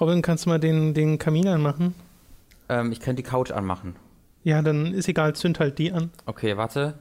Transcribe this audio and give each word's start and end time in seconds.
Robin, 0.00 0.22
kannst 0.22 0.46
du 0.46 0.50
mal 0.50 0.58
den, 0.58 0.92
den 0.92 1.18
Kamin 1.18 1.46
anmachen? 1.46 1.94
Ähm, 2.68 2.90
ich 2.90 2.98
könnte 2.98 3.22
die 3.22 3.28
Couch 3.28 3.52
anmachen. 3.52 3.94
Ja, 4.42 4.60
dann 4.60 4.92
ist 4.92 5.08
egal, 5.08 5.34
zünd 5.36 5.60
halt 5.60 5.78
die 5.78 5.92
an. 5.92 6.10
Okay, 6.26 6.56
warte. 6.56 6.94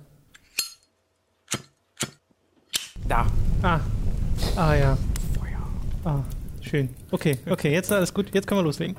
Da. 3.07 3.25
Ah. 3.63 3.79
Ah 4.55 4.75
ja. 4.75 4.97
Feuer. 5.37 5.61
Ah, 6.05 6.19
schön. 6.61 6.89
Okay, 7.09 7.39
okay, 7.49 7.71
jetzt 7.71 7.91
alles 7.91 8.13
gut. 8.13 8.33
Jetzt 8.33 8.45
können 8.47 8.59
wir 8.59 8.65
loslegen. 8.65 8.95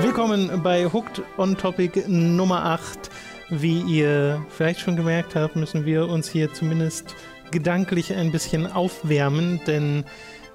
Willkommen 0.00 0.62
bei 0.62 0.86
Hooked 0.86 1.22
on 1.36 1.58
Topic 1.58 2.04
Nummer 2.08 2.64
8. 2.64 3.10
Wie 3.50 3.80
ihr 3.82 4.44
vielleicht 4.48 4.80
schon 4.80 4.96
gemerkt 4.96 5.36
habt, 5.36 5.54
müssen 5.56 5.84
wir 5.86 6.08
uns 6.08 6.28
hier 6.28 6.52
zumindest 6.52 7.14
gedanklich 7.52 8.12
ein 8.12 8.32
bisschen 8.32 8.66
aufwärmen, 8.70 9.60
denn 9.66 10.04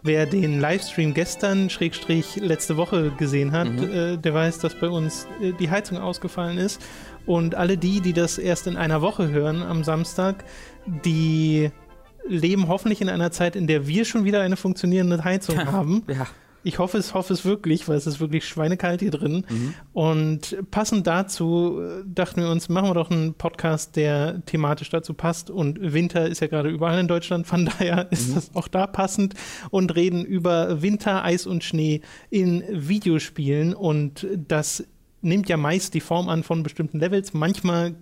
wer 0.04 0.26
den 0.26 0.60
Livestream 0.60 1.14
gestern, 1.14 1.70
Schrägstrich, 1.70 2.36
letzte 2.38 2.76
Woche 2.76 3.12
gesehen 3.18 3.54
hat, 3.54 3.70
Mhm. 3.70 3.92
äh, 3.94 4.18
der 4.18 4.34
weiß, 4.34 4.60
dass 4.60 4.76
bei 4.76 4.90
uns 4.90 5.26
äh, 5.42 5.54
die 5.54 5.70
Heizung 5.70 6.00
ausgefallen 6.00 6.58
ist. 6.58 6.82
Und 7.26 7.56
alle 7.56 7.78
die, 7.78 8.02
die 8.02 8.14
das 8.14 8.38
erst 8.38 8.68
in 8.68 8.76
einer 8.78 9.02
Woche 9.02 9.30
hören 9.30 9.62
am 9.62 9.84
Samstag, 9.84 10.44
die 11.06 11.70
leben 12.28 12.68
hoffentlich 12.68 13.00
in 13.00 13.10
einer 13.10 13.32
Zeit, 13.32 13.56
in 13.56 13.68
der 13.68 13.88
wir 13.88 14.04
schon 14.06 14.26
wieder 14.26 14.42
eine 14.42 14.58
funktionierende 14.58 15.24
Heizung 15.24 15.58
haben. 15.72 16.04
Ja. 16.08 16.28
Ich 16.64 16.80
hoffe 16.80 16.98
es, 16.98 17.14
hoffe 17.14 17.34
es 17.34 17.44
wirklich, 17.44 17.88
weil 17.88 17.98
es 17.98 18.06
ist 18.06 18.20
wirklich 18.20 18.48
schweinekalt 18.48 19.02
hier 19.02 19.12
drin. 19.12 19.46
Mhm. 19.50 19.74
Und 19.94 20.58
passend 20.70 21.08
dazu 21.08 21.80
äh, 21.82 22.04
dachten 22.06 22.42
wir 22.42 22.50
uns, 22.50 22.70
machen 22.70 22.90
wir 22.90 22.94
doch 22.94 23.10
einen 23.10 23.34
Podcast, 23.34 23.96
der 23.96 24.46
thematisch 24.46 24.90
dazu 24.90 25.14
passt. 25.14 25.50
Und 25.50 25.94
Winter 25.94 26.28
ist 26.28 26.42
ja 26.42 26.48
gerade 26.48 26.70
überall 26.70 27.00
in 27.00 27.08
Deutschland, 27.08 27.48
von 27.48 27.66
daher 27.80 28.12
ist 28.12 28.36
das 28.36 28.56
auch 28.56 28.68
da 28.68 28.88
passend. 28.88 29.34
Und 29.70 29.96
reden 29.96 30.24
über 30.24 30.82
Winter, 30.82 31.24
Eis 31.24 31.48
und 31.48 31.64
Schnee 31.64 32.02
in 32.30 32.64
Videospielen. 32.70 33.74
Und 33.74 34.28
das 34.48 34.84
nimmt 35.22 35.50
ja 35.50 35.58
meist 35.58 35.94
die 35.94 36.02
Form 36.02 36.30
an 36.30 36.44
von 36.44 36.64
bestimmten 36.64 37.00
Levels. 37.00 37.34
Manchmal 37.34 37.96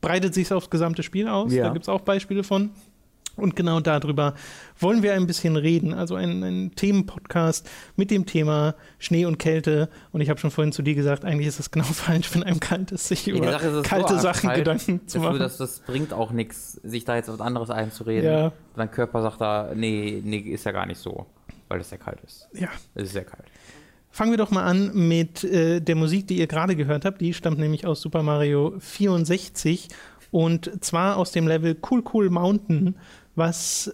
breitet 0.00 0.34
sich 0.34 0.52
aufs 0.52 0.70
gesamte 0.70 1.02
Spiel 1.02 1.28
aus. 1.28 1.52
Ja. 1.52 1.64
Da 1.64 1.72
gibt 1.72 1.84
es 1.84 1.88
auch 1.88 2.02
Beispiele 2.02 2.44
von. 2.44 2.70
Und 3.36 3.56
genau 3.56 3.80
darüber 3.80 4.34
wollen 4.78 5.02
wir 5.02 5.14
ein 5.14 5.26
bisschen 5.26 5.56
reden. 5.56 5.94
Also 5.94 6.14
ein, 6.16 6.42
ein 6.42 6.74
Themenpodcast 6.74 7.68
mit 7.96 8.10
dem 8.10 8.26
Thema 8.26 8.74
Schnee 8.98 9.24
und 9.24 9.38
Kälte. 9.38 9.88
Und 10.12 10.20
ich 10.20 10.28
habe 10.28 10.38
schon 10.38 10.50
vorhin 10.50 10.72
zu 10.72 10.82
dir 10.82 10.94
gesagt, 10.94 11.24
eigentlich 11.24 11.46
ist 11.46 11.60
es 11.60 11.70
genau 11.70 11.84
falsch, 11.92 12.34
wenn 12.34 12.42
einem 12.42 12.60
kalt 12.60 12.92
ist, 12.92 13.08
sich 13.08 13.28
über 13.28 13.50
Sache 13.52 13.82
kalte 13.82 14.14
so 14.14 14.20
Sachen 14.20 14.48
arschkalt, 14.50 14.58
Gedanken 14.58 15.08
zu 15.08 15.18
dass 15.18 15.26
machen. 15.26 15.38
das, 15.38 15.56
das 15.56 15.80
bringt 15.80 16.12
auch 16.12 16.30
nichts, 16.30 16.72
sich 16.82 17.04
da 17.04 17.16
jetzt 17.16 17.28
was 17.28 17.40
anderes 17.40 17.70
einzureden. 17.70 18.30
Ja. 18.30 18.52
Dein 18.76 18.90
Körper 18.90 19.22
sagt 19.22 19.40
da, 19.40 19.70
nee, 19.74 20.20
nee, 20.24 20.38
ist 20.38 20.64
ja 20.64 20.72
gar 20.72 20.86
nicht 20.86 20.98
so, 20.98 21.26
weil 21.68 21.80
es 21.80 21.88
sehr 21.88 21.98
kalt 21.98 22.20
ist. 22.26 22.48
ja. 22.52 22.68
Es 22.94 23.04
ist 23.04 23.12
sehr 23.12 23.24
kalt. 23.24 23.44
Fangen 24.14 24.30
wir 24.30 24.36
doch 24.36 24.50
mal 24.50 24.64
an 24.64 24.90
mit 25.08 25.42
äh, 25.42 25.80
der 25.80 25.96
Musik, 25.96 26.26
die 26.26 26.36
ihr 26.36 26.46
gerade 26.46 26.76
gehört 26.76 27.06
habt. 27.06 27.22
Die 27.22 27.32
stammt 27.32 27.58
nämlich 27.58 27.86
aus 27.86 28.02
Super 28.02 28.22
Mario 28.22 28.74
64 28.78 29.88
und 30.30 30.84
zwar 30.84 31.16
aus 31.16 31.32
dem 31.32 31.46
Level 31.46 31.76
Cool 31.90 32.02
Cool 32.12 32.28
Mountain, 32.28 32.96
was 33.34 33.92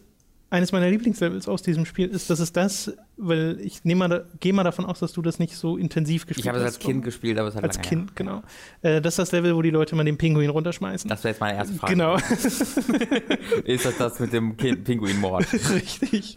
eines 0.50 0.72
meiner 0.72 0.88
Lieblingslevels 0.88 1.46
aus 1.46 1.62
diesem 1.62 1.84
Spiel 1.84 2.08
ist. 2.08 2.30
Das 2.30 2.40
ist 2.40 2.56
das, 2.56 2.92
weil 3.18 3.58
ich 3.60 3.84
nehme 3.84 4.08
mal, 4.08 4.26
gehe 4.40 4.54
mal 4.54 4.64
davon 4.64 4.86
aus, 4.86 4.98
dass 4.98 5.12
du 5.12 5.20
das 5.20 5.38
nicht 5.38 5.54
so 5.54 5.76
intensiv 5.76 6.26
gespielt 6.26 6.44
Ich 6.44 6.48
habe 6.48 6.58
es 6.58 6.64
hast. 6.64 6.76
als 6.76 6.78
Kind 6.78 7.04
gespielt, 7.04 7.38
aber 7.38 7.48
es 7.48 7.54
hat 7.54 7.64
Als 7.64 7.76
lange 7.76 7.88
Kind, 7.88 8.16
genau. 8.16 8.42
Äh, 8.80 9.02
das 9.02 9.14
ist 9.14 9.18
das 9.18 9.32
Level, 9.32 9.54
wo 9.54 9.60
die 9.60 9.70
Leute 9.70 9.94
mal 9.94 10.04
den 10.04 10.16
Pinguin 10.16 10.48
runterschmeißen. 10.48 11.08
Das 11.10 11.22
wäre 11.22 11.32
jetzt 11.32 11.40
meine 11.40 11.58
erste 11.58 11.74
Frage. 11.74 11.92
Genau, 11.92 12.16
Ist 13.64 13.84
das 13.84 13.98
das 13.98 14.20
mit 14.20 14.32
dem 14.32 14.56
Pinguinmord? 14.56 15.46
richtig. 15.70 16.36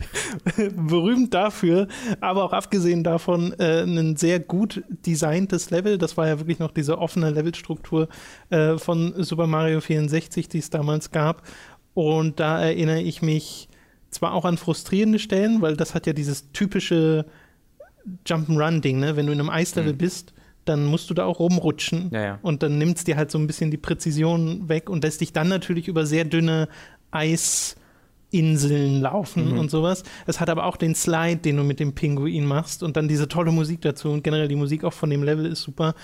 Berühmt 0.76 1.34
dafür, 1.34 1.88
aber 2.20 2.44
auch 2.44 2.54
abgesehen 2.54 3.06
davon 3.06 3.54
äh, 3.60 3.84
ein 3.84 4.18
sehr 4.18 4.42
gut 4.42 4.84
designtes 4.90 5.70
Level. 5.70 5.98
Das 5.98 6.18
war 6.18 6.28
ja 6.28 6.38
wirklich 6.38 6.60
noch 6.60 6.72
diese 6.72 6.98
offene 6.98 7.30
Levelstruktur 7.30 8.10
äh, 8.50 8.78
von 8.78 9.24
Super 9.24 9.48
Mario 9.48 9.80
64, 9.80 10.50
die 10.50 10.58
es 10.58 10.70
damals 10.70 11.12
gab. 11.12 11.44
Und 11.94 12.40
da 12.40 12.62
erinnere 12.62 13.02
ich 13.02 13.22
mich 13.22 13.68
zwar 14.10 14.34
auch 14.34 14.46
an 14.46 14.58
frustrierende 14.58 15.20
Stellen, 15.20 15.62
weil 15.62 15.76
das 15.78 15.94
hat 15.96 16.06
ja 16.08 16.14
dieses 16.14 16.52
typische 16.52 17.26
Jump'n'Run-Ding, 18.28 19.00
ne? 19.00 19.16
Wenn 19.16 19.28
du 19.28 19.34
in 19.34 19.40
einem 19.40 19.50
Eislevel 19.50 19.94
Mhm. 19.94 19.98
bist, 19.98 20.34
dann 20.66 20.86
musst 20.86 21.10
du 21.10 21.14
da 21.14 21.26
auch 21.26 21.40
rumrutschen. 21.40 22.10
Ja, 22.14 22.22
ja. 22.22 22.40
Und 22.42 22.62
dann 22.64 22.78
nimmt 22.78 22.98
es 22.98 23.04
dir 23.04 23.16
halt 23.18 23.32
so 23.32 23.38
ein 23.38 23.48
bisschen 23.48 23.72
die 23.72 23.78
Präzision 23.78 24.70
weg 24.70 24.90
und 24.90 25.04
lässt 25.04 25.22
dich 25.22 25.34
dann 25.34 25.48
natürlich 25.48 25.88
über 25.88 26.06
sehr 26.06 26.24
dünne 26.26 26.68
Eisinseln 28.32 29.02
laufen 29.02 29.52
Mhm. 29.54 29.60
und 29.60 29.72
sowas. 29.72 30.04
Es 30.28 30.40
hat 30.40 30.50
aber 30.50 30.66
auch 30.66 30.78
den 30.78 30.96
Slide, 30.96 31.38
den 31.38 31.58
du 31.58 31.64
mit 31.64 31.80
dem 31.80 31.94
Pinguin 31.94 32.46
machst 32.46 32.84
und 32.84 32.98
dann 32.98 33.08
diese 33.08 33.28
tolle 33.28 33.52
Musik 33.52 33.82
dazu. 33.82 34.10
Und 34.10 34.24
generell 34.24 34.48
die 34.48 34.56
Musik 34.56 34.84
auch 34.84 34.94
von 34.94 35.10
dem 35.10 35.24
Level 35.24 35.46
ist 35.46 35.62
super, 35.62 35.96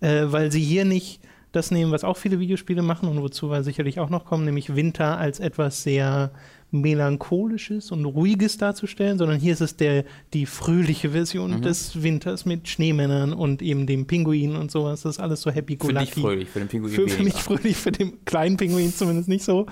äh, 0.00 0.22
weil 0.26 0.52
sie 0.52 0.62
hier 0.62 0.84
nicht 0.84 1.20
das 1.52 1.70
nehmen, 1.70 1.92
was 1.92 2.02
auch 2.04 2.16
viele 2.16 2.40
Videospiele 2.40 2.82
machen 2.82 3.08
und 3.08 3.20
wozu 3.22 3.50
wir 3.50 3.62
sicherlich 3.62 4.00
auch 4.00 4.10
noch 4.10 4.24
kommen, 4.24 4.44
nämlich 4.44 4.74
Winter 4.74 5.18
als 5.18 5.38
etwas 5.40 5.82
sehr 5.82 6.32
melancholisches 6.74 7.90
und 7.90 8.04
ruhiges 8.06 8.56
darzustellen, 8.56 9.18
sondern 9.18 9.38
hier 9.38 9.52
ist 9.52 9.60
es 9.60 9.76
der 9.76 10.04
die 10.32 10.46
fröhliche 10.46 11.10
Version 11.10 11.56
Mhm. 11.58 11.62
des 11.62 12.02
Winters 12.02 12.46
mit 12.46 12.66
Schneemännern 12.68 13.34
und 13.34 13.60
eben 13.60 13.86
dem 13.86 14.06
Pinguin 14.06 14.56
und 14.56 14.70
sowas. 14.70 15.02
Das 15.02 15.16
ist 15.16 15.20
alles 15.20 15.42
so 15.42 15.50
happy 15.50 15.76
go 15.76 15.88
Für 15.88 15.92
dich 15.94 16.08
lucky. 16.10 16.20
fröhlich, 16.22 16.48
für 16.48 16.58
den 16.60 16.68
Pinguin 16.68 16.92
Für, 16.92 17.08
für 17.08 17.22
mich 17.22 17.34
fröhlich, 17.34 17.76
für 17.76 17.92
den 17.92 18.24
kleinen 18.24 18.56
Pinguin 18.56 18.92
zumindest 18.94 19.28
nicht 19.28 19.44
so. 19.44 19.66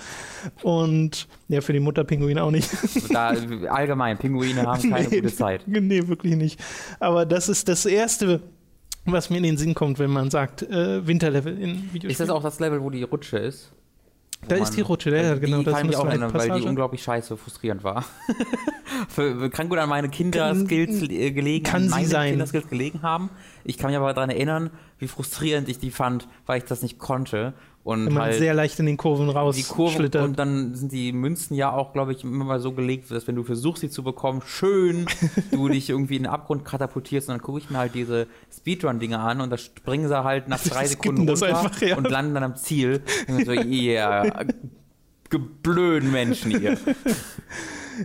Und 0.63 1.27
ja, 1.49 1.61
für 1.63 1.73
den 1.73 1.83
Mutterpinguin 1.85 2.39
auch 2.39 2.51
nicht. 2.51 2.69
Da, 3.11 3.29
allgemein, 3.71 4.19
Pinguine 4.19 4.63
haben 4.63 4.91
keine 4.91 5.09
Nee. 5.09 5.21
gute 5.21 5.35
Zeit. 5.35 5.63
nee, 5.67 6.07
wirklich 6.07 6.37
nicht. 6.37 6.61
Aber 7.01 7.25
das 7.27 7.49
ist 7.49 7.69
das 7.69 7.87
Erste, 7.87 8.41
was 9.05 9.31
mir 9.31 9.39
in 9.39 9.43
den 9.43 9.57
Sinn 9.57 9.75
kommt, 9.75 9.99
wenn 9.99 10.11
man 10.11 10.31
sagt, 10.31 10.63
äh, 10.63 11.07
Winterlevel 11.07 11.59
in 11.59 11.75
Videospielen. 11.93 12.11
Ist 12.11 12.21
das 12.21 12.31
auch 12.31 12.43
das 12.43 12.61
Level, 12.61 12.83
wo 12.83 12.91
die 12.91 13.03
Rutsche 13.03 13.39
ist? 13.39 13.73
Da 14.49 14.57
ist 14.57 14.71
die 14.71 14.81
Rutsche, 14.81 15.11
ja, 15.11 15.17
Weil 15.17 15.25
ja, 15.25 15.35
die 15.35 15.41
genau, 15.41 15.63
das 15.63 15.75
kann 15.75 15.89
ich 15.89 15.97
auch 15.97 16.07
erinnern, 16.07 16.33
weil 16.33 16.61
die 16.61 16.67
unglaublich 16.67 17.03
scheiße 17.03 17.37
frustrierend 17.37 17.85
war. 17.85 18.05
Für, 19.09 19.51
kann 19.51 19.69
gut 19.69 19.79
an 19.79 19.89
meine 19.89 20.09
Kinderskills 20.09 21.03
äh, 21.03 21.31
gelegen, 21.31 21.65
kann 21.65 21.93
an 21.93 22.01
sie 22.01 22.07
sein. 22.07 22.31
Kinderskills 22.31 22.69
gelegen 22.69 23.03
haben. 23.03 23.31
Ich 23.65 23.77
kann 23.77 23.91
mich 23.91 23.99
aber 23.99 24.13
daran 24.15 24.31
erinnern, 24.31 24.71
wie 24.99 25.09
frustrierend 25.09 25.69
ich 25.69 25.79
die 25.79 25.91
fand, 25.91 26.27
weil 26.47 26.59
ich 26.59 26.65
das 26.65 26.83
nicht 26.83 26.99
konnte. 26.99 27.53
Und 27.83 28.13
man 28.13 28.25
halt 28.25 28.35
sehr 28.35 28.53
leicht 28.53 28.79
in 28.79 28.85
den 28.85 28.99
Kurven 28.99 29.31
raus 29.31 29.57
die 29.57 29.63
Kurve 29.63 29.97
schlittert. 29.97 30.23
und 30.23 30.39
dann 30.39 30.75
sind 30.75 30.93
die 30.93 31.13
Münzen 31.13 31.55
ja 31.55 31.73
auch, 31.73 31.95
glaube 31.95 32.13
ich, 32.13 32.25
immer 32.25 32.45
mal 32.45 32.61
so 32.61 32.73
gelegt, 32.73 33.11
dass 33.11 33.27
wenn 33.27 33.37
du 33.37 33.43
versuchst, 33.43 33.81
sie 33.81 33.89
zu 33.89 34.03
bekommen, 34.03 34.43
schön 34.45 35.07
du 35.51 35.69
dich 35.69 35.89
irgendwie 35.89 36.17
in 36.17 36.25
den 36.25 36.33
Abgrund 36.33 36.67
katapultierst 36.67 37.29
und 37.29 37.37
dann 37.37 37.43
gucke 37.43 37.59
ich 37.59 37.71
mir 37.71 37.79
halt 37.79 37.95
diese 37.95 38.27
Speedrun-Dinge 38.55 39.19
an 39.19 39.41
und 39.41 39.49
da 39.49 39.57
springen 39.57 40.09
sie 40.09 40.25
halt 40.25 40.49
nach 40.49 40.59
drei 40.63 40.87
skippen 40.87 41.17
Sekunden 41.17 41.27
das 41.27 41.43
runter 41.43 41.59
einfach, 41.59 41.81
ja. 41.81 41.97
und 41.97 42.11
landen 42.11 42.35
dann 42.35 42.45
am 42.45 42.57
Ziel. 42.57 43.03
Und 43.29 43.47
so, 43.47 43.53
yeah, 43.53 44.45
geblöden 45.31 46.11
Menschen 46.11 46.59
hier. 46.59 46.77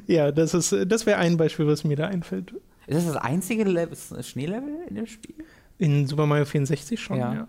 Ja, 0.07 0.31
das 0.31 0.53
ist, 0.53 0.75
das 0.87 1.05
wäre 1.05 1.19
ein 1.19 1.37
Beispiel, 1.37 1.67
was 1.67 1.85
mir 1.85 1.95
da 1.95 2.07
einfällt. 2.07 2.53
Ist 2.85 2.97
das 2.97 3.05
das 3.05 3.15
einzige 3.15 3.63
Level, 3.63 3.95
Schneelevel 4.23 4.75
in 4.89 4.95
dem 4.95 5.05
Spiel? 5.05 5.35
In 5.77 6.05
Super 6.05 6.25
Mario 6.25 6.43
64 6.43 6.99
schon, 6.99 7.17
ja. 7.17 7.33
Ja. 7.33 7.47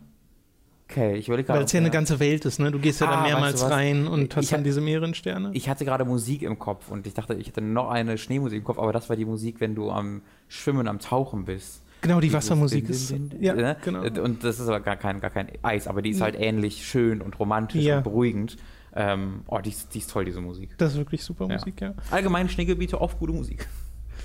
Okay, 0.88 1.16
ich 1.16 1.26
überlege 1.28 1.47
gerade. 1.48 1.58
Weil 1.60 1.66
es 1.66 1.72
ja 1.72 1.80
eine 1.80 1.91
ganze 1.91 2.20
Welt 2.20 2.44
ist, 2.44 2.60
ne? 2.60 2.70
Du 2.70 2.78
gehst 2.78 3.00
ja 3.00 3.08
Ah, 3.08 3.10
da 3.10 3.16
weißt 3.22 3.26
mehrmals 3.32 3.60
du 3.60 3.66
rein 3.70 4.06
und 4.06 4.30
Ich 4.32 4.36
hast 4.36 4.52
dann 4.52 4.60
hab- 4.60 4.64
diese 4.64 4.80
mehreren 4.80 5.14
Sterne. 5.14 5.50
Ich 5.52 5.69
hatte 5.69 5.84
gerade 5.84 6.04
Musik 6.04 6.42
im 6.42 6.58
Kopf 6.58 6.91
und 6.91 7.06
ich 7.06 7.14
dachte, 7.14 7.34
ich 7.34 7.48
hätte 7.48 7.60
noch 7.60 7.91
eine 7.91 8.19
Schneemusik 8.19 8.58
im 8.58 8.64
Kopf, 8.64 8.78
aber 8.78 8.92
das 8.92 9.08
war 9.08 9.16
die 9.16 9.24
Musik, 9.24 9.56
wenn 9.60 9.74
du 9.74 9.91
am 9.91 10.22
Schwimmen, 10.48 10.86
am 10.86 11.00
Tauchen 11.00 11.44
bist. 11.44 11.82
genau, 12.02 12.20
die 12.20 12.32
Wassermusik 12.32 12.88
ist. 12.88 13.12
Ja, 13.41 13.54
ne? 13.54 13.76
genau. 13.84 14.02
Und 14.02 14.44
das 14.44 14.60
ist 14.60 14.69
aber 14.69 14.78
gar 14.80 14.97
kein, 14.97 15.20
gar 15.20 15.30
kein 15.30 15.48
Eis, 15.62 15.88
aber 15.88 16.02
die 16.02 16.10
ist 16.10 16.20
halt 16.20 16.36
ähnlich 16.38 16.86
schön 16.86 17.20
und 17.20 17.38
romantisch 17.41 17.82
Ja. 17.82 17.97
und 17.98 18.04
beruhigend. 18.04 18.56
Ähm, 18.94 19.41
oh, 19.48 19.59
die 19.59 19.71
ist, 19.71 19.92
die 19.94 19.98
ist 19.98 20.10
toll, 20.10 20.24
diese 20.24 20.41
Musik. 20.41 20.71
Das 20.78 20.92
ist 20.92 20.98
wirklich 20.98 21.22
super. 21.24 21.48
Musik, 21.48 21.80
ja. 21.80 21.94
Allgemein 22.12 22.48
Schneegebiete, 22.48 23.00
oft 23.00 23.18
gute 23.18 23.33
Musik. 23.33 23.66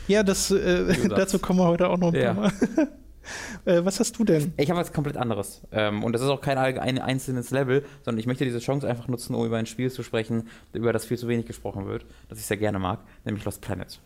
Ja, 0.08 0.22
das, 0.24 0.52
äh, 0.52 1.08
dazu 1.10 1.40
kommen 1.40 1.60
wir 1.60 1.68
heute 1.68 1.90
auch 1.90 1.98
noch 1.98 2.13
ein 2.13 2.24
paar 2.24 2.34
Mal. 2.36 2.52
äh, 3.66 3.84
was 3.84 4.00
hast 4.00 4.18
du 4.18 4.24
denn? 4.24 4.54
Ich 4.58 4.70
habe 4.70 4.80
was 4.80 4.94
komplett 4.94 5.18
anderes. 5.18 5.62
Ähm, 5.72 6.04
und 6.04 6.14
das 6.14 6.22
ist 6.22 6.30
auch 6.30 6.42
kein 6.42 6.58
ein 6.58 7.00
einzelnes 7.00 7.52
Level, 7.52 7.86
sondern 8.04 8.20
ich 8.20 8.28
möchte 8.28 8.46
diese 8.46 8.60
Chance 8.60 8.88
einfach 8.88 9.08
nutzen, 9.08 9.36
um 9.36 9.46
über 9.46 9.58
ein 9.58 9.66
Spiel 9.66 9.92
zu 9.92 10.04
sprechen, 10.04 10.50
über 10.74 10.94
das 10.94 11.06
viel 11.06 11.18
zu 11.18 11.28
wenig 11.28 11.46
gesprochen 11.46 11.88
wird, 11.88 12.06
das 12.30 12.40
ich 12.40 12.46
sehr 12.46 12.58
gerne 12.58 12.80
mag, 12.80 13.00
nämlich 13.26 13.46
Lost 13.46 13.62
Planet. 13.62 14.00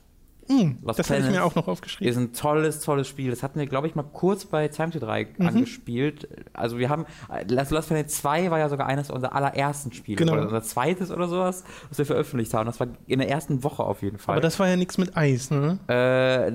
Lost 0.83 1.00
das 1.00 1.09
habe 1.09 1.21
ich 1.21 1.30
mir 1.30 1.44
auch 1.44 1.56
noch 1.56 1.68
aufgeschrieben. 1.68 2.12
Ist 2.12 2.18
ein 2.18 2.33
tolles, 2.33 2.80
tolles 2.81 3.07
Spiel. 3.07 3.30
Das 3.31 3.42
hatten 3.44 3.59
wir, 3.59 3.65
glaube 3.68 3.88
ich, 3.88 3.95
mal 3.95 4.03
kurz 4.03 4.45
bei 4.45 4.68
Time 4.68 4.92
to 4.92 5.00
3 5.00 5.27
Mhm. 5.38 5.47
angespielt. 5.47 6.27
Also 6.53 6.77
wir 6.77 6.89
haben, 6.89 7.06
äh, 7.33 7.44
Last 7.51 7.71
Lost 7.71 7.88
Planet 7.88 8.09
2 8.12 8.51
war 8.51 8.59
ja 8.59 8.69
sogar 8.69 8.88
eines 8.88 9.09
unserer 9.09 9.33
allerersten 9.36 9.92
Spiele. 9.92 10.18
Genau. 10.18 10.33
Oder 10.33 10.44
unser 10.44 10.62
zweites 10.62 11.09
oder 11.12 11.27
sowas, 11.27 11.63
was 11.89 11.97
wir 11.97 12.06
veröffentlicht 12.06 12.53
haben. 12.53 12.65
Das 12.68 12.80
war 12.80 12.88
in 13.07 13.19
der 13.19 13.30
ersten 13.30 13.63
Woche 13.63 13.83
auf 13.83 14.01
jeden 14.03 14.18
Fall. 14.19 14.33
Aber 14.36 14.42
das 14.42 14.59
war 14.59 14.68
ja 14.68 14.75
nichts 14.75 14.97
mit 14.97 15.18
Eis, 15.18 15.50
ne? 15.51 15.80
äh, 15.89 16.50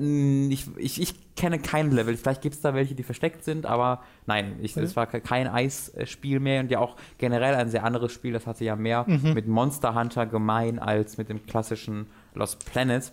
ich, 0.49 0.65
ich, 0.77 1.01
ich 1.01 1.35
kenne 1.35 1.59
keine 1.59 1.89
Level. 1.89 2.15
Vielleicht 2.17 2.41
gibt 2.41 2.55
es 2.55 2.61
da 2.61 2.73
welche, 2.73 2.93
die 2.95 3.03
versteckt 3.03 3.43
sind, 3.43 3.65
aber 3.65 4.01
nein, 4.25 4.55
es 4.63 4.75
Ja. 4.75 4.95
war 4.95 5.07
kein 5.07 5.47
Eisspiel 5.47 6.39
mehr 6.39 6.61
und 6.61 6.71
ja 6.71 6.79
auch 6.79 6.95
generell 7.17 7.55
ein 7.55 7.69
sehr 7.69 7.83
anderes 7.83 8.11
Spiel. 8.11 8.33
Das 8.33 8.45
hatte 8.47 8.63
ja 8.65 8.75
mehr 8.75 9.05
Mhm. 9.07 9.33
mit 9.33 9.47
Monster 9.47 9.95
Hunter 9.95 10.25
gemein 10.25 10.79
als 10.79 11.17
mit 11.17 11.29
dem 11.29 11.45
klassischen 11.45 12.07
Lost 12.35 12.65
Planet. 12.71 13.11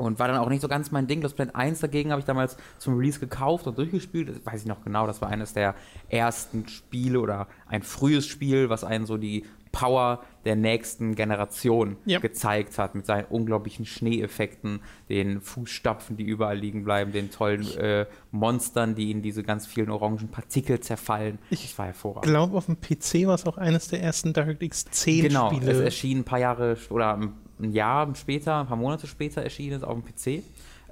Und 0.00 0.18
war 0.18 0.28
dann 0.28 0.38
auch 0.38 0.48
nicht 0.48 0.62
so 0.62 0.68
ganz 0.68 0.90
mein 0.90 1.06
Ding. 1.06 1.20
Lost 1.20 1.36
Planet 1.36 1.54
1 1.54 1.80
dagegen 1.80 2.10
habe 2.10 2.20
ich 2.20 2.24
damals 2.24 2.56
zum 2.78 2.96
Release 2.96 3.20
gekauft 3.20 3.66
und 3.66 3.76
durchgespielt. 3.76 4.30
Das 4.30 4.46
weiß 4.46 4.62
ich 4.62 4.66
noch 4.66 4.82
genau. 4.82 5.06
Das 5.06 5.20
war 5.20 5.28
eines 5.28 5.52
der 5.52 5.74
ersten 6.08 6.66
Spiele 6.68 7.20
oder 7.20 7.48
ein 7.66 7.82
frühes 7.82 8.26
Spiel, 8.26 8.70
was 8.70 8.82
einen 8.82 9.04
so 9.04 9.18
die 9.18 9.44
Power 9.72 10.24
der 10.46 10.56
nächsten 10.56 11.14
Generation 11.14 11.96
Ja. 12.06 12.18
gezeigt 12.18 12.78
hat. 12.78 12.94
Mit 12.94 13.04
seinen 13.06 13.26
unglaublichen 13.26 13.84
Schneeeffekten, 13.86 14.80
den 15.08 15.40
Fußstapfen, 15.42 16.16
die 16.16 16.24
überall 16.24 16.56
liegen 16.58 16.82
bleiben, 16.82 17.12
den 17.12 17.30
tollen 17.30 17.66
äh, 17.76 18.06
Monstern, 18.30 18.94
die 18.94 19.10
in 19.10 19.20
diese 19.22 19.42
ganz 19.42 19.66
vielen 19.66 19.90
orangen 19.90 20.28
Partikel 20.28 20.80
zerfallen. 20.80 21.38
Ich 21.50 21.62
das 21.68 21.78
war 21.78 21.86
hervorragend. 21.86 22.24
Ich 22.24 22.30
glaube, 22.32 22.56
auf 22.56 22.66
dem 22.66 22.80
PC 22.80 23.26
war 23.26 23.34
es 23.34 23.44
auch 23.46 23.58
eines 23.58 23.88
der 23.88 24.02
ersten 24.02 24.32
DirectX 24.32 24.86
10 24.86 25.24
Genau, 25.28 25.50
es 25.50 25.56
Spiele. 25.58 25.84
erschien 25.84 26.18
ein 26.20 26.24
paar 26.24 26.38
Jahre 26.40 26.76
oder 26.88 27.20
ein 27.62 27.72
Jahr 27.72 28.12
später, 28.14 28.60
ein 28.60 28.66
paar 28.66 28.76
Monate 28.76 29.06
später 29.06 29.42
erschien 29.42 29.72
es 29.72 29.82
auf 29.82 29.94
dem 29.94 30.04
PC. 30.04 30.42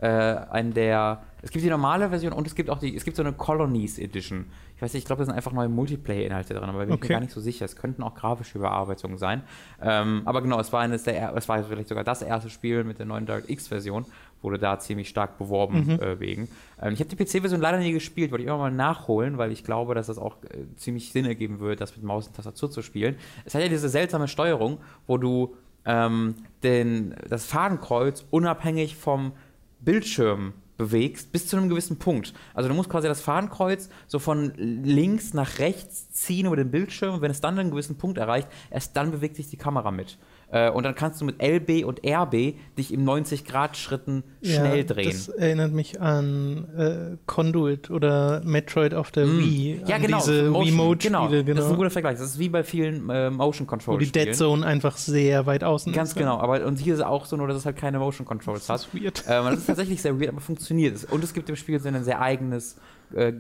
Äh, 0.01 0.07
ein 0.07 0.73
der, 0.75 1.23
es 1.43 1.51
gibt 1.51 1.65
die 1.65 1.71
normale 1.71 2.09
Version 2.09 2.33
und 2.33 2.47
es 2.47 2.55
gibt 2.55 2.71
auch 2.71 2.79
die, 2.79 2.95
es 2.95 3.05
gibt 3.05 3.17
so 3.17 3.23
eine 3.23 3.33
Colonies 3.33 3.99
Edition. 3.99 4.47
Ich 4.77 4.83
weiß 4.83 4.93
nicht, 4.93 5.03
ich 5.03 5.07
glaube, 5.07 5.23
da 5.23 5.27
sind 5.27 5.35
einfach 5.35 5.51
neue 5.53 5.69
Multiplayer-Inhalte 5.69 6.55
drin, 6.55 6.69
aber 6.69 6.79
bin 6.79 6.91
ich 6.91 6.95
Okay. 6.95 7.09
mir 7.09 7.15
gar 7.15 7.21
nicht 7.21 7.33
so 7.33 7.41
sicher. 7.41 7.65
Es 7.65 7.75
könnten 7.75 8.05
auch 8.05 8.15
grafische 8.15 8.59
Überarbeitungen 8.59 9.19
sein. 9.19 9.43
Ähm, 9.83 10.23
aber 10.25 10.41
genau, 10.41 10.61
es 10.61 10.73
war 10.73 10.83
eines 10.83 11.03
der, 11.03 11.19
er- 11.19 11.37
es 11.37 11.49
war 11.49 11.61
vielleicht 11.65 11.89
sogar 11.89 12.05
das 12.05 12.23
erste 12.23 12.49
Spiel 12.49 12.85
mit 12.85 13.01
der 13.01 13.07
neuen 13.07 13.27
DirectX-Version, 13.27 14.07
wurde 14.41 14.59
da 14.61 14.79
ziemlich 14.79 15.09
stark 15.09 15.37
beworben 15.37 15.85
Mhm. 15.85 15.91
äh, 16.01 16.21
wegen. 16.21 16.49
Ähm, 16.81 16.93
ich 16.93 17.01
habe 17.01 17.09
die 17.09 17.17
PC-Version 17.17 17.61
leider 17.61 17.79
nie 17.79 17.91
gespielt, 17.91 18.31
wollte 18.31 18.43
ich 18.45 18.49
immer 18.49 18.59
mal 18.59 18.71
nachholen, 18.71 19.37
weil 19.37 19.51
ich 19.51 19.65
glaube, 19.65 19.97
dass 19.97 20.07
das 20.07 20.19
auch 20.19 20.37
äh, 20.45 20.59
ziemlich 20.77 21.11
Sinn 21.11 21.25
ergeben 21.25 21.59
würde, 21.59 21.75
das 21.75 21.97
mit 21.97 22.05
Maus 22.05 22.29
und 22.29 22.37
Tastatur 22.37 22.71
zu 22.71 22.83
spielen. 22.83 23.17
Es 23.45 23.57
hat 23.57 23.63
ja 23.63 23.69
diese 23.69 23.89
seltsame 23.89 24.29
Steuerung, 24.29 24.79
wo 25.09 25.17
du 25.19 25.57
ähm, 25.85 26.37
den, 26.63 27.15
das 27.29 27.47
Fadenkreuz 27.47 28.25
unabhängig 28.31 28.97
vom 28.97 29.33
Bildschirm 29.81 30.55
bewegst 30.77 31.33
bis 31.33 31.49
zu 31.49 31.57
einem 31.57 31.69
gewissen 31.69 31.99
Punkt. 31.99 32.33
Also 32.55 32.69
du 32.69 32.75
musst 32.75 32.89
quasi 32.89 33.09
das 33.09 33.21
Fadenkreuz 33.21 33.91
so 34.07 34.19
von 34.19 34.53
links 34.57 35.35
nach 35.35 35.59
rechts 35.59 36.11
ziehen 36.13 36.47
über 36.47 36.57
den 36.57 36.71
Bildschirm 36.71 37.15
und 37.15 37.21
wenn 37.21 37.33
es 37.33 37.41
dann 37.41 37.59
einen 37.59 37.71
gewissen 37.71 37.99
Punkt 37.99 38.17
erreicht, 38.17 38.49
erst 38.71 38.97
dann 38.97 39.11
bewegt 39.11 39.37
sich 39.37 39.49
die 39.49 39.57
Kamera 39.57 39.91
mit. 39.91 40.19
Äh, 40.51 40.71
und 40.71 40.85
dann 40.85 40.95
kannst 40.95 41.21
du 41.21 41.27
mit 41.27 41.43
LB 41.43 41.85
und 41.85 42.01
RB 42.07 42.55
dich 42.79 42.93
im 42.93 43.05
90-Grad-Schritten 43.05 44.25
schnell 44.43 44.79
ja, 44.79 44.83
drehen. 44.83 45.11
Das 45.11 45.29
erinnert 45.29 45.73
mich 45.73 46.01
an 46.01 46.69
äh, 46.77 47.17
Conduit 47.27 47.91
oder 47.91 48.41
Metroid 48.45 48.95
auf 48.95 49.11
der 49.11 49.27
Wii. 49.27 49.83
ja, 49.87 49.99
genau. 49.99 50.19
Diese 50.19 50.45
Remote-Spiele, 50.47 50.95
genau. 50.97 51.29
Das 51.29 51.33
ist 51.33 51.41
ein 51.41 51.55
genau. 51.55 51.77
guter 51.77 51.91
Vergleich. 51.91 52.19
Das 52.19 52.31
ist 52.31 52.39
wie 52.39 52.49
bei 52.49 52.65
vielen 52.65 53.11
äh, 53.11 53.31
Motion 53.31 53.67
Control 53.67 53.97
Wo 53.97 53.99
die 53.99 54.11
Dead 54.11 54.35
Zone 54.35 54.65
einfach 54.65 54.97
sehr 54.97 55.45
weit 55.45 55.65
außen 55.65 55.93
Ganz 55.93 56.11
ist. 56.11 56.17
genau. 56.17 56.39
Aber 56.39 56.65
und 56.65 56.79
hier 56.79 56.95
ist 56.95 57.01
es 57.01 57.07
auch 57.07 57.27
so, 57.27 57.37
nur 57.37 57.49
dass 57.49 57.57
es 57.57 57.67
halt 57.67 57.77
keine 57.77 57.99
Motion 57.99 58.27
Controls 58.27 58.67
Das 58.67 58.87
hat. 58.87 58.95
ist 58.95 59.03
weird. 59.03 59.25
Ähm, 59.29 59.45
das 59.45 59.59
ist 59.59 59.67
tatsächlich 59.67 60.01
sehr 60.01 60.19
weird, 60.19 60.31
aber 60.31 60.41
funktioniert. 60.41 60.97
es. 60.97 61.05
Und 61.05 61.23
es 61.23 61.35
gibt 61.35 61.51
im 61.51 61.57
Spiel 61.57 61.79
so 61.79 61.89
ein 61.89 62.05
sehr 62.05 62.23
eigenes 62.23 62.77
äh, 63.15 63.33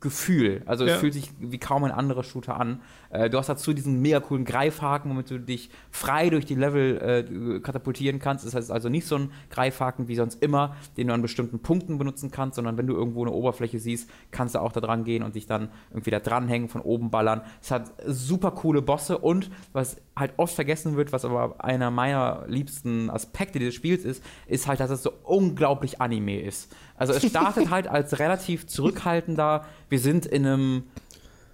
Gefühl. 0.00 0.62
Also 0.64 0.84
es 0.84 0.92
Ja. 0.92 0.96
fühlt 0.98 1.14
sich 1.14 1.32
wie 1.40 1.58
kaum 1.58 1.82
ein 1.82 1.90
anderer 1.90 2.22
Shooter 2.22 2.58
an. 2.60 2.80
Äh, 3.10 3.28
du 3.30 3.36
hast 3.38 3.48
dazu 3.48 3.72
diesen 3.72 4.00
mega 4.00 4.20
coolen 4.20 4.44
Greifhaken, 4.44 5.10
womit 5.10 5.28
du 5.28 5.40
dich 5.40 5.70
frei 5.90 6.30
durch 6.30 6.46
die 6.46 6.54
Level 6.54 7.56
äh, 7.56 7.58
katapultieren 7.60 8.20
kannst. 8.20 8.46
Das 8.46 8.54
heißt 8.54 8.70
also 8.70 8.88
nicht 8.88 9.06
so 9.08 9.16
ein 9.16 9.32
Greifhaken 9.50 10.06
wie 10.06 10.14
sonst 10.14 10.40
immer, 10.40 10.76
den 10.96 11.08
du 11.08 11.14
an 11.14 11.22
bestimmten 11.22 11.58
Punkten 11.58 11.98
benutzen 11.98 12.30
kannst, 12.30 12.56
sondern 12.56 12.76
wenn 12.78 12.86
du 12.86 12.94
irgendwo 12.94 13.22
eine 13.22 13.32
Oberfläche 13.32 13.80
siehst, 13.80 14.08
kannst 14.30 14.54
du 14.54 14.60
auch 14.60 14.70
da 14.70 14.80
dran 14.80 15.02
gehen 15.02 15.24
und 15.24 15.34
dich 15.34 15.46
dann 15.46 15.68
irgendwie 15.90 16.10
da 16.12 16.20
dranhängen, 16.20 16.68
von 16.68 16.80
oben 16.82 17.10
ballern. 17.10 17.40
Es 17.60 17.72
hat 17.72 17.92
super 18.06 18.52
coole 18.52 18.82
Bosse 18.82 19.18
und 19.18 19.50
was 19.72 20.00
halt 20.14 20.34
oft 20.36 20.54
vergessen 20.54 20.96
wird, 20.96 21.12
was 21.12 21.24
aber 21.24 21.64
einer 21.64 21.90
meiner 21.90 22.44
liebsten 22.46 23.10
Aspekte 23.10 23.58
dieses 23.58 23.74
Spiels 23.74 24.04
ist, 24.04 24.22
ist 24.46 24.68
halt, 24.68 24.78
dass 24.78 24.90
es 24.90 25.02
so 25.02 25.12
unglaublich 25.24 26.00
Anime 26.00 26.40
ist. 26.40 26.72
Also 26.98 27.12
es 27.14 27.26
startet 27.26 27.70
halt 27.70 27.88
als 27.88 28.18
relativ 28.18 28.66
zurückhaltender, 28.66 29.64
wir 29.88 29.98
sind 29.98 30.26
in 30.26 30.44
einem, 30.46 30.82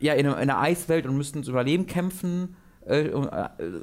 ja, 0.01 0.15
in, 0.15 0.27
einem, 0.27 0.35
in 0.35 0.51
einer 0.51 0.61
Eiswelt 0.61 1.07
und 1.07 1.17
müssen 1.17 1.37
ums 1.37 1.49
Überleben 1.49 1.87
kämpfen. 1.87 2.57
Äh, 2.87 3.07
äh, 3.07 3.17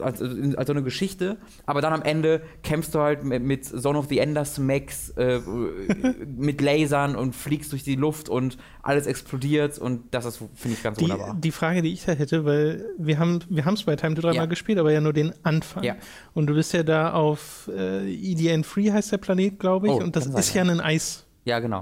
als, 0.04 0.22
als 0.22 0.68
so 0.68 0.74
eine 0.74 0.84
Geschichte, 0.84 1.38
aber 1.66 1.82
dann 1.82 1.92
am 1.92 2.04
Ende 2.04 2.44
kämpfst 2.62 2.94
du 2.94 3.00
halt 3.00 3.24
mit, 3.24 3.42
mit 3.42 3.66
Zone 3.66 3.98
of 3.98 4.06
the 4.10 4.20
Enders 4.20 4.60
Max, 4.60 5.10
äh, 5.18 5.40
mit 6.38 6.62
Lasern 6.62 7.16
und 7.16 7.36
fliegst 7.36 7.72
durch 7.72 7.82
die 7.82 7.96
Luft 7.96 8.30
und 8.30 8.60
alles 8.84 9.08
explodiert 9.08 9.80
und 9.80 10.04
das 10.14 10.26
ist, 10.26 10.38
finde 10.54 10.78
ich, 10.78 10.84
ganz 10.84 11.00
Die, 11.00 11.06
wunderbar. 11.06 11.36
die 11.40 11.50
Frage, 11.52 11.82
die 11.82 11.92
ich 11.94 12.06
da 12.06 12.12
hätte, 12.12 12.46
weil 12.46 12.86
wir 13.00 13.18
haben 13.18 13.40
wir 13.50 13.66
es 13.66 13.82
bei 13.86 13.96
Time 13.96 14.14
to 14.14 14.22
3 14.22 14.34
Ja. 14.34 14.42
mal 14.42 14.48
gespielt, 14.48 14.78
aber 14.78 14.92
ja 14.92 15.02
nur 15.02 15.14
den 15.14 15.34
Anfang. 15.42 15.84
Ja. 15.84 15.96
Und 16.36 16.46
du 16.46 16.54
bist 16.54 16.72
ja 16.74 16.84
da 16.84 17.14
auf 17.14 17.72
äh, 17.76 18.08
EDN 18.08 18.64
Free 18.64 18.92
heißt 18.92 19.12
der 19.14 19.18
Planet, 19.18 19.58
glaube 19.58 19.88
ich, 19.88 19.94
Oh, 19.94 19.98
und 19.98 20.16
das 20.16 20.26
kann 20.26 20.34
sein, 20.34 20.40
ist 20.42 20.54
ja 20.54 20.62
ein 20.62 20.80
Eisplanet. 20.80 21.31
Ja, 21.46 21.60
genau. 21.60 21.82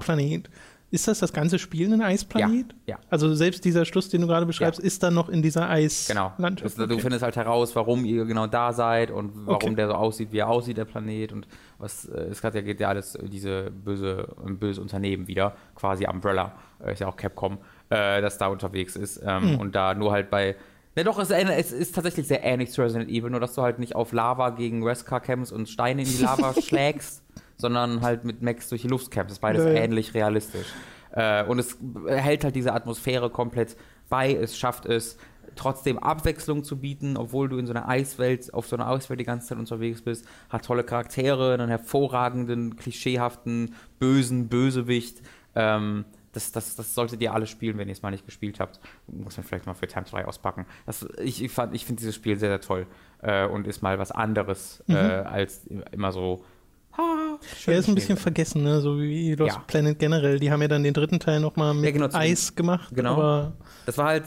Ist 0.91 1.07
das 1.07 1.19
das 1.19 1.33
ganze 1.33 1.59
Spiel 1.59 1.93
ein 1.93 2.01
Eisplanet? 2.01 2.73
Ja, 2.87 2.95
ja. 2.95 2.99
Also 3.11 3.35
selbst 3.35 3.63
dieser 3.63 3.85
Schluss, 3.85 4.09
den 4.09 4.21
du 4.21 4.27
gerade 4.27 4.47
beschreibst, 4.47 4.79
ist 4.79 5.03
dann 5.03 5.13
noch 5.13 5.29
in 5.29 5.43
dieser 5.43 5.61
Genau. 6.07 6.31
Eislandschaft. 6.33 6.79
Das, 6.79 6.87
Du 6.87 6.97
findest 6.97 7.21
halt 7.23 7.35
heraus, 7.35 7.75
warum 7.75 8.05
ihr 8.05 8.25
genau 8.25 8.47
da 8.47 8.73
seid 8.73 9.11
und 9.11 9.31
warum 9.45 9.55
Okay. 9.55 9.75
der 9.75 9.87
so 9.89 9.93
aussieht, 9.93 10.31
wie 10.31 10.39
er 10.39 10.47
aussieht, 10.49 10.77
der 10.77 10.85
Planet. 10.85 11.31
Und 11.31 11.47
was 11.77 12.05
äh, 12.05 12.21
es 12.31 12.43
hat 12.43 12.55
ja, 12.55 12.61
geht 12.61 12.79
ja 12.79 12.89
alles 12.89 13.13
äh, 13.13 13.29
diese 13.29 13.69
böse, 13.69 14.29
böse 14.59 14.81
Unternehmen 14.81 15.27
wieder, 15.27 15.55
quasi 15.75 16.07
Umbrella, 16.07 16.53
äh, 16.83 16.93
ist 16.93 16.99
ja 17.01 17.07
auch 17.07 17.17
Capcom, 17.17 17.59
äh, 17.89 18.19
das 18.21 18.39
da 18.39 18.47
unterwegs 18.47 18.95
ist. 18.95 19.21
Ähm, 19.23 19.59
Und 19.59 19.75
da 19.75 19.93
nur 19.93 20.11
halt 20.11 20.31
bei. 20.31 20.55
Ne, 20.95 21.03
doch, 21.03 21.19
es, 21.19 21.29
es 21.29 21.71
ist 21.71 21.93
tatsächlich 21.93 22.27
sehr 22.27 22.43
ähnlich 22.43 22.71
zu 22.71 22.81
Resident 22.81 23.11
Evil, 23.11 23.29
nur 23.29 23.39
dass 23.39 23.53
du 23.53 23.61
halt 23.61 23.77
nicht 23.77 23.95
auf 23.95 24.11
Lava 24.11 24.49
gegen 24.49 24.83
Wesker 24.83 25.19
kämpfst 25.19 25.53
und 25.53 25.69
Steine 25.69 26.01
in 26.01 26.07
die 26.07 26.17
Lava 26.23 26.53
schlägst, 26.61 27.21
sondern 27.59 28.01
halt 28.01 28.23
mit 28.25 28.41
Max 28.41 28.69
durch 28.69 28.81
die 28.81 28.87
Luft. 28.87 29.15
Das 29.15 29.31
ist 29.31 29.39
beides 29.39 29.63
ja. 29.63 29.71
ähnlich 29.71 30.13
realistisch. 30.15 30.67
Äh, 31.11 31.43
und 31.45 31.59
es 31.59 31.77
hält 32.07 32.43
halt 32.43 32.55
diese 32.55 32.73
Atmosphäre 32.73 33.29
komplett 33.29 33.77
bei. 34.09 34.33
Es 34.33 34.57
schafft 34.57 34.85
es, 34.85 35.17
trotzdem 35.55 35.99
Abwechslung 35.99 36.63
zu 36.63 36.79
bieten, 36.79 37.17
obwohl 37.17 37.49
du 37.49 37.57
in 37.57 37.67
so 37.67 37.73
einer 37.73 37.87
Eiswelt, 37.87 38.53
auf 38.53 38.67
so 38.67 38.75
einer 38.75 38.87
Eiswelt 38.87 39.19
die 39.19 39.25
ganze 39.25 39.49
Zeit 39.49 39.57
unterwegs 39.57 40.01
bist. 40.01 40.25
Hat 40.49 40.65
tolle 40.65 40.83
Charaktere, 40.83 41.53
einen 41.53 41.69
hervorragenden, 41.69 42.77
klischeehaften, 42.77 43.75
bösen 43.99 44.47
Bösewicht. 44.47 45.21
Ähm, 45.55 46.05
das, 46.31 46.51
das, 46.51 46.75
das 46.75 46.93
solltet 46.93 47.21
ihr 47.21 47.33
alle 47.33 47.47
spielen, 47.47 47.77
wenn 47.77 47.87
ihr 47.87 47.93
es 47.93 48.03
mal 48.03 48.11
nicht 48.11 48.25
gespielt 48.25 48.59
habt. 48.59 48.79
Muss 49.07 49.35
man 49.35 49.45
vielleicht 49.45 49.65
mal 49.65 49.73
für 49.73 49.87
Time 49.87 50.05
2 50.05 50.25
auspacken. 50.25 50.65
Das, 50.85 51.05
ich 51.21 51.43
ich, 51.43 51.51
fand- 51.51 51.73
ich 51.73 51.85
finde 51.85 51.99
dieses 52.01 52.15
Spiel 52.15 52.37
sehr, 52.37 52.49
sehr 52.49 52.61
toll 52.61 52.85
äh, 53.21 53.47
und 53.47 53.67
ist 53.67 53.81
mal 53.81 53.97
was 53.99 54.11
anderes 54.11 54.83
äh, 54.87 54.93
als 54.93 55.65
immer 55.91 56.11
so. 56.11 56.45
Schön 57.57 57.73
Er 57.73 57.79
ist 57.79 57.87
ein 57.87 57.95
bisschen 57.95 58.15
Schnee. 58.15 58.23
vergessen, 58.23 58.63
ne? 58.63 58.81
so 58.81 58.99
wie 58.99 59.33
Lost 59.35 59.55
Ja. 59.55 59.63
Planet 59.67 59.97
generell. 59.99 60.39
Die 60.39 60.51
haben 60.51 60.61
ja 60.61 60.67
dann 60.67 60.83
den 60.83 60.93
dritten 60.93 61.19
Teil 61.19 61.39
nochmal 61.39 61.73
mit 61.73 61.85
Ja, 61.85 61.91
genau, 61.91 62.07
Eis 62.13 62.55
gemacht. 62.55 62.89
genau. 62.93 63.51
Das 63.85 63.97
war 63.97 64.07
halt 64.07 64.25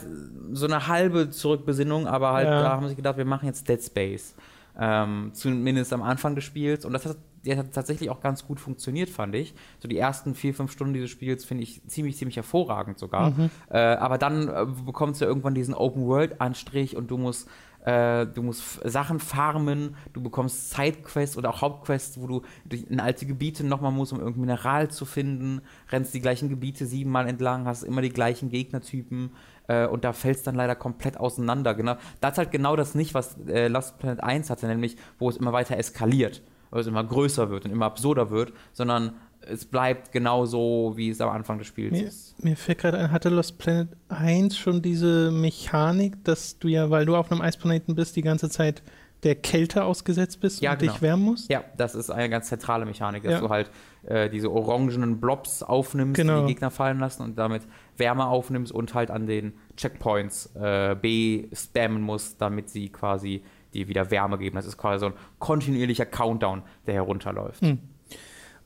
so 0.52 0.66
eine 0.66 0.86
halbe 0.88 1.30
Zurückbesinnung, 1.30 2.06
aber 2.06 2.32
halt 2.32 2.48
Ja. 2.48 2.62
da 2.62 2.68
haben 2.70 2.88
sie 2.88 2.94
gedacht, 2.96 3.16
wir 3.16 3.24
machen 3.24 3.46
jetzt 3.46 3.68
Dead 3.68 3.82
Space. 3.82 4.34
Ähm, 4.78 5.30
zumindest 5.34 5.92
am 5.92 6.02
Anfang 6.02 6.34
des 6.34 6.44
Spiels. 6.44 6.86
Und 6.86 6.94
das 6.94 7.04
hat, 7.04 7.18
der 7.44 7.58
hat 7.58 7.74
tatsächlich 7.74 8.08
auch 8.08 8.20
ganz 8.22 8.46
gut 8.46 8.58
funktioniert, 8.58 9.10
fand 9.10 9.34
ich. 9.34 9.52
So 9.80 9.86
die 9.86 9.98
ersten 9.98 10.34
vier, 10.34 10.54
fünf 10.54 10.72
Stunden 10.72 10.94
dieses 10.94 11.10
Spiels 11.10 11.44
finde 11.44 11.64
ich 11.64 11.82
ziemlich, 11.88 12.16
ziemlich 12.16 12.36
hervorragend 12.36 12.98
sogar. 12.98 13.34
Äh, 13.68 13.78
aber 13.78 14.16
dann 14.16 14.48
äh, 14.48 14.64
bekommst 14.86 15.20
du 15.20 15.26
irgendwann 15.26 15.54
diesen 15.54 15.74
Open-World-Anstrich 15.74 16.96
und 16.96 17.10
du 17.10 17.18
musst 17.18 17.48
äh, 17.84 18.26
du 18.26 18.42
musst 18.42 18.80
Sachen 18.84 19.18
farmen, 19.18 19.96
du 20.12 20.22
bekommst 20.22 20.70
Sidequests 20.70 21.36
oder 21.36 21.50
auch 21.50 21.62
Hauptquests, 21.62 22.20
wo 22.20 22.26
du 22.26 22.42
in 22.70 23.00
alte 23.00 23.26
Gebiete 23.26 23.64
nochmal 23.64 23.90
musst, 23.90 24.12
um 24.12 24.20
irgendein 24.20 24.40
Mineral 24.42 24.90
zu 24.90 25.04
finden, 25.04 25.62
rennst 25.90 26.14
die 26.14 26.20
gleichen 26.20 26.48
Gebiete 26.48 26.86
siebenmal 26.86 27.28
entlang, 27.28 27.66
hast 27.66 27.82
immer 27.82 28.02
die 28.02 28.10
gleichen 28.10 28.50
Gegnertypen 28.50 29.30
äh, 29.66 29.86
und 29.86 30.04
da 30.04 30.12
fällst 30.12 30.46
dann 30.46 30.54
leider 30.54 30.76
komplett 30.76 31.18
auseinander. 31.18 31.74
Genau, 31.74 31.96
das 32.20 32.32
ist 32.32 32.38
halt 32.38 32.52
genau 32.52 32.76
das 32.76 32.94
nicht, 32.94 33.14
was 33.14 33.36
äh, 33.48 33.66
Lost 33.68 33.98
Planet 33.98 34.22
1 34.22 34.50
hatte, 34.50 34.68
nämlich 34.68 34.96
wo 35.18 35.28
es 35.28 35.36
immer 35.36 35.52
weiter 35.52 35.76
eskaliert, 35.76 36.42
wo 36.70 36.78
es 36.78 36.86
immer 36.86 37.02
größer 37.02 37.50
wird 37.50 37.64
und 37.64 37.72
immer 37.72 37.86
absurder 37.86 38.30
wird, 38.30 38.52
sondern 38.72 39.14
es 39.48 39.64
bleibt 39.64 40.12
genau 40.12 40.44
so, 40.46 40.92
wie 40.96 41.10
es 41.10 41.20
am 41.20 41.30
Anfang 41.30 41.58
des 41.58 41.66
Spiels 41.66 41.92
mir, 41.92 42.06
ist. 42.06 42.42
mir 42.42 42.56
fällt 42.56 42.78
gerade 42.78 42.98
ein, 42.98 43.10
hatte 43.10 43.28
Lost 43.28 43.58
Planet 43.58 43.88
1 44.08 44.56
schon 44.56 44.82
diese 44.82 45.30
Mechanik, 45.30 46.22
dass 46.24 46.58
du 46.58 46.68
ja, 46.68 46.90
weil 46.90 47.06
du 47.06 47.16
auf 47.16 47.30
einem 47.30 47.40
Eisplaneten 47.40 47.94
bist, 47.94 48.16
die 48.16 48.22
ganze 48.22 48.48
Zeit 48.50 48.82
der 49.22 49.36
Kälte 49.36 49.84
ausgesetzt 49.84 50.40
bist 50.40 50.60
Ja, 50.62 50.72
und 50.72 50.80
genau. 50.80 50.92
dich 50.94 51.00
wärmen 51.02 51.22
musst? 51.22 51.48
Ja, 51.48 51.62
das 51.76 51.94
ist 51.94 52.10
eine 52.10 52.28
ganz 52.28 52.48
zentrale 52.48 52.84
Mechanik, 52.84 53.22
dass 53.22 53.34
Ja. 53.34 53.40
du 53.40 53.48
halt 53.50 53.70
äh, 54.04 54.28
diese 54.28 54.50
orangenen 54.50 55.20
Blobs 55.20 55.62
aufnimmst, 55.62 56.16
die 56.18 56.22
Genau. 56.22 56.40
die 56.40 56.54
Gegner 56.54 56.72
fallen 56.72 56.98
lassen 56.98 57.22
und 57.22 57.38
damit 57.38 57.62
Wärme 57.96 58.26
aufnimmst 58.26 58.72
und 58.72 58.94
halt 58.94 59.12
an 59.12 59.28
den 59.28 59.52
Checkpoints 59.76 60.50
äh, 60.56 60.96
B 61.00 61.46
spammen 61.52 62.02
musst, 62.02 62.40
damit 62.40 62.68
sie 62.68 62.88
quasi 62.88 63.44
dir 63.74 63.86
wieder 63.86 64.10
Wärme 64.10 64.38
geben. 64.38 64.56
Das 64.56 64.66
ist 64.66 64.76
quasi 64.76 65.00
so 65.00 65.06
ein 65.06 65.12
kontinuierlicher 65.38 66.04
Countdown, 66.06 66.62
der 66.86 66.94
herunterläuft. 66.94 67.60
Hm. 67.62 67.78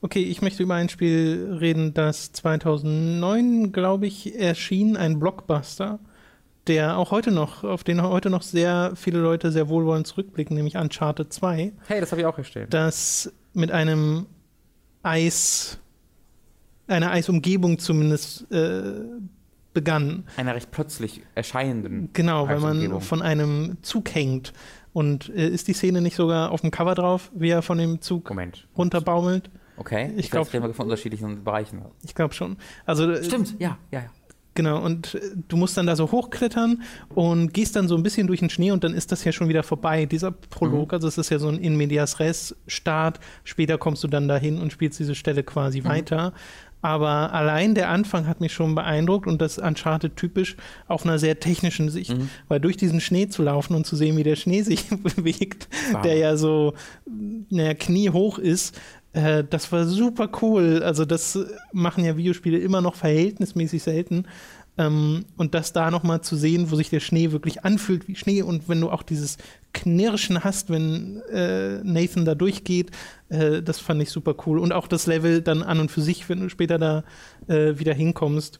Okay, 0.01 0.21
ich 0.21 0.41
möchte 0.41 0.61
über 0.63 0.75
ein 0.75 0.89
Spiel 0.89 1.57
reden, 1.59 1.93
das 1.93 2.31
2009, 2.31 3.71
glaube 3.71 4.05
ich, 4.05 4.39
erschien, 4.39 4.95
ein 4.95 5.19
Blockbuster, 5.19 5.99
der 6.67 6.97
auch 6.97 7.11
heute 7.11 7.31
noch, 7.31 7.63
auf 7.63 7.83
den 7.83 8.01
heute 8.01 8.29
noch 8.29 8.43
sehr 8.43 8.93
viele 8.95 9.19
Leute 9.19 9.51
sehr 9.51 9.69
wohlwollend 9.69 10.05
zurückblicken, 10.05 10.55
nämlich 10.55 10.75
Uncharted 10.77 11.33
2. 11.33 11.73
Hey, 11.87 11.99
das 11.99 12.11
habe 12.11 12.21
ich 12.21 12.27
auch 12.27 12.35
gestellt. 12.35 12.73
Das 12.73 13.33
mit 13.53 13.71
einem 13.71 14.27
Eis, 15.01 15.79
einer 16.87 17.11
Eisumgebung 17.11 17.79
zumindest 17.79 18.51
äh, 18.51 19.01
begann. 19.73 20.25
Einer 20.37 20.53
recht 20.53 20.69
plötzlich 20.71 21.21
erscheinenden. 21.33 22.09
Genau, 22.13 22.47
weil 22.47 22.59
man 22.59 23.01
von 23.01 23.21
einem 23.21 23.77
Zug 23.81 24.13
hängt. 24.13 24.53
Und 24.93 25.29
äh, 25.29 25.47
ist 25.47 25.67
die 25.67 25.73
Szene 25.73 26.01
nicht 26.01 26.15
sogar 26.15 26.51
auf 26.51 26.61
dem 26.61 26.71
Cover 26.71 26.95
drauf, 26.95 27.31
wie 27.33 27.49
er 27.49 27.61
von 27.61 27.77
dem 27.77 28.01
Zug 28.01 28.29
Moment. 28.29 28.67
runterbaumelt? 28.77 29.49
Okay, 29.77 30.11
ich 30.17 30.31
glaube 30.31 30.51
reden 30.51 30.65
wir 30.65 30.73
von 30.73 30.85
unterschiedlichen 30.85 31.43
Bereichen. 31.43 31.83
Ich 32.03 32.15
glaube 32.15 32.33
schon. 32.33 32.57
Also 32.85 33.09
äh, 33.09 33.23
stimmt, 33.23 33.55
ja, 33.59 33.77
ja, 33.91 34.01
ja. 34.01 34.09
Genau, 34.57 34.83
und 34.83 35.13
äh, 35.13 35.19
du 35.47 35.55
musst 35.55 35.77
dann 35.77 35.85
da 35.85 35.95
so 35.95 36.11
hochklettern 36.11 36.81
und 37.09 37.53
gehst 37.53 37.75
dann 37.75 37.87
so 37.87 37.95
ein 37.95 38.01
bisschen 38.01 38.25
durch 38.25 38.39
den 38.39 38.49
Schnee 38.49 38.71
und 38.71 38.83
dann 38.83 38.95
ist 38.95 39.11
das 39.11 39.23
ja 39.23 39.31
schon 39.31 39.49
wieder 39.49 39.61
vorbei, 39.61 40.07
dieser 40.07 40.31
Prolog. 40.31 40.87
Mhm. 40.87 40.95
Also 40.95 41.07
es 41.07 41.19
ist 41.19 41.29
ja 41.29 41.37
so 41.37 41.47
ein 41.47 41.59
In 41.59 41.77
Medias 41.77 42.19
Res 42.19 42.55
Start. 42.65 43.19
Später 43.43 43.77
kommst 43.77 44.03
du 44.03 44.07
dann 44.07 44.27
dahin 44.27 44.59
und 44.59 44.73
spielst 44.73 44.97
diese 44.97 45.13
Stelle 45.13 45.43
quasi 45.43 45.81
mhm. 45.81 45.85
weiter. 45.85 46.33
Aber 46.81 47.33
allein 47.33 47.75
der 47.75 47.89
Anfang 47.89 48.27
hat 48.27 48.39
mich 48.39 48.53
schon 48.53 48.73
beeindruckt 48.75 49.27
und 49.27 49.41
das 49.41 49.57
Uncharted 49.57 50.15
typisch 50.15 50.55
auf 50.87 51.05
einer 51.05 51.17
sehr 51.17 51.39
technischen 51.39 51.89
Sicht. 51.89 52.17
Mhm. 52.17 52.29
Weil 52.47 52.59
durch 52.59 52.77
diesen 52.77 53.01
Schnee 53.01 53.27
zu 53.27 53.43
laufen 53.43 53.75
und 53.75 53.85
zu 53.85 53.95
sehen, 53.95 54.17
wie 54.17 54.23
der 54.23 54.35
Schnee 54.35 54.61
sich 54.63 54.87
bewegt, 54.89 55.67
wow. 55.91 56.01
der 56.01 56.15
ja 56.15 56.37
so 56.37 56.73
naja, 57.49 57.73
kniehoch 57.73 58.37
ist, 58.39 58.79
äh, 59.13 59.43
das 59.43 59.71
war 59.71 59.85
super 59.85 60.29
cool. 60.41 60.81
Also 60.83 61.05
das 61.05 61.39
machen 61.71 62.05
ja 62.05 62.17
Videospiele 62.17 62.57
immer 62.57 62.81
noch 62.81 62.95
verhältnismäßig 62.95 63.83
selten. 63.83 64.25
Ähm, 64.77 65.25
und 65.37 65.55
das 65.55 65.73
da 65.73 65.89
nochmal 65.89 66.21
zu 66.21 66.35
sehen, 66.35 66.69
wo 66.69 66.75
sich 66.75 66.89
der 66.89 66.99
Schnee 66.99 67.31
wirklich 67.31 67.65
anfühlt 67.65 68.07
wie 68.07 68.15
Schnee 68.15 68.43
und 68.43 68.69
wenn 68.69 68.79
du 68.79 68.91
auch 68.91 69.01
dieses 69.01 69.37
Knirschen 69.73 70.43
hast, 70.43 70.69
wenn 70.69 71.21
äh, 71.31 71.83
Nathan 71.83 72.25
da 72.25 72.35
durchgeht, 72.35 72.91
äh, 73.29 73.63
das 73.63 73.79
fand 73.79 74.01
ich 74.01 74.11
super 74.11 74.35
cool. 74.45 74.59
Und 74.59 74.73
auch 74.73 74.87
das 74.87 75.07
Level 75.07 75.41
dann 75.41 75.63
an 75.63 75.79
und 75.79 75.89
für 75.89 76.01
sich, 76.01 76.29
wenn 76.29 76.41
du 76.41 76.49
später 76.49 76.77
da 76.77 77.03
äh, 77.47 77.79
wieder 77.79 77.93
hinkommst, 77.93 78.59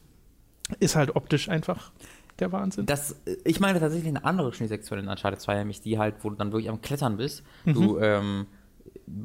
ist 0.80 0.96
halt 0.96 1.14
optisch 1.14 1.48
einfach 1.48 1.92
der 2.40 2.52
Wahnsinn. 2.52 2.86
Das, 2.86 3.16
ich 3.44 3.60
meine 3.60 3.80
tatsächlich 3.80 4.08
eine 4.08 4.24
andere 4.24 4.52
Schneesektion 4.52 4.98
in 4.98 5.08
Uncharted 5.08 5.40
2, 5.40 5.54
nämlich 5.58 5.80
die 5.80 5.98
halt, 5.98 6.16
wo 6.22 6.30
du 6.30 6.36
dann 6.36 6.52
wirklich 6.52 6.68
am 6.68 6.80
Klettern 6.80 7.16
bist. 7.16 7.42
Mhm. 7.64 7.74
Du 7.74 7.98
ähm, 7.98 8.46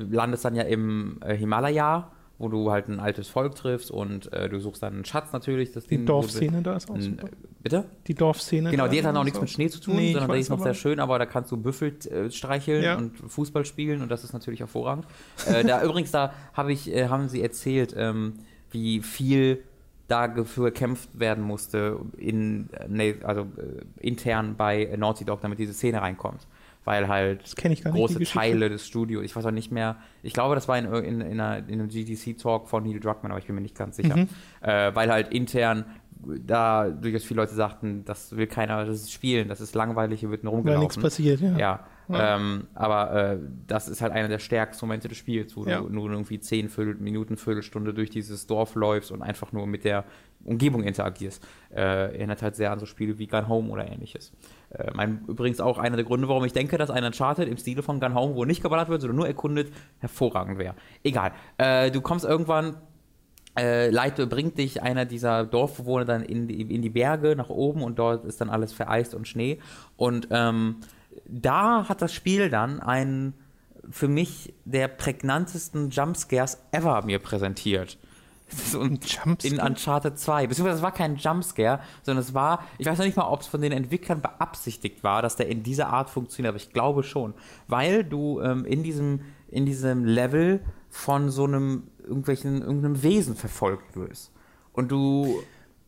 landest 0.10 0.46
dann 0.46 0.56
ja 0.56 0.64
im 0.64 1.20
äh, 1.22 1.36
Himalaya 1.36 2.12
wo 2.40 2.50
du 2.50 2.72
halt 2.72 2.90
ein 2.90 3.00
altes 3.00 3.30
Volk 3.30 3.56
triffst 3.56 3.92
und 3.92 4.32
äh, 4.34 4.50
du 4.50 4.60
suchst 4.60 4.84
dann 4.84 4.94
einen 4.94 5.06
Schatz 5.06 5.32
natürlich. 5.32 5.72
Das 5.72 5.86
die 5.86 6.04
Dorfszene 6.04 6.62
da 6.62 6.76
ist 6.76 6.90
auch 6.90 7.00
super. 7.00 7.30
Bitte? 7.62 7.86
Die 8.08 8.16
Dorfszene. 8.16 8.72
Genau, 8.72 8.88
die 8.88 8.98
hat 8.98 9.06
dann 9.06 9.18
auch 9.18 9.24
nichts 9.24 9.40
mit 9.40 9.50
Schnee 9.50 9.70
zu 9.70 9.80
tun, 9.80 9.96
nee, 9.96 10.14
sondern 10.14 10.32
die 10.34 10.40
ist 10.40 10.50
noch 10.50 10.62
sehr 10.62 10.74
schön, 10.74 11.00
aber 11.00 11.20
da 11.20 11.26
kannst 11.26 11.52
du 11.52 11.58
Büffel 11.58 11.96
äh, 12.10 12.30
streicheln 12.32 12.84
ja. 12.84 12.98
und 12.98 13.18
Fußball 13.18 13.66
spielen 13.66 14.02
und 14.02 14.10
das 14.10 14.24
ist 14.24 14.34
natürlich 14.34 14.60
hervorragend. 14.60 15.06
äh, 15.48 15.64
da 15.64 15.84
übrigens, 15.84 16.12
da 16.12 16.34
hab 16.54 16.68
ich, 16.70 16.94
äh, 16.94 17.08
haben 17.08 17.30
sie 17.30 17.42
erzählt, 17.42 17.94
ähm, 17.98 18.34
wie 18.72 19.02
viel 19.02 19.64
dafür 20.08 20.66
gekämpft 20.66 21.18
werden 21.18 21.44
musste, 21.44 21.98
in, 22.18 22.70
äh, 22.74 23.16
also 23.24 23.42
äh, 23.42 24.06
intern 24.06 24.56
bei 24.58 24.94
Naughty 24.98 25.24
Dog, 25.24 25.42
damit 25.42 25.60
diese 25.60 25.74
Szene 25.74 26.02
reinkommt 26.02 26.46
weil 26.86 27.08
halt 27.08 27.44
große 27.84 28.20
Teile 28.24 28.70
des 28.70 28.86
Studios, 28.88 29.24
ich 29.24 29.36
weiß 29.36 29.46
auch 29.46 29.52
nicht 29.52 29.72
mehr, 29.72 29.98
ich 30.22 30.34
glaube, 30.34 30.56
das 30.56 30.68
war 30.68 30.78
in, 30.78 30.86
in, 30.86 31.22
in, 31.22 31.40
einer, 31.40 31.68
in 31.68 31.80
einem 31.80 31.90
GDC-Talk 31.90 32.68
von 32.68 32.84
Neil 32.84 33.00
Druckmann, 33.00 33.32
aber 33.32 33.40
ich 33.40 33.48
bin 33.48 33.56
mir 33.56 33.62
nicht 33.62 33.78
ganz 33.78 33.98
sicher, 33.98 34.16
mhm. 34.16 34.30
äh, 34.62 34.94
weil 34.96 35.12
halt 35.12 35.34
intern 35.34 35.86
da 36.26 36.90
durchaus 36.90 37.24
viele 37.24 37.42
Leute 37.42 37.54
sagten, 37.54 38.06
das 38.06 38.36
will 38.36 38.48
keiner, 38.48 38.86
das 38.86 39.02
ist 39.02 39.12
Spielen, 39.12 39.50
das 39.50 39.62
ist 39.62 39.76
langweilig, 39.76 40.22
hier 40.22 40.30
wird 40.30 40.44
nur 40.44 40.54
rumgelaufen. 40.54 40.80
Weil 40.80 40.86
nichts 40.86 40.98
passiert, 40.98 41.42
ja. 41.42 41.58
Ja, 41.58 41.80
ja. 42.10 42.36
Ähm, 42.36 42.68
aber 42.74 43.34
äh, 43.34 43.38
das 43.68 43.88
ist 43.88 44.02
halt 44.02 44.12
einer 44.14 44.28
der 44.28 44.40
stärksten 44.40 44.86
Momente 44.86 45.08
des 45.08 45.18
Spiels, 45.18 45.56
wo 45.56 45.66
ja. 45.66 45.80
du 45.80 45.90
nur 45.90 46.10
irgendwie 46.10 46.40
10 46.40 46.70
Viertel, 46.70 46.96
Minuten, 46.96 47.38
Viertelstunde 47.38 47.94
durch 47.94 48.10
dieses 48.10 48.48
Dorf 48.48 48.76
läufst 48.76 49.12
und 49.12 49.22
einfach 49.22 49.52
nur 49.52 49.68
mit 49.68 49.84
der 49.84 50.06
Umgebung 50.44 50.84
interagierst. 50.84 51.46
Äh, 51.74 52.16
erinnert 52.16 52.42
halt 52.42 52.56
sehr 52.56 52.72
an 52.72 52.80
so 52.80 52.86
Spiele 52.86 53.18
wie 53.20 53.28
Gun 53.28 53.48
Home 53.48 53.70
oder 53.70 53.90
ähnliches. 53.90 54.34
Äh, 54.74 54.92
mein, 54.94 55.24
übrigens 55.28 55.60
auch 55.60 55.78
einer 55.78 55.96
der 55.96 56.06
Gründe, 56.06 56.28
warum 56.28 56.46
ich 56.46 56.54
denke, 56.54 56.78
dass 56.78 56.90
ein 56.90 57.04
Uncharted 57.04 57.48
im 57.48 57.58
Stile 57.58 57.84
von 57.84 58.00
Gun 58.00 58.16
Home, 58.16 58.36
wo 58.36 58.46
nicht 58.46 58.64
geballert 58.64 58.90
wird, 58.90 59.02
sondern 59.02 59.18
nur 59.18 59.28
erkundet, 59.28 59.72
hervorragend 60.00 60.58
wäre. 60.58 60.76
Egal. 61.04 61.32
Äh, 61.58 61.92
du 61.92 62.02
kommst 62.02 62.26
irgendwann 62.26 62.78
äh, 63.58 63.90
Leid 63.90 64.18
bringt 64.30 64.58
dich 64.58 64.82
einer 64.82 65.06
dieser 65.06 65.46
Dorfbewohner 65.46 66.06
dann 66.06 66.24
in 66.24 66.48
die, 66.48 66.62
in 66.62 66.82
die 66.82 66.90
Berge 66.90 67.36
nach 67.36 67.50
oben 67.50 67.84
und 67.84 68.00
dort 68.00 68.26
ist 68.26 68.42
dann 68.42 68.50
alles 68.50 68.74
vereist 68.74 69.14
und 69.14 69.28
Schnee. 69.28 69.60
Und 69.96 70.28
ähm, 70.32 70.78
da 71.28 71.88
hat 71.88 72.02
das 72.02 72.14
Spiel 72.14 72.50
dann 72.50 72.80
einen 72.80 73.36
für 73.90 74.08
mich 74.08 74.54
der 74.66 74.88
prägnantesten 74.88 75.90
Jumpscares 75.90 76.64
ever 76.72 77.04
mir 77.06 77.20
präsentiert. 77.20 77.98
So 78.74 78.82
ein 78.82 79.00
in 79.44 79.60
Uncharted 79.60 80.18
2. 80.18 80.48
Beziehungsweise 80.48 80.78
es 80.78 80.84
war 80.84 80.92
kein 80.92 81.16
Jumpscare, 81.16 81.80
sondern 82.02 82.24
es 82.24 82.34
war, 82.34 82.64
ich 82.78 82.88
weiß 82.88 82.98
noch 82.98 83.06
nicht 83.06 83.18
mal, 83.18 83.28
ob 83.28 83.42
es 83.42 83.48
von 83.48 83.62
den 83.62 83.72
Entwicklern 83.72 84.22
beabsichtigt 84.22 85.04
war, 85.04 85.22
dass 85.22 85.36
der 85.36 85.48
in 85.48 85.64
dieser 85.64 85.88
Art 85.88 86.10
funktioniert, 86.10 86.50
aber 86.50 86.58
ich 86.58 86.72
glaube 86.72 87.04
schon. 87.04 87.34
Weil 87.68 88.04
du 88.04 88.42
ähm, 88.42 88.66
in, 88.66 88.84
diesem, 88.84 89.22
in 89.48 89.66
diesem 89.66 90.06
Level 90.06 90.62
von 90.90 91.30
so 91.30 91.46
einem 91.46 91.84
irgendwelchen, 92.04 92.62
irgendeinem 92.62 93.04
Wesen 93.04 93.36
verfolgt 93.36 93.96
wirst. 93.96 94.32
Und 94.74 94.92
du 94.92 95.42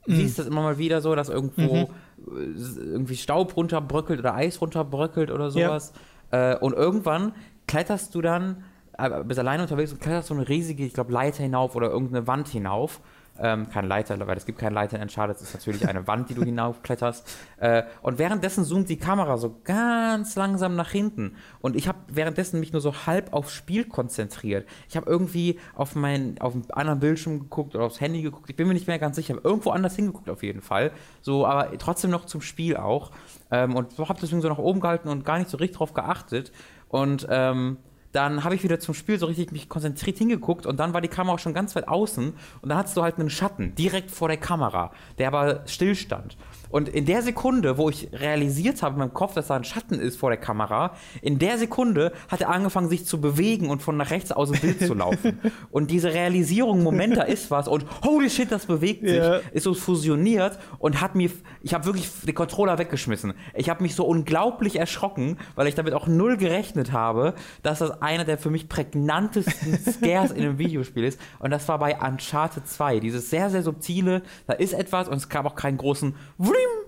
mhm. 0.05 0.15
siehst 0.15 0.39
das 0.39 0.47
immer 0.47 0.61
mal 0.61 0.77
wieder 0.77 1.01
so, 1.01 1.15
dass 1.15 1.29
irgendwo 1.29 1.75
mhm. 1.75 2.55
irgendwie 2.77 3.17
Staub 3.17 3.55
runterbröckelt 3.57 4.19
oder 4.19 4.35
Eis 4.35 4.61
runterbröckelt 4.61 5.31
oder 5.31 5.51
sowas. 5.51 5.93
Ja. 6.31 6.53
Äh, 6.53 6.57
und 6.59 6.73
irgendwann 6.73 7.33
kletterst 7.67 8.13
du 8.15 8.21
dann, 8.21 8.63
äh, 8.97 9.23
bist 9.23 9.39
alleine 9.39 9.63
unterwegs 9.63 9.91
und 9.91 10.01
kletterst 10.01 10.27
so 10.27 10.33
eine 10.33 10.47
riesige, 10.47 10.85
ich 10.85 10.93
glaube, 10.93 11.11
Leiter 11.11 11.43
hinauf 11.43 11.75
oder 11.75 11.89
irgendeine 11.89 12.27
Wand 12.27 12.47
hinauf 12.47 13.01
ähm, 13.39 13.69
keine 13.69 13.87
Leiter, 13.87 14.17
weil 14.27 14.37
es 14.37 14.45
gibt 14.45 14.59
keine 14.59 14.75
Leiter 14.75 14.95
in 14.95 15.03
Uncharted, 15.03 15.35
es 15.35 15.41
ist 15.43 15.53
natürlich 15.53 15.87
eine 15.87 16.07
Wand, 16.07 16.29
die 16.29 16.33
du 16.33 16.43
hinaufkletterst. 16.43 17.37
Äh, 17.57 17.83
und 18.01 18.17
währenddessen 18.17 18.63
zoomt 18.63 18.89
die 18.89 18.97
Kamera 18.97 19.37
so 19.37 19.59
ganz 19.63 20.35
langsam 20.35 20.75
nach 20.75 20.91
hinten. 20.91 21.35
Und 21.59 21.75
ich 21.75 21.87
habe 21.87 21.97
währenddessen 22.07 22.59
mich 22.59 22.71
nur 22.71 22.81
so 22.81 22.93
halb 23.05 23.33
aufs 23.33 23.51
Spiel 23.51 23.85
konzentriert. 23.85 24.67
Ich 24.89 24.95
habe 24.95 25.09
irgendwie 25.09 25.59
auf 25.73 25.95
meinen, 25.95 26.39
auf 26.39 26.53
einen 26.53 26.71
anderen 26.71 26.99
Bildschirm 26.99 27.39
geguckt 27.39 27.75
oder 27.75 27.85
aufs 27.85 27.99
Handy 27.99 28.21
geguckt. 28.21 28.49
Ich 28.49 28.55
bin 28.55 28.67
mir 28.67 28.73
nicht 28.73 28.87
mehr 28.87 28.99
ganz 28.99 29.17
sicher. 29.17 29.33
Ich 29.33 29.37
habe 29.37 29.47
irgendwo 29.47 29.71
anders 29.71 29.95
hingeguckt 29.95 30.29
auf 30.29 30.43
jeden 30.43 30.61
Fall. 30.61 30.91
So, 31.21 31.45
aber 31.45 31.77
trotzdem 31.77 32.11
noch 32.11 32.25
zum 32.25 32.41
Spiel 32.41 32.77
auch. 32.77 33.11
Ähm, 33.51 33.75
und 33.75 33.97
habe 33.97 34.19
deswegen 34.21 34.41
so 34.41 34.47
nach 34.47 34.57
oben 34.57 34.79
gehalten 34.79 35.09
und 35.09 35.25
gar 35.25 35.39
nicht 35.39 35.49
so 35.49 35.57
richtig 35.57 35.77
drauf 35.77 35.93
geachtet. 35.93 36.51
Und 36.87 37.27
ähm, 37.29 37.77
dann 38.15 38.43
habe 38.43 38.55
ich 38.55 38.63
wieder 38.63 38.79
zum 38.79 38.93
Spiel 38.93 39.19
so 39.19 39.25
richtig 39.25 39.51
mich 39.51 39.69
konzentriert 39.69 40.17
hingeguckt 40.17 40.65
und 40.65 40.79
dann 40.79 40.93
war 40.93 41.01
die 41.01 41.07
Kamera 41.07 41.35
auch 41.35 41.39
schon 41.39 41.53
ganz 41.53 41.75
weit 41.75 41.87
außen 41.87 42.33
und 42.61 42.69
dann 42.69 42.77
hattest 42.77 42.95
du 42.95 43.03
halt 43.03 43.19
einen 43.19 43.29
Schatten 43.29 43.75
direkt 43.75 44.11
vor 44.11 44.27
der 44.27 44.37
Kamera, 44.37 44.91
der 45.17 45.27
aber 45.27 45.63
stillstand. 45.65 46.37
Und 46.69 46.89
in 46.89 47.05
der 47.05 47.21
Sekunde, 47.21 47.77
wo 47.77 47.89
ich 47.89 48.09
realisiert 48.11 48.81
habe 48.83 48.95
in 48.95 48.99
meinem 48.99 49.13
Kopf, 49.13 49.33
dass 49.33 49.47
da 49.47 49.55
ein 49.55 49.63
Schatten 49.63 49.99
ist 49.99 50.17
vor 50.17 50.29
der 50.29 50.39
Kamera, 50.39 50.91
in 51.21 51.39
der 51.39 51.57
Sekunde 51.57 52.11
hat 52.27 52.41
er 52.41 52.49
angefangen, 52.49 52.89
sich 52.89 53.05
zu 53.05 53.21
bewegen 53.21 53.69
und 53.69 53.81
von 53.81 53.95
nach 53.97 54.09
rechts 54.09 54.31
aus 54.31 54.51
dem 54.51 54.59
Bild 54.59 54.79
zu 54.79 54.93
laufen. 54.93 55.39
Und 55.71 55.91
diese 55.91 56.13
Realisierung, 56.13 56.83
Moment, 56.83 57.17
da 57.17 57.23
ist 57.23 57.51
was 57.51 57.67
und 57.67 57.85
holy 58.03 58.29
shit, 58.29 58.51
das 58.51 58.65
bewegt 58.65 59.07
sich, 59.07 59.17
ja. 59.17 59.39
ist 59.51 59.63
so 59.63 59.73
fusioniert 59.73 60.57
und 60.79 61.01
hat 61.01 61.15
mir, 61.15 61.29
ich 61.65 61.73
habe 61.73 61.85
wirklich 61.85 62.07
den 62.21 62.35
Controller 62.35 62.77
weggeschmissen. 62.77 63.33
Ich 63.55 63.71
habe 63.71 63.81
mich 63.81 63.95
so 63.95 64.05
unglaublich 64.05 64.75
erschrocken, 64.75 65.39
weil 65.55 65.65
ich 65.65 65.73
damit 65.73 65.95
auch 65.95 66.05
null 66.05 66.37
gerechnet 66.37 66.91
habe, 66.91 67.33
dass 67.63 67.79
das 67.79 68.03
einer 68.03 68.23
der 68.23 68.37
für 68.37 68.51
mich 68.51 68.69
prägnantesten 68.69 69.79
Scares 69.93 70.29
in 70.29 70.43
einem 70.43 70.59
Videospiel 70.59 71.03
ist. 71.03 71.19
Und 71.39 71.49
das 71.49 71.67
war 71.67 71.79
bei 71.79 71.97
Uncharted 71.97 72.67
2. 72.67 72.99
Dieses 72.99 73.31
sehr, 73.31 73.49
sehr 73.49 73.63
subtile, 73.63 74.21
da 74.45 74.53
ist 74.53 74.73
etwas 74.73 75.07
und 75.07 75.17
es 75.17 75.27
gab 75.27 75.47
auch 75.47 75.55
keinen 75.55 75.77
großen 75.77 76.15
Wlim 76.37 76.84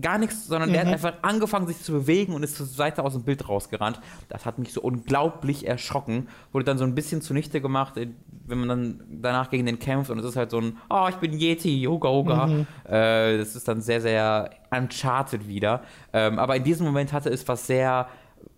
gar 0.00 0.18
nichts, 0.18 0.46
sondern 0.46 0.68
mhm. 0.68 0.72
der 0.72 0.80
hat 0.82 0.88
mhm. 0.88 0.94
einfach 0.94 1.14
angefangen, 1.22 1.66
sich 1.66 1.82
zu 1.82 1.92
bewegen 1.92 2.34
und 2.34 2.42
ist 2.42 2.56
zur 2.56 2.66
Seite 2.66 3.02
aus 3.02 3.14
dem 3.14 3.22
Bild 3.22 3.48
rausgerannt. 3.48 4.00
Das 4.28 4.46
hat 4.46 4.58
mich 4.58 4.72
so 4.72 4.80
unglaublich 4.80 5.66
erschrocken. 5.66 6.28
Wurde 6.52 6.64
dann 6.64 6.78
so 6.78 6.84
ein 6.84 6.94
bisschen 6.94 7.22
zunichte 7.22 7.60
gemacht, 7.60 7.96
äh, 7.96 8.08
wenn 8.46 8.58
man 8.58 8.68
dann 8.68 9.00
danach 9.10 9.50
gegen 9.50 9.66
den 9.66 9.78
kämpft 9.78 10.10
und 10.10 10.18
es 10.18 10.24
ist 10.24 10.36
halt 10.36 10.50
so 10.50 10.58
ein, 10.58 10.76
oh, 10.88 11.06
ich 11.08 11.16
bin 11.16 11.32
Yeti, 11.32 11.84
Hoga 11.88 12.08
Hoga. 12.08 12.46
Mhm. 12.46 12.66
Äh, 12.84 13.38
das 13.38 13.56
ist 13.56 13.66
dann 13.68 13.80
sehr, 13.80 14.00
sehr 14.00 14.50
uncharted 14.70 15.48
wieder. 15.48 15.82
Ähm, 16.12 16.38
aber 16.38 16.56
in 16.56 16.64
diesem 16.64 16.86
Moment 16.86 17.12
hatte 17.12 17.30
es 17.30 17.46
was 17.48 17.66
sehr 17.66 18.08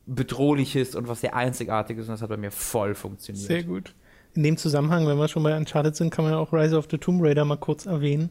bedrohliches 0.06 0.94
und 0.94 1.08
was 1.08 1.20
sehr 1.20 1.34
einzigartiges 1.34 2.08
und 2.08 2.14
das 2.14 2.22
hat 2.22 2.28
bei 2.28 2.36
mir 2.36 2.50
voll 2.50 2.94
funktioniert. 2.94 3.46
Sehr 3.46 3.62
gut. 3.62 3.94
In 4.34 4.42
dem 4.42 4.56
Zusammenhang, 4.56 5.06
wenn 5.06 5.18
wir 5.18 5.28
schon 5.28 5.42
bei 5.42 5.54
Uncharted 5.56 5.94
sind, 5.94 6.10
kann 6.10 6.24
man 6.24 6.32
ja 6.32 6.38
auch 6.38 6.52
Rise 6.52 6.76
of 6.76 6.88
the 6.90 6.96
Tomb 6.96 7.22
Raider 7.22 7.44
mal 7.44 7.58
kurz 7.58 7.84
erwähnen, 7.84 8.30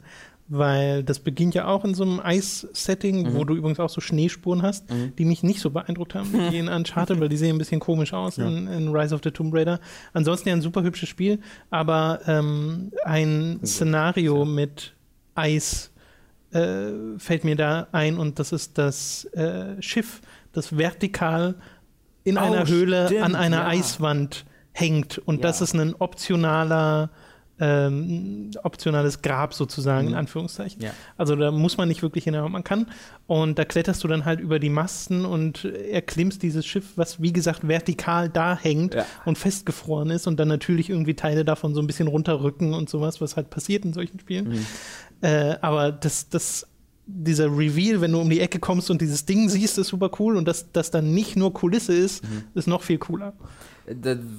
weil 0.51 1.01
das 1.01 1.19
beginnt 1.19 1.55
ja 1.55 1.67
auch 1.67 1.85
in 1.85 1.93
so 1.93 2.03
einem 2.03 2.19
Eis-Setting, 2.19 3.23
mhm. 3.23 3.35
wo 3.35 3.45
du 3.45 3.55
übrigens 3.55 3.79
auch 3.79 3.89
so 3.89 4.01
Schneespuren 4.01 4.61
hast, 4.61 4.91
mhm. 4.91 5.15
die 5.15 5.23
mich 5.23 5.43
nicht 5.43 5.61
so 5.61 5.69
beeindruckt 5.69 6.13
haben 6.13 6.33
wie 6.33 6.57
in 6.57 6.67
Uncharted, 6.69 7.21
weil 7.21 7.29
die 7.29 7.37
sehen 7.37 7.55
ein 7.55 7.57
bisschen 7.57 7.79
komisch 7.79 8.13
aus 8.13 8.35
ja. 8.35 8.45
in, 8.45 8.67
in, 8.67 8.89
Rise 8.89 9.15
of 9.15 9.21
the 9.23 9.31
Tomb 9.31 9.53
Raider. 9.53 9.79
Ansonsten 10.11 10.49
ja 10.49 10.55
ein 10.55 10.61
super 10.61 10.83
hübsches 10.83 11.07
Spiel, 11.07 11.39
aber 11.69 12.19
ähm, 12.27 12.91
ein 13.05 13.61
Szenario 13.63 14.39
ja. 14.39 14.45
mit 14.45 14.93
Eis 15.35 15.91
äh, 16.51 17.17
fällt 17.17 17.45
mir 17.45 17.55
da 17.55 17.87
ein 17.93 18.17
und 18.17 18.37
das 18.37 18.51
ist 18.51 18.77
das 18.77 19.23
äh, 19.33 19.81
Schiff, 19.81 20.19
das 20.51 20.77
vertikal 20.77 21.55
in 22.25 22.37
oh, 22.37 22.41
einer 22.41 22.67
Höhle 22.67 23.05
stimmt, 23.05 23.23
an 23.23 23.35
einer 23.35 23.59
ja. 23.59 23.67
Eiswand 23.67 24.45
hängt 24.73 25.17
und 25.17 25.45
das 25.45 25.61
ist 25.61 25.73
ein 25.75 25.95
optionaler 25.95 27.09
ähm, 27.61 28.49
optionales 28.63 29.21
Grab 29.21 29.53
sozusagen, 29.53 30.07
mhm. 30.07 30.13
in 30.13 30.17
Anführungszeichen. 30.17 30.81
Ja. 30.81 30.91
Also 31.15 31.35
da 31.35 31.51
muss 31.51 31.77
man 31.77 31.87
nicht 31.87 32.01
wirklich 32.01 32.23
hinein, 32.23 32.51
man 32.51 32.63
kann. 32.63 32.87
Und 33.27 33.59
da 33.59 33.65
kletterst 33.65 34.03
du 34.03 34.07
dann 34.07 34.25
halt 34.25 34.39
über 34.39 34.57
die 34.57 34.69
Masten 34.69 35.25
und 35.25 35.63
erklimmst 35.65 36.41
dieses 36.41 36.65
Schiff, 36.65 36.93
was 36.95 37.21
wie 37.21 37.31
gesagt 37.31 37.67
vertikal 37.67 38.29
da 38.29 38.57
hängt 38.57 38.95
ja. 38.95 39.05
und 39.25 39.37
festgefroren 39.37 40.09
ist 40.09 40.25
und 40.25 40.39
dann 40.39 40.47
natürlich 40.47 40.89
irgendwie 40.89 41.13
Teile 41.13 41.45
davon 41.45 41.75
so 41.75 41.81
ein 41.81 41.87
bisschen 41.87 42.07
runterrücken 42.07 42.73
und 42.73 42.89
sowas, 42.89 43.21
was 43.21 43.37
halt 43.37 43.51
passiert 43.51 43.85
in 43.85 43.93
solchen 43.93 44.19
Spielen. 44.19 44.49
Mhm. 44.49 44.65
Äh, 45.21 45.57
aber 45.61 45.91
das, 45.91 46.29
das 46.29 46.67
dieser 47.05 47.45
Reveal, 47.45 48.01
wenn 48.01 48.11
du 48.11 48.19
um 48.19 48.29
die 48.29 48.39
Ecke 48.39 48.57
kommst 48.57 48.89
und 48.89 49.01
dieses 49.01 49.25
Ding 49.25 49.49
siehst, 49.49 49.77
ist 49.77 49.89
super 49.89 50.09
cool 50.19 50.35
und 50.35 50.47
dass 50.47 50.71
das 50.71 50.89
dann 50.89 51.13
nicht 51.13 51.35
nur 51.35 51.53
Kulisse 51.53 51.93
ist, 51.93 52.23
mhm. 52.23 52.43
ist 52.55 52.67
noch 52.67 52.81
viel 52.81 52.97
cooler 52.97 53.33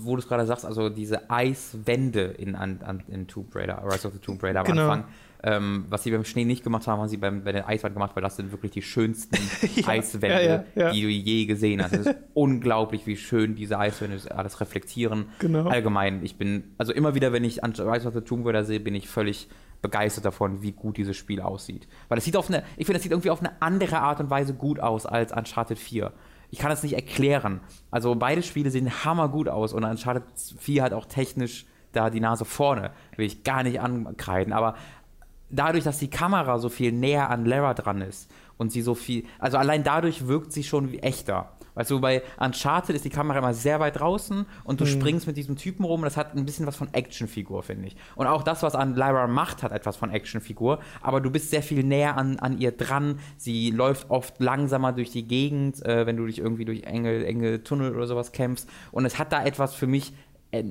wo 0.02 0.16
du 0.16 0.22
es 0.22 0.28
gerade 0.28 0.46
sagst, 0.46 0.64
also 0.64 0.88
diese 0.88 1.30
Eiswände 1.30 2.22
in, 2.22 2.54
an, 2.54 3.02
in 3.08 3.26
Tomb 3.26 3.54
Raider, 3.54 3.82
Rise 3.84 4.06
of 4.06 4.14
the 4.14 4.18
Tomb 4.18 4.42
Raider 4.42 4.60
am 4.60 4.66
genau. 4.66 4.88
Anfang. 4.88 5.04
Ähm, 5.44 5.86
was 5.88 6.04
sie 6.04 6.12
beim 6.12 6.24
Schnee 6.24 6.44
nicht 6.44 6.62
gemacht 6.62 6.86
haben, 6.86 7.00
haben 7.00 7.08
sie 7.08 7.16
beim, 7.16 7.42
bei 7.42 7.50
der 7.50 7.66
Eiswand 7.66 7.94
gemacht, 7.96 8.12
weil 8.14 8.22
das 8.22 8.36
sind 8.36 8.52
wirklich 8.52 8.70
die 8.70 8.82
schönsten 8.82 9.36
ja, 9.74 9.88
Eiswände, 9.88 10.64
ja, 10.76 10.82
ja, 10.82 10.92
die 10.92 11.02
du 11.02 11.08
je 11.08 11.46
gesehen 11.46 11.82
hast. 11.82 11.94
Es 11.94 12.06
ist 12.06 12.14
unglaublich, 12.34 13.06
wie 13.08 13.16
schön 13.16 13.56
diese 13.56 13.76
Eiswände 13.76 14.18
alles 14.36 14.60
reflektieren. 14.60 15.26
Genau. 15.40 15.68
Allgemein, 15.68 16.22
ich 16.22 16.36
bin, 16.36 16.74
also 16.78 16.92
immer 16.92 17.16
wieder, 17.16 17.32
wenn 17.32 17.42
ich 17.42 17.64
an 17.64 17.72
Rise 17.72 18.06
of 18.06 18.14
the 18.14 18.20
Tomb 18.20 18.46
Raider 18.46 18.64
sehe, 18.64 18.78
bin 18.78 18.94
ich 18.94 19.08
völlig 19.08 19.48
begeistert 19.80 20.24
davon, 20.24 20.62
wie 20.62 20.70
gut 20.70 20.96
dieses 20.96 21.16
Spiel 21.16 21.40
aussieht. 21.40 21.88
Weil 22.08 22.18
es 22.18 22.24
sieht 22.24 22.36
auf 22.36 22.48
eine, 22.48 22.62
ich 22.76 22.86
finde, 22.86 22.98
es 22.98 23.02
sieht 23.02 23.10
irgendwie 23.10 23.30
auf 23.30 23.40
eine 23.40 23.60
andere 23.60 23.98
Art 23.98 24.20
und 24.20 24.30
Weise 24.30 24.54
gut 24.54 24.78
aus 24.78 25.06
als 25.06 25.32
Uncharted 25.32 25.76
4 25.76 26.12
ich 26.52 26.58
kann 26.58 26.70
das 26.70 26.82
nicht 26.82 26.92
erklären. 26.92 27.60
Also 27.90 28.14
beide 28.14 28.42
Spiele 28.42 28.70
sehen 28.70 29.04
hammergut 29.04 29.48
aus 29.48 29.72
und 29.72 29.84
Uncharted 29.84 30.22
4 30.58 30.82
hat 30.82 30.92
auch 30.92 31.06
technisch 31.06 31.66
da 31.92 32.10
die 32.10 32.20
Nase 32.20 32.44
vorne, 32.44 32.90
will 33.16 33.26
ich 33.26 33.42
gar 33.42 33.62
nicht 33.62 33.80
ankreiden, 33.80 34.52
aber 34.52 34.76
dadurch, 35.50 35.84
dass 35.84 35.98
die 35.98 36.10
Kamera 36.10 36.58
so 36.58 36.68
viel 36.68 36.92
näher 36.92 37.30
an 37.30 37.46
Lara 37.46 37.74
dran 37.74 38.02
ist 38.02 38.30
und 38.58 38.70
sie 38.70 38.82
so 38.82 38.94
viel, 38.94 39.24
also 39.38 39.56
allein 39.56 39.82
dadurch 39.82 40.26
wirkt 40.26 40.52
sie 40.52 40.62
schon 40.62 40.92
wie 40.92 40.98
echter. 41.00 41.52
Weißt 41.74 41.90
du, 41.90 42.00
bei 42.00 42.22
Uncharted 42.38 42.94
ist 42.94 43.04
die 43.04 43.10
Kamera 43.10 43.38
immer 43.38 43.54
sehr 43.54 43.80
weit 43.80 43.98
draußen 43.98 44.46
und 44.64 44.80
du 44.80 44.84
mhm. 44.84 44.88
springst 44.88 45.26
mit 45.26 45.36
diesem 45.36 45.56
Typen 45.56 45.84
rum. 45.84 46.02
Das 46.02 46.16
hat 46.16 46.36
ein 46.36 46.44
bisschen 46.44 46.66
was 46.66 46.76
von 46.76 46.92
Actionfigur, 46.92 47.62
finde 47.62 47.88
ich. 47.88 47.96
Und 48.14 48.26
auch 48.26 48.42
das, 48.42 48.62
was 48.62 48.74
an 48.74 48.94
Lyra 48.94 49.26
macht, 49.26 49.62
hat 49.62 49.72
etwas 49.72 49.96
von 49.96 50.10
Actionfigur. 50.10 50.80
Aber 51.00 51.20
du 51.20 51.30
bist 51.30 51.50
sehr 51.50 51.62
viel 51.62 51.82
näher 51.82 52.16
an, 52.16 52.38
an 52.38 52.58
ihr 52.58 52.72
dran. 52.72 53.18
Sie 53.36 53.70
läuft 53.70 54.10
oft 54.10 54.40
langsamer 54.40 54.92
durch 54.92 55.10
die 55.10 55.26
Gegend, 55.26 55.84
äh, 55.84 56.06
wenn 56.06 56.16
du 56.16 56.26
dich 56.26 56.38
irgendwie 56.38 56.64
durch 56.64 56.82
enge, 56.84 57.24
enge 57.24 57.62
Tunnel 57.62 57.94
oder 57.94 58.06
sowas 58.06 58.32
kämpfst. 58.32 58.68
Und 58.90 59.06
es 59.06 59.18
hat 59.18 59.32
da 59.32 59.44
etwas 59.44 59.74
für 59.74 59.86
mich 59.86 60.12
äh, 60.50 60.64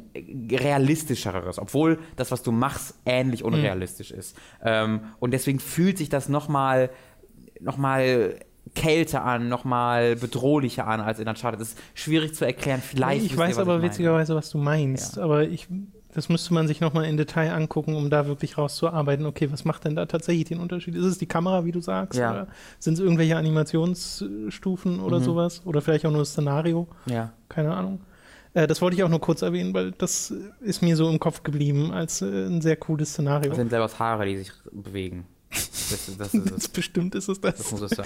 realistischeres, 0.51 1.57
obwohl 1.57 1.99
das, 2.15 2.29
was 2.29 2.43
du 2.43 2.51
machst, 2.51 2.99
ähnlich 3.05 3.43
unrealistisch 3.43 4.11
mhm. 4.11 4.19
ist. 4.19 4.37
Ähm, 4.63 5.01
und 5.19 5.31
deswegen 5.31 5.59
fühlt 5.59 5.97
sich 5.97 6.09
das 6.09 6.29
nochmal 6.29 6.91
noch 7.59 7.77
mal 7.77 8.39
Kälte 8.75 9.21
an, 9.21 9.49
nochmal 9.49 10.15
bedrohlicher 10.15 10.87
an 10.87 11.01
als 11.01 11.19
in 11.19 11.27
Uncharted. 11.27 11.59
Das 11.59 11.69
ist 11.69 11.79
schwierig 11.93 12.35
zu 12.35 12.45
erklären. 12.45 12.81
Vielleicht. 12.81 13.25
Ich 13.25 13.37
weiß 13.37 13.57
ihr, 13.57 13.61
aber 13.61 13.77
ich 13.77 13.83
witzigerweise, 13.83 14.35
was 14.35 14.49
du 14.49 14.57
meinst. 14.57 15.17
Ja. 15.17 15.23
Aber 15.23 15.43
ich, 15.43 15.67
das 16.13 16.29
müsste 16.29 16.53
man 16.53 16.67
sich 16.67 16.81
nochmal 16.81 17.05
in 17.05 17.17
Detail 17.17 17.51
angucken, 17.51 17.95
um 17.95 18.09
da 18.09 18.27
wirklich 18.27 18.57
rauszuarbeiten. 18.57 19.25
Okay, 19.25 19.51
was 19.51 19.65
macht 19.65 19.85
denn 19.85 19.95
da 19.95 20.05
tatsächlich 20.05 20.45
den 20.45 20.59
Unterschied? 20.59 20.95
Ist 20.95 21.05
es 21.05 21.17
die 21.17 21.25
Kamera, 21.25 21.65
wie 21.65 21.71
du 21.71 21.81
sagst? 21.81 22.19
Ja. 22.19 22.31
Oder 22.31 22.47
sind 22.79 22.93
es 22.93 22.99
irgendwelche 22.99 23.37
Animationsstufen 23.37 24.99
oder 24.99 25.19
mhm. 25.19 25.23
sowas? 25.23 25.61
Oder 25.65 25.81
vielleicht 25.81 26.05
auch 26.05 26.11
nur 26.11 26.21
das 26.21 26.29
Szenario? 26.29 26.87
Ja. 27.05 27.33
Keine 27.49 27.73
Ahnung. 27.73 28.01
Äh, 28.53 28.67
das 28.67 28.81
wollte 28.81 28.95
ich 28.95 29.03
auch 29.03 29.09
nur 29.09 29.21
kurz 29.21 29.41
erwähnen, 29.41 29.73
weil 29.73 29.91
das 29.91 30.33
ist 30.61 30.81
mir 30.81 30.95
so 30.95 31.09
im 31.09 31.19
Kopf 31.19 31.43
geblieben 31.43 31.91
als 31.91 32.21
äh, 32.21 32.47
ein 32.47 32.61
sehr 32.61 32.75
cooles 32.75 33.11
Szenario. 33.11 33.49
Das 33.49 33.57
sind 33.57 33.69
selber 33.69 33.89
Haare, 33.99 34.25
die 34.25 34.37
sich 34.37 34.51
bewegen. 34.71 35.25
Das, 35.89 36.17
das, 36.17 36.31
das, 36.31 36.43
das, 36.43 36.67
bestimmt 36.69 37.15
ist 37.15 37.27
es 37.27 37.39
das. 37.41 37.55
Das 37.57 37.71
muss 37.71 37.81
es 37.81 37.91
sein. 37.91 38.05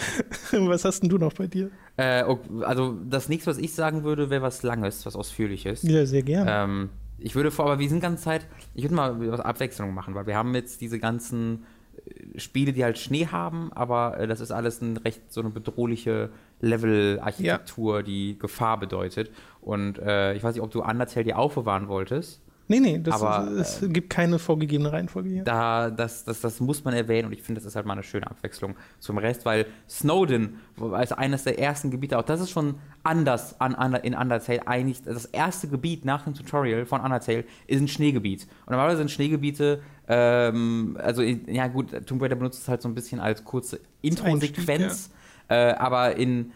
was 0.68 0.86
hast 0.86 1.02
denn 1.02 1.10
du 1.10 1.18
noch 1.18 1.34
bei 1.34 1.48
dir? 1.48 1.70
Äh, 1.98 2.24
also 2.62 2.98
das 3.10 3.30
nächste, 3.30 3.52
was 3.52 3.58
ich 3.58 3.74
sagen 3.74 4.04
würde, 4.04 4.30
wäre 4.30 4.42
was 4.42 4.64
Langes, 4.64 5.06
was 5.06 5.16
Ausführliches. 5.16 5.84
Ja, 5.84 6.06
sehr 6.06 6.24
gerne. 6.24 6.52
Ähm, 6.52 6.90
ich 7.18 7.36
würde 7.36 7.52
vor, 7.52 7.66
aber 7.66 7.80
wir 7.80 7.90
sind 7.90 8.02
ganze 8.02 8.24
Zeit, 8.24 8.48
ich 8.74 8.84
würde 8.84 8.96
mal 8.96 9.32
was 9.32 9.40
Abwechslung 9.40 9.94
machen, 9.94 10.16
weil 10.16 10.28
wir 10.28 10.36
haben 10.36 10.54
jetzt 10.54 10.82
diese 10.82 11.00
ganzen 11.00 11.66
äh, 12.06 12.40
Spiele, 12.40 12.74
die 12.74 12.84
halt 12.84 12.98
Schnee 12.98 13.28
haben, 13.28 13.72
aber 13.74 14.18
äh, 14.20 14.28
das 14.28 14.42
ist 14.42 14.52
alles 14.52 14.82
ein 14.82 14.98
recht 14.98 15.22
so 15.32 15.42
eine 15.42 15.50
bedrohliche 15.50 16.30
Level-Architektur, 16.62 17.98
ja. 17.98 18.04
die 18.04 18.38
Gefahr 18.38 18.80
bedeutet. 18.80 19.32
Und 19.62 20.00
äh, 20.00 20.34
ich 20.34 20.44
weiß 20.44 20.56
nicht, 20.56 20.64
ob 20.64 20.72
du 20.72 20.84
Undertale 20.84 21.24
dir 21.24 21.38
aufbewahren 21.38 21.88
wolltest. 21.88 22.42
Nee, 22.67 22.80
nee, 22.80 22.99
das 22.99 23.21
aber, 23.21 23.51
es 23.51 23.84
äh, 23.84 23.89
gibt 23.89 24.10
keine 24.10 24.39
vorgegebene 24.39 24.91
Reihenfolge 24.91 25.30
hier. 25.30 25.43
Da, 25.43 25.91
das, 25.91 26.23
das, 26.23 26.41
das 26.41 26.60
muss 26.60 26.84
man 26.84 26.95
erwähnen 26.95 27.28
und 27.28 27.34
ich 27.34 27.43
finde, 27.43 27.62
das 27.62 27.67
ist 27.67 27.75
halt 27.75 27.86
mal 27.86 27.93
eine 27.93 28.01
schöne 28.04 28.25
Abwechslung 28.25 28.75
zum 28.99 29.19
Rest, 29.19 29.45
weil 29.45 29.67
Snowden 29.88 30.60
als 30.80 31.12
eines 31.12 31.43
der 31.43 31.60
ersten 31.60 31.91
Gebiete, 31.91 32.17
auch 32.17 32.23
das 32.23 32.41
ist 32.41 32.49
schon 32.49 32.75
anders 33.04 33.62
an, 33.62 33.75
an, 33.75 33.93
in 33.93 34.15
Undertale. 34.15 34.67
Eigentlich 34.67 35.04
das 35.04 35.25
erste 35.25 35.67
Gebiet 35.67 36.06
nach 36.06 36.23
dem 36.23 36.34
Tutorial 36.34 36.86
von 36.88 37.01
Undertale 37.01 37.45
ist 37.67 37.82
ein 37.82 37.88
Schneegebiet. 37.88 38.47
Und 38.65 38.71
normalerweise 38.71 38.97
sind 38.97 39.12
Schneegebiete, 39.12 39.82
ähm, 40.08 40.97
also 40.99 41.21
ja 41.21 41.67
gut, 41.67 41.91
Tomb 42.08 42.21
Raider 42.23 42.36
benutzt 42.36 42.63
es 42.63 42.67
halt 42.67 42.82
so 42.82 42.89
ein 42.89 42.95
bisschen 42.95 43.19
als 43.19 43.43
kurze 43.43 43.80
Intro-Sequenz, 44.01 45.12
ja. 45.51 45.69
äh, 45.69 45.73
aber 45.73 46.15
in, 46.15 46.51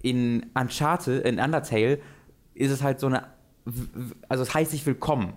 in 0.00 0.46
Uncharted, 0.54 1.26
in 1.26 1.38
Undertale 1.38 1.98
ist 2.54 2.70
es 2.70 2.82
halt 2.82 2.98
so 2.98 3.08
eine, 3.08 3.24
also 4.30 4.42
es 4.42 4.54
heißt 4.54 4.70
sich 4.70 4.86
willkommen 4.86 5.34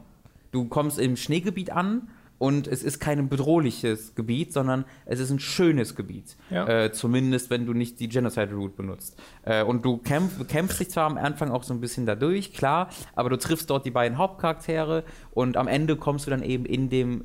du 0.53 0.65
kommst 0.65 0.99
im 0.99 1.17
Schneegebiet 1.17 1.71
an 1.71 2.07
und 2.37 2.67
es 2.67 2.83
ist 2.83 2.99
kein 2.99 3.29
bedrohliches 3.29 4.15
Gebiet, 4.15 4.51
sondern 4.53 4.85
es 5.05 5.19
ist 5.19 5.29
ein 5.29 5.39
schönes 5.39 5.95
Gebiet. 5.95 6.35
Ja. 6.49 6.67
Äh, 6.67 6.91
zumindest, 6.91 7.49
wenn 7.49 7.65
du 7.65 7.73
nicht 7.73 7.99
die 7.99 8.09
Genocide-Route 8.09 8.75
benutzt. 8.75 9.17
Äh, 9.43 9.63
und 9.63 9.85
du 9.85 9.97
kämpf, 9.97 10.45
kämpfst 10.47 10.79
dich 10.79 10.89
zwar 10.89 11.05
am 11.05 11.17
Anfang 11.17 11.51
auch 11.51 11.63
so 11.63 11.73
ein 11.73 11.79
bisschen 11.79 12.05
dadurch, 12.05 12.53
klar, 12.53 12.89
aber 13.15 13.29
du 13.29 13.37
triffst 13.37 13.69
dort 13.69 13.85
die 13.85 13.91
beiden 13.91 14.17
Hauptcharaktere 14.17 15.03
und 15.31 15.57
am 15.57 15.67
Ende 15.67 15.95
kommst 15.95 16.25
du 16.27 16.31
dann 16.31 16.43
eben 16.43 16.65
in 16.65 16.89
dem 16.89 17.23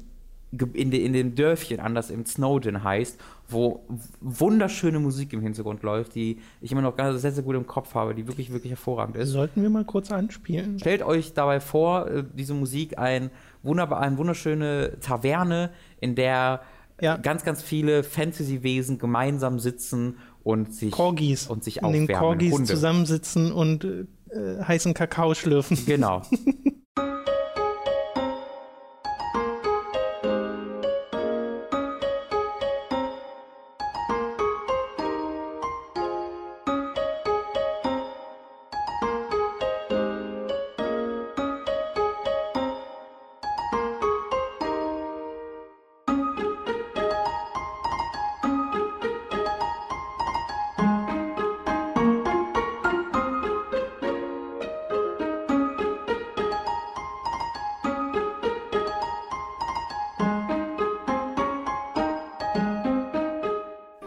in, 0.50 0.90
de, 0.90 1.04
in 1.04 1.12
dem 1.12 1.34
Dörfchen 1.34 1.78
an, 1.80 1.94
das 1.94 2.10
im 2.10 2.24
Snowden 2.24 2.82
heißt, 2.82 3.18
wo 3.48 3.84
wunderschöne 4.20 4.98
Musik 4.98 5.32
im 5.32 5.42
Hintergrund 5.42 5.82
läuft, 5.82 6.14
die 6.14 6.38
ich 6.60 6.72
immer 6.72 6.80
noch 6.80 6.96
ganz, 6.96 7.20
sehr, 7.20 7.32
sehr 7.32 7.44
gut 7.44 7.54
im 7.54 7.66
Kopf 7.66 7.94
habe, 7.94 8.14
die 8.14 8.26
wirklich, 8.26 8.50
wirklich 8.52 8.70
hervorragend 8.70 9.16
ist. 9.16 9.30
Sollten 9.30 9.62
wir 9.62 9.68
mal 9.68 9.84
kurz 9.84 10.10
anspielen. 10.10 10.78
Stellt 10.78 11.02
euch 11.02 11.34
dabei 11.34 11.60
vor, 11.60 12.08
äh, 12.08 12.24
diese 12.34 12.54
Musik 12.54 12.98
ein 12.98 13.30
wunderbar, 13.62 14.00
eine 14.00 14.16
wunderschöne 14.16 14.98
Taverne, 15.00 15.70
in 16.00 16.14
der 16.14 16.62
ja. 17.00 17.16
ganz, 17.16 17.44
ganz 17.44 17.62
viele 17.62 18.02
Fantasy-Wesen 18.02 18.98
gemeinsam 18.98 19.58
sitzen 19.58 20.16
und 20.42 20.74
sich, 20.74 20.92
Corgis. 20.92 21.46
und 21.46 21.62
sich 21.62 21.84
aufwärmen. 21.84 22.02
In 22.02 22.06
den 22.06 22.16
Corgis 22.16 22.52
Hunde. 22.52 22.66
zusammensitzen 22.66 23.52
und 23.52 23.84
äh, 23.84 24.62
heißen 24.62 24.94
Kakao 24.94 25.34
schlürfen. 25.34 25.78
Genau. 25.86 26.22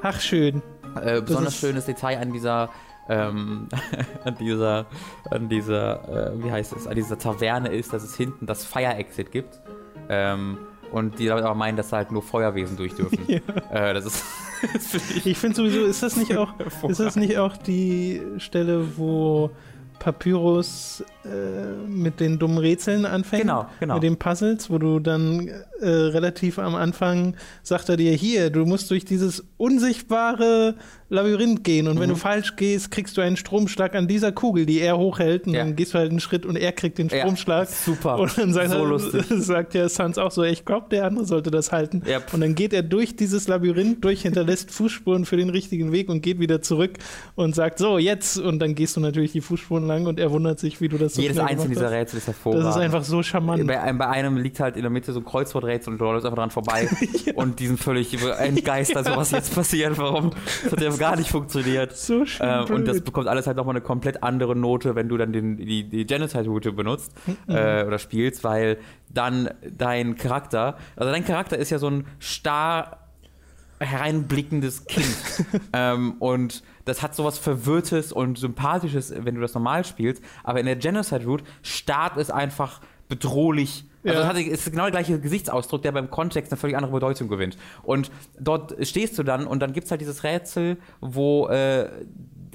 Ach, 0.01 0.19
schön. 0.19 0.61
Äh, 1.01 1.21
besonders 1.21 1.55
schönes 1.55 1.85
Detail 1.85 2.19
an 2.19 2.33
dieser, 2.33 2.69
ähm, 3.07 3.69
an 4.23 4.35
dieser, 4.37 4.85
an 5.29 5.49
dieser, 5.49 6.33
äh, 6.33 6.43
wie 6.43 6.51
heißt 6.51 6.73
es, 6.73 6.87
an 6.87 6.95
dieser 6.95 7.17
Taverne 7.17 7.69
ist, 7.69 7.93
dass 7.93 8.03
es 8.03 8.15
hinten 8.15 8.45
das 8.45 8.65
Fire 8.65 8.95
Exit 8.95 9.31
gibt. 9.31 9.59
Ähm, 10.09 10.57
und 10.91 11.19
die 11.19 11.27
damit 11.27 11.45
aber 11.45 11.55
meinen, 11.55 11.77
dass 11.77 11.89
da 11.89 11.97
halt 11.97 12.11
nur 12.11 12.21
Feuerwesen 12.21 12.75
durch 12.77 12.93
dürfen. 12.93 13.19
Ja. 13.27 13.39
Äh, 13.71 13.93
das 13.93 14.05
ist, 14.05 14.25
das 14.73 14.87
find 14.87 15.17
ich 15.17 15.25
Ich 15.25 15.37
finde 15.37 15.55
sowieso, 15.55 15.85
ist 15.85 16.03
das 16.03 16.17
nicht 16.17 16.35
auch, 16.35 16.53
ist 16.87 16.99
das 16.99 17.15
nicht 17.15 17.37
auch 17.37 17.55
die 17.55 18.21
Stelle, 18.37 18.97
wo 18.97 19.51
Papyrus 19.99 21.03
äh, 21.25 21.87
mit 21.87 22.19
den 22.19 22.39
dummen 22.39 22.57
Rätseln 22.57 23.05
anfängt? 23.05 23.43
Genau, 23.43 23.65
genau. 23.79 23.95
Mit 23.95 24.03
den 24.03 24.17
Puzzles, 24.17 24.69
wo 24.69 24.77
du 24.77 24.99
dann 24.99 25.47
äh, 25.81 25.87
relativ 25.89 26.59
am 26.59 26.75
Anfang 26.75 27.35
sagt 27.63 27.89
er 27.89 27.97
dir, 27.97 28.11
hier, 28.13 28.49
du 28.49 28.65
musst 28.65 28.89
durch 28.91 29.05
dieses 29.05 29.43
unsichtbare 29.57 30.75
Labyrinth 31.09 31.63
gehen 31.65 31.87
und 31.89 31.99
wenn 31.99 32.07
Mhm. 32.09 32.13
du 32.13 32.19
falsch 32.19 32.55
gehst, 32.55 32.89
kriegst 32.91 33.17
du 33.17 33.21
einen 33.21 33.35
Stromschlag 33.35 33.95
an 33.95 34.07
dieser 34.07 34.31
Kugel, 34.31 34.65
die 34.65 34.79
er 34.79 34.97
hochhält 34.97 35.45
und 35.45 35.53
Ja. 35.53 35.59
dann 35.63 35.75
gehst 35.75 35.93
du 35.93 35.97
halt 35.97 36.09
einen 36.09 36.21
Schritt 36.21 36.45
und 36.45 36.55
er 36.55 36.71
kriegt 36.71 36.97
den 36.99 37.09
Ja, 37.09 37.19
Stromschlag. 37.19 37.67
super. 37.67 38.17
Und 38.17 38.37
dann 38.37 38.53
sagt, 38.53 38.69
So 38.71 38.77
er, 38.77 38.85
lustig. 38.85 39.25
sagt 39.29 39.73
ja 39.73 39.89
Sans 39.89 40.17
auch 40.17 40.31
so, 40.31 40.43
ich 40.43 40.63
glaube, 40.63 40.87
der 40.89 41.05
andere 41.05 41.25
sollte 41.25 41.51
das 41.51 41.71
halten. 41.73 42.01
Yep. 42.07 42.33
Und 42.33 42.39
dann 42.41 42.55
geht 42.55 42.71
er 42.71 42.81
durch 42.83 43.15
dieses 43.17 43.47
Labyrinth 43.49 44.03
durch, 44.05 44.21
hinterlässt 44.21 44.71
Fußspuren 44.71 45.25
für 45.25 45.35
den 45.35 45.49
richtigen 45.49 45.91
Weg 45.91 46.07
und 46.07 46.21
geht 46.21 46.39
wieder 46.39 46.61
zurück 46.61 46.93
und 47.35 47.55
sagt, 47.55 47.79
so, 47.79 47.97
jetzt. 47.97 48.37
Und 48.37 48.59
dann 48.59 48.73
gehst 48.75 48.95
du 48.95 49.01
natürlich 49.01 49.33
die 49.33 49.41
Fußspuren 49.41 49.85
lang 49.85 50.05
und 50.05 50.17
er 50.19 50.31
wundert 50.31 50.59
sich, 50.59 50.79
wie 50.79 50.87
du 50.87 50.97
das 50.97 51.10
so 51.13 51.21
Jedes 51.21 51.37
einzelne 51.37 51.69
dieser. 51.69 51.91
Rätsel 51.91 52.17
ist 52.17 52.27
hervorragend. 52.27 52.65
Das 52.65 52.75
ist 52.75 52.81
einfach 52.81 53.03
so 53.03 53.23
charmant. 53.23 53.65
bei, 53.67 53.79
einem, 53.79 53.97
bei 53.97 54.07
einem 54.07 54.37
liegt 54.37 54.59
halt 54.59 54.75
in 54.75 54.81
der 54.81 54.91
Mitte 54.91 55.13
so 55.13 55.19
ein 55.19 55.25
Kreuzworträtsel 55.25 55.93
und 55.93 55.99
du 55.99 56.05
läufst 56.05 56.25
einfach 56.25 56.37
dran 56.37 56.51
vorbei 56.51 56.89
und 57.35 57.59
die 57.59 57.67
sind 57.67 57.79
völlig 57.79 58.21
entgeistert, 58.39 59.05
so 59.05 59.15
was 59.15 59.31
jetzt 59.31 59.53
passiert, 59.55 59.97
warum 59.97 60.31
das 60.63 60.71
hat 60.71 60.81
ja 60.81 60.89
gar 60.97 61.15
nicht 61.15 61.29
funktioniert. 61.29 61.95
So 61.97 62.25
schön 62.25 62.47
Ähm, 62.47 62.65
und 62.75 62.87
das 62.87 63.01
bekommt 63.01 63.27
alles 63.27 63.47
halt 63.47 63.57
nochmal 63.57 63.75
eine 63.75 63.83
komplett 63.83 64.23
andere 64.23 64.55
Note, 64.55 64.95
wenn 64.95 65.09
du 65.09 65.17
dann 65.17 65.33
den, 65.33 65.57
die, 65.57 65.83
die 65.83 66.05
Genocide-Route 66.05 66.71
benutzt 66.71 67.11
Mhm. 67.25 67.55
äh, 67.55 67.83
oder 67.85 67.99
spielst, 67.99 68.43
weil 68.43 68.77
dann 69.09 69.49
dein 69.69 70.15
Charakter, 70.15 70.77
also 70.95 71.11
dein 71.11 71.25
Charakter 71.25 71.57
ist 71.57 71.69
ja 71.69 71.77
so 71.79 71.87
ein 71.87 72.05
starr 72.19 72.97
hereinblickendes 73.79 74.85
Kind. 74.85 75.15
ähm, 75.73 76.13
und 76.19 76.63
das 76.85 77.01
hat 77.01 77.15
sowas 77.15 77.37
Verwirrtes 77.37 78.11
und 78.11 78.37
Sympathisches, 78.37 79.13
wenn 79.15 79.35
du 79.35 79.41
das 79.41 79.53
normal 79.53 79.85
spielst. 79.85 80.23
Aber 80.43 80.59
in 80.59 80.65
der 80.65 80.75
Genocide 80.75 81.25
Route 81.25 81.43
starrt 81.61 82.17
es 82.17 82.29
einfach 82.31 82.81
bedrohlich. 83.07 83.85
Also 84.03 84.19
Ja. 84.21 84.31
es 84.31 84.65
ist 84.65 84.71
genau 84.71 84.83
der 84.83 84.91
gleiche 84.91 85.19
Gesichtsausdruck, 85.19 85.83
der 85.83 85.91
beim 85.91 86.09
Kontext 86.09 86.51
eine 86.51 86.57
völlig 86.59 86.75
andere 86.75 86.91
Bedeutung 86.91 87.27
gewinnt. 87.27 87.55
Und 87.83 88.09
dort 88.39 88.75
stehst 88.87 89.17
du 89.19 89.23
dann 89.23 89.45
und 89.45 89.59
dann 89.59 89.73
gibt 89.73 89.85
es 89.85 89.91
halt 89.91 90.01
dieses 90.01 90.23
Rätsel, 90.23 90.77
wo, 91.01 91.47
äh, 91.49 91.87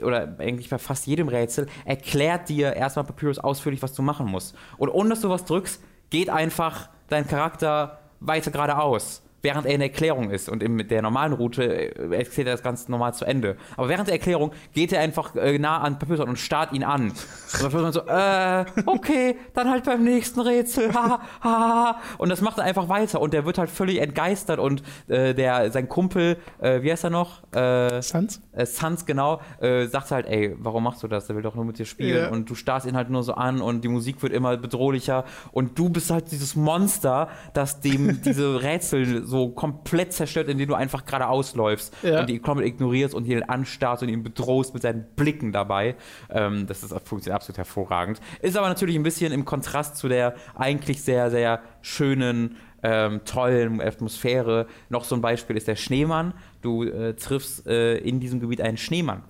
oder 0.02 0.34
eigentlich 0.38 0.68
bei 0.70 0.78
fast 0.78 1.06
jedem 1.06 1.28
Rätsel, 1.28 1.66
erklärt 1.84 2.48
dir 2.48 2.72
erstmal 2.74 3.04
Papyrus 3.04 3.38
ausführlich, 3.38 3.80
was 3.82 3.92
du 3.92 4.02
machen 4.02 4.26
musst. 4.26 4.56
Und 4.76 4.88
ohne 4.88 5.10
dass 5.10 5.20
du 5.20 5.28
was 5.28 5.44
drückst, 5.44 5.80
geht 6.10 6.30
einfach 6.30 6.88
dein 7.08 7.26
Charakter 7.28 8.00
weiter 8.20 8.50
geradeaus. 8.50 9.22
Während 9.46 9.64
er 9.64 9.74
in 9.74 9.78
der 9.78 9.90
Erklärung 9.90 10.30
ist 10.30 10.48
und 10.48 10.60
in 10.60 10.76
der 10.88 11.02
normalen 11.02 11.32
Route 11.32 11.62
äh, 11.62 12.16
erzählt 12.16 12.48
er 12.48 12.54
das 12.54 12.64
ganz 12.64 12.88
normal 12.88 13.14
zu 13.14 13.24
Ende. 13.24 13.56
Aber 13.76 13.88
während 13.88 14.08
der 14.08 14.16
Erklärung 14.16 14.50
geht 14.74 14.92
er 14.92 14.98
einfach 14.98 15.36
äh, 15.36 15.56
nah 15.56 15.78
an 15.78 16.00
Papyrus 16.00 16.18
und 16.26 16.36
starrt 16.36 16.72
ihn 16.72 16.82
an. 16.82 17.12
Und 17.12 17.72
dann 17.72 17.82
man 17.82 17.92
so, 17.92 18.00
äh, 18.00 18.64
okay, 18.86 19.36
dann 19.54 19.70
halt 19.70 19.84
beim 19.84 20.02
nächsten 20.02 20.40
Rätsel. 20.40 20.92
Ha, 20.92 21.20
ha, 21.42 21.48
ha. 21.48 22.00
Und 22.18 22.28
das 22.30 22.40
macht 22.40 22.58
er 22.58 22.64
einfach 22.64 22.88
weiter 22.88 23.20
und 23.20 23.32
der 23.34 23.46
wird 23.46 23.58
halt 23.58 23.70
völlig 23.70 24.00
entgeistert 24.00 24.58
und 24.58 24.82
äh, 25.06 25.32
der, 25.32 25.70
sein 25.70 25.88
Kumpel, 25.88 26.38
äh, 26.58 26.82
wie 26.82 26.90
heißt 26.90 27.04
er 27.04 27.10
noch? 27.10 27.44
Äh, 27.54 28.02
Sans? 28.02 28.40
äh, 28.50 28.66
Sans 28.66 29.06
genau, 29.06 29.40
äh, 29.60 29.86
sagt 29.86 30.10
halt, 30.10 30.26
ey, 30.26 30.56
warum 30.58 30.82
machst 30.82 31.04
du 31.04 31.06
das? 31.06 31.28
Der 31.28 31.36
will 31.36 31.42
doch 31.42 31.54
nur 31.54 31.64
mit 31.64 31.78
dir 31.78 31.86
spielen. 31.86 32.24
Ja. 32.24 32.30
Und 32.30 32.50
du 32.50 32.56
starrst 32.56 32.84
ihn 32.86 32.96
halt 32.96 33.10
nur 33.10 33.22
so 33.22 33.34
an 33.34 33.60
und 33.60 33.84
die 33.84 33.88
Musik 33.88 34.20
wird 34.24 34.32
immer 34.32 34.56
bedrohlicher. 34.56 35.24
Und 35.52 35.78
du 35.78 35.88
bist 35.88 36.10
halt 36.10 36.32
dieses 36.32 36.56
Monster, 36.56 37.28
das 37.54 37.78
dem 37.78 38.22
diese 38.22 38.60
Rätsel 38.60 39.24
so 39.24 39.35
komplett 39.48 40.12
zerstört, 40.12 40.48
indem 40.48 40.68
du 40.68 40.74
einfach 40.74 41.04
geradeaus 41.04 41.54
läufst 41.54 41.94
Ja. 42.02 42.20
und 42.20 42.30
ihn 42.30 42.42
komplett 42.42 42.68
ignorierst 42.68 43.14
und 43.14 43.26
ihn 43.26 43.42
anstarrst 43.42 44.02
und 44.02 44.08
ihn 44.08 44.22
bedrohst 44.22 44.72
mit 44.74 44.82
seinen 44.82 45.04
Blicken 45.16 45.52
dabei. 45.52 45.96
Ähm, 46.30 46.66
das 46.66 46.82
ist, 46.82 46.90
funktioniert 47.06 47.36
absolut 47.36 47.58
hervorragend. 47.58 48.20
Ist 48.40 48.56
aber 48.56 48.68
natürlich 48.68 48.96
ein 48.96 49.02
bisschen 49.02 49.32
im 49.32 49.44
Kontrast 49.44 49.96
zu 49.96 50.08
der 50.08 50.34
eigentlich 50.54 51.02
sehr, 51.02 51.30
sehr 51.30 51.60
schönen 51.82 52.56
ähm, 52.82 53.20
tollen 53.24 53.80
Atmosphäre. 53.80 54.66
Noch 54.88 55.04
so 55.04 55.14
ein 55.14 55.20
Beispiel 55.20 55.56
ist 55.56 55.68
der 55.68 55.76
Schneemann. 55.76 56.34
Du 56.62 56.84
äh, 56.84 57.14
triffst 57.14 57.66
äh, 57.66 57.96
in 57.98 58.20
diesem 58.20 58.40
Gebiet 58.40 58.60
einen 58.60 58.76
Schneemann. 58.76 59.22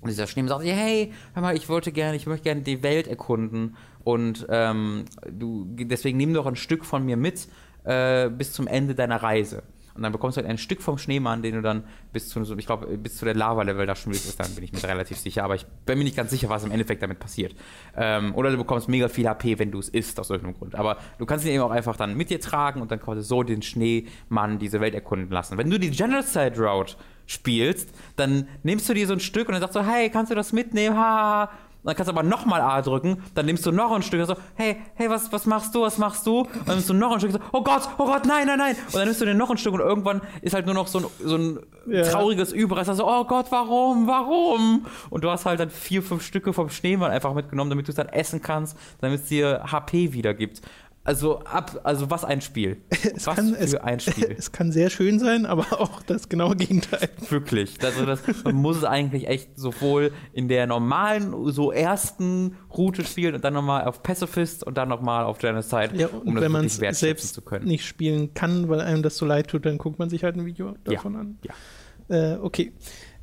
Und 0.00 0.08
dieser 0.08 0.26
Schneemann 0.26 0.48
sagt, 0.48 0.64
dir, 0.64 0.74
hey, 0.74 1.12
hör 1.34 1.42
mal, 1.42 1.54
ich 1.54 1.68
wollte 1.68 1.92
gerne, 1.92 2.16
ich 2.16 2.26
möchte 2.26 2.44
gerne 2.44 2.62
die 2.62 2.82
Welt 2.82 3.06
erkunden 3.06 3.76
und 4.02 4.46
ähm, 4.48 5.04
du, 5.30 5.66
deswegen 5.76 6.16
nimm 6.16 6.32
doch 6.32 6.46
ein 6.46 6.56
Stück 6.56 6.86
von 6.86 7.04
mir 7.04 7.18
mit 7.18 7.48
äh, 7.84 8.28
bis 8.28 8.52
zum 8.52 8.66
Ende 8.66 8.94
deiner 8.94 9.22
Reise. 9.22 9.62
Und 9.94 10.04
dann 10.04 10.12
bekommst 10.12 10.36
du 10.36 10.40
halt 10.40 10.50
ein 10.50 10.58
Stück 10.58 10.82
vom 10.82 10.98
Schneemann, 10.98 11.42
den 11.42 11.56
du 11.56 11.62
dann 11.62 11.84
bis 12.12 12.28
zu, 12.28 12.40
ich 12.56 12.66
glaube, 12.66 12.86
bis 12.96 13.16
zu 13.16 13.24
der 13.24 13.34
Lava-Level 13.34 13.86
da 13.86 13.94
schon 13.94 14.12
ist, 14.12 14.38
dann 14.38 14.54
bin 14.54 14.64
ich 14.64 14.72
mir 14.72 14.82
relativ 14.84 15.18
sicher. 15.18 15.44
Aber 15.44 15.56
ich 15.56 15.66
bin 15.84 15.98
mir 15.98 16.04
nicht 16.04 16.16
ganz 16.16 16.30
sicher, 16.30 16.48
was 16.48 16.64
im 16.64 16.70
Endeffekt 16.70 17.02
damit 17.02 17.18
passiert. 17.18 17.54
Ähm, 17.96 18.34
oder 18.34 18.50
du 18.50 18.56
bekommst 18.56 18.88
mega 18.88 19.08
viel 19.08 19.28
HP, 19.28 19.58
wenn 19.58 19.70
du 19.70 19.78
es 19.78 19.88
isst, 19.88 20.18
aus 20.20 20.30
irgendeinem 20.30 20.56
Grund. 20.58 20.74
Aber 20.74 20.96
du 21.18 21.26
kannst 21.26 21.44
ihn 21.44 21.52
eben 21.52 21.62
auch 21.62 21.70
einfach 21.70 21.96
dann 21.96 22.16
mit 22.16 22.30
dir 22.30 22.40
tragen 22.40 22.80
und 22.80 22.90
dann 22.90 23.00
quasi 23.00 23.22
so 23.22 23.42
den 23.42 23.62
Schneemann 23.62 24.58
diese 24.58 24.80
Welt 24.80 24.94
erkunden 24.94 25.30
lassen. 25.30 25.58
Wenn 25.58 25.68
du 25.68 25.78
die 25.78 25.90
Genocide 25.90 26.54
Route 26.56 26.94
spielst, 27.26 27.90
dann 28.16 28.48
nimmst 28.62 28.88
du 28.88 28.94
dir 28.94 29.06
so 29.06 29.12
ein 29.12 29.20
Stück 29.20 29.48
und 29.48 29.52
dann 29.52 29.60
sagst 29.60 29.76
du, 29.76 29.86
hey, 29.86 30.08
kannst 30.08 30.30
du 30.30 30.34
das 30.34 30.52
mitnehmen? 30.52 30.96
Ha. 30.96 31.50
Dann 31.82 31.96
kannst 31.96 32.08
du 32.08 32.12
aber 32.12 32.22
nochmal 32.22 32.60
A 32.60 32.82
drücken, 32.82 33.22
dann 33.34 33.46
nimmst 33.46 33.64
du 33.64 33.72
noch 33.72 33.90
ein 33.92 34.02
Stück 34.02 34.20
und 34.20 34.26
so, 34.26 34.36
hey, 34.54 34.76
hey, 34.94 35.08
was, 35.08 35.32
was 35.32 35.46
machst 35.46 35.74
du, 35.74 35.80
was 35.82 35.96
machst 35.98 36.26
du? 36.26 36.40
Und 36.40 36.48
dann 36.66 36.74
nimmst 36.76 36.90
du 36.90 36.94
noch 36.94 37.12
ein 37.12 37.20
Stück 37.20 37.32
und 37.34 37.40
so, 37.40 37.48
oh 37.52 37.62
Gott, 37.62 37.88
oh 37.98 38.04
Gott, 38.04 38.26
nein, 38.26 38.46
nein, 38.46 38.58
nein. 38.58 38.76
Und 38.86 38.94
dann 38.94 39.04
nimmst 39.04 39.20
du 39.20 39.24
dir 39.24 39.34
noch 39.34 39.50
ein 39.50 39.56
Stück 39.56 39.72
und 39.74 39.80
irgendwann 39.80 40.20
ist 40.42 40.54
halt 40.54 40.66
nur 40.66 40.74
noch 40.74 40.86
so 40.88 40.98
ein, 40.98 41.06
so 41.24 41.36
ein 41.36 41.58
Ja. 41.86 42.02
trauriges 42.02 42.52
Überrest. 42.52 42.90
Also, 42.90 43.08
oh 43.08 43.24
Gott, 43.24 43.46
warum, 43.50 44.06
warum? 44.06 44.86
Und 45.08 45.24
du 45.24 45.30
hast 45.30 45.46
halt 45.46 45.58
dann 45.60 45.70
vier, 45.70 46.02
fünf 46.02 46.22
Stücke 46.22 46.52
vom 46.52 46.68
Schneemann 46.68 47.10
einfach 47.10 47.32
mitgenommen, 47.32 47.70
damit 47.70 47.86
du 47.88 47.92
es 47.92 47.96
dann 47.96 48.08
essen 48.08 48.42
kannst, 48.42 48.76
damit 49.00 49.20
es 49.22 49.28
dir 49.28 49.62
HP 49.72 50.12
wiedergibt. 50.12 50.60
Also, 51.02 51.40
ab, 51.40 51.80
also 51.84 52.10
was 52.10 52.24
ein 52.24 52.40
Spiel. 52.42 52.76
Es 53.16 53.26
was 53.26 53.36
kann, 53.36 53.54
für 53.54 53.60
es, 53.60 53.74
ein 53.74 54.00
Spiel. 54.00 54.34
es 54.36 54.52
kann 54.52 54.70
sehr 54.70 54.90
schön 54.90 55.18
sein, 55.18 55.46
aber 55.46 55.80
auch 55.80 56.02
das 56.02 56.28
genaue 56.28 56.56
Gegenteil. 56.56 57.08
Wirklich. 57.28 57.76
Also 57.82 58.04
das, 58.04 58.20
man 58.44 58.54
muss 58.56 58.76
es 58.76 58.84
eigentlich 58.84 59.26
echt 59.26 59.58
sowohl 59.58 60.12
in 60.32 60.48
der 60.48 60.66
normalen, 60.66 61.34
so 61.52 61.72
ersten 61.72 62.56
Route 62.76 63.04
spielen 63.04 63.34
und 63.34 63.44
dann 63.44 63.54
nochmal 63.54 63.84
auf 63.84 64.02
Pacifist 64.02 64.62
und 64.64 64.76
dann 64.76 64.88
nochmal 64.88 65.24
auf 65.24 65.38
Genocide, 65.38 65.90
Ja, 65.94 66.08
und 66.08 66.28
um 66.28 66.34
das 66.34 66.44
wenn 66.44 66.52
man 66.52 66.62
wirklich 66.64 66.90
es 66.90 67.00
selbst 67.00 67.34
zu 67.34 67.40
können. 67.42 67.66
nicht 67.66 67.86
spielen 67.86 68.34
kann, 68.34 68.68
weil 68.68 68.80
einem 68.80 69.02
das 69.02 69.16
so 69.16 69.24
leid 69.24 69.48
tut, 69.48 69.64
dann 69.64 69.78
guckt 69.78 69.98
man 69.98 70.10
sich 70.10 70.22
halt 70.22 70.36
ein 70.36 70.44
Video 70.44 70.74
davon 70.84 71.16
an. 71.16 71.38
Ja. 71.42 72.34
Äh, 72.34 72.38
okay. 72.38 72.72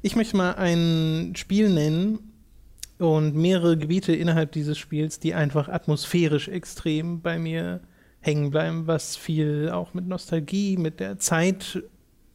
Ich 0.02 0.16
möchte 0.16 0.36
mal 0.38 0.54
ein 0.56 1.34
Spiel 1.36 1.70
nennen 1.70 2.27
und 2.98 3.36
mehrere 3.36 3.78
Gebiete 3.78 4.14
innerhalb 4.14 4.52
dieses 4.52 4.78
Spiels, 4.78 5.20
die 5.20 5.34
einfach 5.34 5.70
atmosphärisch 5.70 6.48
extrem 6.48 7.22
bei 7.22 7.38
mir 7.38 7.82
hängen 8.20 8.50
bleiben, 8.52 8.88
was 8.88 9.16
viel 9.16 9.70
auch 9.72 9.94
mit 9.94 10.08
Nostalgie, 10.08 10.78
mit 10.78 11.00
der 11.00 11.20
Zeit, 11.20 11.84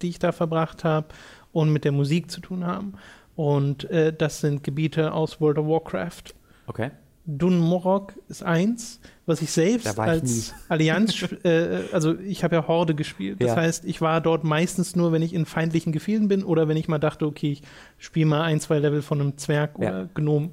die 0.01 0.09
ich 0.09 0.19
da 0.19 0.33
verbracht 0.33 0.85
habe 0.85 1.09
und 1.53 1.73
mit 1.73 1.85
der 1.85 1.93
Musik 1.93 2.31
zu 2.31 2.41
tun 2.41 2.65
haben. 2.67 2.95
Und 3.35 3.91
äh, 3.91 4.13
das 4.13 4.41
sind 4.41 4.63
Gebiete 4.63 5.13
aus 5.13 5.41
World 5.41 5.59
of 5.59 5.67
Warcraft. 5.67 6.35
Okay. 6.67 6.91
Dun 7.25 7.59
Morok 7.59 8.15
ist 8.29 8.43
eins, 8.43 8.99
was 9.27 9.43
ich 9.43 9.53
selbst 9.53 9.87
ich 9.93 9.99
als 9.99 10.55
Allianz, 10.69 11.23
äh, 11.45 11.79
also 11.93 12.19
ich 12.19 12.43
habe 12.43 12.57
ja 12.57 12.67
Horde 12.67 12.95
gespielt. 12.97 13.41
Das 13.41 13.51
Ja. 13.51 13.57
heißt, 13.57 13.85
ich 13.85 14.01
war 14.01 14.21
dort 14.21 14.43
meistens 14.43 14.97
nur, 14.97 15.13
wenn 15.13 15.23
ich 15.23 15.33
in 15.33 15.47
feindlichen 15.47 15.93
Gefilden 15.93 16.27
bin 16.29 16.43
oder 16.43 16.67
wenn 16.67 16.77
ich 16.77 16.89
mal 16.89 16.99
dachte, 16.99 17.27
okay, 17.27 17.53
ich 17.53 17.63
spiele 17.99 18.27
mal 18.27 18.43
ein, 18.43 18.59
zwei 18.61 18.79
Level 18.81 19.03
von 19.03 19.21
einem 19.21 19.39
Zwerg 19.39 19.79
Ja. 19.79 19.89
oder 19.89 20.09
Gnom. 20.15 20.51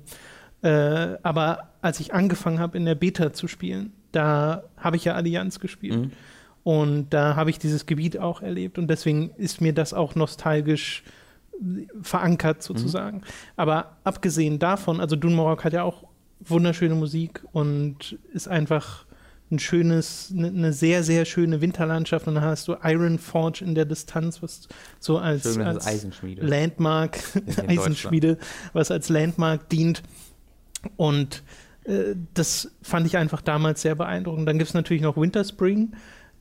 Äh, 0.62 1.18
aber 1.24 1.70
als 1.82 2.00
ich 2.00 2.14
angefangen 2.14 2.60
habe, 2.60 2.78
in 2.78 2.86
der 2.86 2.96
Beta 2.96 3.34
zu 3.34 3.48
spielen, 3.48 3.94
da 4.12 4.64
habe 4.78 4.96
ich 4.98 5.06
ja 5.06 5.14
Allianz 5.16 5.60
gespielt. 5.60 5.98
Mhm. 6.00 6.12
Und 6.64 7.10
da 7.12 7.36
habe 7.36 7.50
ich 7.50 7.58
dieses 7.58 7.86
Gebiet 7.88 8.20
auch 8.20 8.42
erlebt 8.44 8.78
und 8.78 8.88
deswegen 8.90 9.32
ist 9.38 9.62
mir 9.62 9.74
das 9.74 9.94
auch 9.94 10.14
nostalgisch 10.14 11.04
verankert 12.02 12.62
sozusagen. 12.64 13.22
Aber 13.56 13.98
abgesehen 14.04 14.60
davon, 14.60 15.00
also 15.02 15.16
Dunmorok 15.16 15.64
hat 15.64 15.74
ja 15.74 15.84
auch 15.84 16.04
wunderschöne 16.40 16.96
Musik 16.96 17.44
und 17.52 18.18
ist 18.34 18.48
einfach 18.48 19.06
ein 19.52 19.60
schönes, 19.60 20.32
eine 20.36 20.52
ne 20.52 20.74
sehr, 20.74 21.04
sehr 21.04 21.26
schöne 21.26 21.60
Winterlandschaft 21.62 22.28
und 22.28 22.36
dann 22.36 22.44
hast 22.44 22.68
du 22.68 22.76
Iron 22.84 23.18
Forge 23.18 23.64
in 23.66 23.74
der 23.74 23.86
Distanz, 23.86 24.44
was 24.44 24.68
so 25.00 25.18
als, 25.18 25.56
Schön, 25.56 25.64
als 25.64 25.88
Eisenschmiede. 25.88 26.46
Landmark, 26.46 27.20
Eisenschmiede, 27.68 28.38
was 28.74 28.92
als 28.92 29.10
Landmark 29.10 29.68
dient. 29.70 30.04
Und 30.98 31.44
äh, 31.86 32.16
das 32.36 32.72
fand 32.84 33.08
ich 33.08 33.18
einfach 33.18 33.42
damals 33.42 33.82
sehr 33.82 33.96
beeindruckend. 33.96 34.48
Dann 34.48 34.60
gibt 34.60 34.70
es 34.70 34.76
natürlich 34.76 35.02
noch 35.02 35.18
Winter 35.18 35.44
Spring. 35.44 35.94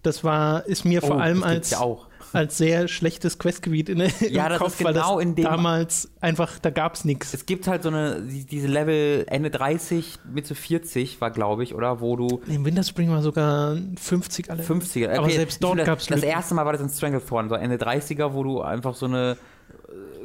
Das 0.03 0.23
war, 0.23 0.67
ist 0.67 0.85
mir 0.85 1.01
vor 1.01 1.17
Oh, 1.17 1.21
allem 1.21 1.41
das 1.41 1.51
gibt's 1.53 1.73
als, 1.73 1.81
ja 1.81 1.81
auch. 1.81 2.08
Als 2.33 2.57
sehr 2.59 2.89
schlechtes 2.89 3.39
Questgebiet 3.39 3.89
in, 3.89 3.99
ja, 4.31 4.45
im 4.45 4.49
das 4.51 4.59
Kopf, 4.59 4.69
ist 4.73 4.79
genau 4.79 4.89
weil 4.89 4.95
das 4.95 5.23
in 5.23 5.35
dem 5.35 5.45
damals 5.45 6.11
einfach, 6.21 6.59
da 6.59 6.71
gab 6.71 6.95
es 6.95 7.05
nichts. 7.05 7.33
Es 7.35 7.47
gibt 7.47 7.67
halt 7.67 7.83
so 7.83 7.89
eine, 7.89 8.21
die- 8.23 8.45
diese 8.45 8.67
Level 8.69 9.25
Ende 9.29 9.51
30, 9.51 10.19
Mitte 10.33 10.55
40 10.55 11.21
war, 11.21 11.31
glaube 11.31 11.63
ich, 11.65 11.75
oder? 11.75 12.01
Wo 12.01 12.17
du 12.17 12.41
Im 12.49 12.65
Winterspring 12.65 13.11
war 13.11 13.23
sogar 13.23 13.77
50 13.97 14.51
alle. 14.51 14.63
50er. 14.63 15.17
Aber 15.17 15.31
selbst 15.31 15.63
dort 15.63 15.73
finde, 15.77 15.85
gab's 15.85 16.07
Das 16.07 16.23
erste 16.23 16.55
Mal 16.55 16.65
war 16.67 16.73
das 16.73 16.83
in 16.83 16.89
Stranglethorn, 16.89 17.49
so 17.49 17.55
Ende 17.55 17.77
30er, 17.77 18.33
wo 18.35 18.43
du 18.43 18.61
einfach 18.63 18.95
so 18.95 19.07
eine 19.07 19.37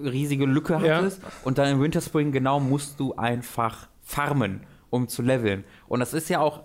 äh, 0.04 0.08
riesige 0.10 0.46
Lücke 0.46 0.74
Ja. 0.84 0.98
hattest. 0.98 1.22
Und 1.44 1.58
dann 1.58 1.68
in 1.70 1.82
Winterspring 1.82 2.32
genau 2.32 2.60
musst 2.60 3.00
du 3.00 3.16
einfach 3.16 3.88
farmen, 4.02 4.62
um 4.90 5.08
zu 5.08 5.22
leveln. 5.22 5.64
Und 5.88 6.00
das 6.02 6.14
ist 6.14 6.30
ja 6.30 6.40
auch, 6.40 6.64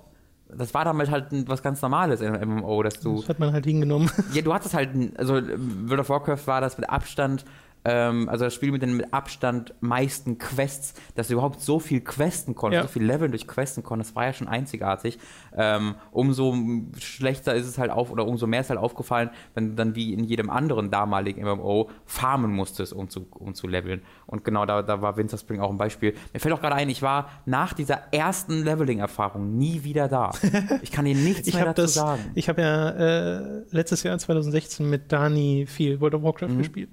das 0.57 0.73
war 0.75 0.85
damit 0.85 1.11
halt 1.11 1.27
was 1.49 1.63
ganz 1.63 1.83
Normales 1.83 2.21
in 2.21 2.35
einem 2.35 2.57
MMO, 2.57 2.83
dass 2.83 3.01
du 3.01 3.21
Das 3.21 3.29
hat 3.29 3.39
man 3.39 3.53
halt 3.53 3.65
hingenommen. 3.67 4.11
ja, 4.33 4.43
du 4.43 4.53
hattest 4.55 4.75
halt, 4.75 4.91
also 5.19 5.35
World 5.35 6.01
of 6.01 6.09
Warcraft 6.09 6.47
war 6.47 6.61
das 6.61 6.79
mit 6.79 6.89
Abstand, 6.89 7.45
ähm, 7.85 8.29
also 8.29 8.45
das 8.45 8.55
Spiel 8.55 8.73
mit 8.73 8.83
den 8.83 8.97
mit 8.97 9.13
Abstand 9.13 9.75
meisten 9.81 10.39
Quests, 10.39 10.95
dass 11.15 11.29
du 11.29 11.35
überhaupt 11.35 11.61
so 11.61 11.79
viel 11.79 12.01
questen 12.01 12.55
konntest, 12.55 12.79
Ja. 12.79 12.83
so 12.83 12.93
viel 12.93 13.05
Leveln 13.05 13.31
durch 13.31 13.47
questen 13.47 13.83
konntest, 13.83 14.15
war 14.17 14.25
ja 14.27 14.33
schon 14.33 14.49
einzigartig. 14.49 15.19
Ähm, 15.57 15.95
umso 16.11 16.55
schlechter 16.99 17.55
ist 17.55 17.67
es 17.67 17.79
halt 17.79 17.91
auf, 17.91 18.11
oder 18.11 18.27
umso 18.27 18.47
mehr 18.47 18.61
ist 18.61 18.71
halt 18.71 18.79
aufgefallen, 18.81 19.31
wenn 19.55 19.71
du 19.71 19.75
dann 19.75 19.95
wie 19.95 20.13
in 20.13 20.25
jedem 20.25 20.51
anderen 20.51 20.91
damaligen 20.91 21.43
MMO 21.45 21.91
farmen 22.07 22.53
musstest, 22.53 22.93
um 22.93 23.09
zu, 23.09 23.27
um 23.31 23.55
zu 23.55 23.67
leveln. 23.67 24.03
Und 24.27 24.45
genau 24.45 24.67
da, 24.67 24.83
da 24.83 25.01
war 25.03 25.17
Winter 25.17 25.39
Spring 25.39 25.61
auch 25.61 25.71
ein 25.71 25.79
Beispiel. 25.79 26.15
Mir 26.33 26.41
fällt 26.41 26.55
auch 26.55 26.61
gerade 26.61 26.75
ein, 26.77 26.91
ich 26.91 27.03
war 27.03 27.31
nach 27.47 27.73
dieser 27.73 28.13
ersten 28.13 28.65
Leveling-Erfahrung 28.65 29.57
nie 29.57 29.85
wieder 29.85 30.09
da. 30.09 30.31
Ich 30.83 30.93
kann 30.93 31.05
dir 31.05 31.15
nichts 31.15 31.47
Ich 31.49 31.55
mehr 31.55 31.65
dazu 31.65 31.83
das, 31.83 31.95
sagen. 31.95 32.23
ich 32.35 32.49
habe 32.49 32.61
ja 32.63 32.89
äh, 32.91 33.63
letztes 33.71 34.03
Jahr 34.03 34.19
2016 34.19 34.89
mit 34.89 35.13
Dani 35.13 35.67
viel 35.67 36.01
World 36.01 36.15
of 36.15 36.23
Warcraft 36.23 36.49
Mhm. 36.49 36.59
gespielt, 36.59 36.91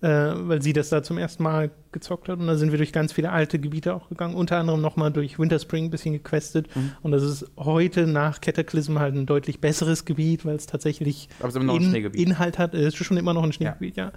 äh, 0.00 0.08
weil 0.08 0.60
sie 0.62 0.72
das 0.72 0.88
da 0.90 1.02
zum 1.02 1.16
ersten 1.18 1.42
Mal 1.42 1.70
gezockt 1.92 2.28
hat 2.28 2.38
und 2.38 2.46
da 2.46 2.56
sind 2.56 2.70
wir 2.72 2.78
durch 2.78 2.92
ganz 2.92 3.12
viele 3.12 3.30
alte 3.30 3.58
Gebiete 3.58 3.94
auch 3.94 4.08
gegangen, 4.08 4.34
unter 4.34 4.58
anderem 4.58 4.80
nochmal 4.80 5.10
durch 5.12 5.38
Winterspring 5.38 5.84
ein 5.86 5.90
bisschen 5.90 6.12
gequestet 6.12 6.68
Mhm. 6.76 6.92
und 7.02 7.12
das 7.12 7.22
ist 7.22 7.46
heute 7.56 8.06
nach 8.06 8.40
Cataclysm 8.40 8.98
halt 8.98 9.14
ein 9.14 9.26
deutlich 9.26 9.60
besseres 9.60 10.04
Gebiet, 10.04 10.44
weil 10.44 10.56
es 10.56 10.66
tatsächlich 10.66 11.28
Aber 11.38 11.48
es 11.48 11.54
ist 11.54 11.60
immer 11.62 11.72
noch 11.72 11.76
ein 11.80 11.82
in, 11.84 11.90
Schneegebiet. 11.90 12.20
Inhalt 12.20 12.58
hat. 12.58 12.74
Es 12.74 12.94
ist 12.94 13.04
schon 13.04 13.16
immer 13.16 13.32
noch 13.34 13.44
ein 13.44 13.52
Schneegebiet, 13.52 13.96
ja. 13.96 14.12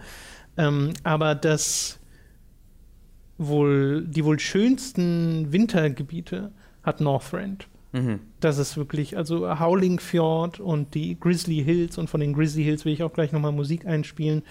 Ähm, 0.58 0.94
aber 1.04 1.36
das 1.36 2.00
wohl, 3.38 4.06
die 4.08 4.26
wohl 4.26 4.40
schönsten 4.40 5.52
Wintergebiete 5.54 6.52
hat 6.84 7.02
Northrend. 7.02 7.68
Mhm. 7.94 8.20
Das 8.40 8.58
ist 8.58 8.78
wirklich, 8.78 9.16
also 9.18 9.60
Howling 9.60 10.00
Fjord 10.00 10.60
und 10.60 10.94
die 10.96 11.20
Grizzly 11.20 11.64
Hills 11.64 11.98
und 11.98 12.10
von 12.10 12.20
den 12.20 12.34
Grizzly 12.34 12.64
Hills 12.64 12.86
will 12.86 12.94
ich 12.94 13.04
auch 13.04 13.14
gleich 13.14 13.32
nochmal 13.32 13.52
Musik 13.52 13.86
einspielen. 13.86 14.44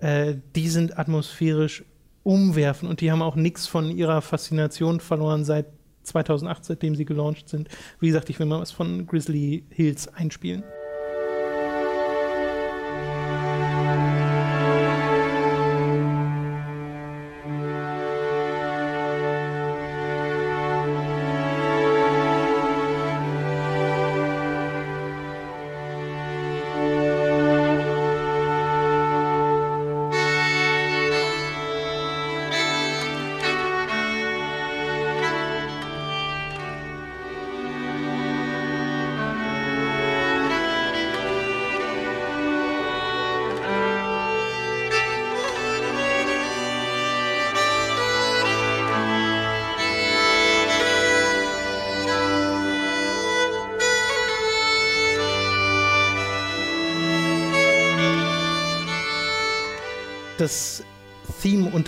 Äh, 0.00 0.36
die 0.56 0.68
sind 0.68 0.98
atmosphärisch 0.98 1.84
umwerfend 2.22 2.90
und 2.90 3.00
die 3.00 3.10
haben 3.10 3.22
auch 3.22 3.36
nichts 3.36 3.66
von 3.66 3.90
ihrer 3.90 4.22
Faszination 4.22 5.00
verloren 5.00 5.44
seit 5.44 5.66
2008, 6.02 6.64
seitdem 6.64 6.94
sie 6.94 7.04
gelauncht 7.04 7.48
sind. 7.48 7.68
Wie 7.98 8.08
gesagt, 8.08 8.30
ich 8.30 8.38
will 8.38 8.46
mal 8.46 8.60
was 8.60 8.70
von 8.70 9.06
Grizzly 9.06 9.64
Hills 9.70 10.08
einspielen. 10.08 10.64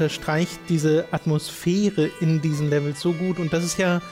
Unterstreicht 0.03 0.59
diese 0.69 1.05
Atmosphäre 1.13 2.11
in 2.21 2.41
diesen 2.41 2.69
Levels 2.71 3.01
so 3.01 3.13
gut. 3.13 3.39
Und 3.39 3.53
das 3.53 3.63
ist 3.63 3.79
ja 3.79 4.03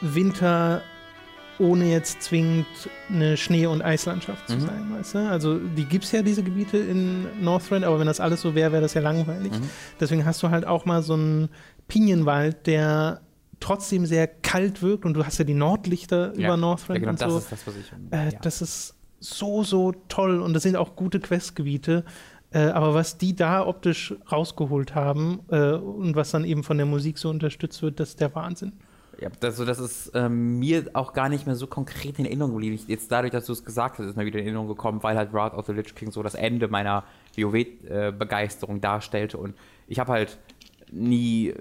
Winter 0.00 0.82
ohne 1.58 1.90
jetzt 1.90 2.22
zwingend 2.22 2.66
eine 3.08 3.36
Schnee- 3.36 3.66
und 3.66 3.82
Eislandschaft 3.82 4.46
zu 4.46 4.56
Mhm. 4.56 4.60
sein, 4.60 4.92
weißt 4.98 5.14
du? 5.14 5.18
Also 5.30 5.58
die 5.58 5.84
gibt 5.86 6.04
es 6.04 6.12
ja, 6.12 6.22
diese 6.22 6.42
Gebiete 6.44 6.76
in 6.76 7.26
Northrend, 7.42 7.84
aber 7.84 7.98
wenn 7.98 8.06
das 8.06 8.20
alles 8.20 8.42
so 8.42 8.54
wäre, 8.54 8.70
wäre 8.72 8.82
das 8.82 8.92
ja 8.94 9.00
langweilig. 9.00 9.50
Mhm. 9.52 9.68
Deswegen 9.98 10.24
hast 10.26 10.42
du 10.44 10.50
halt 10.50 10.64
auch 10.66 10.84
mal 10.84 11.02
so 11.02 11.14
einen 11.14 11.48
Pinienwald, 11.88 12.66
der 12.66 13.22
trotzdem 13.58 14.04
sehr 14.06 14.26
kalt 14.28 14.82
wirkt 14.82 15.06
und 15.06 15.14
du 15.14 15.24
hast 15.24 15.38
ja 15.38 15.44
die 15.44 15.54
Nordlichter 15.54 16.34
Ja. 16.36 16.48
über 16.48 16.56
Northrend 16.58 16.98
Ja, 16.98 17.00
genau, 17.00 17.10
und 17.12 17.20
das 17.22 17.32
so. 17.32 17.38
ist 17.38 17.50
das, 17.52 17.66
was 17.66 17.74
ich. 17.76 17.90
Äh, 18.12 18.32
ja. 18.32 18.38
Das 18.42 18.60
ist 18.62 18.94
so, 19.18 19.64
so 19.64 19.92
toll 20.08 20.40
und 20.42 20.52
das 20.52 20.62
sind 20.62 20.76
auch 20.76 20.94
gute 20.94 21.18
Questgebiete. 21.20 22.04
Äh, 22.52 22.68
aber 22.68 22.94
was 22.94 23.18
die 23.18 23.34
da 23.34 23.66
optisch 23.66 24.14
rausgeholt 24.30 24.94
haben 24.94 25.40
äh, 25.50 25.72
und 25.72 26.14
was 26.14 26.30
dann 26.30 26.44
eben 26.44 26.62
von 26.62 26.76
der 26.76 26.86
Musik 26.86 27.18
so 27.18 27.28
unterstützt 27.28 27.82
wird, 27.82 28.00
das 28.00 28.10
ist 28.10 28.20
der 28.20 28.34
Wahnsinn. 28.34 28.72
Ja, 29.20 29.30
das, 29.40 29.56
so, 29.56 29.64
das 29.64 29.78
ist 29.78 30.12
ähm, 30.14 30.58
mir 30.58 30.90
auch 30.92 31.14
gar 31.14 31.28
nicht 31.28 31.46
mehr 31.46 31.56
so 31.56 31.66
konkret 31.66 32.18
in 32.18 32.26
Erinnerung 32.26 32.52
geblieben. 32.52 32.78
Jetzt 32.86 33.10
dadurch, 33.10 33.32
dass 33.32 33.46
du 33.46 33.52
es 33.52 33.64
gesagt 33.64 33.98
hast, 33.98 34.06
ist 34.06 34.16
mir 34.16 34.26
wieder 34.26 34.38
in 34.38 34.44
Erinnerung 34.44 34.68
gekommen, 34.68 35.02
weil 35.02 35.16
halt 35.16 35.32
Wrath 35.32 35.54
of 35.54 35.66
the 35.66 35.72
Lich 35.72 35.94
King 35.94 36.12
so 36.12 36.22
das 36.22 36.34
Ende 36.34 36.68
meiner 36.68 37.04
WoW-Begeisterung 37.36 38.80
darstellte. 38.82 39.38
Und 39.38 39.54
ich 39.88 39.98
habe 39.98 40.12
halt 40.12 40.38
nie 40.90 41.48
äh, 41.48 41.54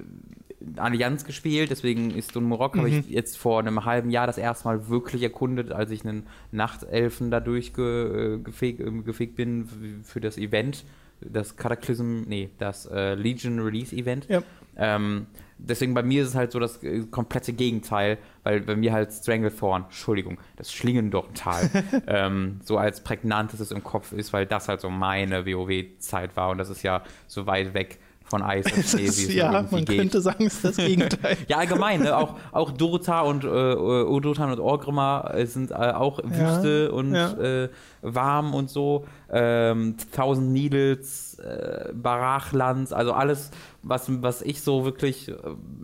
Allianz 0.77 1.25
gespielt, 1.25 1.69
deswegen 1.71 2.11
ist 2.11 2.35
Dun 2.35 2.45
Morok 2.45 2.77
habe 2.77 2.89
ich 2.89 3.09
jetzt 3.09 3.37
vor 3.37 3.59
einem 3.59 3.85
halben 3.85 4.09
Jahr 4.09 4.27
das 4.27 4.37
erste 4.37 4.67
Mal 4.67 4.89
wirklich 4.89 5.21
erkundet, 5.23 5.71
als 5.71 5.91
ich 5.91 6.05
einen 6.05 6.27
Nachtelfen 6.51 7.31
da 7.31 7.39
durchgefegt 7.39 8.79
äh, 8.79 8.91
gefegt 9.03 9.35
bin 9.35 10.01
für 10.03 10.21
das 10.21 10.37
Event, 10.37 10.83
das 11.21 11.55
Cataclysm, 11.55 12.23
nee, 12.27 12.49
das 12.57 12.85
äh, 12.85 13.15
Legion 13.15 13.59
Release 13.59 13.95
Event. 13.95 14.27
Ja. 14.27 14.41
Ähm, 14.77 15.27
deswegen 15.57 15.93
bei 15.93 16.03
mir 16.03 16.23
ist 16.23 16.29
es 16.29 16.35
halt 16.35 16.51
so 16.51 16.59
das 16.59 16.83
äh, 16.83 17.01
komplette 17.09 17.53
Gegenteil, 17.53 18.17
weil 18.43 18.61
bei 18.61 18.75
mir 18.75 18.91
halt 18.93 19.11
Stranglethorn, 19.11 19.83
Entschuldigung, 19.83 20.37
das 20.57 20.73
Schlingendorntal 20.73 21.69
ähm, 22.07 22.59
so 22.63 22.77
als 22.77 23.01
prägnantestes 23.01 23.71
im 23.71 23.83
Kopf 23.83 24.11
ist, 24.11 24.33
weil 24.33 24.45
das 24.45 24.67
halt 24.67 24.81
so 24.81 24.89
meine 24.89 25.45
WoW-Zeit 25.45 26.35
war 26.35 26.49
und 26.49 26.57
das 26.57 26.69
ist 26.69 26.83
ja 26.83 27.03
so 27.27 27.47
weit 27.47 27.73
weg 27.73 27.99
von 28.25 28.41
Eis 28.41 28.65
wie 28.97 29.03
ist, 29.03 29.31
ja, 29.31 29.65
man 29.69 29.85
geht. 29.85 29.99
könnte 29.99 30.19
sagen, 30.19 30.45
es 30.45 30.55
ist 30.55 30.65
das 30.65 30.77
Gegenteil. 30.85 31.37
Ja, 31.47 31.57
allgemein, 31.57 32.01
ne? 32.01 32.17
auch, 32.17 32.35
auch 32.51 32.71
Durta 32.71 33.21
und 33.21 33.43
äh, 33.43 33.47
Udotan 33.47 34.51
und 34.51 34.59
Orgrimmar 34.59 35.35
äh, 35.35 35.45
sind 35.45 35.71
äh, 35.71 35.75
auch 35.75 36.19
Wüste 36.23 36.91
und 36.91 37.13
ja. 37.13 37.31
Äh, 37.33 37.69
warm 38.01 38.53
und 38.53 38.69
so. 38.69 39.05
Ähm, 39.29 39.95
Thousand 40.11 40.51
Needles, 40.51 41.37
äh, 41.39 41.91
Barachlands, 41.93 42.93
also 42.93 43.13
alles, 43.13 43.51
was, 43.83 44.05
was 44.21 44.41
ich 44.41 44.61
so 44.61 44.85
wirklich 44.85 45.29
äh, 45.29 45.33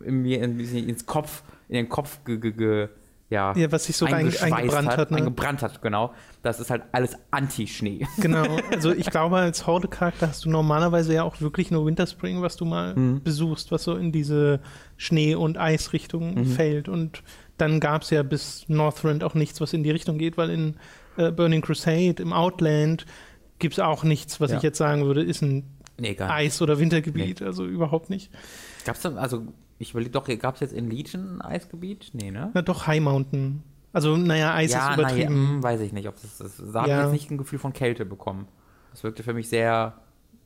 in 0.04 0.24
mir 0.24 0.42
in, 0.42 0.60
ins 0.60 1.06
Kopf, 1.06 1.44
in 1.70 1.76
den 1.76 1.90
Kopf 1.90 2.24
ge, 2.26 2.38
ge, 2.38 2.52
ge, 2.52 2.90
ja, 3.32 3.54
Ja, 3.56 3.72
was 3.72 3.86
sich 3.86 3.98
so 3.98 4.06
eingebrannt 4.06 4.88
hat. 4.98 5.10
ne? 5.10 5.18
eingebrannt 5.18 5.64
hat, 5.64 5.82
genau. 5.82 6.14
Das 6.44 6.60
ist 6.60 6.70
halt 6.70 6.84
alles 6.92 7.16
Anti-Schnee. 7.32 8.06
Genau, 8.22 8.46
also 8.72 8.92
ich 8.92 9.10
glaube, 9.10 9.38
als 9.38 9.66
Horde-Charakter 9.66 10.28
hast 10.28 10.46
du 10.46 10.50
normalerweise 10.52 11.14
ja 11.16 11.24
auch 11.24 11.42
wirklich 11.42 11.72
nur 11.72 11.86
Winterspring, 11.88 12.42
was 12.44 12.56
du 12.58 12.66
mal 12.66 12.94
Mhm. 12.96 13.24
besuchst, 13.24 13.72
was 13.72 13.84
so 13.84 13.96
in 13.96 14.12
diese 14.12 14.60
Schnee- 14.98 15.34
und 15.36 15.58
Eisrichtung 15.58 16.36
Mhm. 16.36 16.46
fällt. 16.46 16.88
Und 16.90 17.24
dann 17.58 17.80
gab 17.80 18.04
es 18.04 18.10
ja 18.12 18.22
bis 18.22 18.66
Northrend 18.68 19.24
auch 19.24 19.34
nichts, 19.34 19.60
was 19.62 19.74
in 19.74 19.84
die 19.84 19.92
Richtung 19.92 20.18
geht, 20.20 20.38
weil 20.38 20.50
in 20.52 20.76
äh, 21.18 21.32
Burning 21.32 21.62
Crusade, 21.62 22.22
im 22.22 22.32
Outland, 22.34 23.06
gibt 23.60 23.74
es 23.74 23.80
auch 23.80 24.04
nichts, 24.04 24.40
was 24.40 24.52
Ja. 24.52 24.58
ich 24.58 24.64
jetzt 24.64 24.78
sagen 24.78 25.06
würde, 25.06 25.24
ist 25.24 25.42
ein 25.42 25.64
Nee. 26.00 26.18
Eis- 26.20 26.62
oder 26.62 26.80
Wintergebiet. 26.80 27.42
Also 27.42 27.66
überhaupt 27.66 28.10
nicht. 28.10 28.32
Gab's 28.86 29.02
da, 29.02 29.14
also, 29.16 29.44
ich 29.82 29.92
überlege 29.92 30.12
doch, 30.12 30.28
gab 30.40 30.56
es 30.56 30.62
jetzt 30.62 30.74
in 30.74 30.90
Legion 30.90 31.38
ein 31.38 31.42
Eisgebiet? 31.42 32.10
Nee, 32.14 32.32
ne? 32.32 32.52
Na 32.54 32.62
doch, 32.62 32.88
High 32.88 33.02
Mountain. 33.02 33.64
Also, 33.94 34.16
naja, 34.16 34.54
Eis 34.54 34.70
ist 34.72 34.76
ja, 34.76 34.94
übertrieben. 34.94 35.34
Naja, 35.44 35.50
hm, 35.56 35.64
weiß 35.64 35.82
ich 35.82 35.92
nicht, 35.92 36.08
ob 36.08 36.16
das 36.22 36.40
ist. 36.40 36.60
Da 36.74 36.82
habe 36.82 36.88
ich 36.88 36.92
Ja. 36.92 37.04
jetzt 37.04 37.12
nicht 37.12 37.30
ein 37.32 37.38
Gefühl 37.38 37.60
von 37.60 37.74
Kälte 37.74 38.06
bekommen. 38.06 38.48
Das 38.92 39.04
wirkte 39.04 39.24
für 39.24 39.34
mich 39.34 39.50
sehr, 39.50 39.94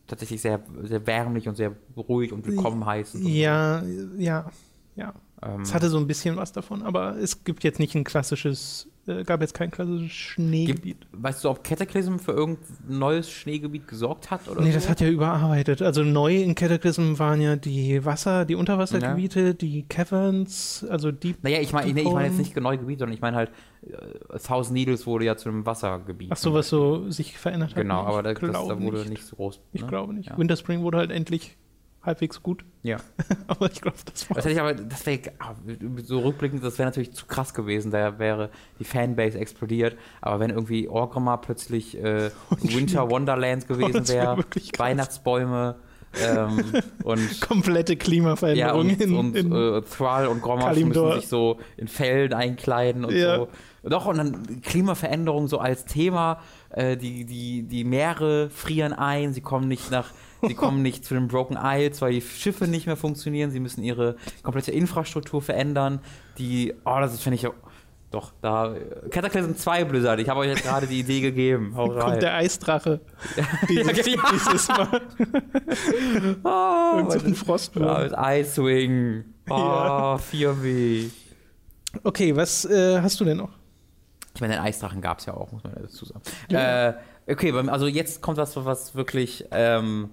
tatsächlich 0.07 0.41
sehr, 0.41 0.61
sehr 0.83 1.05
wärmlich 1.05 1.47
und 1.47 1.55
sehr 1.55 1.71
ruhig 1.95 2.31
und 2.33 2.45
willkommen 2.47 2.85
heißend. 2.85 3.23
und 3.23 3.29
so. 3.31 3.35
Ja, 3.37 3.83
ja, 4.17 4.49
ja. 4.95 5.13
Ähm, 5.43 5.61
Es 5.61 5.73
hatte 5.73 5.89
so 5.89 5.97
ein 5.97 6.07
bisschen 6.07 6.37
was 6.37 6.53
davon, 6.53 6.81
aber 6.81 7.17
es 7.17 7.43
gibt 7.43 7.63
jetzt 7.63 7.79
nicht 7.79 7.93
ein 7.95 8.03
klassisches 8.03 8.87
äh, 9.07 9.23
gab 9.23 9.41
jetzt 9.41 9.53
kein 9.53 9.71
klassisches 9.71 10.11
Schneegebiet. 10.11 11.01
Gibt, 11.01 11.23
weißt 11.23 11.43
du, 11.43 11.49
ob 11.49 11.63
Cataclysm 11.63 12.17
für 12.17 12.31
irgendein 12.31 12.65
neues 12.87 13.29
Schneegebiet 13.29 13.87
gesorgt 13.87 14.31
hat? 14.31 14.47
Oder 14.47 14.61
nee, 14.61 14.69
so? 14.69 14.75
das 14.75 14.89
hat 14.89 15.01
ja 15.01 15.09
überarbeitet. 15.09 15.81
Also 15.81 16.03
neu 16.03 16.41
in 16.41 16.55
Cataclysm 16.55 17.19
waren 17.19 17.41
ja 17.41 17.55
die 17.55 18.03
Wasser, 18.03 18.45
die 18.45 18.55
Unterwassergebiete, 18.55 19.39
ja. 19.39 19.53
die 19.53 19.83
Caverns, 19.87 20.85
also 20.89 21.11
die. 21.11 21.35
Naja, 21.41 21.59
ich 21.59 21.71
meine 21.73 21.93
nee, 21.93 22.01
ich 22.01 22.11
mein 22.11 22.25
jetzt 22.25 22.37
nicht 22.37 22.55
neue 22.55 22.77
Gebiete, 22.77 22.99
sondern 22.99 23.15
ich 23.15 23.21
meine 23.21 23.37
halt, 23.37 23.51
äh, 23.83 24.39
Thousand 24.39 24.73
Needles 24.73 25.05
wurde 25.05 25.25
ja 25.25 25.37
zu 25.37 25.49
einem 25.49 25.65
Wassergebiet. 25.65 26.31
Ach 26.31 26.37
so, 26.37 26.53
was 26.53 26.69
so 26.69 27.09
sich 27.11 27.37
verändert 27.37 27.71
hat. 27.71 27.81
Genau, 27.81 28.03
aber 28.03 28.23
das, 28.23 28.39
das, 28.39 28.51
da 28.51 28.81
wurde 28.81 28.99
nicht. 28.99 29.09
nicht 29.09 29.25
so 29.25 29.35
groß. 29.35 29.57
Ne? 29.57 29.63
Ich 29.73 29.87
glaube 29.87 30.13
nicht. 30.13 30.29
Ja. 30.29 30.37
Winterspring 30.37 30.81
wurde 30.81 30.97
halt 30.97 31.11
endlich 31.11 31.57
halbwegs 32.05 32.41
gut. 32.41 32.63
Ja. 32.83 32.97
aber 33.47 33.71
ich 33.71 33.81
glaube, 33.81 33.97
das 34.11 34.29
war. 34.29 34.35
Das 34.35 34.45
hätte 34.45 34.53
ich 34.53 34.61
aber, 34.61 34.73
das 34.73 35.05
wäre 35.05 35.19
so 36.03 36.19
rückblickend, 36.19 36.63
das 36.63 36.77
wäre 36.77 36.87
natürlich 36.87 37.13
zu 37.13 37.25
krass 37.25 37.53
gewesen. 37.53 37.91
Da 37.91 38.19
wäre 38.19 38.49
die 38.79 38.83
Fanbase 38.83 39.37
explodiert. 39.39 39.97
Aber 40.21 40.39
wenn 40.39 40.49
irgendwie 40.49 40.87
Orgrimmar 40.87 41.41
plötzlich 41.41 41.97
äh, 41.97 42.31
Winter 42.61 43.09
Wonderlands 43.09 43.67
gewesen 43.67 44.07
wäre, 44.07 44.37
wär 44.37 44.45
Weihnachtsbäume. 44.77 45.75
ähm, 46.23 46.63
und 47.03 47.41
komplette 47.41 47.97
Klimaveränderung 47.97 48.87
ja, 48.87 48.93
und, 48.93 49.01
in, 49.01 49.15
und 49.15 49.35
in 49.35 49.51
äh, 49.51 49.81
Thrall 49.81 50.27
und 50.27 50.41
Grommash 50.41 50.77
müssen 50.77 51.13
sich 51.13 51.27
so 51.27 51.59
in 51.75 51.87
Fällen 51.89 52.33
einkleiden 52.33 53.03
und 53.03 53.13
ja. 53.13 53.37
so. 53.37 53.49
Doch, 53.87 54.05
und 54.07 54.17
dann 54.17 54.61
Klimaveränderung 54.61 55.47
so 55.47 55.59
als 55.59 55.85
Thema. 55.85 56.39
Äh, 56.69 56.97
die, 56.97 57.25
die, 57.25 57.63
die 57.63 57.83
Meere 57.83 58.49
frieren 58.49 58.93
ein, 58.93 59.33
sie 59.33 59.41
kommen 59.41 59.67
nicht 59.67 59.91
nach 59.91 60.11
Sie 60.47 60.53
kommen 60.55 60.81
nicht 60.81 61.05
zu 61.05 61.13
den 61.13 61.27
Broken 61.27 61.57
Isles, 61.61 62.01
weil 62.01 62.13
die 62.13 62.21
Schiffe 62.21 62.67
nicht 62.67 62.85
mehr 62.85 62.97
funktionieren. 62.97 63.51
Sie 63.51 63.59
müssen 63.59 63.83
ihre 63.83 64.15
komplette 64.43 64.71
Infrastruktur 64.71 65.41
verändern. 65.41 65.99
Die, 66.37 66.73
oh, 66.85 66.97
das 66.99 67.19
finde 67.21 67.35
ich 67.35 67.47
doch, 68.11 68.31
da. 68.41 68.73
Cataclysm 69.09 69.55
2 69.55 69.83
Blizzard, 69.85 70.19
ich 70.19 70.29
habe 70.29 70.41
euch 70.41 70.49
jetzt 70.49 70.63
gerade 70.63 70.87
die 70.87 70.99
Idee 70.99 71.21
gegeben. 71.21 71.73
Hau 71.75 71.87
rein. 71.87 71.99
Kommt 71.99 72.21
der 72.21 72.35
Eisdrache. 72.35 73.01
dieses, 73.69 74.05
ja, 74.07 74.23
dieses 74.31 74.67
Mal. 74.69 75.01
oh, 76.43 76.99
Und 76.99 77.11
so 77.11 77.19
ein 77.19 77.35
Frostwurm. 77.35 77.85
Ja, 77.85 77.99
mit 78.03 78.13
Icewing. 78.17 79.25
Oh, 79.49 79.53
ja. 79.53 80.15
4W. 80.15 81.09
Okay, 82.03 82.35
was 82.35 82.65
äh, 82.65 83.01
hast 83.01 83.19
du 83.19 83.25
denn 83.25 83.37
noch? 83.37 83.51
Ich 84.35 84.41
meine, 84.41 84.53
den 84.53 84.61
Eisdrachen 84.61 85.01
gab 85.01 85.19
es 85.19 85.25
ja 85.25 85.33
auch, 85.33 85.51
muss 85.51 85.63
man 85.63 85.73
dazu 85.81 86.05
sagen. 86.05 86.21
Ja. 86.49 86.89
Äh, 86.89 86.93
okay, 87.27 87.51
also 87.67 87.87
jetzt 87.87 88.21
kommt 88.21 88.37
was, 88.37 88.55
was 88.63 88.95
wirklich 88.95 89.45
ähm, 89.51 90.09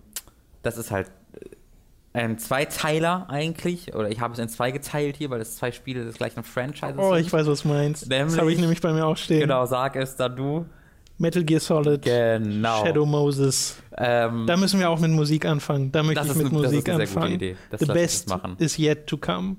das 0.62 0.78
ist 0.78 0.90
halt 0.90 1.08
äh, 2.14 2.20
ein 2.20 2.38
Zweiteiler 2.38 3.26
eigentlich, 3.28 3.94
oder 3.94 4.10
ich 4.10 4.20
habe 4.20 4.32
es 4.32 4.38
in 4.38 4.48
zwei 4.48 4.70
geteilt 4.70 5.16
hier, 5.16 5.30
weil 5.30 5.40
es 5.40 5.56
zwei 5.56 5.72
Spiele 5.72 6.04
des 6.04 6.16
gleichen 6.16 6.42
Franchises 6.42 6.96
oh, 6.98 7.02
sind. 7.02 7.12
Oh, 7.12 7.16
ich 7.16 7.32
weiß, 7.32 7.46
was 7.46 7.62
du 7.62 7.68
meinst. 7.68 8.08
Nämlich, 8.08 8.34
das 8.34 8.38
habe 8.40 8.52
ich 8.52 8.58
nämlich 8.58 8.80
bei 8.80 8.92
mir 8.92 9.06
auch 9.06 9.16
stehen. 9.16 9.40
Genau, 9.40 9.66
sag 9.66 9.96
es 9.96 10.16
da 10.16 10.28
du. 10.28 10.66
Metal 11.18 11.44
Gear 11.44 11.60
Solid. 11.60 12.02
Genau. 12.02 12.84
Shadow 12.84 13.06
Moses. 13.06 13.76
Ähm, 13.96 14.46
da 14.46 14.56
müssen 14.56 14.80
wir 14.80 14.90
auch 14.90 14.98
mit 14.98 15.10
Musik 15.10 15.44
anfangen. 15.44 15.92
Da 15.92 16.02
möchte 16.02 16.26
ich 16.26 16.34
mit 16.34 16.46
eine, 16.46 16.54
Musik 16.54 16.64
das 16.64 16.72
ist 16.72 16.88
eine 16.88 17.02
anfangen. 17.02 17.32
Gute 17.32 17.44
Idee. 17.44 17.56
Das 17.70 17.80
The 17.80 17.86
best 17.86 18.34
is 18.58 18.78
yet 18.78 19.06
to 19.06 19.16
come. 19.16 19.56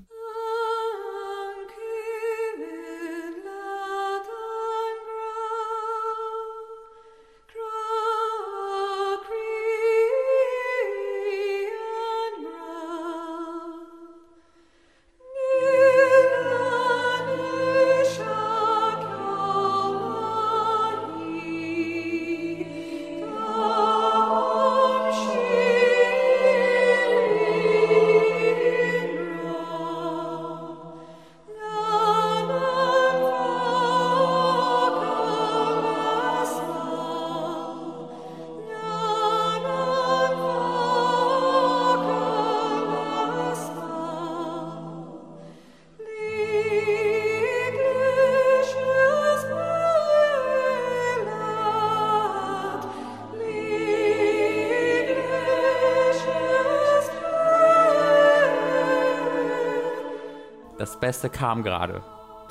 Beste 61.24 61.38
kam 61.38 61.62
gerade, 61.62 62.02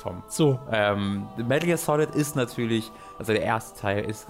Tom. 0.02 0.22
So. 0.28 0.58
Ähm, 0.70 1.26
Metal 1.36 1.66
Gear 1.66 1.78
Solid 1.78 2.14
ist 2.14 2.34
natürlich, 2.34 2.90
also 3.18 3.32
der 3.32 3.42
erste 3.42 3.80
Teil 3.80 4.04
ist, 4.04 4.26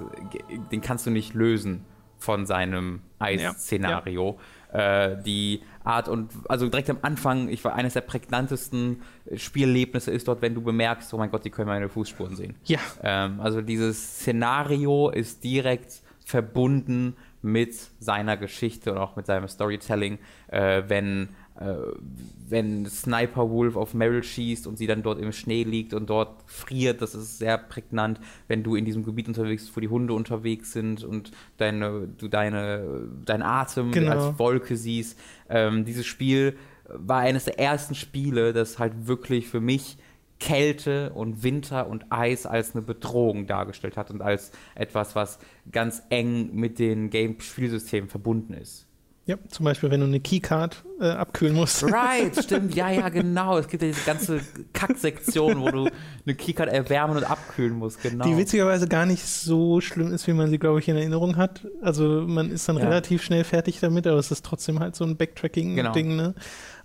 den 0.71 0.81
kannst 0.81 1.07
du 1.07 1.11
nicht 1.11 1.35
lösen 1.35 1.85
von 2.19 2.47
seinem 2.47 3.01
Eis-Szenario. 3.19 4.39
Ja, 4.73 4.79
ja. 4.79 5.07
äh, 5.07 5.23
die 5.23 5.63
Art 5.83 6.09
und, 6.09 6.31
also 6.49 6.69
direkt 6.69 6.91
am 6.91 6.99
Anfang, 7.03 7.49
ich 7.49 7.65
war 7.65 7.75
eines 7.75 7.95
der 7.95 8.03
prägnantesten 8.03 9.03
Spielerlebnisse 9.35 10.11
ist 10.11 10.29
dort, 10.29 10.43
wenn 10.43 10.55
du 10.55 10.63
bemerkst, 10.63 11.13
oh 11.15 11.19
mein 11.19 11.31
Gott, 11.31 11.45
die 11.45 11.51
können 11.51 11.69
meine 11.69 11.89
Fußspuren 11.89 12.37
sehen. 12.37 12.57
Ja. 12.65 12.81
Ähm, 13.03 13.41
also 13.41 13.63
dieses 13.63 14.21
Szenario 14.21 15.11
ist 15.11 15.43
direkt 15.45 16.03
verbunden 16.25 17.17
mit 17.43 17.75
seiner 17.99 18.39
Geschichte 18.39 18.93
und 18.93 18.99
auch 18.99 19.17
mit 19.17 19.27
seinem 19.27 19.49
Storytelling, 19.49 20.19
äh, 20.49 20.83
wenn 20.89 21.29
wenn 21.57 22.87
Sniper 22.87 23.49
Wolf 23.49 23.77
auf 23.77 23.95
Meryl 23.95 24.25
schießt 24.25 24.67
und 24.67 24.77
sie 24.77 24.87
dann 24.87 25.03
dort 25.03 25.21
im 25.21 25.33
Schnee 25.33 25.63
liegt 25.63 25.95
und 25.95 26.11
dort 26.11 26.43
friert, 26.47 27.01
das 27.01 27.15
ist 27.15 27.39
sehr 27.39 27.59
prägnant, 27.59 28.19
wenn 28.49 28.65
du 28.65 28.75
in 28.75 28.85
diesem 28.85 29.05
Gebiet 29.05 29.29
unterwegs 29.29 29.65
bist, 29.65 29.77
wo 29.77 29.81
die 29.81 29.89
Hunde 29.89 30.15
unterwegs 30.15 30.73
sind 30.73 31.05
und 31.05 31.31
deine, 31.57 32.09
du 32.19 32.29
deine, 32.29 33.09
dein 33.25 33.43
Atem 33.43 33.93
genau. 33.93 34.11
als 34.29 34.39
Wolke 34.39 34.77
siehst. 34.77 35.19
Ähm, 35.49 35.85
dieses 35.85 36.07
Spiel 36.07 36.57
war 36.89 37.21
eines 37.21 37.45
der 37.45 37.59
ersten 37.59 37.95
Spiele, 37.95 38.53
das 38.53 38.79
halt 38.79 39.07
wirklich 39.07 39.47
für 39.47 39.61
mich 39.61 39.97
Kälte 40.41 41.13
und 41.13 41.45
Winter 41.45 41.89
und 41.89 42.07
Eis 42.11 42.47
als 42.47 42.75
eine 42.75 42.83
Bedrohung 42.83 43.47
dargestellt 43.47 43.97
hat 43.97 44.11
und 44.11 44.21
als 44.21 44.51
etwas, 44.75 45.15
was 45.15 45.39
ganz 45.71 46.03
eng 46.11 46.55
mit 46.55 46.79
den 46.79 47.11
Game-Spielsystemen 47.11 48.11
verbunden 48.11 48.55
ist. 48.55 48.87
Ja, 49.27 49.37
zum 49.49 49.65
Beispiel, 49.65 49.91
wenn 49.91 50.01
du 50.01 50.07
eine 50.07 50.21
Keycard 50.21 50.85
äh, 51.01 51.07
abkühlen 51.07 51.55
musst. 51.55 51.83
Right, 51.91 52.37
stimmt, 52.45 52.75
ja, 52.75 52.91
ja, 52.91 53.09
genau. 53.09 53.57
Es 53.57 53.69
gibt 53.69 53.83
ja 53.83 53.89
diese 53.89 54.05
ganze 54.05 54.41
Kacksektion, 54.75 55.61
wo 55.63 55.71
du 55.71 55.89
eine 56.27 56.35
Keycard 56.35 56.69
erwärmen 56.69 57.17
und 57.17 57.25
abkühlen 57.25 57.73
musst, 57.73 58.03
genau. 58.03 58.25
Die 58.27 58.37
witzigerweise 58.37 58.87
gar 58.87 59.07
nicht 59.07 59.25
so 59.25 59.81
schlimm 59.81 60.13
ist, 60.13 60.27
wie 60.27 60.35
man 60.35 60.51
sie, 60.51 60.59
glaube 60.59 60.81
ich, 60.81 60.89
in 60.89 60.97
Erinnerung 60.97 61.37
hat. 61.37 61.67
Also 61.81 62.25
man 62.27 62.51
ist 62.51 62.69
dann 62.69 62.77
ja. 62.77 62.85
relativ 62.85 63.23
schnell 63.23 63.45
fertig 63.45 63.81
damit, 63.81 64.07
aber 64.07 64.19
es 64.19 64.31
ist 64.31 64.45
trotzdem 64.45 64.81
halt 64.81 64.95
so 64.95 65.05
ein 65.05 65.17
Backtracking-Ding, 65.17 66.09
genau. 66.11 66.23
ne? 66.23 66.35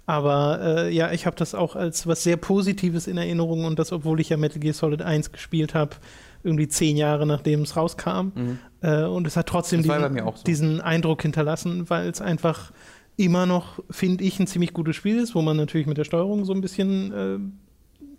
Aber 0.05 0.59
äh, 0.63 0.89
ja, 0.91 1.11
ich 1.11 1.27
habe 1.27 1.35
das 1.35 1.53
auch 1.53 1.75
als 1.75 2.07
was 2.07 2.23
sehr 2.23 2.35
Positives 2.35 3.05
in 3.05 3.17
Erinnerung 3.17 3.65
und 3.65 3.77
das, 3.77 3.91
obwohl 3.91 4.19
ich 4.19 4.29
ja 4.29 4.37
Metal 4.37 4.59
Gear 4.59 4.73
Solid 4.73 5.03
1 5.03 5.31
gespielt 5.31 5.75
habe, 5.75 5.97
irgendwie 6.43 6.67
zehn 6.67 6.97
Jahre 6.97 7.25
nachdem 7.25 7.61
es 7.61 7.75
rauskam. 7.75 8.31
Mhm. 8.35 8.59
Äh, 8.81 9.03
und 9.03 9.27
es 9.27 9.35
hat 9.35 9.47
trotzdem 9.47 9.83
diesen, 9.83 10.17
so. 10.17 10.33
diesen, 10.45 10.81
Eindruck 10.81 11.21
hinterlassen, 11.21 11.89
weil 11.89 12.09
es 12.09 12.21
einfach 12.21 12.71
immer 13.17 13.45
noch, 13.45 13.79
finde 13.89 14.23
ich, 14.23 14.39
ein 14.39 14.47
ziemlich 14.47 14.73
gutes 14.73 14.95
Spiel 14.95 15.19
ist, 15.19 15.35
wo 15.35 15.41
man 15.41 15.57
natürlich 15.57 15.87
mit 15.87 15.97
der 15.97 16.05
Steuerung 16.05 16.45
so 16.45 16.53
ein 16.53 16.61
bisschen 16.61 17.11
äh, 17.13 17.39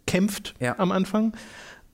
kämpft 0.07 0.55
ja. 0.61 0.79
am 0.79 0.93
Anfang. 0.93 1.35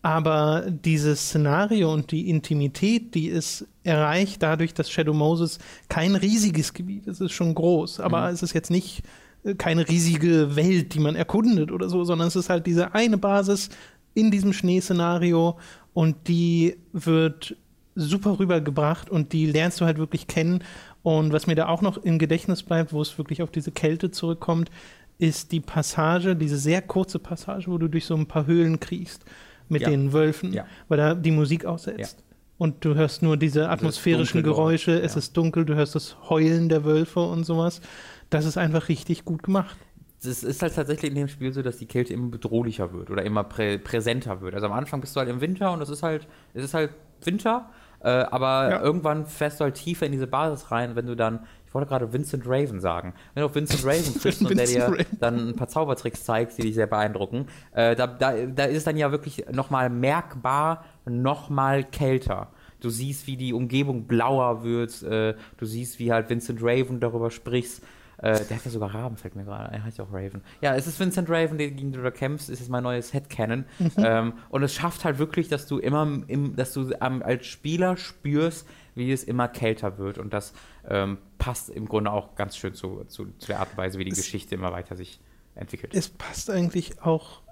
Aber 0.02 0.64
dieses 0.70 1.20
Szenario 1.20 1.92
und 1.92 2.12
die 2.12 2.30
Intimität, 2.30 3.14
die 3.14 3.28
es 3.28 3.66
erreicht, 3.82 4.42
dadurch, 4.42 4.72
dass 4.72 4.90
Shadow 4.90 5.12
Moses 5.12 5.58
kein 5.88 6.14
riesiges 6.14 6.74
Gebiet 6.74 7.06
ist, 7.06 7.20
ist 7.20 7.32
schon 7.32 7.54
groß, 7.54 8.00
aber 8.00 8.28
mhm. 8.28 8.34
es 8.34 8.42
ist 8.42 8.52
jetzt 8.52 8.70
nicht 8.70 9.02
äh, 9.44 9.54
keine 9.54 9.88
riesige 9.88 10.54
Welt, 10.54 10.94
die 10.94 11.00
man 11.00 11.16
erkundet 11.16 11.72
oder 11.72 11.88
so, 11.88 12.04
sondern 12.04 12.28
es 12.28 12.36
ist 12.36 12.50
halt 12.50 12.66
diese 12.66 12.94
eine 12.94 13.18
Basis 13.18 13.70
in 14.14 14.30
diesem 14.30 14.52
Schneeszenario 14.52 15.58
und 15.96 16.28
die 16.28 16.76
wird 16.92 17.56
super 17.94 18.38
rübergebracht 18.38 19.08
und 19.08 19.32
die 19.32 19.46
lernst 19.46 19.80
du 19.80 19.86
halt 19.86 19.96
wirklich 19.96 20.26
kennen. 20.26 20.62
Und 21.02 21.32
was 21.32 21.46
mir 21.46 21.54
da 21.54 21.68
auch 21.68 21.80
noch 21.80 21.96
im 21.96 22.18
Gedächtnis 22.18 22.62
bleibt, 22.62 22.92
wo 22.92 23.00
es 23.00 23.16
wirklich 23.16 23.42
auf 23.42 23.50
diese 23.50 23.72
Kälte 23.72 24.10
zurückkommt, 24.10 24.70
ist 25.16 25.52
die 25.52 25.60
Passage, 25.60 26.36
diese 26.36 26.58
sehr 26.58 26.82
kurze 26.82 27.18
Passage, 27.18 27.68
wo 27.68 27.78
du 27.78 27.88
durch 27.88 28.04
so 28.04 28.14
ein 28.14 28.26
paar 28.26 28.46
Höhlen 28.46 28.78
kriegst 28.78 29.24
mit 29.70 29.80
ja. 29.80 29.88
den 29.88 30.12
Wölfen, 30.12 30.52
ja. 30.52 30.66
weil 30.88 30.98
da 30.98 31.14
die 31.14 31.30
Musik 31.30 31.64
aussetzt. 31.64 32.18
Ja. 32.18 32.24
Und 32.58 32.84
du 32.84 32.94
hörst 32.94 33.22
nur 33.22 33.38
diese 33.38 33.70
atmosphärischen 33.70 34.42
Geräusche, 34.42 35.00
es 35.00 35.16
ist 35.16 35.34
dunkel, 35.34 35.64
du 35.64 35.76
hörst 35.76 35.94
das 35.94 36.18
Heulen 36.28 36.68
der 36.68 36.84
Wölfe 36.84 37.20
und 37.20 37.44
sowas. 37.44 37.80
Das 38.28 38.44
ist 38.44 38.58
einfach 38.58 38.90
richtig 38.90 39.24
gut 39.24 39.42
gemacht 39.42 39.78
es 40.24 40.42
ist 40.42 40.62
halt 40.62 40.74
tatsächlich 40.74 41.10
in 41.10 41.16
dem 41.16 41.28
Spiel 41.28 41.52
so, 41.52 41.62
dass 41.62 41.76
die 41.76 41.86
Kälte 41.86 42.14
immer 42.14 42.28
bedrohlicher 42.28 42.92
wird 42.92 43.10
oder 43.10 43.22
immer 43.24 43.44
prä 43.44 43.78
präsenter 43.78 44.40
wird. 44.40 44.54
Also 44.54 44.66
am 44.66 44.72
Anfang 44.72 45.00
bist 45.00 45.14
du 45.14 45.20
halt 45.20 45.28
im 45.28 45.40
Winter 45.40 45.72
und 45.72 45.80
es 45.82 45.88
ist 45.88 46.02
halt, 46.02 46.26
es 46.54 46.64
ist 46.64 46.74
halt 46.74 46.90
Winter, 47.22 47.70
äh, 48.00 48.08
aber 48.08 48.70
ja. 48.70 48.82
irgendwann 48.82 49.26
fährst 49.26 49.60
du 49.60 49.64
halt 49.64 49.74
tiefer 49.74 50.06
in 50.06 50.12
diese 50.12 50.26
Basis 50.26 50.70
rein, 50.70 50.96
wenn 50.96 51.06
du 51.06 51.14
dann, 51.14 51.40
ich 51.66 51.74
wollte 51.74 51.88
gerade 51.88 52.12
Vincent 52.12 52.44
Raven 52.46 52.80
sagen, 52.80 53.14
wenn 53.34 53.42
du 53.42 53.46
auf 53.46 53.54
Vincent 53.54 53.84
Raven 53.84 54.14
triffst 54.20 54.42
und 54.42 54.56
der 54.56 54.66
dir 54.66 54.84
Raven. 54.84 55.06
dann 55.20 55.48
ein 55.48 55.56
paar 55.56 55.68
Zaubertricks 55.68 56.24
zeigt, 56.24 56.56
die 56.58 56.62
dich 56.62 56.74
sehr 56.74 56.86
beeindrucken, 56.86 57.46
äh, 57.72 57.96
da, 57.96 58.06
da, 58.06 58.32
da 58.32 58.64
ist 58.64 58.78
es 58.78 58.84
dann 58.84 58.96
ja 58.96 59.10
wirklich 59.10 59.44
nochmal 59.52 59.90
merkbar, 59.90 60.84
nochmal 61.04 61.84
kälter. 61.84 62.48
Du 62.80 62.90
siehst, 62.90 63.26
wie 63.26 63.36
die 63.36 63.52
Umgebung 63.52 64.06
blauer 64.06 64.62
wird, 64.62 65.02
äh, 65.02 65.34
du 65.56 65.66
siehst, 65.66 65.98
wie 65.98 66.12
halt 66.12 66.28
Vincent 66.28 66.60
Raven 66.62 67.00
darüber 67.00 67.30
sprichst. 67.30 67.82
Äh, 68.18 68.44
der 68.44 68.56
hat 68.56 68.64
ja 68.64 68.70
sogar 68.70 68.94
Raben, 68.94 69.16
fällt 69.16 69.36
mir 69.36 69.44
gerade. 69.44 69.74
Er 69.74 69.84
heißt 69.84 69.98
ja 69.98 70.04
auch 70.04 70.12
Raven. 70.12 70.42
Ja, 70.62 70.74
es 70.74 70.86
ist 70.86 70.98
Vincent 70.98 71.28
Raven, 71.28 71.58
gegen 71.58 71.92
du 71.92 72.02
da 72.02 72.10
kämpfst. 72.10 72.48
Es 72.48 72.60
ist 72.60 72.70
mein 72.70 72.82
neues 72.82 73.12
Headcanon. 73.12 73.66
Mhm. 73.78 73.90
Ähm, 73.98 74.32
und 74.48 74.62
es 74.62 74.74
schafft 74.74 75.04
halt 75.04 75.18
wirklich, 75.18 75.48
dass 75.48 75.66
du 75.66 75.78
immer, 75.78 76.22
im, 76.26 76.56
dass 76.56 76.72
du 76.72 76.92
ähm, 77.00 77.22
als 77.22 77.46
Spieler 77.46 77.96
spürst, 77.96 78.66
wie 78.94 79.12
es 79.12 79.22
immer 79.22 79.48
kälter 79.48 79.98
wird. 79.98 80.16
Und 80.18 80.32
das 80.32 80.54
ähm, 80.88 81.18
passt 81.38 81.68
im 81.68 81.86
Grunde 81.86 82.10
auch 82.10 82.34
ganz 82.36 82.56
schön 82.56 82.74
zu, 82.74 83.04
zu, 83.04 83.26
zu 83.38 83.46
der 83.48 83.60
Art 83.60 83.70
und 83.72 83.78
Weise, 83.78 83.98
wie 83.98 84.04
die 84.04 84.12
es, 84.12 84.18
Geschichte 84.18 84.54
immer 84.54 84.72
weiter 84.72 84.96
sich 84.96 85.20
entwickelt. 85.54 85.94
Es 85.94 86.08
passt 86.08 86.50
eigentlich 86.50 87.02
auch 87.02 87.42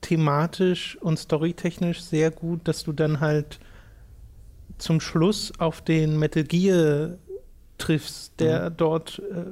thematisch 0.00 0.96
und 1.02 1.18
storytechnisch 1.18 2.02
sehr 2.02 2.30
gut, 2.30 2.66
dass 2.68 2.84
du 2.84 2.92
dann 2.92 3.20
halt 3.20 3.58
zum 4.78 5.00
Schluss 5.00 5.52
auf 5.58 5.82
den 5.82 6.18
Metal 6.18 6.44
Gear 6.44 7.18
triffst, 7.78 8.38
der 8.40 8.70
mhm. 8.70 8.76
dort 8.76 9.22
äh, 9.30 9.44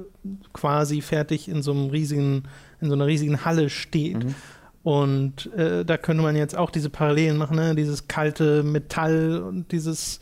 quasi 0.53 1.01
fertig 1.01 1.49
in 1.49 1.63
so 1.63 1.71
einem 1.73 1.89
riesigen, 1.91 2.45
in 2.81 2.89
so 2.89 2.95
einer 2.95 3.07
riesigen 3.07 3.45
Halle 3.45 3.71
steht. 3.71 4.25
Mhm. 4.25 4.35
Und 4.83 5.53
äh, 5.55 5.85
da 5.85 5.97
könnte 5.97 6.23
man 6.23 6.35
jetzt 6.37 6.57
auch 6.57 6.71
diese 6.71 6.91
Parallelen 6.91 7.37
machen, 7.39 7.57
ne? 7.57 7.75
dieses 7.75 8.07
kalte 8.07 8.63
Metall 8.63 9.43
und 9.43 9.73
dieses 9.73 10.21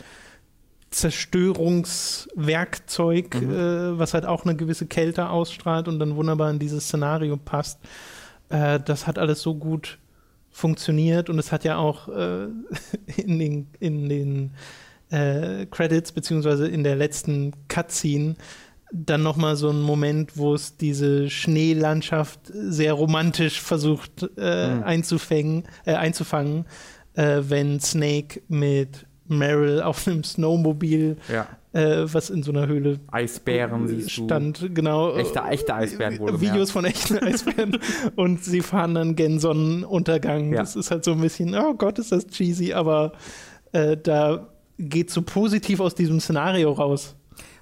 Zerstörungswerkzeug, 0.91 3.41
mhm. 3.41 3.51
äh, 3.51 3.99
was 3.99 4.15
halt 4.15 4.25
auch 4.25 4.45
eine 4.45 4.55
gewisse 4.55 4.87
Kälte 4.87 5.31
ausstrahlt 5.31 5.89
und 5.89 5.99
dann 5.99 6.15
wunderbar 6.15 6.49
in 6.51 6.61
dieses 6.61 6.85
Szenario 6.85 7.37
passt. 7.37 7.81
Äh, 8.51 8.79
das 8.81 9.09
hat 9.09 9.19
alles 9.19 9.43
so 9.43 9.55
gut 9.55 9.99
funktioniert 10.51 11.31
und 11.31 11.39
es 11.39 11.51
hat 11.51 11.65
ja 11.65 11.79
auch 11.79 12.09
äh, 12.09 12.49
in 13.17 13.39
den, 13.39 13.69
in 13.81 14.09
den 14.09 14.53
äh, 15.13 15.67
Credits, 15.67 16.13
beziehungsweise 16.13 16.67
in 16.67 16.83
der 16.83 16.97
letzten 16.97 17.53
Cutscene, 17.69 18.35
dann 18.93 19.23
nochmal 19.23 19.57
so 19.57 19.71
ein 19.71 19.81
Moment, 19.81 20.37
wo 20.37 20.55
es 20.55 20.77
diese 20.77 21.31
Schneelandschaft 21.31 22.41
sehr 22.53 22.93
romantisch 22.93 23.61
versucht 23.61 24.29
äh, 24.37 24.75
mhm. 24.75 24.83
äh, 24.83 25.95
einzufangen, 25.95 26.67
äh, 27.15 27.41
wenn 27.49 27.81
Snake 27.81 28.43
mit 28.49 29.07
Meryl 29.29 29.81
auf 29.81 30.07
einem 30.07 30.25
Snowmobil, 30.25 31.17
ja. 31.33 31.47
äh, 31.73 32.13
was 32.13 32.29
in 32.29 32.43
so 32.43 32.53
einer 32.53 32.67
Höhle 32.67 33.01
Eisbären 33.11 33.89
siehst 33.89 34.11
stand, 34.11 34.61
du. 34.61 34.71
genau. 34.71 35.17
Echte, 35.17 35.41
echte 35.41 35.75
Eisbären 35.75 36.19
wohl. 36.19 36.41
Videos 36.41 36.71
von 36.71 36.85
echten 36.85 37.19
Eisbären 37.23 37.79
und 38.17 38.45
sie 38.45 38.61
fahren 38.61 38.95
dann 38.95 39.17
gen 39.17 39.39
Sonnenuntergang. 39.39 40.53
Ja. 40.53 40.61
Das 40.61 40.77
ist 40.77 40.91
halt 40.91 41.05
so 41.05 41.13
ein 41.13 41.21
bisschen, 41.21 41.55
oh 41.55 41.75
Gott, 41.75 41.99
ist 41.99 42.13
das 42.13 42.27
cheesy, 42.27 42.75
aber 42.75 43.13
äh, 43.73 43.97
da 43.97 44.52
geht 44.79 45.11
so 45.11 45.23
positiv 45.23 45.81
aus 45.81 45.95
diesem 45.95 46.21
Szenario 46.21 46.73
raus. 46.73 47.17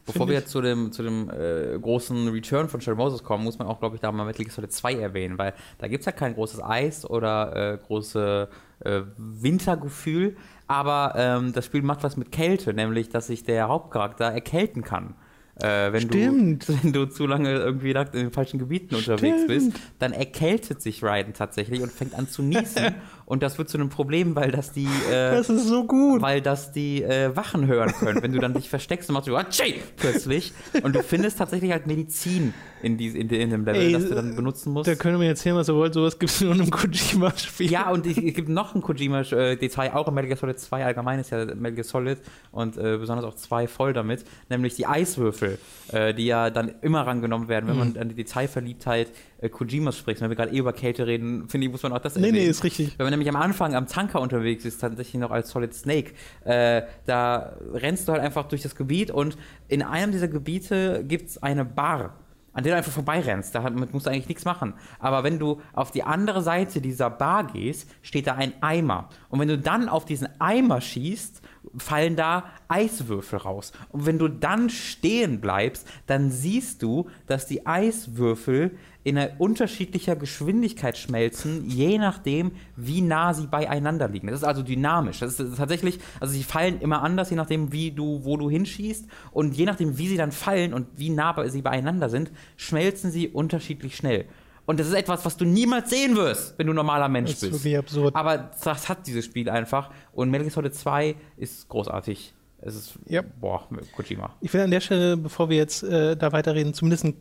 Bevor 0.06 0.28
wir 0.28 0.34
jetzt 0.34 0.50
zu 0.50 0.60
dem, 0.60 0.92
zu 0.92 1.02
dem 1.02 1.30
äh, 1.30 1.78
großen 1.78 2.28
Return 2.28 2.68
von 2.68 2.80
Shadow 2.80 2.96
Moses 2.96 3.22
kommen, 3.22 3.44
muss 3.44 3.58
man 3.58 3.68
auch, 3.68 3.78
glaube 3.78 3.96
ich, 3.96 4.00
da 4.00 4.10
mal 4.10 4.24
Metal 4.24 4.44
Gear 4.44 4.54
Solid 4.54 4.72
2 4.72 4.94
erwähnen, 4.94 5.38
weil 5.38 5.54
da 5.78 5.88
gibt 5.88 6.00
es 6.00 6.06
ja 6.06 6.12
kein 6.12 6.34
großes 6.34 6.62
Eis 6.62 7.08
oder 7.08 7.74
äh, 7.74 7.78
große 7.78 8.48
äh, 8.80 9.02
Wintergefühl, 9.16 10.36
aber 10.66 11.14
ähm, 11.16 11.52
das 11.52 11.66
Spiel 11.66 11.82
macht 11.82 12.02
was 12.02 12.16
mit 12.16 12.32
Kälte, 12.32 12.72
nämlich, 12.74 13.08
dass 13.08 13.26
sich 13.26 13.44
der 13.44 13.68
Hauptcharakter 13.68 14.24
erkälten 14.24 14.82
kann. 14.82 15.14
Äh, 15.62 15.92
wenn, 15.92 16.02
Stimmt. 16.02 16.68
Du, 16.68 16.74
wenn 16.82 16.92
du 16.92 17.06
zu 17.06 17.26
lange 17.26 17.52
irgendwie 17.52 17.90
in 17.90 18.06
den 18.12 18.30
falschen 18.30 18.58
Gebieten 18.58 18.96
Stimmt. 18.96 19.20
unterwegs 19.20 19.46
bist, 19.46 19.72
dann 19.98 20.12
erkältet 20.12 20.80
sich 20.80 21.02
Raiden 21.02 21.34
tatsächlich 21.34 21.82
und 21.82 21.90
fängt 21.90 22.14
an 22.14 22.28
zu 22.28 22.42
niesen. 22.42 22.94
und 23.26 23.42
das 23.42 23.58
wird 23.58 23.68
zu 23.68 23.78
einem 23.78 23.88
Problem, 23.88 24.36
weil 24.36 24.52
das 24.52 24.72
die. 24.72 24.88
Äh, 25.10 25.32
das 25.32 25.50
ist 25.50 25.66
so 25.66 25.84
gut. 25.86 26.22
Weil 26.22 26.40
das 26.40 26.72
die 26.72 27.02
äh, 27.02 27.34
Wachen 27.34 27.66
hören 27.66 27.92
können. 27.92 28.22
wenn 28.22 28.32
du 28.32 28.38
dann 28.38 28.54
dich 28.54 28.68
versteckst 28.68 29.08
und 29.08 29.14
machst 29.14 29.28
du 29.28 29.36
Atschei! 29.36 29.74
plötzlich. 29.96 30.52
Und 30.82 30.94
du 30.94 31.02
findest 31.02 31.38
tatsächlich 31.38 31.72
halt 31.72 31.86
Medizin 31.86 32.54
in, 32.82 32.96
die, 32.96 33.08
in, 33.08 33.28
in 33.28 33.50
dem 33.50 33.64
Level, 33.64 33.80
Ey, 33.80 33.92
das 33.92 34.08
du 34.08 34.14
dann 34.14 34.34
benutzen 34.34 34.72
musst. 34.72 34.88
Da 34.88 34.94
können 34.94 35.20
wir 35.20 35.26
jetzt 35.26 35.40
erzählen, 35.40 35.56
was 35.56 35.68
ihr 35.68 35.74
wollt. 35.74 35.94
Sowas 35.94 36.18
gibt 36.18 36.32
es 36.32 36.40
nur 36.40 36.54
in 36.54 36.60
einem 36.60 36.70
Kojima-Spiel. 36.70 37.70
Ja, 37.70 37.90
und 37.90 38.06
es 38.06 38.16
gibt 38.16 38.48
noch 38.48 38.74
ein 38.74 38.82
Kojima-Detail, 38.82 39.92
auch 39.94 40.08
in 40.08 40.14
Metal 40.14 40.28
Gear 40.28 40.38
Solid 40.38 40.58
2 40.58 40.84
allgemein 40.84 41.18
ist 41.18 41.30
ja 41.30 41.44
Metal 41.44 41.72
Gear 41.72 41.84
Solid 41.84 42.18
und 42.52 42.76
äh, 42.76 42.96
besonders 42.98 43.24
auch 43.24 43.34
2 43.34 43.68
voll 43.68 43.92
damit, 43.92 44.24
nämlich 44.48 44.74
die 44.74 44.86
Eiswürfel, 44.86 45.49
äh, 45.92 46.14
die 46.14 46.26
ja 46.26 46.50
dann 46.50 46.72
immer 46.82 47.06
rangenommen 47.06 47.48
werden, 47.48 47.68
wenn 47.68 47.74
mhm. 47.74 47.92
man 47.92 47.96
an 47.96 48.08
die 48.08 48.14
Detailverliebtheit 48.14 49.08
äh, 49.40 49.48
Kojimas 49.48 49.96
spricht. 49.96 50.20
Wenn 50.20 50.30
wir 50.30 50.36
gerade 50.36 50.52
eh 50.52 50.58
über 50.58 50.72
Kälte 50.72 51.06
reden, 51.06 51.48
finde 51.48 51.66
ich, 51.66 51.72
muss 51.72 51.82
man 51.82 51.92
auch 51.92 51.98
das 51.98 52.16
erwähnen. 52.16 52.34
Nee, 52.34 52.40
nee, 52.40 52.46
ist 52.46 52.64
richtig. 52.64 52.98
Wenn 52.98 53.06
man 53.06 53.10
nämlich 53.10 53.28
am 53.28 53.36
Anfang 53.36 53.74
am 53.74 53.86
Tanker 53.86 54.20
unterwegs 54.20 54.64
ist, 54.64 54.80
tatsächlich 54.80 55.20
noch 55.20 55.30
als 55.30 55.50
Solid 55.50 55.74
Snake, 55.74 56.12
äh, 56.44 56.82
da 57.06 57.56
rennst 57.72 58.08
du 58.08 58.12
halt 58.12 58.22
einfach 58.22 58.48
durch 58.48 58.62
das 58.62 58.74
Gebiet 58.74 59.10
und 59.10 59.36
in 59.68 59.82
einem 59.82 60.12
dieser 60.12 60.28
Gebiete 60.28 61.04
gibt 61.06 61.28
es 61.28 61.42
eine 61.42 61.64
Bar 61.64 62.16
an 62.52 62.64
der 62.64 62.72
du 62.72 62.78
einfach 62.78 62.92
vorbeirennst. 62.92 63.54
Damit 63.54 63.92
musst 63.92 64.06
du 64.06 64.10
eigentlich 64.10 64.28
nichts 64.28 64.44
machen. 64.44 64.74
Aber 64.98 65.22
wenn 65.24 65.38
du 65.38 65.60
auf 65.72 65.90
die 65.90 66.02
andere 66.02 66.42
Seite 66.42 66.80
dieser 66.80 67.10
Bar 67.10 67.46
gehst, 67.46 67.88
steht 68.02 68.26
da 68.26 68.34
ein 68.34 68.54
Eimer. 68.60 69.08
Und 69.28 69.40
wenn 69.40 69.48
du 69.48 69.58
dann 69.58 69.88
auf 69.88 70.04
diesen 70.04 70.28
Eimer 70.40 70.80
schießt, 70.80 71.39
fallen 71.76 72.16
da 72.16 72.44
Eiswürfel 72.68 73.38
raus. 73.38 73.72
Und 73.90 74.06
wenn 74.06 74.18
du 74.18 74.28
dann 74.28 74.70
stehen 74.70 75.40
bleibst, 75.40 75.86
dann 76.06 76.30
siehst 76.30 76.82
du, 76.82 77.08
dass 77.26 77.46
die 77.46 77.66
Eiswürfel 77.66 78.76
in 79.02 79.18
unterschiedlicher 79.38 80.14
Geschwindigkeit 80.14 80.98
schmelzen, 80.98 81.68
je 81.68 81.96
nachdem, 81.96 82.52
wie 82.76 83.00
nah 83.00 83.32
sie 83.32 83.46
beieinander 83.46 84.08
liegen. 84.08 84.26
Das 84.26 84.40
ist 84.40 84.44
also 84.44 84.62
dynamisch. 84.62 85.20
Das 85.20 85.40
ist 85.40 85.56
tatsächlich, 85.56 85.98
also 86.20 86.34
sie 86.34 86.42
fallen 86.44 86.80
immer 86.80 87.02
anders, 87.02 87.30
je 87.30 87.36
nachdem, 87.36 87.72
wie 87.72 87.92
du, 87.92 88.24
wo 88.24 88.36
du 88.36 88.50
hinschießt. 88.50 89.06
Und 89.32 89.56
je 89.56 89.64
nachdem, 89.64 89.96
wie 89.96 90.08
sie 90.08 90.18
dann 90.18 90.32
fallen 90.32 90.74
und 90.74 90.86
wie 90.96 91.08
nah 91.08 91.48
sie 91.48 91.62
beieinander 91.62 92.10
sind, 92.10 92.30
schmelzen 92.56 93.10
sie 93.10 93.28
unterschiedlich 93.28 93.96
schnell. 93.96 94.26
Und 94.70 94.78
das 94.78 94.86
ist 94.86 94.94
etwas, 94.94 95.24
was 95.24 95.36
du 95.36 95.44
niemals 95.44 95.90
sehen 95.90 96.14
wirst, 96.14 96.56
wenn 96.56 96.68
du 96.68 96.72
normaler 96.72 97.08
Mensch 97.08 97.30
bist. 97.30 97.42
Das 97.42 97.50
ist 97.50 97.64
wirklich 97.64 97.76
absurd. 97.76 98.14
Aber 98.14 98.52
das 98.62 98.88
hat 98.88 99.04
dieses 99.04 99.24
Spiel 99.24 99.50
einfach. 99.50 99.90
Und 100.12 100.30
Metal 100.30 100.44
Gear 100.44 100.54
Solid 100.54 100.72
2 100.72 101.16
ist 101.38 101.68
großartig. 101.68 102.32
Es 102.60 102.76
ist, 102.76 102.92
ja. 103.06 103.20
boah, 103.40 103.66
Kojima. 103.96 104.32
Ich 104.40 104.54
will 104.54 104.60
an 104.60 104.70
der 104.70 104.78
Stelle, 104.78 105.16
bevor 105.16 105.50
wir 105.50 105.56
jetzt 105.56 105.82
äh, 105.82 106.16
da 106.16 106.30
weiterreden, 106.30 106.72
zumindest 106.72 107.04
einen 107.04 107.16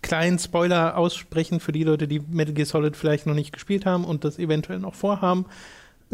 kleinen 0.00 0.38
Spoiler 0.38 0.96
aussprechen 0.96 1.60
für 1.60 1.72
die 1.72 1.84
Leute, 1.84 2.08
die 2.08 2.20
Metal 2.20 2.54
Gear 2.54 2.64
Solid 2.64 2.96
vielleicht 2.96 3.26
noch 3.26 3.34
nicht 3.34 3.52
gespielt 3.52 3.84
haben 3.84 4.06
und 4.06 4.24
das 4.24 4.38
eventuell 4.38 4.78
noch 4.78 4.94
vorhaben. 4.94 5.44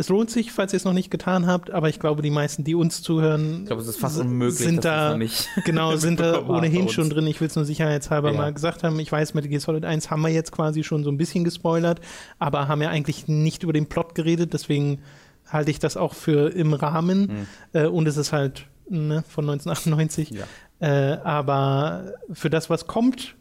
Es 0.00 0.08
lohnt 0.08 0.30
sich, 0.30 0.50
falls 0.50 0.72
ihr 0.72 0.78
es 0.78 0.84
noch 0.84 0.94
nicht 0.94 1.10
getan 1.10 1.46
habt, 1.46 1.70
aber 1.70 1.90
ich 1.90 2.00
glaube, 2.00 2.22
die 2.22 2.30
meisten, 2.30 2.64
die 2.64 2.74
uns 2.74 3.02
zuhören, 3.02 3.60
ich 3.60 3.66
glaube, 3.66 3.82
es 3.82 3.88
ist 3.88 4.00
fast 4.00 4.18
unmöglich, 4.18 4.56
sind 4.56 4.82
da, 4.82 5.18
genau, 5.66 5.94
sind 5.96 6.20
da 6.20 6.48
ohnehin 6.48 6.88
schon 6.88 7.10
drin. 7.10 7.26
Ich 7.26 7.38
will 7.42 7.48
es 7.48 7.54
nur 7.54 7.66
sicherheitshalber 7.66 8.32
ja. 8.32 8.38
mal 8.38 8.50
gesagt 8.54 8.82
haben. 8.82 8.98
Ich 8.98 9.12
weiß, 9.12 9.34
Metal 9.34 9.50
Gear 9.50 9.60
Solid 9.60 9.84
1 9.84 10.10
haben 10.10 10.22
wir 10.22 10.30
jetzt 10.30 10.52
quasi 10.52 10.84
schon 10.84 11.04
so 11.04 11.10
ein 11.10 11.18
bisschen 11.18 11.44
gespoilert, 11.44 12.00
aber 12.38 12.66
haben 12.66 12.80
ja 12.80 12.88
eigentlich 12.88 13.28
nicht 13.28 13.62
über 13.62 13.74
den 13.74 13.90
Plot 13.90 14.14
geredet, 14.14 14.54
deswegen 14.54 15.00
halte 15.46 15.70
ich 15.70 15.80
das 15.80 15.98
auch 15.98 16.14
für 16.14 16.48
im 16.48 16.72
Rahmen. 16.72 17.46
Äh, 17.74 17.84
und 17.84 18.08
es 18.08 18.16
ist 18.16 18.32
halt 18.32 18.68
ne, 18.88 19.22
von 19.28 19.50
1998. 19.50 20.30
Ja. 20.30 20.46
Äh, 20.80 21.18
aber 21.24 22.14
für 22.32 22.48
das, 22.48 22.70
was 22.70 22.86
kommt, 22.86 23.36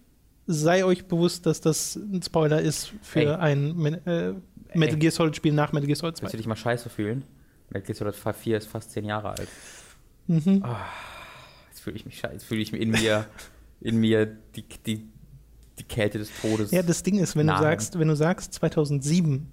sei 0.52 0.84
euch 0.84 1.06
bewusst, 1.06 1.46
dass 1.46 1.62
das 1.62 1.96
ein 1.96 2.22
Spoiler 2.24 2.60
ist 2.60 2.92
für 3.02 3.20
Ey. 3.20 3.36
ein 3.36 3.86
äh, 4.06 4.34
Metal 4.74 4.98
Gear 4.98 5.12
Solid 5.12 5.36
Spiel 5.36 5.54
nach 5.54 5.72
Metal 5.72 5.88
Gear 5.88 5.96
Solid 5.96 6.18
2. 6.18 6.24
Willst 6.24 6.34
du 6.34 6.38
dich 6.38 6.48
mal 6.48 6.56
scheiße 6.56 6.90
fühlen? 6.90 7.24
Metal 7.70 7.86
Gear 7.94 8.14
Solid 8.14 8.36
4 8.36 8.58
ist 8.58 8.68
fast 8.68 8.92
zehn 8.92 9.06
Jahre 9.06 9.30
alt. 9.30 9.48
Mhm. 10.28 10.64
Oh, 10.66 10.76
jetzt 11.70 11.82
fühle 11.82 11.96
ich 11.96 12.06
mich 12.06 12.20
scheiße. 12.20 12.34
Jetzt 12.34 12.46
fühle 12.46 12.62
ich 12.62 12.74
in 12.74 12.92
mir, 12.92 13.26
in 13.82 13.98
mir 13.98 14.26
die, 14.26 14.64
die, 14.86 15.08
die 15.80 15.84
Kälte 15.84 16.20
des 16.20 16.30
Todes. 16.42 16.72
Ja, 16.72 16.84
das 16.84 17.04
Ding 17.04 17.18
ist, 17.18 17.36
wenn 17.36 17.48
du 17.48 17.58
sagst, 17.58 17.98
wenn 17.98 18.08
du 18.08 18.16
sagst 18.16 18.54
2007, 18.54 19.52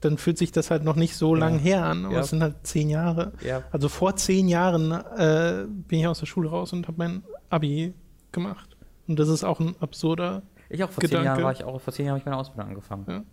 dann 0.00 0.18
fühlt 0.18 0.38
sich 0.38 0.52
das 0.52 0.70
halt 0.70 0.84
noch 0.84 0.96
nicht 0.96 1.16
so 1.16 1.34
ja. 1.34 1.40
lang 1.40 1.58
her 1.58 1.84
an. 1.84 2.04
Aber 2.04 2.14
ja. 2.14 2.20
es 2.20 2.30
sind 2.30 2.42
halt 2.42 2.66
zehn 2.66 2.90
Jahre. 2.90 3.32
Ja. 3.44 3.62
Also 3.72 3.88
vor 3.88 4.16
zehn 4.16 4.48
Jahren 4.48 4.92
äh, 4.92 5.66
bin 5.68 6.00
ich 6.00 6.06
aus 6.06 6.20
der 6.20 6.26
Schule 6.26 6.50
raus 6.50 6.72
und 6.72 6.86
habe 6.88 6.98
mein 6.98 7.22
Abi 7.50 7.94
gemacht. 8.32 8.76
Und 9.06 9.18
das 9.18 9.28
ist 9.28 9.44
auch 9.44 9.60
ein 9.60 9.76
absurder. 9.80 10.42
Ich 10.68 10.82
auch 10.82 10.90
vor 10.90 11.00
Gedanke. 11.00 11.16
zehn 11.16 11.24
Jahren 11.24 11.42
war 11.42 11.52
ich 11.52 11.64
auch, 11.64 11.80
vor 11.80 11.92
zehn 11.92 12.06
Jahren 12.06 12.14
habe 12.14 12.20
ich 12.20 12.26
meine 12.26 12.36
Ausbildung 12.36 12.68
angefangen. 12.68 13.24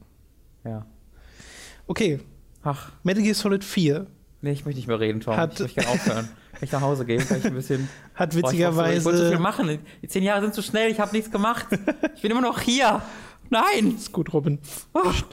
Ja. 0.64 0.70
ja. 0.70 0.86
Okay. 1.88 2.20
Ach. 2.64 2.92
Metal 3.04 3.24
Gear 3.24 3.36
Solid 3.36 3.64
4 3.64 4.08
Nee, 4.42 4.52
ich 4.52 4.66
möchte 4.66 4.78
nicht 4.80 4.88
mehr 4.88 5.00
reden, 5.00 5.22
Tom. 5.22 5.38
Hat- 5.38 5.54
ich 5.54 5.60
möchte 5.62 5.80
gerne 5.82 5.92
aufhören. 5.94 6.26
Kann 6.52 6.60
ich 6.64 6.72
nach 6.74 6.82
Hause 6.82 7.06
gehen? 7.06 7.26
Kann 7.26 7.38
ich 7.38 7.46
ein 7.46 7.54
bisschen. 7.54 7.88
Hat 8.14 8.36
witzigerweise. 8.36 8.98
Ich 9.00 9.06
wollte 9.06 9.20
so 9.20 9.30
viel 9.30 9.40
machen. 9.40 9.80
Die 10.02 10.08
zehn 10.10 10.22
Jahre 10.24 10.42
sind 10.42 10.54
zu 10.54 10.62
schnell, 10.62 10.92
ich 10.92 11.00
habe 11.00 11.14
nichts 11.16 11.32
gemacht. 11.32 11.68
Ich 12.16 12.22
bin 12.22 12.32
immer 12.32 12.42
noch 12.42 12.60
hier. 12.60 13.02
Nein! 13.50 13.96
ist 13.96 14.12
gut, 14.12 14.34
Robin. 14.34 14.60
Ach, 14.94 15.24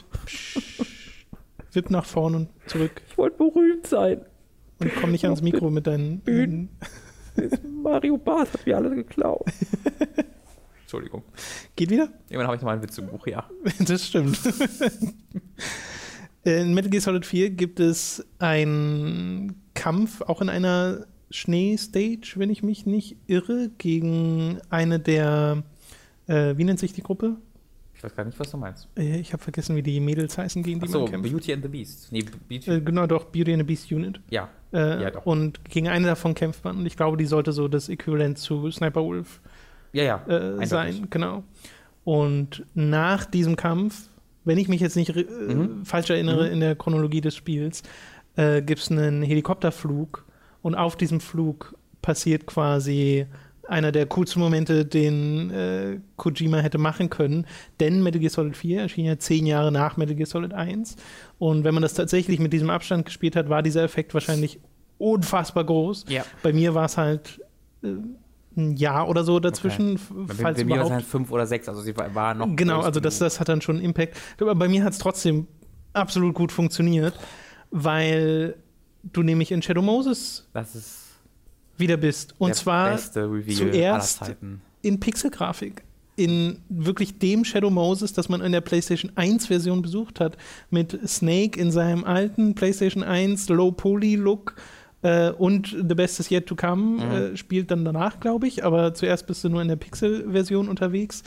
Wipp 1.73 1.89
nach 1.89 2.05
vorn 2.05 2.35
und 2.35 2.49
zurück 2.67 3.01
ich 3.09 3.17
wollte 3.17 3.37
berühmt 3.37 3.87
sein. 3.87 4.21
und 4.79 4.91
komm 4.99 5.11
nicht 5.11 5.23
ans 5.25 5.41
Mikro 5.41 5.69
mit 5.69 5.87
deinen. 5.87 6.19
Bühnen. 6.19 6.69
Mario 7.83 8.17
Barth 8.17 8.53
hat 8.53 8.65
mir 8.65 8.75
alles 8.77 8.93
geklaut. 8.93 9.45
Entschuldigung. 10.83 11.23
Geht 11.75 11.89
wieder? 11.89 12.09
Irgendwann 12.29 12.47
habe 12.47 12.55
ich 12.57 12.61
noch 12.61 12.67
mal 12.67 12.73
ein 12.77 12.83
Witz 12.83 12.97
im 12.97 13.07
Buch, 13.07 13.25
ja. 13.27 13.45
Das 13.79 14.05
stimmt. 14.07 14.37
In 16.43 16.73
Metal 16.73 16.89
Gear 16.89 17.01
Solid 17.01 17.25
4 17.25 17.51
gibt 17.51 17.79
es 17.79 18.25
einen 18.39 19.61
Kampf, 19.75 20.21
auch 20.21 20.41
in 20.41 20.49
einer 20.49 21.05
Schneestage, 21.29 22.33
wenn 22.35 22.49
ich 22.49 22.63
mich 22.63 22.85
nicht 22.85 23.15
irre, 23.27 23.69
gegen 23.77 24.57
eine 24.69 24.99
der, 24.99 25.63
äh, 26.27 26.57
wie 26.57 26.63
nennt 26.63 26.79
sich 26.79 26.93
die 26.93 27.03
Gruppe? 27.03 27.37
Ich 27.93 28.03
weiß 28.03 28.15
gar 28.15 28.25
nicht, 28.25 28.39
was 28.39 28.49
du 28.49 28.57
meinst. 28.57 28.87
Äh, 28.97 29.19
ich 29.19 29.31
habe 29.33 29.43
vergessen, 29.43 29.75
wie 29.75 29.83
die 29.83 29.99
Mädels 29.99 30.35
heißen, 30.37 30.63
gegen 30.63 30.79
die 30.79 30.85
Achso, 30.87 31.01
man 31.01 31.11
kämpft. 31.11 31.31
Beauty 31.31 31.53
and 31.53 31.61
the 31.63 31.69
Beast. 31.69 32.11
Nee, 32.11 32.25
Beauty. 32.49 32.71
Äh, 32.71 32.81
genau, 32.81 33.05
doch, 33.05 33.25
Beauty 33.25 33.53
and 33.53 33.61
the 33.61 33.65
Beast 33.65 33.91
Unit. 33.91 34.19
ja. 34.31 34.49
Äh, 34.73 35.03
Ja, 35.03 35.11
doch. 35.11 35.25
und 35.25 35.63
gegen 35.65 35.89
eine 35.89 36.07
davon 36.07 36.33
kämpft 36.33 36.63
man. 36.63 36.77
Und 36.77 36.85
ich 36.85 36.95
glaube, 36.97 37.17
die 37.17 37.25
sollte 37.25 37.51
so 37.51 37.67
das 37.67 37.89
Äquivalent 37.89 38.37
zu 38.39 38.71
Sniper 38.71 39.03
Wolf 39.03 39.41
Ja, 39.93 40.03
ja. 40.03 40.25
äh, 40.27 40.65
sein, 40.65 41.07
genau. 41.09 41.43
Und 42.05 42.65
nach 42.73 43.25
diesem 43.25 43.55
Kampf, 43.57 44.07
wenn 44.43 44.57
ich 44.57 44.67
mich 44.67 44.81
jetzt 44.81 44.95
nicht 44.95 45.15
äh, 45.15 45.23
Mhm. 45.23 45.85
falsch 45.85 46.09
erinnere 46.09 46.47
Mhm. 46.47 46.53
in 46.53 46.59
der 46.61 46.75
Chronologie 46.75 47.21
des 47.21 47.35
Spiels, 47.35 47.83
äh, 48.35 48.61
gibt 48.61 48.81
es 48.81 48.91
einen 48.91 49.21
Helikopterflug 49.23 50.25
und 50.61 50.75
auf 50.75 50.95
diesem 50.95 51.19
Flug 51.19 51.75
passiert 52.01 52.45
quasi 52.47 53.25
einer 53.67 53.91
der 53.91 54.05
coolsten 54.07 54.39
Momente, 54.41 54.85
den 54.85 55.49
äh, 55.51 55.99
Kojima 56.17 56.57
hätte 56.57 56.77
machen 56.77 57.09
können. 57.09 57.45
Denn 57.79 58.03
Metal 58.03 58.19
Gear 58.19 58.29
Solid 58.31 58.57
4 58.57 58.81
erschien 58.81 59.05
ja 59.05 59.17
zehn 59.17 59.45
Jahre 59.45 59.71
nach 59.71 59.95
Metal 59.97 60.15
Gear 60.15 60.25
Solid 60.27 60.53
1. 60.53 60.97
Und 61.39 61.63
wenn 61.63 61.73
man 61.73 61.83
das 61.83 61.93
tatsächlich 61.93 62.39
mit 62.39 62.51
diesem 62.51 62.69
Abstand 62.69 63.05
gespielt 63.05 63.35
hat, 63.35 63.47
war 63.49 63.63
dieser 63.63 63.83
Effekt 63.83 64.13
wahrscheinlich 64.13 64.59
unfassbar 64.97 65.63
groß. 65.63 66.05
Ja. 66.09 66.25
Bei 66.43 66.51
mir 66.51 66.73
war 66.75 66.85
es 66.85 66.97
halt 66.97 67.39
äh, 67.83 67.87
ein 68.57 68.75
Jahr 68.75 69.07
oder 69.07 69.23
so 69.23 69.39
dazwischen, 69.39 69.99
Bei, 70.27 70.33
falls 70.33 70.57
bei 70.59 70.65
mir 70.65 70.79
war 70.89 70.97
es 70.99 71.05
fünf 71.05 71.31
oder 71.31 71.47
sechs, 71.47 71.69
also 71.69 71.81
sie 71.81 71.95
war, 71.95 72.13
war 72.13 72.33
noch. 72.33 72.47
Genau, 72.55 72.81
also 72.81 72.99
das, 72.99 73.19
das 73.19 73.39
hat 73.39 73.47
dann 73.49 73.61
schon 73.61 73.77
einen 73.77 73.85
Impact. 73.85 74.17
Aber 74.39 74.55
bei 74.55 74.67
mir 74.67 74.83
hat 74.83 74.93
es 74.93 74.99
trotzdem 74.99 75.47
absolut 75.93 76.35
gut 76.35 76.51
funktioniert, 76.51 77.17
weil 77.71 78.55
du 79.03 79.23
nämlich 79.23 79.51
in 79.51 79.61
Shadow 79.61 79.81
Moses 79.81 80.47
wieder 81.77 81.97
bist. 81.97 82.35
Und 82.37 82.49
zwar 82.55 82.91
zuerst- 83.71 84.19
in 84.81 84.99
Pixelgrafik. 84.99 85.83
In 86.17 86.59
wirklich 86.69 87.17
dem 87.19 87.45
Shadow 87.45 87.69
Moses, 87.69 88.13
das 88.13 88.29
man 88.29 88.41
in 88.41 88.51
der 88.51 88.61
PlayStation 88.61 89.11
1 89.15 89.47
Version 89.47 89.81
besucht 89.81 90.19
hat, 90.19 90.37
mit 90.69 90.99
Snake 91.07 91.59
in 91.59 91.71
seinem 91.71 92.03
alten 92.03 92.53
PlayStation 92.53 93.01
1 93.01 93.47
Low-Poly-Look 93.49 94.55
äh, 95.03 95.31
und 95.31 95.67
The 95.87 95.95
Best 95.95 96.19
is 96.19 96.29
Yet 96.31 96.45
to 96.47 96.55
Come 96.55 96.81
Mhm. 97.03 97.11
äh, 97.11 97.37
spielt 97.37 97.71
dann 97.71 97.83
danach, 97.85 98.19
glaube 98.19 98.47
ich, 98.47 98.63
aber 98.63 98.93
zuerst 98.93 99.27
bist 99.27 99.43
du 99.43 99.49
nur 99.49 99.61
in 99.61 99.67
der 99.67 99.75
Pixel-Version 99.75 100.67
unterwegs. 100.69 101.23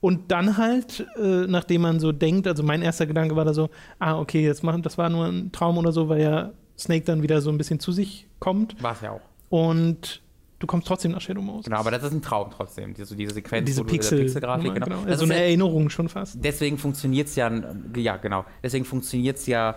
Und 0.00 0.30
dann 0.30 0.58
halt, 0.58 1.06
äh, 1.16 1.46
nachdem 1.46 1.80
man 1.82 1.98
so 1.98 2.12
denkt, 2.12 2.46
also 2.46 2.62
mein 2.62 2.82
erster 2.82 3.06
Gedanke 3.06 3.36
war 3.36 3.46
da 3.46 3.54
so, 3.54 3.70
ah, 3.98 4.18
okay, 4.18 4.44
jetzt 4.44 4.62
machen, 4.62 4.82
das 4.82 4.98
war 4.98 5.08
nur 5.08 5.24
ein 5.26 5.50
Traum 5.52 5.78
oder 5.78 5.92
so, 5.92 6.08
weil 6.10 6.20
ja 6.20 6.52
Snake 6.78 7.04
dann 7.06 7.22
wieder 7.22 7.40
so 7.40 7.48
ein 7.50 7.56
bisschen 7.56 7.80
zu 7.80 7.90
sich 7.92 8.26
kommt. 8.38 8.82
War 8.82 8.92
es 8.92 9.00
ja 9.00 9.12
auch. 9.12 9.20
Und 9.48 10.20
du 10.58 10.66
kommst 10.66 10.86
trotzdem 10.88 11.12
nach 11.12 11.22
Shadow 11.22 11.40
Moses. 11.40 11.64
Genau, 11.66 11.78
aber 11.78 11.90
das 11.90 12.02
ist 12.02 12.12
ein 12.12 12.20
Traum 12.20 12.50
trotzdem. 12.54 12.92
Diese, 12.92 13.16
diese 13.16 13.32
Sequenz, 13.32 13.64
diese 13.66 13.82
Pixel, 13.84 14.18
Pixelgrafik, 14.20 14.74
genau. 14.74 14.84
genau. 14.86 14.98
Das 15.06 15.20
so 15.20 15.24
ist 15.24 15.30
eine 15.30 15.40
ja- 15.40 15.46
Erinnerung 15.46 15.88
schon 15.88 16.10
fast. 16.10 16.36
deswegen 16.44 16.76
funktioniert 16.76 17.28
es 17.28 17.36
ja, 17.36 17.50
ja 17.96 18.16
genau, 18.18 18.44
deswegen 18.62 18.84
funktioniert 18.84 19.38
es 19.38 19.46
ja 19.46 19.76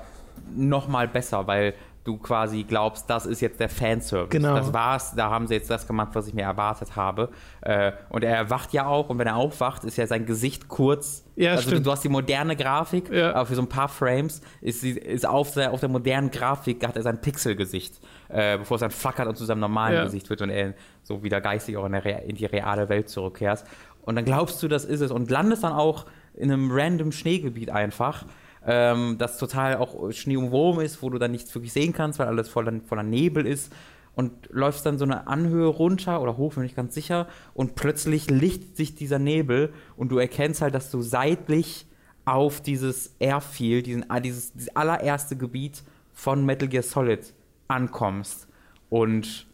noch 0.55 0.87
mal 0.89 1.07
besser, 1.07 1.47
weil 1.47 1.73
du 2.08 2.18
quasi 2.18 2.64
glaubst, 2.64 3.10
das 3.10 3.26
ist 3.26 3.41
jetzt 3.41 3.60
der 3.60 3.68
Fanservice. 3.70 4.30
Genau. 4.30 4.55
Das 4.55 4.72
war's, 4.74 5.14
da 5.16 5.30
haben 5.30 5.45
sie 5.47 5.55
jetzt 5.55 5.70
das 5.70 5.86
gemacht, 5.86 6.12
was 6.14 6.28
ich 6.28 6.34
mir 6.34 6.43
erwartet 6.43 6.95
habe. 6.95 7.30
Äh, 7.62 7.91
und 8.10 8.24
er 8.24 8.36
erwacht 8.36 8.72
ja 8.74 8.86
auch 8.88 9.10
und 9.10 9.20
wenn 9.20 9.28
er 9.28 9.36
aufwacht, 9.36 9.84
ist 9.84 9.97
ja 9.97 10.08
sein 10.08 10.26
Gesicht 10.26 10.70
kurz. 10.70 11.26
Ja, 11.36 11.51
also 11.51 11.64
du, 11.64 11.70
stimmt. 11.70 11.86
du 11.86 11.91
hast 11.91 12.03
die 12.03 12.10
moderne 12.10 12.55
Grafik, 12.55 13.12
Ja. 13.12 13.34
aber 13.36 13.45
für 13.45 13.55
so 13.55 13.62
ein 13.62 13.70
paar 13.70 13.89
Frames 13.89 14.41
ist, 14.62 14.82
sie- 14.82 14.91
ist 14.97 15.26
auf, 15.28 15.53
der, 15.53 15.72
auf 15.74 15.82
der 15.82 15.89
modernen 15.89 16.32
Grafik 16.32 16.88
hat 16.88 16.95
er 16.95 17.03
sein 17.03 17.20
Pixelgesicht, 17.20 17.99
äh, 18.30 18.58
bevor 18.58 18.76
es 18.76 18.82
dann 18.82 18.91
flackert 18.91 19.28
und 19.28 19.38
zu 19.38 19.43
seinem 19.45 19.60
normalen 19.60 19.95
Ja. 19.95 20.03
Gesicht 20.05 20.30
wird 20.30 20.41
und 20.41 20.49
er 20.49 20.74
so 21.03 21.22
wieder 21.24 21.41
geistig 21.41 21.76
auch 21.78 21.86
in, 21.86 21.91
der 21.91 22.24
in 22.24 22.36
die 22.36 22.45
reale 22.45 22.89
Welt 22.89 23.10
zurückkehrt. 23.10 23.66
Und 24.01 24.16
dann 24.16 24.24
glaubst 24.26 24.64
du, 24.64 24.70
das 24.70 24.86
ist 24.86 25.01
es 25.01 25.12
und 25.12 25.30
landest 25.30 25.64
dann 25.66 25.74
auch 25.74 26.05
in 26.34 26.51
einem 26.51 26.70
random 26.72 27.12
Schneegebiet 27.12 27.70
einfach, 27.70 28.26
ähm, 28.68 29.18
das 29.18 29.38
total 29.38 29.78
auch 29.78 30.11
Schnee 30.11 30.38
umwoben 30.38 30.82
ist, 30.82 31.01
wo 31.01 31.09
du 31.09 31.18
dann 31.18 31.32
nichts 31.32 31.55
wirklich 31.55 31.74
sehen 31.74 31.93
kannst, 31.93 32.20
weil 32.20 32.28
alles 32.28 32.49
voller, 32.49 32.82
voller 32.86 33.03
Nebel 33.03 33.47
ist 33.47 33.72
und 34.13 34.32
läufst 34.51 34.86
dann 34.86 34.97
so 34.97 35.05
eine 35.05 35.28
Anhöhe 35.28 35.68
runter 35.68 36.22
oder 36.22 36.38
hoch, 36.38 36.55
bin 36.55 36.63
ich 36.63 36.76
ganz 36.76 36.93
sicher, 36.93 37.28
und 37.53 37.76
plötzlich 37.76 38.30
lichtet 38.30 38.76
sich 38.76 38.93
dieser 38.93 39.20
Nebel 39.20 39.72
und 39.95 40.11
du 40.11 40.18
erkennst 40.18 40.61
halt, 40.61 40.76
dass 40.76 40.91
du 40.91 41.01
seitlich 41.01 41.88
auf 42.26 42.59
dieses 42.59 43.15
Airfield, 43.20 43.86
diesen, 43.86 44.09
ah, 44.09 44.20
dieses, 44.20 44.51
dieses 44.51 44.76
allererste 44.76 45.38
Gebiet 45.38 45.84
von 46.11 46.45
Metal 46.45 46.68
Gear 46.68 46.84
Solid 46.84 47.34
ankommst. 47.70 48.47
Und 48.89 49.47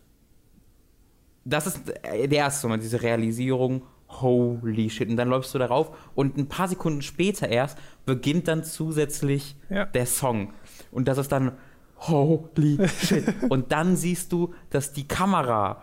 das 1.46 1.68
ist 1.68 1.82
der 1.88 2.32
erste 2.32 2.68
Moment, 2.68 2.84
diese 2.84 3.02
Realisierung, 3.02 3.84
holy 4.22 4.90
shit. 4.90 5.10
Und 5.10 5.18
dann 5.18 5.30
läufst 5.30 5.54
du 5.54 5.60
darauf 5.60 5.92
und 6.16 6.38
ein 6.38 6.48
paar 6.48 6.68
Sekunden 6.68 7.02
später 7.02 7.48
erst 7.50 7.78
beginnt 8.06 8.48
dann 8.48 8.64
zusätzlich 8.64 9.56
Ja. 9.70 9.86
der 9.86 10.06
Song. 10.06 10.54
Und 10.92 11.08
das 11.08 11.18
ist 11.18 11.32
dann 11.32 11.54
holy 12.00 12.78
shit. 12.88 13.26
und 13.50 13.72
dann 13.72 13.96
siehst 13.96 14.32
du, 14.32 14.54
dass 14.70 14.94
die 14.94 15.08
Kamera 15.08 15.82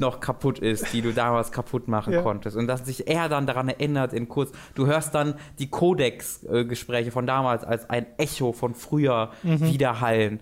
noch 0.00 0.20
kaputt 0.20 0.60
ist, 0.60 0.92
die 0.92 1.02
du 1.02 1.12
damals 1.12 1.50
kaputt 1.50 1.88
machen 1.88 2.12
Ja. 2.12 2.22
konntest. 2.22 2.56
Und 2.56 2.68
dass 2.68 2.86
sich 2.86 3.08
er 3.08 3.28
dann 3.28 3.46
daran 3.46 3.68
erinnert 3.68 4.12
in 4.12 4.28
kurz. 4.28 4.52
Du 4.76 4.86
hörst 4.86 5.12
dann 5.14 5.34
die 5.58 5.68
Codex-Gespräche 5.68 7.10
von 7.10 7.26
damals 7.26 7.64
als 7.64 7.90
ein 7.90 8.06
Echo 8.16 8.52
von 8.52 8.74
früher 8.74 9.30
widerhallen. 9.42 10.38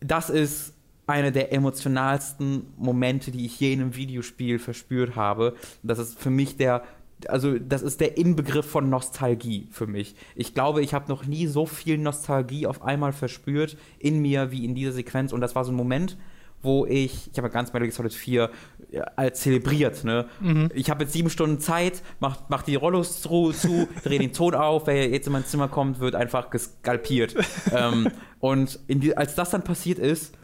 Das 0.00 0.30
ist 0.30 0.74
eine 1.10 1.32
der 1.32 1.52
emotionalsten 1.52 2.66
Momente, 2.76 3.30
die 3.30 3.46
ich 3.46 3.58
je 3.60 3.72
in 3.72 3.80
einem 3.80 3.96
Videospiel 3.96 4.58
verspürt 4.58 5.16
habe. 5.16 5.54
Das 5.82 5.98
ist 5.98 6.18
für 6.18 6.30
mich 6.30 6.56
der, 6.56 6.82
also 7.28 7.58
das 7.58 7.82
ist 7.82 8.00
der 8.00 8.16
Inbegriff 8.16 8.66
von 8.66 8.88
Nostalgie 8.88 9.68
für 9.70 9.86
mich. 9.86 10.14
Ich 10.34 10.54
glaube, 10.54 10.82
ich 10.82 10.94
habe 10.94 11.08
noch 11.08 11.26
nie 11.26 11.46
so 11.46 11.66
viel 11.66 11.98
Nostalgie 11.98 12.66
auf 12.66 12.82
einmal 12.82 13.12
verspürt 13.12 13.76
in 13.98 14.20
mir 14.20 14.50
wie 14.50 14.64
in 14.64 14.74
dieser 14.74 14.92
Sequenz. 14.92 15.32
Und 15.32 15.40
das 15.40 15.54
war 15.54 15.64
so 15.64 15.72
ein 15.72 15.76
Moment, 15.76 16.16
wo 16.62 16.86
ich, 16.86 17.30
ich 17.32 17.38
habe 17.38 17.48
ja 17.48 17.52
ganz 17.54 17.72
Metal 17.72 17.88
Gear 17.88 17.96
Solid 17.96 18.12
4 18.12 18.50
ja, 18.90 19.02
als 19.16 19.40
zelebriert, 19.40 20.04
ne? 20.04 20.26
Ich 20.74 20.90
habe 20.90 21.04
jetzt 21.04 21.12
sieben 21.12 21.30
Stunden 21.30 21.58
Zeit, 21.58 22.02
mach, 22.18 22.38
mach 22.48 22.62
die 22.62 22.74
Rollos 22.74 23.22
zu, 23.22 23.52
zu 23.52 23.88
drehe 24.04 24.18
den 24.18 24.32
Ton 24.32 24.54
auf, 24.54 24.86
wer 24.86 25.08
jetzt 25.08 25.26
in 25.26 25.32
mein 25.32 25.44
Zimmer 25.44 25.68
kommt, 25.68 26.00
wird 26.00 26.14
einfach 26.14 26.50
geskalpiert. 26.50 27.34
ähm, 27.72 28.10
und 28.40 28.78
die, 28.88 29.16
als 29.16 29.34
das 29.34 29.50
dann 29.50 29.62
passiert 29.62 29.98
ist, 29.98 30.34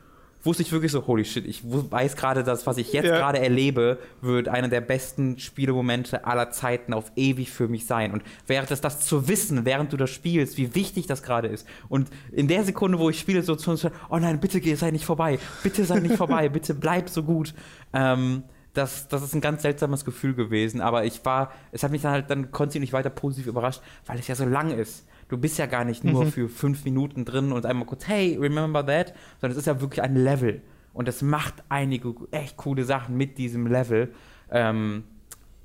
wusste 0.47 0.63
ich 0.63 0.73
wirklich 0.73 0.93
so, 0.93 1.07
holy 1.07 1.25
shit, 1.25 1.45
ich 1.47 1.63
weiß 1.65 2.17
gerade, 2.17 2.45
dass 2.45 2.67
was 2.67 2.79
ich 2.79 2.93
jetzt 2.93 3.07
Ja. 3.07 3.17
gerade 3.19 3.41
erlebe, 3.41 3.99
wird 4.21 4.49
einer 4.49 4.69
der 4.69 4.81
besten 4.81 5.39
Spielemomente 5.39 6.25
aller 6.25 6.51
Zeiten 6.51 6.95
auf 6.95 7.13
ewig 7.17 7.51
für 7.51 7.69
mich 7.69 7.87
sein. 7.87 8.13
Und 8.13 8.23
während 8.47 8.71
das, 8.71 8.81
das 8.81 9.01
zu 9.01 9.29
wissen, 9.29 9.65
während 9.65 9.93
du 9.93 9.97
das 9.97 10.11
spielst, 10.11 10.57
wie 10.57 10.75
wichtig 10.75 11.07
das 11.07 11.23
gerade 11.23 11.49
ist. 11.49 11.67
Und 11.89 12.09
in 12.33 12.49
der 12.49 12.65
Sekunde, 12.65 12.99
wo 12.99 13.11
ich 13.11 13.19
spiele, 13.19 13.43
so 13.43 13.57
zu 13.57 13.71
uns, 13.71 13.85
oh 14.09 14.19
nein, 14.19 14.41
bitte 14.41 14.61
geh, 14.61 14.75
sei 14.77 14.91
nicht 14.91 15.05
vorbei, 15.05 15.39
bitte 15.63 15.85
sei 15.85 15.99
nicht 16.01 16.17
vorbei, 16.17 16.49
bitte 16.51 16.75
bleib 16.75 17.09
so 17.11 17.23
gut. 17.23 17.53
Ähm, 17.93 18.45
das, 18.75 19.09
das 19.09 19.23
ist 19.23 19.35
ein 19.35 19.41
ganz 19.41 19.63
seltsames 19.63 20.05
Gefühl 20.05 20.35
gewesen, 20.35 20.81
aber 20.83 21.05
ich 21.07 21.25
war, 21.25 21.51
es 21.73 21.83
hat 21.83 21.91
mich 21.91 22.03
dann 22.03 22.13
halt 22.13 22.31
dann 22.31 22.51
kontinuierlich 22.51 22.93
weiter 22.93 23.09
positiv 23.11 23.47
überrascht, 23.47 23.81
weil 24.05 24.19
es 24.19 24.29
ja 24.29 24.35
so 24.35 24.45
lang 24.45 24.71
ist. 24.71 25.07
Du 25.29 25.37
bist 25.39 25.59
ja 25.59 25.67
gar 25.67 25.85
nicht 25.85 26.05
nur 26.05 26.25
Mhm. 26.25 26.31
für 26.33 26.49
fünf 26.49 26.85
Minuten 26.85 27.25
drin 27.25 27.53
und 27.53 27.67
einmal 27.67 27.87
kurz, 27.87 28.07
hey, 28.07 28.37
remember 28.41 28.85
that, 28.87 29.13
sondern 29.41 29.53
es 29.53 29.59
ist 29.59 29.67
ja 29.67 29.81
wirklich 29.81 30.03
ein 30.03 30.15
Level. 30.17 30.63
Und 30.93 31.09
es 31.09 31.21
macht 31.23 31.55
einige 31.69 32.15
echt 32.31 32.57
coole 32.57 32.85
Sachen 32.85 33.17
mit 33.17 33.37
diesem 33.39 33.67
Level. 33.67 34.13
Ähm, 34.51 35.05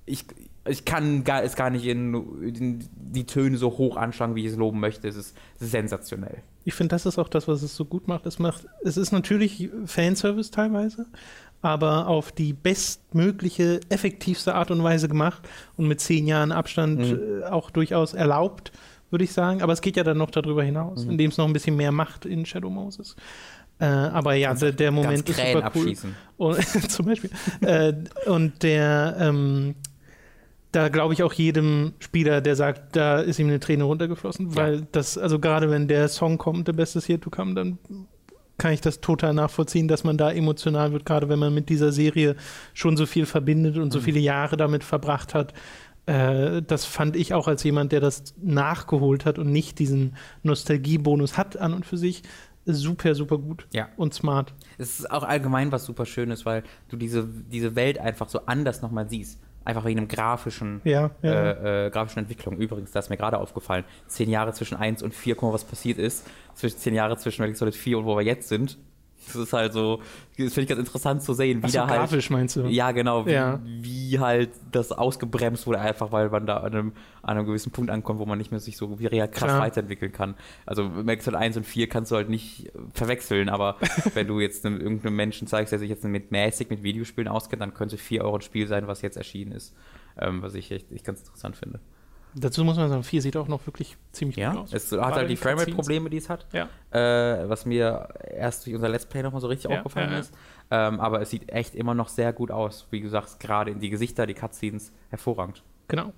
ich, 0.06 0.26
ich 0.68 0.84
kann 0.84 1.24
gar, 1.24 1.44
es 1.44 1.56
gar 1.56 1.70
nicht 1.70 1.86
in, 1.86 2.14
in 2.44 2.84
die 2.96 3.26
Töne 3.26 3.58
so 3.58 3.78
hoch 3.78 3.98
anschlagen, 3.98 4.36
wie 4.36 4.42
ich 4.46 4.52
es 4.52 4.58
loben 4.58 4.80
möchte. 4.80 5.08
Es 5.08 5.16
ist 5.16 5.36
sensationell. 5.60 6.38
Ich 6.66 6.74
finde, 6.74 6.90
das 6.96 7.06
ist 7.06 7.18
auch 7.18 7.30
das, 7.30 7.48
was 7.48 7.62
es 7.62 7.76
so 7.76 7.86
gut 7.86 8.08
macht. 8.08 8.26
Es 8.26 8.40
macht, 8.40 8.66
es 8.84 8.98
ist 8.98 9.12
natürlich 9.12 9.70
Fanservice 9.86 10.52
teilweise, 10.52 11.06
aber 11.62 12.08
auf 12.08 12.32
die 12.32 12.54
bestmögliche, 12.54 13.80
effektivste 13.90 14.54
Art 14.56 14.72
und 14.72 14.84
Weise 14.84 15.08
gemacht 15.08 15.48
und 15.78 15.88
mit 15.88 16.00
zehn 16.02 16.28
Jahren 16.28 16.52
Abstand 16.52 17.00
Mhm. 17.00 17.42
äh, 17.42 17.44
auch 17.46 17.70
durchaus 17.72 18.14
erlaubt, 18.14 18.72
würde 19.12 19.24
ich 19.24 19.32
sagen. 19.34 19.62
Aber 19.62 19.74
es 19.74 19.82
geht 19.82 19.96
ja 19.98 20.04
dann 20.04 20.18
noch 20.18 20.32
darüber 20.32 20.64
hinaus, 20.64 21.06
Mhm. 21.06 21.12
indem 21.12 21.30
es 21.32 21.38
noch 21.38 21.46
ein 21.46 21.54
bisschen 21.54 21.76
mehr 21.76 21.92
macht 21.92 22.26
in 22.26 22.46
Shadow 22.46 22.70
Moses. 22.70 23.16
Äh, 23.80 23.86
aber 23.86 24.34
ja, 24.36 24.54
der, 24.54 24.72
der 24.72 24.92
Moment 24.92 25.28
ist 25.30 25.36
super 25.38 25.56
cool. 25.58 25.62
abschießen. 25.64 26.16
Und, 26.38 26.62
zum 26.92 27.06
Beispiel. 27.06 27.30
äh, 27.62 27.94
und 28.28 28.64
der, 28.64 29.18
ähm, 29.20 29.76
da 30.72 30.88
glaube 30.90 31.14
ich 31.14 31.24
auch 31.24 31.34
jedem 31.34 31.94
Spieler, 32.00 32.40
der 32.42 32.56
sagt, 32.56 32.96
da 32.96 33.20
ist 33.20 33.40
ihm 33.40 33.48
eine 33.48 33.60
Träne 33.60 33.84
runtergeflossen, 33.84 34.56
weil 34.56 34.88
das, 34.92 35.18
also 35.18 35.40
gerade 35.40 35.70
wenn 35.70 35.88
der 35.88 36.08
Song 36.08 36.38
kommt, 36.38 36.68
The 36.68 36.72
Best 36.74 36.96
is 36.96 37.08
Here 37.10 37.20
to 37.20 37.30
Come, 37.30 37.56
dann 37.56 37.78
kann 38.58 38.72
ich 38.74 38.80
das 38.82 39.02
total 39.02 39.34
nachvollziehen, 39.34 39.88
dass 39.88 40.04
man 40.04 40.18
da 40.20 40.32
emotional 40.32 40.92
wird, 40.94 41.04
gerade 41.04 41.28
wenn 41.30 41.40
man 41.40 41.52
mit 41.54 41.68
dieser 41.70 41.92
Serie 41.92 42.36
schon 42.76 42.96
so 42.96 43.08
viel 43.08 43.26
verbindet 43.26 43.78
und 43.78 43.92
so 43.92 43.98
Mhm. 44.00 44.04
viele 44.04 44.20
Jahre 44.20 44.56
damit 44.56 44.84
verbracht 44.84 45.34
hat. 45.34 45.54
Äh, 46.12 46.62
das 46.62 46.86
fand 46.86 47.16
ich 47.16 47.34
auch 47.34 47.48
als 47.48 47.64
jemand, 47.64 47.92
der 47.92 48.00
das 48.02 48.34
nachgeholt 48.42 49.26
hat 49.26 49.40
und 49.40 49.52
nicht 49.52 49.80
diesen 49.80 50.16
Nostalgiebonus 50.44 51.38
hat 51.38 51.58
an 51.58 51.74
und 51.74 51.86
für 51.86 51.98
sich, 51.98 52.24
super, 52.66 53.16
super 53.16 53.38
gut 53.38 53.66
Ja. 53.74 53.90
und 53.98 54.14
smart. 54.14 54.54
Es 54.78 55.00
ist 55.00 55.10
auch 55.12 55.24
allgemein 55.24 55.72
was 55.72 55.86
super 55.86 56.06
Schönes, 56.06 56.46
weil 56.46 56.64
du 56.90 56.98
diese, 56.98 57.28
diese 57.28 57.76
Welt 57.76 57.98
einfach 57.98 58.30
so 58.30 58.46
anders 58.46 58.82
nochmal 58.82 59.08
siehst. 59.10 59.40
Einfach 59.64 59.86
wegen 59.86 60.00
einem 60.00 60.08
grafischen, 60.08 60.82
Ja, 60.84 61.12
ja. 61.22 61.32
Äh, 61.32 61.86
äh, 61.88 61.90
grafischen 61.92 62.20
Entwicklung. 62.20 62.58
Übrigens, 62.58 62.92
da 62.92 63.00
ist 63.00 63.10
mir 63.10 63.18
gerade 63.18 63.38
aufgefallen, 63.38 63.84
zehn 64.08 64.30
Jahre 64.30 64.54
zwischen 64.54 64.76
1 64.76 65.04
und 65.04 65.14
4, 65.14 65.36
guck 65.36 65.50
mal, 65.50 65.54
was 65.54 65.64
passiert 65.64 65.98
ist. 66.00 66.28
Zwischen 66.56 66.78
zehn 66.80 66.94
Jahre 66.96 67.16
zwischen 67.18 67.42
Metal 67.44 67.56
Solid 67.56 67.76
4 67.76 68.00
und 68.00 68.06
wo 68.06 68.16
wir 68.18 68.24
jetzt 68.24 68.50
sind. 68.50 68.78
Das 69.28 69.36
ist 69.36 69.54
halt 69.54 69.72
so, 69.74 70.00
das 70.38 70.54
finde 70.54 70.62
ich 70.64 70.68
ganz 70.70 70.80
interessant 70.80 71.22
zu 71.22 71.34
sehen, 71.34 71.62
wie 71.64 71.70
so, 71.70 71.78
da 71.80 71.88
halt. 71.88 72.00
grafisch 72.00 72.30
meinst 72.30 72.56
du? 72.56 72.62
Ja, 72.68 72.92
genau, 72.92 73.26
wie, 73.26 73.32
Ja. 73.32 73.60
wie 73.64 74.20
halt 74.20 74.50
das 74.72 74.92
ausgebremst 74.92 75.68
wurde, 75.68 75.80
einfach 75.80 76.12
weil 76.12 76.30
man 76.30 76.46
da 76.46 76.58
an 76.58 76.74
einem, 76.74 76.92
an 77.22 77.38
einem 77.38 77.46
gewissen 77.46 77.72
Punkt 77.72 77.92
ankommt, 77.92 78.20
wo 78.20 78.26
man 78.26 78.38
nicht 78.38 78.52
mehr 78.52 78.60
sich 78.60 78.78
so 78.78 79.00
wie 79.00 79.06
real 79.06 79.30
krass 79.30 79.50
Klar. 79.50 79.62
weiterentwickeln 79.62 80.12
kann. 80.12 80.36
Also 80.66 80.90
Solid 81.20 81.36
1 81.36 81.58
und 81.58 81.66
4 81.66 81.88
kannst 81.88 82.12
du 82.12 82.16
halt 82.16 82.30
nicht 82.30 82.68
äh, 82.68 82.72
verwechseln, 82.94 83.50
aber 83.50 83.78
wenn 84.16 84.28
du 84.28 84.40
jetzt 84.40 84.66
einem, 84.66 84.82
irgendeinem 84.82 85.16
Menschen 85.16 85.48
zeigst, 85.48 85.72
der 85.72 85.80
sich 85.80 85.90
jetzt 85.90 86.04
mit 86.04 86.32
mäßig 86.32 86.70
mit 86.70 86.84
Videospielen 86.84 87.28
auskennt, 87.28 87.62
dann 87.62 87.74
könnte 87.74 87.98
4 87.98 88.24
Euro 88.24 88.36
ein 88.36 88.42
Spiel 88.42 88.68
sein, 88.68 88.88
was 88.88 89.02
jetzt 89.02 89.18
erschienen 89.18 89.52
ist. 89.52 89.74
Ähm, 90.20 90.42
was 90.42 90.56
ich 90.56 90.72
echt, 90.72 90.92
echt 90.92 91.06
ganz 91.06 91.20
interessant 91.22 91.56
finde. 91.56 91.80
Dazu 92.34 92.64
muss 92.64 92.78
man 92.78 92.90
sagen, 92.90 93.04
4 93.04 93.22
sieht 93.22 93.36
auch 93.38 93.48
noch 93.48 93.66
wirklich 93.68 93.98
ziemlich 94.12 94.36
gut 94.38 94.44
Ja, 94.44 94.54
aus. 94.54 94.72
es 94.74 94.92
hat 94.92 95.16
halt 95.16 95.30
die. 95.30 95.36
Framerate-Probleme, 95.36 96.10
die 96.10 96.18
es 96.18 96.30
hat. 96.30 96.46
Ja. 96.54 96.70
Äh, 96.92 97.50
was 97.50 97.66
mir 97.66 98.08
erst 98.34 98.66
durch 98.66 98.76
unser 98.76 98.88
Let's 98.90 99.06
Play 99.06 99.22
nochmal 99.24 99.42
so 99.42 99.48
richtig 99.48 99.70
Ja, 99.70 99.78
aufgefallen 99.78 100.12
ja, 100.12 100.20
ist. 100.20 100.34
Ähm, 100.70 101.00
aber 101.02 101.22
es 101.22 101.30
sieht 101.30 101.50
echt 101.52 101.76
immer 101.76 101.94
noch 101.94 102.08
sehr 102.08 102.32
gut 102.32 102.52
aus. 102.52 102.88
Wie 102.92 103.02
gesagt, 103.02 103.40
gerade 103.40 103.72
in 103.72 103.80
die 103.80 103.90
Gesichter, 103.90 104.26
die 104.26 104.34
Cutscenes, 104.34 104.92
hervorragend. 105.10 105.62
Genau. 105.90 106.14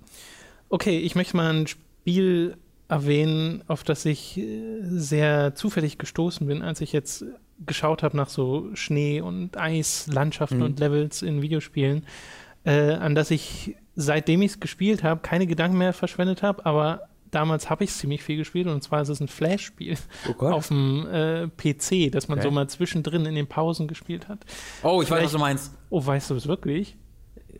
Okay, 0.68 0.98
ich 0.98 1.14
möchte 1.16 1.36
mal 1.36 1.52
ein 1.52 1.66
Spiel 1.66 2.56
erwähnen, 2.88 3.64
auf 3.66 3.82
das 3.82 4.04
ich 4.04 4.38
äh, 4.38 4.80
sehr 4.82 5.54
zufällig 5.54 5.98
gestoßen 5.98 6.46
bin, 6.46 6.62
als 6.62 6.80
ich 6.80 6.92
jetzt 6.92 7.24
geschaut 7.66 8.02
habe 8.02 8.16
nach 8.16 8.28
so 8.28 8.68
Schnee 8.74 9.20
und 9.20 9.56
Eis, 9.56 10.06
Landschaften 10.06 10.58
Mhm. 10.58 10.62
und 10.64 10.80
Levels 10.80 11.22
in 11.22 11.40
Videospielen, 11.42 12.04
äh, 12.64 12.92
an 12.92 13.14
das 13.14 13.30
ich, 13.30 13.76
seitdem 13.96 14.42
ich 14.42 14.52
es 14.52 14.60
gespielt 14.60 15.02
habe, 15.02 15.20
keine 15.20 15.46
Gedanken 15.46 15.78
mehr 15.78 15.92
verschwendet 15.92 16.42
habe, 16.42 16.64
aber 16.66 17.08
damals 17.30 17.68
habe 17.70 17.82
ich 17.84 17.90
ziemlich 17.92 18.22
viel 18.22 18.36
gespielt 18.36 18.66
und 18.68 18.82
zwar 18.82 19.02
ist 19.02 19.08
es 19.08 19.20
ein 19.20 19.26
Flash-Spiel 19.28 19.96
Oh 20.38 20.46
auf 20.46 20.68
dem 20.68 21.06
äh, 21.06 21.48
PC, 21.48 22.12
das 22.12 22.28
man 22.28 22.38
Okay. 22.38 22.48
so 22.48 22.50
mal 22.52 22.68
zwischendrin 22.68 23.26
in 23.26 23.34
den 23.34 23.46
Pausen 23.48 23.88
gespielt 23.88 24.28
hat. 24.28 24.38
Oh, 24.82 25.02
ich 25.02 25.10
weiß, 25.10 25.18
Vielleicht- 25.18 25.24
was 25.26 25.32
du 25.32 25.38
meinst. 25.38 25.74
Oh, 25.90 26.04
weißt 26.04 26.30
du 26.30 26.34
es 26.36 26.46
wirklich? 26.46 26.96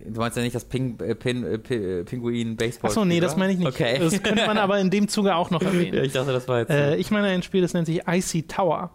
Du 0.06 0.20
meinst 0.20 0.36
ja 0.36 0.42
nicht 0.42 0.54
das 0.54 0.64
Ping, 0.66 0.98
äh, 1.00 1.14
Pin, 1.14 1.44
äh, 1.44 1.54
äh, 1.54 2.04
Pinguin 2.04 2.56
Baseball. 2.56 2.90
Achso, 2.90 3.04
nee, 3.04 3.20
das 3.20 3.36
meine 3.36 3.52
ich 3.52 3.58
nicht. 3.58 3.68
Okay. 3.68 3.98
Das 3.98 4.22
könnte 4.22 4.44
man 4.46 4.58
aber 4.58 4.78
in 4.78 4.90
dem 4.90 5.08
Zuge 5.08 5.34
auch 5.34 5.50
noch 5.50 5.62
erwähnen. 5.62 5.94
ja, 5.96 6.02
ich 6.02 6.12
dachte, 6.12 6.32
das 6.32 6.46
war 6.46 6.58
jetzt. 6.60 6.70
Äh, 6.70 6.96
ich 6.96 7.10
meine 7.10 7.28
ein 7.28 7.42
Spiel, 7.42 7.62
das 7.62 7.72
nennt 7.72 7.86
sich 7.86 8.02
Icy 8.06 8.42
Tower. 8.42 8.90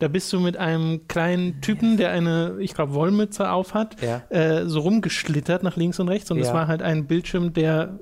Da 0.00 0.08
bist 0.08 0.32
du 0.32 0.40
mit 0.40 0.56
einem 0.56 1.06
kleinen 1.08 1.60
Typen, 1.60 1.96
der 1.96 2.10
eine, 2.10 2.56
ich 2.58 2.74
glaube, 2.74 2.94
Wollmütze 2.94 3.50
auf 3.50 3.74
hat, 3.74 3.96
Ja. 4.02 4.22
äh, 4.28 4.66
so 4.66 4.80
rumgeschlittert 4.80 5.62
nach 5.62 5.76
links 5.76 6.00
und 6.00 6.08
rechts. 6.08 6.30
Und 6.30 6.38
es 6.38 6.48
Ja. 6.48 6.54
war 6.54 6.66
halt 6.66 6.82
ein 6.82 7.06
Bildschirm, 7.06 7.52
der 7.52 7.98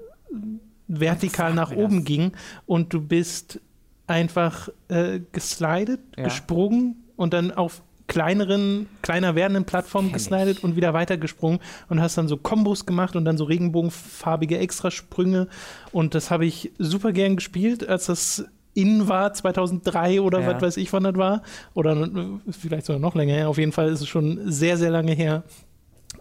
vertikal 0.88 1.54
nach 1.54 1.70
oben 1.72 1.98
das. 1.98 2.04
ging. 2.04 2.32
Und 2.66 2.92
du 2.92 3.00
bist 3.00 3.60
einfach 4.06 4.68
äh, 4.88 5.20
geslidet, 5.32 6.00
Ja. 6.16 6.24
gesprungen 6.24 6.96
und 7.16 7.32
dann 7.32 7.50
auf 7.52 7.82
kleineren, 8.08 8.88
kleiner 9.00 9.34
werdenden 9.34 9.64
Plattformen 9.64 10.12
geslidet 10.12 10.62
und 10.62 10.76
wieder 10.76 10.92
weitergesprungen 10.92 11.60
und 11.88 12.00
hast 12.00 12.18
dann 12.18 12.28
so 12.28 12.36
Kombos 12.36 12.84
gemacht 12.84 13.16
und 13.16 13.24
dann 13.24 13.38
so 13.38 13.44
regenbogenfarbige 13.44 14.58
Extrasprünge. 14.58 15.48
Und 15.92 16.14
das 16.14 16.30
habe 16.30 16.44
ich 16.44 16.72
super 16.78 17.12
gern 17.12 17.36
gespielt, 17.36 17.88
als 17.88 18.06
das 18.06 18.44
in 18.74 19.08
war, 19.08 19.32
2003 19.34 20.20
oder 20.20 20.40
Ja. 20.40 20.54
was 20.54 20.62
weiß 20.62 20.76
ich, 20.78 20.92
wann 20.92 21.04
das 21.04 21.16
war. 21.16 21.42
Oder 21.74 21.96
äh, 21.96 22.26
vielleicht 22.50 22.86
sogar 22.86 23.00
noch 23.00 23.14
länger 23.14 23.34
her. 23.34 23.48
Auf 23.48 23.58
jeden 23.58 23.72
Fall 23.72 23.88
ist 23.90 24.00
es 24.00 24.08
schon 24.08 24.40
sehr, 24.50 24.76
sehr 24.76 24.90
lange 24.90 25.12
her. 25.12 25.42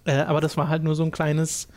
Äh, 0.05 0.13
aber 0.21 0.41
das 0.41 0.57
war 0.57 0.67
halt 0.67 0.83
nur 0.83 0.95
so 0.95 1.03
ein 1.03 1.11
kleines, 1.11 1.67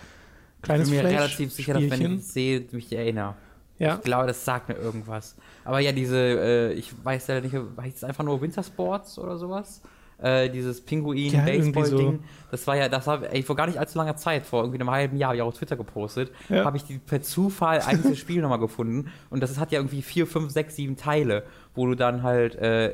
ich 0.56 0.62
kleines 0.62 0.90
bin 0.90 0.98
mir 1.02 1.04
relativ 1.08 1.52
sicher, 1.52 1.74
dass 1.74 1.82
wenn 1.90 2.00
ich 2.00 2.18
es 2.20 2.32
sehe, 2.32 2.64
mich 2.72 2.92
erinnere. 2.92 3.34
Ja. 3.78 3.96
Ich 3.96 4.02
glaube, 4.02 4.26
das 4.28 4.44
sagt 4.44 4.68
mir 4.68 4.76
irgendwas. 4.76 5.36
Aber 5.64 5.80
ja, 5.80 5.92
diese, 5.92 6.16
äh, 6.16 6.72
ich 6.74 6.92
weiß 7.04 7.26
ja 7.26 7.40
nicht, 7.40 7.54
heißt 7.54 7.96
es 7.98 8.04
einfach 8.04 8.24
nur 8.24 8.40
Wintersports 8.40 9.18
oder 9.18 9.36
sowas? 9.36 9.82
Äh, 10.18 10.48
dieses 10.48 10.80
Pinguin-Baseball-Ding, 10.80 12.12
so. 12.12 12.24
das 12.50 12.66
war 12.66 12.76
ja, 12.76 12.88
das 12.88 13.06
war 13.06 13.22
ey, 13.32 13.42
vor 13.42 13.56
gar 13.56 13.66
nicht 13.66 13.78
allzu 13.78 13.98
langer 13.98 14.16
Zeit, 14.16 14.46
vor 14.46 14.62
irgendwie 14.62 14.80
einem 14.80 14.90
halben 14.90 15.16
Jahr, 15.16 15.28
habe 15.28 15.36
ich 15.36 15.42
auch 15.42 15.48
auf 15.48 15.58
Twitter 15.58 15.76
gepostet, 15.76 16.30
Ja. 16.48 16.64
habe 16.64 16.76
ich 16.76 16.84
die 16.84 16.98
per 16.98 17.20
Zufall 17.22 17.80
einzelne 17.80 18.14
Spiel 18.16 18.40
nochmal 18.40 18.60
gefunden 18.60 19.10
und 19.30 19.42
das 19.42 19.58
hat 19.58 19.72
ja 19.72 19.80
irgendwie 19.80 20.02
vier, 20.02 20.26
fünf, 20.26 20.52
sechs, 20.52 20.76
sieben 20.76 20.96
Teile, 20.96 21.42
wo 21.74 21.86
du 21.86 21.96
dann 21.96 22.22
halt 22.22 22.54
äh, 22.54 22.92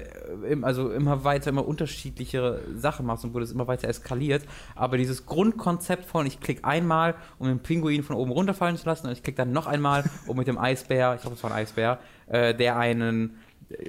im, 0.49 0.64
also 0.64 0.91
immer 0.91 1.23
weiter, 1.23 1.51
immer 1.51 1.68
unterschiedlichere 1.68 2.61
Sachen 2.75 3.05
machst 3.05 3.25
und 3.25 3.35
wo 3.35 3.39
das 3.39 3.53
immer 3.53 3.68
weiter 3.68 3.89
eskaliert. 3.89 4.43
Aber 4.75 4.97
dieses 4.97 5.27
Grundkonzept 5.27 6.07
von 6.07 6.25
ich 6.27 6.41
klicke 6.41 6.64
einmal, 6.64 7.14
um 7.39 7.47
den 7.49 7.59
Pinguin 7.59 8.03
von 8.03 8.16
oben 8.16 8.33
runterfallen 8.33 8.79
zu 8.79 8.87
lassen 8.87 9.07
und 9.07 9.12
ich 9.12 9.23
klicke 9.23 9.37
dann 9.37 9.53
noch 9.53 9.66
einmal, 9.66 10.05
um 10.27 10.37
mit 10.39 10.49
dem 10.49 10.57
Eisbär, 10.57 11.14
ich 11.16 11.21
glaube, 11.21 11.37
es 11.37 11.43
war 11.43 11.51
ein 11.51 11.57
Eisbär, 11.59 11.99
äh, 12.29 12.55
der 12.55 12.79
einen 12.79 13.37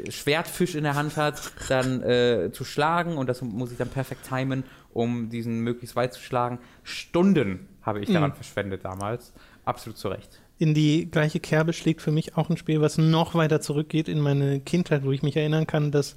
Schwertfisch 0.10 0.76
in 0.76 0.84
der 0.84 0.96
Hand 0.96 1.18
hat, 1.18 1.52
dann 1.70 2.02
äh, 2.04 2.52
zu 2.54 2.64
schlagen 2.64 3.18
und 3.18 3.28
das 3.28 3.42
muss 3.42 3.72
ich 3.72 3.78
dann 3.78 3.90
perfekt 3.90 4.28
timen, 4.28 4.64
um 4.94 5.30
diesen 5.30 5.62
möglichst 5.62 5.96
weit 5.96 6.14
zu 6.14 6.22
schlagen. 6.22 6.60
Stunden 6.84 7.68
habe 7.82 8.00
ich 8.02 8.12
daran 8.12 8.32
Mhm. 8.32 8.36
verschwendet 8.36 8.86
damals. 8.86 9.34
Absolut 9.66 9.98
zu 9.98 10.08
Recht. 10.10 10.40
in 10.58 10.76
die 10.76 11.10
gleiche 11.10 11.40
Kerbe 11.40 11.74
schlägt 11.74 12.02
für 12.04 12.12
mich 12.12 12.38
auch 12.38 12.48
ein 12.52 12.58
Spiel, 12.58 12.82
was 12.82 13.00
noch 13.00 13.34
weiter 13.34 13.62
zurückgeht 13.62 14.08
in 14.08 14.20
meine 14.20 14.60
Kindheit, 14.60 15.04
wo 15.04 15.12
ich 15.12 15.24
mich 15.24 15.36
erinnern 15.36 15.66
kann, 15.66 15.90
das 15.92 16.16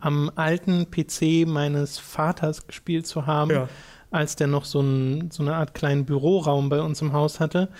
am 0.00 0.30
alten 0.36 0.90
PC 0.90 1.46
meines 1.46 1.98
Vaters 1.98 2.66
gespielt 2.66 3.06
zu 3.06 3.24
haben, 3.24 3.50
Ja. 3.52 3.68
als 4.10 4.36
der 4.36 4.48
noch 4.48 4.66
so, 4.66 4.80
ein, 4.80 5.30
so 5.30 5.42
eine 5.42 5.54
Art 5.54 5.72
kleinen 5.72 6.04
Büroraum 6.04 6.68
bei 6.68 6.82
uns 6.82 7.00
im 7.00 7.14
Haus 7.14 7.40
hatte. 7.40 7.70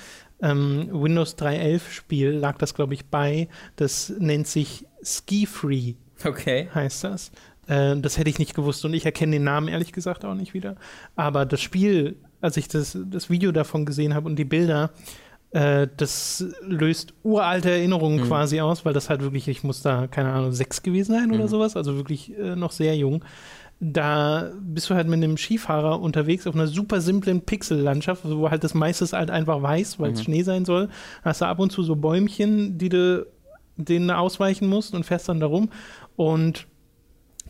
Ähm, 0.40 0.88
Windows 0.92 1.36
3.11 1.38 1.80
Spiel 1.90 2.30
lag 2.30 2.58
das, 2.58 2.74
glaube 2.74 2.94
ich, 2.94 3.06
bei. 3.06 3.48
Das 3.76 4.12
nennt 4.18 4.46
sich 4.46 4.84
Ski 5.02 5.46
Free, 5.46 5.94
Okay. 6.24 6.68
heißt 6.74 7.04
das. 7.04 7.30
Äh, 7.68 7.96
das 7.96 8.18
hätte 8.18 8.30
ich 8.30 8.38
nicht 8.38 8.54
gewusst 8.54 8.84
und 8.84 8.92
ich 8.94 9.04
erkenne 9.06 9.32
den 9.32 9.44
Namen 9.44 9.68
ehrlich 9.68 9.92
gesagt 9.92 10.24
auch 10.24 10.34
nicht 10.34 10.54
wieder. 10.54 10.76
Aber 11.16 11.46
das 11.46 11.60
Spiel, 11.60 12.16
als 12.40 12.56
ich 12.56 12.68
das, 12.68 12.96
das 13.10 13.30
Video 13.30 13.50
davon 13.52 13.86
gesehen 13.86 14.14
habe 14.14 14.26
und 14.28 14.36
die 14.36 14.44
Bilder, 14.44 14.90
äh, 15.52 15.88
das 15.96 16.44
löst 16.62 17.14
uralte 17.22 17.70
Erinnerungen 17.70 18.20
Mhm. 18.20 18.24
quasi 18.28 18.60
aus, 18.60 18.84
weil 18.84 18.92
das 18.92 19.08
halt 19.08 19.22
wirklich, 19.22 19.48
ich 19.48 19.64
muss 19.64 19.80
da, 19.82 20.06
keine 20.06 20.32
Ahnung, 20.32 20.52
sechs 20.52 20.82
gewesen 20.82 21.12
sein 21.14 21.30
oder 21.32 21.44
Mhm. 21.44 21.48
sowas, 21.48 21.76
also 21.76 21.96
wirklich 21.96 22.36
äh, 22.38 22.56
noch 22.56 22.72
sehr 22.72 22.96
jung. 22.96 23.24
Da 23.78 24.52
bist 24.58 24.88
du 24.88 24.94
halt 24.94 25.06
mit 25.06 25.22
einem 25.22 25.36
Skifahrer 25.36 26.00
unterwegs 26.00 26.46
auf 26.46 26.54
einer 26.54 26.66
super 26.66 27.02
simplen 27.02 27.42
Pixellandschaft, 27.42 28.22
wo 28.24 28.50
halt 28.50 28.64
das 28.64 28.72
meiste 28.72 29.04
halt 29.16 29.30
einfach 29.30 29.60
weiß, 29.60 30.00
weil 30.00 30.12
es 30.12 30.20
Mhm. 30.20 30.24
Schnee 30.24 30.42
sein 30.42 30.64
soll. 30.64 30.88
Hast 31.22 31.42
du 31.42 31.44
ab 31.46 31.58
und 31.58 31.70
zu 31.72 31.82
so 31.82 31.94
Bäumchen, 31.94 32.78
die 32.78 32.88
du 32.88 33.26
denen 33.76 34.10
ausweichen 34.10 34.66
musst 34.68 34.94
und 34.94 35.04
fährst 35.04 35.28
dann 35.28 35.40
darum. 35.40 35.68
Und 36.16 36.66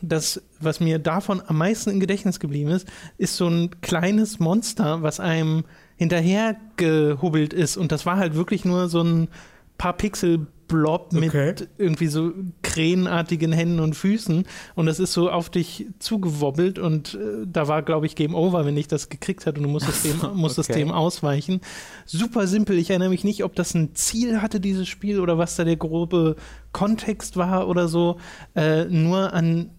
das, 0.01 0.43
was 0.59 0.81
mir 0.81 0.99
davon 0.99 1.41
am 1.47 1.57
meisten 1.57 1.89
im 1.91 1.99
Gedächtnis 2.01 2.39
geblieben 2.41 2.71
ist, 2.71 2.87
ist 3.17 3.37
so 3.37 3.47
ein 3.47 3.79
kleines 3.81 4.37
Monster, 4.39 5.01
was 5.01 5.21
einem 5.21 5.63
hinterher 5.95 6.57
gehubbelt 6.75 7.53
ist. 7.53 7.77
Und 7.77 7.91
das 7.93 8.05
war 8.05 8.17
halt 8.17 8.35
wirklich 8.35 8.65
nur 8.65 8.89
so 8.89 9.01
ein 9.01 9.29
paar 9.77 9.93
Pixel 9.93 10.47
Blob 10.67 11.13
mit 11.13 11.29
Okay. 11.29 11.53
irgendwie 11.77 12.07
so 12.07 12.31
krähenartigen 12.61 13.51
Händen 13.51 13.79
und 13.79 13.95
Füßen 13.95 14.45
und 14.75 14.85
das 14.85 14.99
ist 14.99 15.13
so 15.13 15.29
auf 15.29 15.49
dich 15.49 15.87
zugewobbelt 15.99 16.79
und 16.79 17.15
äh, 17.15 17.45
da 17.45 17.67
war, 17.67 17.81
glaube 17.81 18.05
ich, 18.05 18.15
Game 18.15 18.35
Over, 18.35 18.65
wenn 18.65 18.77
ich 18.77 18.87
das 18.87 19.09
gekriegt 19.09 19.45
hatte 19.45 19.57
und 19.57 19.63
du 19.63 19.69
musstest, 19.69 20.05
dem, 20.05 20.35
musstest 20.35 20.69
okay. 20.69 20.79
dem 20.79 20.91
ausweichen. 20.91 21.61
Super 22.05 22.47
simpel, 22.47 22.77
ich 22.77 22.89
erinnere 22.89 23.09
mich 23.09 23.23
nicht, 23.23 23.43
ob 23.43 23.55
das 23.55 23.73
ein 23.73 23.95
Ziel 23.95 24.41
hatte, 24.41 24.59
dieses 24.59 24.87
Spiel, 24.87 25.19
oder 25.19 25.37
was 25.37 25.55
da 25.55 25.63
der 25.63 25.77
grobe 25.77 26.35
Kontext 26.71 27.37
war 27.37 27.67
oder 27.67 27.87
so, 27.87 28.17
äh, 28.55 28.85
nur 28.85 29.33
an 29.33 29.71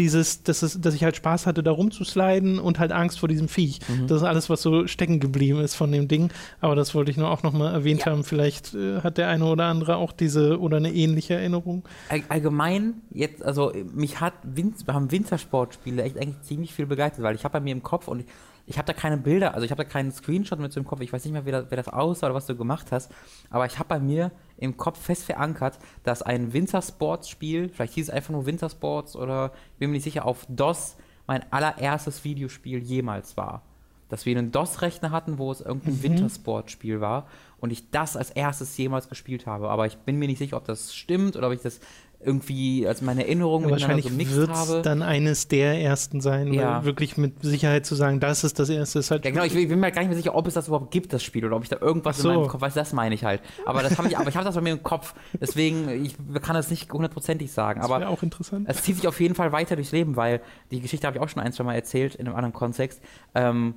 dieses, 0.00 0.42
dass, 0.42 0.62
es, 0.62 0.80
dass 0.80 0.94
ich 0.94 1.04
halt 1.04 1.14
Spaß 1.14 1.46
hatte, 1.46 1.62
da 1.62 1.70
rumzusliden 1.70 2.58
und 2.58 2.78
halt 2.80 2.90
Angst 2.90 3.20
vor 3.20 3.28
diesem 3.28 3.46
Viech. 3.48 3.78
Mhm. 3.88 4.06
Das 4.08 4.16
ist 4.22 4.26
alles, 4.26 4.50
was 4.50 4.62
so 4.62 4.86
stecken 4.88 5.20
geblieben 5.20 5.60
ist 5.60 5.74
von 5.76 5.92
dem 5.92 6.08
Ding. 6.08 6.30
Aber 6.60 6.74
das 6.74 6.94
wollte 6.94 7.10
ich 7.12 7.16
nur 7.16 7.30
auch 7.30 7.42
nochmal 7.44 7.72
erwähnt 7.72 8.00
Ja. 8.00 8.06
haben. 8.06 8.24
Vielleicht 8.24 8.74
äh, 8.74 9.02
hat 9.02 9.18
der 9.18 9.28
eine 9.28 9.44
oder 9.44 9.66
andere 9.66 9.96
auch 9.96 10.10
diese 10.12 10.58
oder 10.58 10.78
eine 10.78 10.92
ähnliche 10.92 11.34
Erinnerung. 11.34 11.84
All- 12.08 12.22
Allgemein, 12.28 12.94
jetzt, 13.12 13.44
also 13.44 13.72
mich 13.94 14.20
hat 14.20 14.32
Win 14.42 14.74
haben 14.88 15.10
Wintersportspiele 15.12 16.02
echt 16.02 16.16
eigentlich 16.16 16.40
ziemlich 16.42 16.72
viel 16.74 16.86
begeistert, 16.86 17.22
weil 17.22 17.34
ich 17.34 17.44
habe 17.44 17.52
bei 17.52 17.60
mir 17.60 17.72
im 17.72 17.82
Kopf 17.82 18.08
und 18.08 18.20
ich, 18.20 18.26
ich 18.66 18.78
habe 18.78 18.86
da 18.86 18.92
keine 18.92 19.16
Bilder, 19.18 19.52
also 19.54 19.64
ich 19.64 19.70
habe 19.70 19.82
da 19.84 19.88
keinen 19.88 20.10
Screenshot 20.12 20.58
mit 20.58 20.72
so 20.72 20.80
im 20.80 20.86
Kopf, 20.86 21.00
ich 21.00 21.12
weiß 21.12 21.24
nicht 21.24 21.32
mehr, 21.32 21.44
wer 21.44 21.52
das, 21.60 21.66
wer 21.70 21.76
das 21.76 21.88
aussah 21.88 22.26
oder 22.26 22.34
was 22.34 22.46
du 22.46 22.56
gemacht 22.56 22.86
hast, 22.92 23.10
aber 23.50 23.66
ich 23.66 23.78
habe 23.78 23.88
bei 23.88 23.98
mir 24.00 24.30
im 24.60 24.76
Kopf 24.76 25.00
fest 25.00 25.24
verankert, 25.24 25.78
dass 26.04 26.22
ein 26.22 26.52
Wintersportspiel, 26.52 27.68
vielleicht 27.70 27.94
hieß 27.94 28.08
es 28.08 28.14
einfach 28.14 28.30
nur 28.30 28.46
Wintersports 28.46 29.16
oder 29.16 29.52
ich 29.72 29.78
bin 29.78 29.90
mir 29.90 29.94
nicht 29.94 30.04
sicher, 30.04 30.26
auf 30.26 30.46
DOS 30.48 30.96
mein 31.26 31.50
allererstes 31.52 32.24
Videospiel 32.24 32.78
jemals 32.78 33.36
war. 33.36 33.62
Dass 34.08 34.26
wir 34.26 34.36
einen 34.36 34.50
DOS-Rechner 34.50 35.12
hatten, 35.12 35.38
wo 35.38 35.52
es 35.52 35.60
irgendein 35.60 36.02
Wintersportspiel 36.02 37.00
war 37.00 37.26
und 37.58 37.70
ich 37.70 37.90
das 37.90 38.16
als 38.16 38.30
erstes 38.30 38.76
jemals 38.76 39.08
gespielt 39.08 39.46
habe. 39.46 39.70
Aber 39.70 39.86
ich 39.86 39.96
bin 39.98 40.18
mir 40.18 40.26
nicht 40.26 40.38
sicher, 40.38 40.56
ob 40.56 40.64
das 40.64 40.94
stimmt 40.94 41.36
oder 41.36 41.46
ob 41.46 41.52
ich 41.52 41.60
das 41.60 41.80
irgendwie 42.22 42.86
als 42.86 43.00
meine 43.02 43.22
Erinnerung 43.24 43.62
Ja, 43.62 43.68
miteinander 43.70 43.96
wahrscheinlich 44.04 44.12
so 44.12 44.16
mixed 44.16 44.36
wird 44.36 44.50
es 44.50 44.56
habe. 44.56 44.82
dann 44.82 45.02
eines 45.02 45.48
der 45.48 45.80
ersten 45.80 46.20
sein, 46.20 46.52
Ja. 46.52 46.84
wirklich 46.84 47.16
mit 47.16 47.42
Sicherheit 47.42 47.86
zu 47.86 47.94
sagen, 47.94 48.20
das 48.20 48.44
ist 48.44 48.58
das 48.58 48.68
erste, 48.68 48.98
ist 48.98 49.10
halt 49.10 49.24
Ja, 49.24 49.30
genau, 49.30 49.44
ich 49.44 49.54
bin 49.54 49.68
bin 49.68 49.80
mir 49.80 49.90
gar 49.90 50.02
nicht 50.02 50.08
mehr 50.10 50.16
sicher, 50.18 50.34
ob 50.34 50.46
es 50.46 50.54
das 50.54 50.68
überhaupt 50.68 50.90
gibt, 50.90 51.12
das 51.12 51.22
Spiel, 51.22 51.44
oder 51.46 51.56
ob 51.56 51.62
ich 51.62 51.68
da 51.70 51.76
irgendwas 51.80 52.18
so. 52.18 52.28
in 52.30 52.36
meinem 52.36 52.48
Kopf 52.48 52.60
weiß, 52.60 52.74
das 52.74 52.92
meine 52.92 53.14
ich 53.14 53.24
halt. 53.24 53.40
Aber 53.64 53.82
das 53.82 53.96
habe 53.96 54.08
ich, 54.08 54.18
aber 54.18 54.28
ich 54.28 54.34
habe 54.36 54.44
das 54.44 54.54
bei 54.54 54.60
mir 54.60 54.72
im 54.72 54.82
Kopf, 54.82 55.14
deswegen, 55.40 55.88
ich 56.04 56.16
kann 56.42 56.54
das 56.54 56.70
nicht 56.70 56.92
hundertprozentig 56.92 57.50
sagen. 57.52 57.80
das 57.80 57.90
Aber 57.90 58.08
auch 58.08 58.22
interessant. 58.22 58.66
es 58.68 58.82
zieht 58.82 58.96
sich 58.96 59.08
auf 59.08 59.18
jeden 59.20 59.34
Fall 59.34 59.52
weiter 59.52 59.76
durchs 59.76 59.92
Leben, 59.92 60.16
weil 60.16 60.40
die 60.70 60.80
Geschichte 60.80 61.06
habe 61.06 61.16
ich 61.16 61.22
auch 61.22 61.28
schon 61.28 61.42
ein, 61.42 61.52
zwei 61.52 61.64
Mal 61.64 61.74
erzählt 61.74 62.14
in 62.16 62.26
einem 62.26 62.36
anderen 62.36 62.52
Kontext. 62.52 63.00
Ähm, 63.34 63.74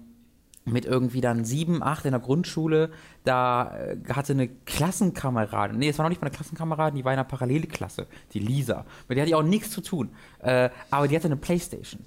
mit 0.66 0.86
irgendwie 0.86 1.22
dann 1.22 1.46
sieben, 1.46 1.84
acht 1.84 2.06
in 2.06 2.12
der 2.12 2.20
Grundschule, 2.20 2.92
da 3.24 3.76
äh, 3.78 3.98
hatte 4.14 4.34
eine 4.34 4.48
Klassenkameradin, 4.48 5.78
nee, 5.78 5.90
es 5.90 5.98
war 5.98 6.04
noch 6.04 6.10
nicht 6.10 6.22
mal 6.22 6.28
eine 6.28 6.36
Klassenkameradin, 6.36 6.98
die 6.98 7.06
war 7.06 7.14
in 7.14 7.20
einer 7.20 7.28
Parallelklasse, 7.28 8.08
die 8.34 8.40
Lisa. 8.40 8.86
Mit 9.08 9.18
der 9.18 9.24
hatte 9.24 9.30
ich 9.30 9.36
auch 9.36 9.44
nichts 9.44 9.72
zu 9.72 9.82
tun. 9.82 10.10
Äh, 10.40 10.70
aber 10.90 11.08
die 11.08 11.16
hatte 11.16 11.28
eine 11.28 11.38
Playstation. 11.38 12.02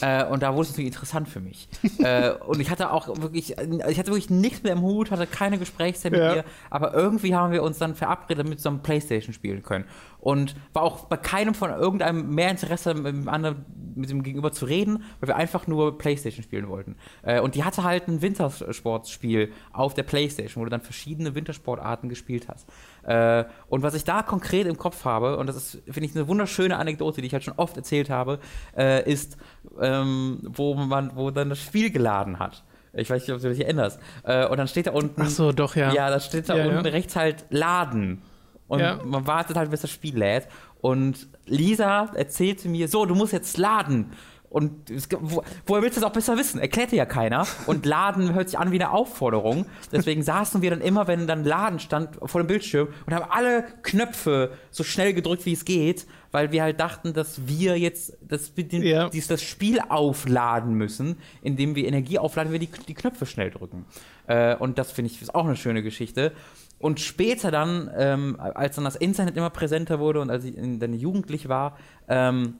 Äh, 0.00 0.24
und 0.24 0.42
da 0.42 0.52
wurde 0.54 0.62
es 0.62 0.70
natürlich 0.70 0.88
interessant 0.88 1.28
für 1.28 1.40
mich. 1.40 1.68
äh, 1.98 2.30
und 2.46 2.60
ich 2.60 2.70
hatte 2.70 2.90
auch 2.92 3.08
wirklich, 3.20 3.56
ich 3.58 3.98
hatte 3.98 4.08
wirklich 4.08 4.30
nichts 4.30 4.62
mehr 4.62 4.72
im 4.72 4.82
Hut, 4.82 5.10
hatte 5.10 5.26
keine 5.26 5.58
Gesprächsthemen 5.58 6.20
Ja. 6.20 6.28
mit 6.28 6.36
ihr, 6.38 6.44
aber 6.70 6.94
irgendwie 6.94 7.34
haben 7.34 7.52
wir 7.52 7.62
uns 7.62 7.78
dann 7.78 7.94
verabredet, 7.94 8.38
damit 8.38 8.52
wir 8.52 8.56
zusammen 8.58 8.82
Playstation 8.82 9.32
spielen 9.32 9.62
können. 9.62 9.84
Und 10.18 10.54
war 10.74 10.82
auch 10.82 11.06
bei 11.06 11.16
keinem 11.16 11.54
von 11.54 11.70
irgendeinem 11.70 12.34
mehr 12.34 12.50
Interesse 12.50 12.92
mit 12.94 13.06
dem 13.06 13.28
anderen, 13.28 13.64
mit 13.94 14.10
dem 14.10 14.22
Gegenüber 14.22 14.52
zu 14.52 14.66
reden, 14.66 15.02
weil 15.20 15.28
wir 15.28 15.36
einfach 15.36 15.66
nur 15.66 15.96
Playstation 15.96 16.42
spielen 16.42 16.68
wollten. 16.68 16.96
Äh, 17.22 17.40
und 17.40 17.54
die 17.54 17.64
hatte 17.64 17.84
halt 17.84 18.06
ein 18.08 18.20
Wintersportspiel 18.22 19.52
auf 19.72 19.94
der 19.94 20.02
Playstation, 20.02 20.60
wo 20.60 20.64
du 20.64 20.70
dann 20.70 20.82
verschiedene 20.82 21.34
Wintersportarten 21.34 22.08
gespielt 22.08 22.48
hast. 22.48 22.68
Äh, 23.04 23.44
und 23.68 23.82
was 23.82 23.94
ich 23.94 24.04
da 24.04 24.22
konkret 24.22 24.66
im 24.66 24.76
Kopf 24.76 25.04
habe, 25.04 25.36
und 25.38 25.46
das 25.46 25.56
ist, 25.56 25.82
finde 25.84 26.04
ich, 26.08 26.14
eine 26.14 26.28
wunderschöne 26.28 26.76
Anekdote, 26.76 27.20
die 27.20 27.26
ich 27.26 27.32
halt 27.32 27.44
schon 27.44 27.54
oft 27.56 27.76
erzählt 27.76 28.10
habe, 28.10 28.38
äh, 28.76 29.10
ist, 29.10 29.36
ähm, 29.80 30.38
wo 30.42 30.74
man, 30.74 31.12
wo 31.16 31.30
dann 31.30 31.48
das 31.48 31.58
Spiel 31.60 31.90
geladen 31.90 32.38
hat. 32.38 32.64
Ich 32.92 33.08
weiß 33.08 33.22
nicht, 33.22 33.32
ob 33.34 33.40
du 33.40 33.48
dich 33.48 33.60
erinnerst. 33.60 34.00
Äh, 34.24 34.46
und 34.46 34.56
dann 34.58 34.66
steht 34.68 34.88
da 34.88 34.90
unten. 34.92 35.22
Ach 35.22 35.28
so, 35.28 35.52
doch, 35.52 35.76
ja. 35.76 35.92
Ja, 35.92 36.10
da 36.10 36.18
steht 36.20 36.48
da 36.48 36.56
Ja, 36.56 36.64
unten 36.66 36.84
ja. 36.86 36.90
rechts 36.92 37.14
halt 37.16 37.44
Laden. 37.50 38.22
Und 38.66 38.80
Ja. 38.80 38.98
man 39.04 39.26
wartet 39.26 39.56
halt, 39.56 39.70
bis 39.70 39.80
das 39.82 39.90
Spiel 39.90 40.16
lädt. 40.18 40.48
Und 40.80 41.28
Lisa 41.46 42.10
erzählte 42.14 42.68
mir, 42.68 42.88
so, 42.88 43.04
du 43.06 43.14
musst 43.14 43.32
jetzt 43.32 43.58
laden. 43.58 44.12
Und 44.50 44.90
es, 44.90 45.08
wo, 45.20 45.42
woher 45.64 45.80
willst 45.82 45.96
du 45.96 46.00
das 46.00 46.10
auch 46.10 46.12
besser 46.12 46.36
wissen? 46.36 46.58
Erklärt 46.60 46.90
dir 46.90 46.96
ja 46.96 47.06
keiner. 47.06 47.46
Und 47.66 47.86
Laden 47.86 48.34
hört 48.34 48.48
sich 48.50 48.58
an 48.58 48.72
wie 48.72 48.80
eine 48.82 48.90
Aufforderung. 48.90 49.64
Deswegen 49.92 50.24
saßen 50.24 50.60
wir 50.60 50.70
dann 50.70 50.80
immer, 50.80 51.06
wenn 51.06 51.28
dann 51.28 51.44
Laden 51.44 51.78
stand, 51.78 52.18
vor 52.24 52.42
dem 52.42 52.48
Bildschirm 52.48 52.88
und 53.06 53.14
haben 53.14 53.30
alle 53.30 53.62
Knöpfe 53.82 54.50
so 54.72 54.82
schnell 54.82 55.14
gedrückt, 55.14 55.46
wie 55.46 55.52
es 55.52 55.64
geht, 55.64 56.04
weil 56.32 56.50
wir 56.50 56.64
halt 56.64 56.80
dachten, 56.80 57.12
dass 57.12 57.46
wir 57.46 57.78
jetzt 57.78 58.16
dass 58.26 58.56
wir 58.56 58.64
den, 58.64 58.82
Ja. 58.82 59.08
dies, 59.08 59.28
das 59.28 59.40
Spiel 59.42 59.78
aufladen 59.88 60.74
müssen, 60.74 61.16
indem 61.42 61.76
wir 61.76 61.86
Energie 61.86 62.18
aufladen, 62.18 62.52
wenn 62.52 62.60
wir 62.60 62.66
die, 62.66 62.84
die 62.88 62.94
Knöpfe 62.94 63.26
schnell 63.26 63.50
drücken. 63.52 63.84
Äh, 64.26 64.56
und 64.56 64.78
das 64.78 64.90
finde 64.90 65.12
ich 65.12 65.22
ist 65.22 65.32
auch 65.34 65.44
eine 65.46 65.56
schöne 65.56 65.82
Geschichte. 65.84 66.32
Und 66.80 66.98
später 66.98 67.50
dann, 67.52 67.88
ähm, 67.96 68.36
als 68.40 68.74
dann 68.76 68.84
das 68.84 68.96
Internet 68.96 69.36
immer 69.36 69.50
präsenter 69.50 70.00
wurde 70.00 70.20
und 70.20 70.30
als 70.30 70.44
ich 70.44 70.56
in- 70.56 70.80
dann 70.80 70.92
jugendlich 70.94 71.48
war, 71.48 71.76
ähm, 72.08 72.54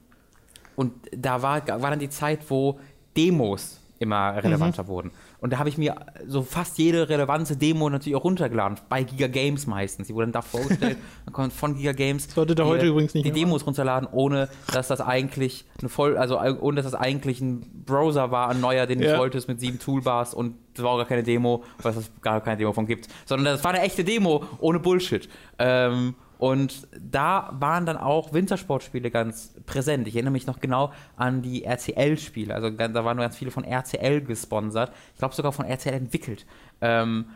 und 0.81 0.93
da 1.15 1.43
war, 1.43 1.67
war 1.69 1.91
dann 1.91 1.99
die 1.99 2.09
Zeit, 2.09 2.41
wo 2.49 2.81
Demos 3.15 3.81
immer 3.99 4.43
relevanter 4.43 4.89
wurden. 4.89 5.11
Und 5.41 5.53
da 5.53 5.59
habe 5.59 5.69
ich 5.69 5.77
mir 5.77 5.95
so 6.27 6.41
fast 6.41 6.79
jede 6.79 7.11
relevante 7.11 7.55
Demo 7.55 7.91
natürlich 7.91 8.17
auch 8.17 8.25
runtergeladen, 8.25 8.79
bei 8.89 9.03
Giga 9.03 9.27
Games 9.27 9.67
meistens. 9.67 10.07
Die 10.07 10.15
wurden 10.15 10.33
da 10.33 10.41
vorgestellt, 10.41 10.97
dann 11.27 11.35
kommt 11.35 11.53
von 11.53 11.77
Giga 11.77 11.93
Games. 11.93 12.27
Sollte 12.35 12.55
da 12.55 12.65
heute 12.65 12.87
übrigens 12.87 13.13
nicht 13.13 13.27
Die 13.27 13.31
Demos 13.31 13.67
runterladen, 13.67 14.09
ohne 14.11 14.49
dass 14.73 14.89
das 14.89 15.03
eigentlich 15.03 15.67
eine 15.81 15.91
voll, 15.91 16.17
also 16.17 16.41
ohne 16.41 16.77
dass 16.77 16.91
das 16.91 16.99
eigentlich 16.99 17.43
ein 17.43 17.61
Browser 17.85 18.31
war, 18.31 18.49
ein 18.49 18.61
neuer, 18.63 18.87
den 18.87 19.03
Ja. 19.03 19.13
du 19.13 19.19
wolltest 19.19 19.49
mit 19.49 19.61
sieben 19.61 19.79
Toolbars 19.79 20.33
und 20.33 20.55
das 20.73 20.83
war 20.83 20.93
auch 20.93 20.97
gar 20.99 21.07
keine 21.07 21.23
Demo, 21.23 21.63
weil 21.83 21.93
es 21.95 22.11
gar 22.23 22.41
keine 22.41 22.57
Demo 22.57 22.73
von 22.73 22.87
gibt, 22.87 23.07
sondern 23.27 23.53
das 23.55 23.63
war 23.63 23.73
eine 23.75 23.83
echte 23.83 24.03
Demo 24.03 24.45
ohne 24.61 24.79
Bullshit. 24.79 25.29
Ähm, 25.59 26.15
und 26.41 26.89
da 26.99 27.51
waren 27.53 27.85
dann 27.85 27.99
auch 27.99 28.33
Wintersportspiele 28.33 29.11
ganz 29.11 29.53
präsent. 29.67 30.09
Ich 30.09 30.15
erinnere 30.15 30.33
mich 30.33 30.47
noch 30.47 30.59
genau 30.59 30.91
an 31.15 31.43
die 31.43 31.67
RCL-Spiele. 31.67 32.55
Also 32.55 32.71
da 32.71 33.05
waren 33.05 33.19
ganz 33.19 33.37
viele 33.37 33.51
von 33.51 33.63
RCL 33.63 34.23
gesponsert. 34.23 34.91
Ich 35.13 35.19
glaube 35.19 35.35
sogar 35.35 35.53
von 35.53 35.67
RCL 35.67 35.93
entwickelt. 35.93 36.47
Ähm, 36.81 37.27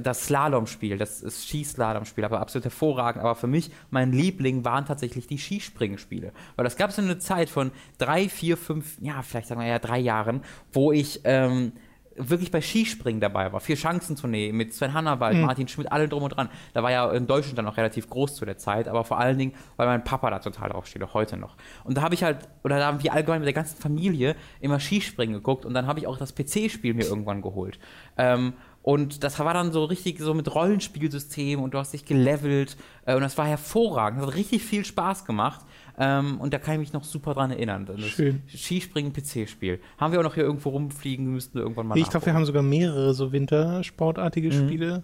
das 0.00 0.26
Slalom-Spiel, 0.26 0.96
das 0.96 1.24
Skislalom-Spiel, 1.26 2.24
aber 2.24 2.38
absolut 2.38 2.66
hervorragend. 2.66 3.20
Aber 3.20 3.34
für 3.34 3.48
mich, 3.48 3.72
mein 3.90 4.12
Liebling 4.12 4.64
waren 4.64 4.86
tatsächlich 4.86 5.26
die 5.26 5.38
Skispringen-Spiele. 5.38 6.32
Weil 6.54 6.62
das 6.62 6.76
gab 6.76 6.90
es 6.90 6.98
in 6.98 7.06
einer 7.06 7.18
Zeit 7.18 7.50
von 7.50 7.72
drei, 7.98 8.28
vier, 8.28 8.56
fünf, 8.56 8.96
ja, 9.00 9.22
vielleicht 9.22 9.48
sagen 9.48 9.60
wir 9.60 9.66
ja 9.66 9.80
drei 9.80 9.98
Jahren, 9.98 10.44
wo 10.72 10.92
ich 10.92 11.20
ähm, 11.24 11.72
wirklich 12.18 12.50
bei 12.50 12.60
Skispringen 12.60 13.20
dabei 13.20 13.52
war. 13.52 13.60
Vier 13.60 13.76
Chancentournee 13.76 14.52
mit 14.52 14.74
Sven 14.74 14.94
Hannawald, 14.94 15.36
Martin 15.38 15.68
Schmidt, 15.68 15.90
alle 15.92 16.08
drum 16.08 16.22
und 16.22 16.30
dran. 16.30 16.48
Da 16.74 16.82
war 16.82 16.90
ja 16.90 17.10
in 17.10 17.26
Deutschland 17.26 17.58
dann 17.58 17.66
auch 17.66 17.76
relativ 17.76 18.08
groß 18.08 18.34
zu 18.34 18.44
der 18.44 18.58
Zeit, 18.58 18.88
aber 18.88 19.04
vor 19.04 19.18
allen 19.18 19.38
Dingen, 19.38 19.52
weil 19.76 19.86
mein 19.86 20.04
Papa 20.04 20.30
da 20.30 20.38
total 20.38 20.70
drauf 20.70 20.86
steht, 20.86 21.02
auch 21.02 21.14
heute 21.14 21.36
noch. 21.36 21.56
Und 21.84 21.96
da 21.96 22.02
habe 22.02 22.14
ich 22.14 22.22
halt, 22.22 22.48
oder 22.64 22.78
da 22.78 22.86
haben 22.86 23.02
wir 23.02 23.12
allgemein 23.12 23.40
mit 23.40 23.46
der 23.46 23.54
ganzen 23.54 23.80
Familie 23.80 24.36
immer 24.60 24.80
Skispringen 24.80 25.34
geguckt 25.34 25.64
und 25.64 25.74
dann 25.74 25.86
habe 25.86 25.98
ich 25.98 26.06
auch 26.06 26.16
das 26.16 26.34
PC-Spiel 26.34 26.94
mir 26.94 27.06
irgendwann 27.06 27.42
geholt. 27.42 27.78
Ähm, 28.16 28.54
und 28.86 29.24
das 29.24 29.40
war 29.40 29.52
dann 29.52 29.72
so 29.72 29.84
richtig 29.84 30.20
so 30.20 30.32
mit 30.32 30.54
Rollenspielsystem 30.54 31.60
und 31.60 31.74
du 31.74 31.78
hast 31.78 31.92
dich 31.92 32.04
gelevelt 32.04 32.76
äh, 33.04 33.16
und 33.16 33.22
das 33.22 33.36
war 33.36 33.44
hervorragend. 33.44 34.20
Das 34.20 34.28
hat 34.28 34.36
richtig 34.36 34.62
viel 34.62 34.84
Spaß 34.84 35.24
gemacht. 35.24 35.62
Ähm, 35.98 36.40
und 36.40 36.52
da 36.52 36.58
kann 36.58 36.74
ich 36.74 36.80
mich 36.80 36.92
noch 36.92 37.04
super 37.04 37.34
dran 37.34 37.50
erinnern. 37.50 37.86
Das 37.86 38.00
Schön. 38.00 38.42
Skispringen 38.48 39.12
PC-Spiel. 39.12 39.80
Haben 39.98 40.12
wir 40.12 40.20
auch 40.20 40.24
noch 40.24 40.34
hier 40.34 40.44
irgendwo 40.44 40.70
rumfliegen, 40.70 41.32
müssten 41.32 41.54
wir 41.54 41.62
irgendwann 41.62 41.86
mal 41.86 41.96
Ich 41.98 42.10
glaube, 42.10 42.26
wir 42.26 42.34
haben 42.34 42.44
sogar 42.44 42.62
mehrere 42.62 43.14
so 43.14 43.32
wintersportartige 43.32 44.52
Spiele. 44.52 45.02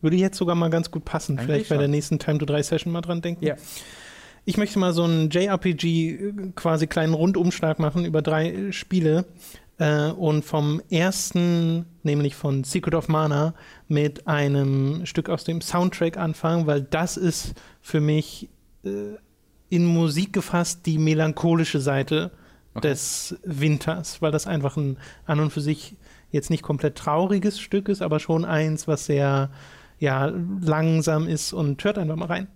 Würde 0.00 0.16
jetzt 0.16 0.36
sogar 0.36 0.54
mal 0.54 0.70
ganz 0.70 0.90
gut 0.90 1.04
passen. 1.04 1.34
Mhm. 1.34 1.38
Eigentlich 1.38 1.46
Vielleicht 1.46 1.68
bei 1.68 1.74
schon. 1.76 1.80
der 1.80 1.88
nächsten 1.88 2.18
Time 2.18 2.38
to 2.38 2.46
3 2.46 2.62
Session 2.62 2.92
mal 2.92 3.00
dran 3.00 3.20
denken. 3.20 3.44
Ja. 3.44 3.54
Ich 4.44 4.56
möchte 4.56 4.78
mal 4.78 4.92
so 4.92 5.04
einen 5.04 5.30
JRPG 5.30 6.10
äh, 6.10 6.32
quasi 6.54 6.86
kleinen 6.86 7.14
Rundumschlag 7.14 7.78
machen 7.78 8.04
über 8.04 8.22
drei 8.22 8.50
äh, 8.50 8.72
Spiele. 8.72 9.24
Äh, 9.78 10.10
und 10.10 10.44
vom 10.44 10.82
ersten, 10.90 11.86
nämlich 12.02 12.34
von 12.34 12.64
Secret 12.64 12.94
of 12.94 13.08
Mana, 13.08 13.54
mit 13.86 14.26
einem 14.26 15.06
Stück 15.06 15.28
aus 15.28 15.44
dem 15.44 15.60
Soundtrack 15.60 16.16
anfangen, 16.16 16.66
weil 16.66 16.82
das 16.82 17.16
ist 17.16 17.54
für 17.80 18.00
mich 18.00 18.48
äh, 18.84 19.16
in 19.68 19.84
Musik 19.84 20.32
gefasst 20.32 20.86
die 20.86 20.98
melancholische 20.98 21.80
Seite 21.80 22.30
Okay. 22.74 22.90
des 22.90 23.36
Winters, 23.44 24.20
weil 24.22 24.30
das 24.30 24.46
einfach 24.46 24.76
ein 24.76 24.98
an 25.26 25.40
und 25.40 25.50
für 25.50 25.60
sich 25.60 25.96
jetzt 26.30 26.50
nicht 26.50 26.62
komplett 26.62 26.96
trauriges 26.96 27.58
Stück 27.60 27.88
ist, 27.88 28.02
aber 28.02 28.20
schon 28.20 28.44
eins, 28.44 28.86
was 28.86 29.06
sehr 29.06 29.50
ja, 29.98 30.30
langsam 30.60 31.26
ist 31.26 31.52
und 31.52 31.82
hört 31.82 31.98
einfach 31.98 32.16
mal 32.16 32.26
rein. 32.26 32.46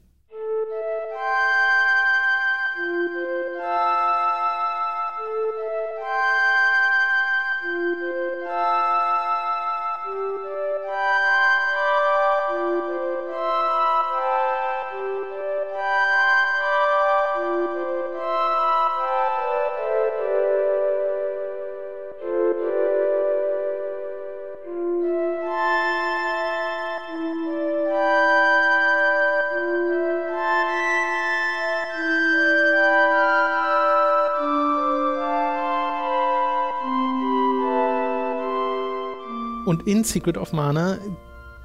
Und 39.82 39.88
in 39.88 40.04
Secret 40.04 40.36
of 40.38 40.52
Mana 40.52 40.98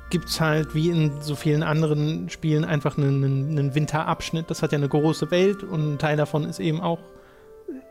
gibt 0.09 0.29
es 0.29 0.39
halt 0.39 0.73
wie 0.73 0.89
in 0.89 1.21
so 1.21 1.35
vielen 1.35 1.63
anderen 1.63 2.29
Spielen 2.29 2.63
einfach 2.63 2.97
einen, 2.97 3.23
einen 3.23 3.75
Winterabschnitt. 3.75 4.49
Das 4.49 4.61
hat 4.61 4.71
ja 4.71 4.77
eine 4.77 4.87
große 4.87 5.29
Welt 5.31 5.63
und 5.63 5.93
ein 5.93 5.97
Teil 5.97 6.17
davon 6.17 6.45
ist 6.45 6.59
eben 6.59 6.81
auch 6.81 6.99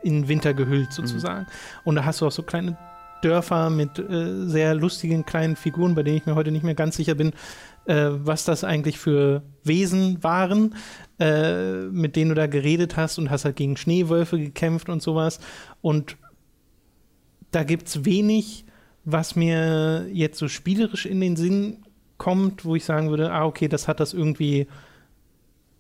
in 0.03 0.29
Winter 0.29 0.55
gehüllt 0.55 0.93
sozusagen. 0.93 1.43
Mhm. 1.43 1.81
Und 1.85 1.97
da 1.97 2.05
hast 2.05 2.21
du 2.21 2.27
auch 2.27 2.33
so 2.33 2.43
kleine 2.43 2.77
Dörfer 3.23 3.71
mit 3.71 3.99
äh, 3.99 4.47
sehr 4.47 4.75
lustigen 4.75 5.27
kleinen 5.27 5.57
Figuren, 5.57 5.95
bei 5.95 6.03
denen 6.03 6.17
ich 6.17 6.27
mir 6.27 6.35
heute 6.35 6.51
nicht 6.51 6.65
mehr 6.65 6.75
ganz 6.75 6.97
sicher 6.97 7.15
bin, 7.15 7.33
äh, 7.85 8.09
was 8.11 8.45
das 8.45 8.65
eigentlich 8.65 8.99
für 8.99 9.43
Wesen 9.63 10.23
waren, 10.23 10.75
äh, 11.19 11.83
mit 11.83 12.17
denen 12.17 12.31
du 12.31 12.35
da 12.35 12.47
geredet 12.47 12.97
hast 12.97 13.19
und 13.19 13.31
hast 13.31 13.45
halt 13.45 13.57
gegen 13.57 13.77
Schneewölfe 13.77 14.39
gekämpft 14.39 14.89
und 14.89 15.03
sowas. 15.03 15.41
Und 15.83 16.17
da 17.51 17.63
gibt 17.65 17.89
es 17.89 18.05
wenig, 18.05 18.66
was 19.07 19.37
mir 19.37 20.09
jetzt 20.13 20.39
so 20.39 20.49
spielerisch 20.49 21.07
in 21.07 21.21
den 21.21 21.37
Sinn 21.37 21.79
kommt, 22.19 22.65
wo 22.65 22.75
ich 22.75 22.85
sagen 22.85 23.09
würde, 23.09 23.33
ah, 23.33 23.47
okay, 23.47 23.69
das 23.69 23.87
hat 23.87 24.01
das 24.01 24.13
irgendwie 24.13 24.67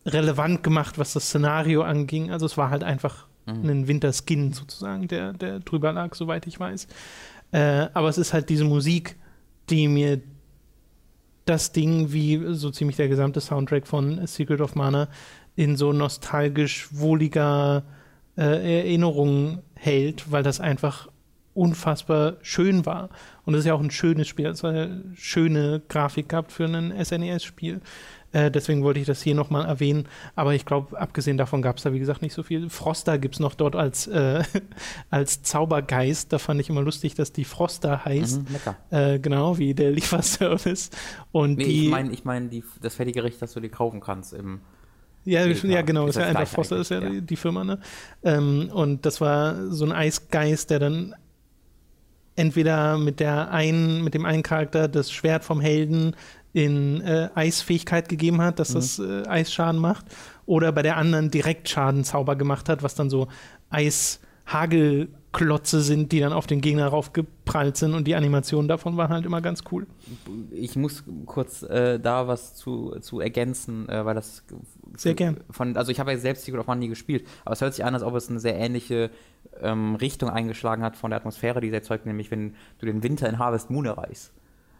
relevant 0.06 0.62
gemacht, 0.62 0.96
was 0.96 1.12
das 1.12 1.24
Szenario 1.24 1.82
anging. 1.82 2.30
Also 2.30 2.46
es 2.46 2.56
war 2.56 2.70
halt 2.70 2.84
einfach 2.84 3.26
mhm. 3.46 3.68
ein 3.68 3.88
Winterskin 3.88 4.52
sozusagen, 4.52 5.08
der, 5.08 5.32
der 5.32 5.58
drüber 5.58 5.92
lag, 5.92 6.14
soweit 6.14 6.46
ich 6.46 6.60
weiß. 6.60 6.86
Äh, 7.50 7.88
aber 7.92 8.08
es 8.08 8.16
ist 8.16 8.32
halt 8.32 8.48
diese 8.48 8.64
Musik, 8.64 9.16
die 9.70 9.88
mir 9.88 10.20
das 11.46 11.72
Ding, 11.72 12.12
wie 12.12 12.54
so 12.54 12.70
ziemlich 12.70 12.96
der 12.96 13.08
gesamte 13.08 13.40
Soundtrack 13.40 13.88
von 13.88 14.24
Secret 14.28 14.60
of 14.60 14.76
Mana, 14.76 15.08
in 15.56 15.76
so 15.76 15.92
nostalgisch 15.92 16.88
wohliger 16.92 17.82
äh, 18.36 18.82
Erinnerung 18.82 19.62
hält, 19.74 20.30
weil 20.30 20.44
das 20.44 20.60
einfach 20.60 21.08
unfassbar 21.56 22.34
schön 22.42 22.86
war. 22.86 23.08
Und 23.44 23.54
es 23.54 23.60
ist 23.60 23.66
ja 23.66 23.74
auch 23.74 23.80
ein 23.80 23.90
schönes 23.90 24.28
Spiel. 24.28 24.46
Es 24.46 24.62
hat 24.62 24.70
eine 24.74 25.04
schöne 25.14 25.82
Grafik 25.88 26.28
gehabt 26.28 26.52
für 26.52 26.64
ein 26.64 26.92
SNES-Spiel. 27.04 27.80
Äh, 28.32 28.50
deswegen 28.50 28.82
wollte 28.82 29.00
ich 29.00 29.06
das 29.06 29.22
hier 29.22 29.34
nochmal 29.34 29.64
erwähnen. 29.64 30.08
Aber 30.34 30.54
ich 30.54 30.66
glaube, 30.66 31.00
abgesehen 31.00 31.38
davon 31.38 31.62
gab 31.62 31.78
es 31.78 31.84
da, 31.84 31.92
wie 31.94 31.98
gesagt, 31.98 32.20
nicht 32.20 32.34
so 32.34 32.42
viel. 32.42 32.68
Froster 32.68 33.18
gibt 33.18 33.36
es 33.36 33.40
noch 33.40 33.54
dort 33.54 33.76
als, 33.76 34.06
äh, 34.08 34.42
als 35.10 35.42
Zaubergeist. 35.42 36.32
Da 36.32 36.38
fand 36.38 36.60
ich 36.60 36.68
immer 36.68 36.82
lustig, 36.82 37.14
dass 37.14 37.32
die 37.32 37.44
Froster 37.44 38.04
heißt. 38.04 38.42
Mhm, 38.42 38.52
lecker. 38.52 38.76
Äh, 38.90 39.18
genau, 39.20 39.56
wie 39.56 39.72
der 39.72 39.90
Lieferservice. 39.92 40.90
Und 41.32 41.56
nee, 41.56 41.64
die, 41.64 41.84
ich 41.86 41.90
meine, 41.90 42.12
ich 42.12 42.24
mein, 42.24 42.50
das 42.82 42.96
fertige 42.96 43.20
Gericht, 43.20 43.40
das 43.40 43.54
du 43.54 43.60
dir 43.60 43.70
kaufen 43.70 44.00
kannst 44.00 44.34
im. 44.34 44.60
Ja, 45.24 45.44
ja, 45.44 45.82
genau, 45.82 46.06
ist, 46.06 46.16
ist 46.16 46.22
ja 46.22 46.28
einfach 46.28 46.46
Froster, 46.46 46.76
ist 46.76 46.90
ja, 46.90 47.00
ja, 47.00 47.20
die 47.20 47.36
Firma, 47.36 47.64
ne? 47.64 47.80
Ähm, 48.22 48.70
und 48.72 49.04
das 49.06 49.20
war 49.20 49.72
so 49.72 49.84
ein 49.84 49.90
Eisgeist, 49.90 50.70
der 50.70 50.78
dann 50.78 51.16
entweder 52.36 52.98
mit 52.98 53.20
der 53.20 53.50
einen, 53.50 54.04
mit 54.04 54.14
dem 54.14 54.24
einen 54.24 54.42
Charakter 54.42 54.88
das 54.88 55.10
Schwert 55.10 55.44
vom 55.44 55.60
Helden 55.60 56.14
in 56.52 57.00
äh, 57.02 57.28
Eisfähigkeit 57.34 58.08
gegeben 58.08 58.40
hat, 58.40 58.58
dass 58.58 58.70
mhm. 58.70 58.74
das 58.74 58.98
äh, 58.98 59.26
Eisschaden 59.26 59.80
macht, 59.80 60.06
oder 60.46 60.72
bei 60.72 60.82
der 60.82 60.96
anderen 60.96 61.30
direkt 61.30 61.68
Schadenzauber 61.68 62.36
gemacht 62.36 62.68
hat, 62.68 62.82
was 62.82 62.94
dann 62.94 63.10
so 63.10 63.28
Eishagelklotze 63.68 65.82
sind, 65.82 66.12
die 66.12 66.20
dann 66.20 66.32
auf 66.32 66.46
den 66.46 66.60
Gegner 66.60 66.86
raufgeprallt 66.86 67.76
sind 67.76 67.94
und 67.94 68.06
die 68.06 68.14
Animationen 68.14 68.68
davon 68.68 68.96
waren 68.96 69.10
halt 69.10 69.26
immer 69.26 69.42
ganz 69.42 69.64
cool. 69.70 69.86
Ich 70.50 70.76
muss 70.76 71.04
kurz 71.26 71.62
äh, 71.62 71.98
da 71.98 72.28
was 72.28 72.54
zu, 72.54 72.96
zu 73.00 73.20
ergänzen, 73.20 73.88
äh, 73.88 74.04
weil 74.04 74.14
das 74.14 74.44
sehr 74.96 75.14
gern. 75.14 75.40
Von, 75.50 75.76
also 75.76 75.92
ich 75.92 76.00
habe 76.00 76.12
ja 76.12 76.18
selbst 76.18 76.44
Secret 76.44 76.60
of 76.60 76.66
Mana 76.66 76.80
nie 76.80 76.88
gespielt, 76.88 77.26
aber 77.44 77.52
es 77.52 77.60
hört 77.60 77.74
sich 77.74 77.84
an, 77.84 77.94
als 77.94 78.02
ob 78.02 78.14
es 78.14 78.28
eine 78.28 78.40
sehr 78.40 78.56
ähnliche 78.56 79.10
ähm, 79.60 79.94
Richtung 79.96 80.30
eingeschlagen 80.30 80.82
hat 80.82 80.96
von 80.96 81.10
der 81.10 81.18
Atmosphäre, 81.18 81.60
die 81.60 81.68
sie 81.68 81.74
erzeugt, 81.74 82.06
nämlich 82.06 82.30
wenn 82.30 82.54
du 82.78 82.86
den 82.86 83.02
Winter 83.02 83.28
in 83.28 83.38
Harvest 83.38 83.70
Moon 83.70 83.86
erreichst. 83.86 84.32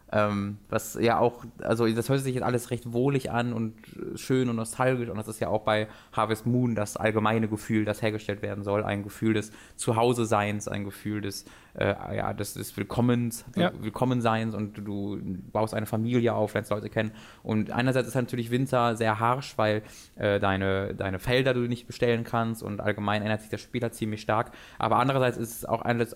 Ähm, 0.09 0.57
was 0.69 0.93
ja 0.93 1.19
auch, 1.19 1.43
also 1.61 1.85
das 1.85 2.07
hört 2.07 2.21
sich 2.21 2.35
jetzt 2.35 2.43
alles 2.43 2.71
recht 2.71 2.93
wohlig 2.93 3.29
an 3.29 3.51
und 3.51 3.73
schön 4.15 4.47
und 4.47 4.55
nostalgisch 4.55 5.09
und 5.09 5.17
das 5.17 5.27
ist 5.27 5.41
ja 5.41 5.49
auch 5.49 5.63
bei 5.63 5.89
Harvest 6.13 6.45
Moon 6.45 6.75
das 6.75 6.95
allgemeine 6.95 7.49
Gefühl, 7.49 7.83
das 7.83 8.01
hergestellt 8.01 8.41
werden 8.41 8.63
soll, 8.63 8.85
ein 8.85 9.03
Gefühl 9.03 9.33
des 9.33 9.51
Zuhause-Seins, 9.75 10.69
ein 10.69 10.85
Gefühl 10.85 11.19
des, 11.19 11.43
äh, 11.77 11.95
ja, 12.15 12.33
des, 12.33 12.53
des 12.53 12.75
Willkommens, 12.75 13.45
ja. 13.55 13.71
Willkommenseins 13.79 14.55
und 14.55 14.77
du 14.77 15.19
baust 15.51 15.73
eine 15.73 15.85
Familie 15.85 16.33
auf, 16.33 16.53
lernst 16.53 16.71
Leute 16.71 16.89
kennen. 16.89 17.11
Und 17.43 17.71
einerseits 17.71 18.07
ist 18.07 18.15
natürlich 18.15 18.51
Winter 18.51 18.95
sehr 18.95 19.19
harsch, 19.19 19.57
weil 19.57 19.83
äh, 20.15 20.39
deine, 20.39 20.95
deine 20.95 21.19
Felder 21.19 21.53
du 21.53 21.61
nicht 21.61 21.87
bestellen 21.87 22.23
kannst 22.23 22.63
und 22.63 22.81
allgemein 22.81 23.21
ändert 23.21 23.41
sich 23.41 23.49
das 23.49 23.61
Spiel 23.61 23.81
halt 23.81 23.93
ziemlich 23.93 24.21
stark, 24.21 24.51
aber 24.79 24.97
andererseits 24.97 25.37
ist 25.37 25.55
es 25.57 25.65
auch 25.65 25.81
alles 25.81 26.15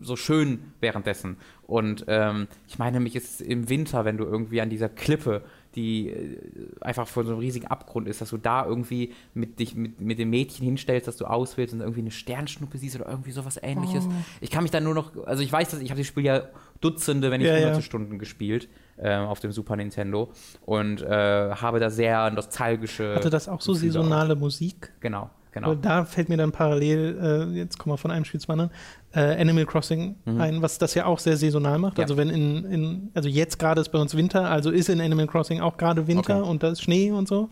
so 0.00 0.16
schön 0.16 0.72
währenddessen. 0.80 1.36
Und 1.66 2.04
ähm, 2.08 2.48
ich 2.68 2.78
meine, 2.78 3.00
mich 3.00 3.16
ist 3.16 3.40
im 3.40 3.68
Winter, 3.68 4.04
wenn 4.04 4.16
du 4.16 4.24
irgendwie 4.24 4.60
an 4.60 4.70
dieser 4.70 4.88
Klippe, 4.88 5.42
die 5.74 6.08
äh, 6.08 6.38
einfach 6.80 7.06
vor 7.06 7.24
so 7.24 7.30
einem 7.30 7.40
riesigen 7.40 7.66
Abgrund 7.66 8.08
ist, 8.08 8.20
dass 8.20 8.30
du 8.30 8.36
da 8.36 8.64
irgendwie 8.64 9.12
mit 9.34 9.58
dich 9.58 9.74
mit, 9.74 10.00
mit 10.00 10.18
dem 10.18 10.30
Mädchen 10.30 10.64
hinstellst, 10.64 11.08
dass 11.08 11.16
du 11.16 11.26
auswählst 11.26 11.74
und 11.74 11.80
irgendwie 11.80 12.00
eine 12.00 12.10
Sternschnuppe 12.10 12.78
siehst 12.78 12.96
oder 12.96 13.08
irgendwie 13.08 13.32
sowas 13.32 13.58
ähnliches. 13.62 14.06
Oh. 14.06 14.12
Ich 14.40 14.50
kann 14.50 14.62
mich 14.62 14.70
dann 14.70 14.84
nur 14.84 14.94
noch, 14.94 15.26
also 15.26 15.42
ich 15.42 15.52
weiß, 15.52 15.70
dass 15.70 15.80
ich 15.80 15.90
habe 15.90 16.00
das 16.00 16.06
Spiel 16.06 16.24
ja 16.24 16.42
Dutzende, 16.80 17.30
wenn 17.30 17.40
nicht 17.40 17.48
ja, 17.48 17.56
hunderte 17.56 17.76
ja. 17.76 17.82
Stunden 17.82 18.18
gespielt 18.18 18.68
äh, 18.96 19.16
auf 19.16 19.40
dem 19.40 19.52
Super 19.52 19.76
Nintendo 19.76 20.30
und 20.66 21.02
äh, 21.02 21.08
habe 21.08 21.80
da 21.80 21.90
sehr 21.90 22.30
nostalgische. 22.30 23.14
Hatte 23.14 23.30
das 23.30 23.48
auch 23.48 23.60
so 23.60 23.72
Gefühle 23.72 23.92
saisonale 23.92 24.34
Musik? 24.34 24.92
Genau. 25.00 25.30
Genau. 25.52 25.74
Da 25.74 26.06
fällt 26.06 26.30
mir 26.30 26.38
dann 26.38 26.50
parallel, 26.50 27.52
äh, 27.52 27.58
jetzt 27.58 27.78
kommen 27.78 27.92
wir 27.92 27.98
von 27.98 28.10
einem 28.10 28.24
Spiel 28.24 28.40
zum 28.40 28.52
anderen, 28.52 28.70
äh, 29.14 29.40
Animal 29.40 29.66
Crossing 29.66 30.16
mhm. 30.24 30.40
ein, 30.40 30.62
was 30.62 30.78
das 30.78 30.94
ja 30.94 31.06
auch 31.06 31.18
sehr 31.18 31.36
saisonal 31.36 31.78
macht. 31.78 31.98
Ja. 31.98 32.04
Also 32.04 32.16
wenn 32.16 32.30
in, 32.30 32.64
in, 32.64 33.10
also 33.14 33.28
jetzt 33.28 33.58
gerade 33.58 33.80
ist 33.80 33.90
bei 33.90 33.98
uns 33.98 34.16
Winter, 34.16 34.50
also 34.50 34.70
ist 34.70 34.88
in 34.88 35.00
Animal 35.00 35.26
Crossing 35.26 35.60
auch 35.60 35.76
gerade 35.76 36.06
Winter 36.06 36.40
okay. 36.40 36.50
und 36.50 36.62
da 36.62 36.70
ist 36.70 36.82
Schnee 36.82 37.10
und 37.10 37.28
so. 37.28 37.50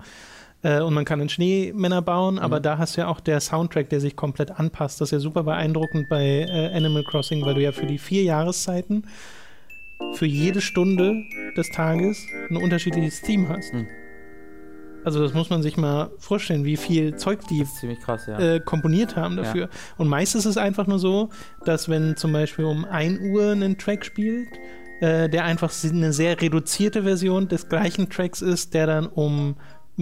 Äh, 0.62 0.80
und 0.80 0.94
man 0.94 1.04
kann 1.04 1.20
einen 1.20 1.28
Schneemänner 1.28 2.02
bauen, 2.02 2.34
mhm. 2.34 2.40
aber 2.40 2.60
da 2.60 2.78
hast 2.78 2.96
du 2.96 3.02
ja 3.02 3.08
auch 3.08 3.20
der 3.20 3.40
Soundtrack, 3.40 3.88
der 3.88 4.00
sich 4.00 4.16
komplett 4.16 4.50
anpasst. 4.50 5.00
Das 5.00 5.08
ist 5.08 5.12
ja 5.12 5.18
super 5.20 5.42
beeindruckend 5.42 6.08
bei 6.08 6.46
äh, 6.48 6.74
Animal 6.74 7.04
Crossing, 7.04 7.44
weil 7.44 7.54
du 7.54 7.62
ja 7.62 7.72
für 7.72 7.86
die 7.86 7.98
vier 7.98 8.22
Jahreszeiten 8.22 9.04
für 10.14 10.26
jede 10.26 10.60
Stunde 10.60 11.24
des 11.56 11.70
Tages 11.70 12.26
ein 12.48 12.56
unterschiedliches 12.56 13.20
Theme 13.20 13.48
hast. 13.48 13.72
Mhm. 13.74 13.86
Also 15.04 15.22
das 15.22 15.34
muss 15.34 15.50
man 15.50 15.62
sich 15.62 15.76
mal 15.76 16.10
vorstellen, 16.18 16.64
wie 16.64 16.76
viel 16.76 17.16
Zeug 17.16 17.40
die 17.48 17.64
krass, 18.02 18.26
ja. 18.26 18.38
äh, 18.38 18.60
komponiert 18.60 19.16
haben 19.16 19.36
dafür. 19.36 19.62
Ja. 19.62 19.68
Und 19.96 20.08
meistens 20.08 20.44
ist 20.44 20.52
es 20.52 20.56
einfach 20.56 20.86
nur 20.86 20.98
so, 20.98 21.30
dass 21.64 21.88
wenn 21.88 22.16
zum 22.16 22.32
Beispiel 22.32 22.64
um 22.64 22.84
1 22.84 23.20
Uhr 23.32 23.52
ein 23.52 23.78
Track 23.78 24.04
spielt, 24.04 24.48
äh, 25.00 25.28
der 25.28 25.44
einfach 25.44 25.72
eine 25.84 26.12
sehr 26.12 26.40
reduzierte 26.40 27.02
Version 27.04 27.48
des 27.48 27.68
gleichen 27.68 28.10
Tracks 28.10 28.42
ist, 28.42 28.74
der 28.74 28.86
dann 28.86 29.06
um 29.06 29.56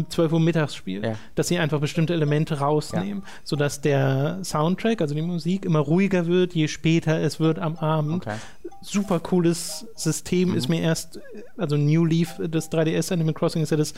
12 0.09 0.32
Uhr 0.32 0.40
mittags 0.40 0.74
spielt, 0.74 1.05
ja. 1.05 1.14
dass 1.34 1.49
sie 1.49 1.59
einfach 1.59 1.80
bestimmte 1.80 2.14
Elemente 2.14 2.59
rausnehmen, 2.59 3.22
ja. 3.24 3.30
sodass 3.44 3.80
der 3.80 4.38
Soundtrack, 4.44 5.01
also 5.01 5.14
die 5.14 5.22
Musik, 5.22 5.64
immer 5.64 5.80
ruhiger 5.80 6.26
wird, 6.26 6.55
je 6.55 6.68
später 6.68 7.20
es 7.20 7.40
wird 7.40 7.59
am 7.59 7.76
Abend. 7.76 8.26
Okay. 8.26 8.36
Super 8.80 9.18
cooles 9.18 9.86
System 9.96 10.51
mhm. 10.51 10.57
ist 10.57 10.68
mir 10.68 10.80
erst, 10.80 11.20
also 11.57 11.76
New 11.76 12.05
Leaf 12.05 12.36
des 12.38 12.70
3DS 12.70 13.12
Animal 13.12 13.34
Crossing 13.34 13.62
ist 13.62 13.70
ja 13.70 13.76
das 13.76 13.94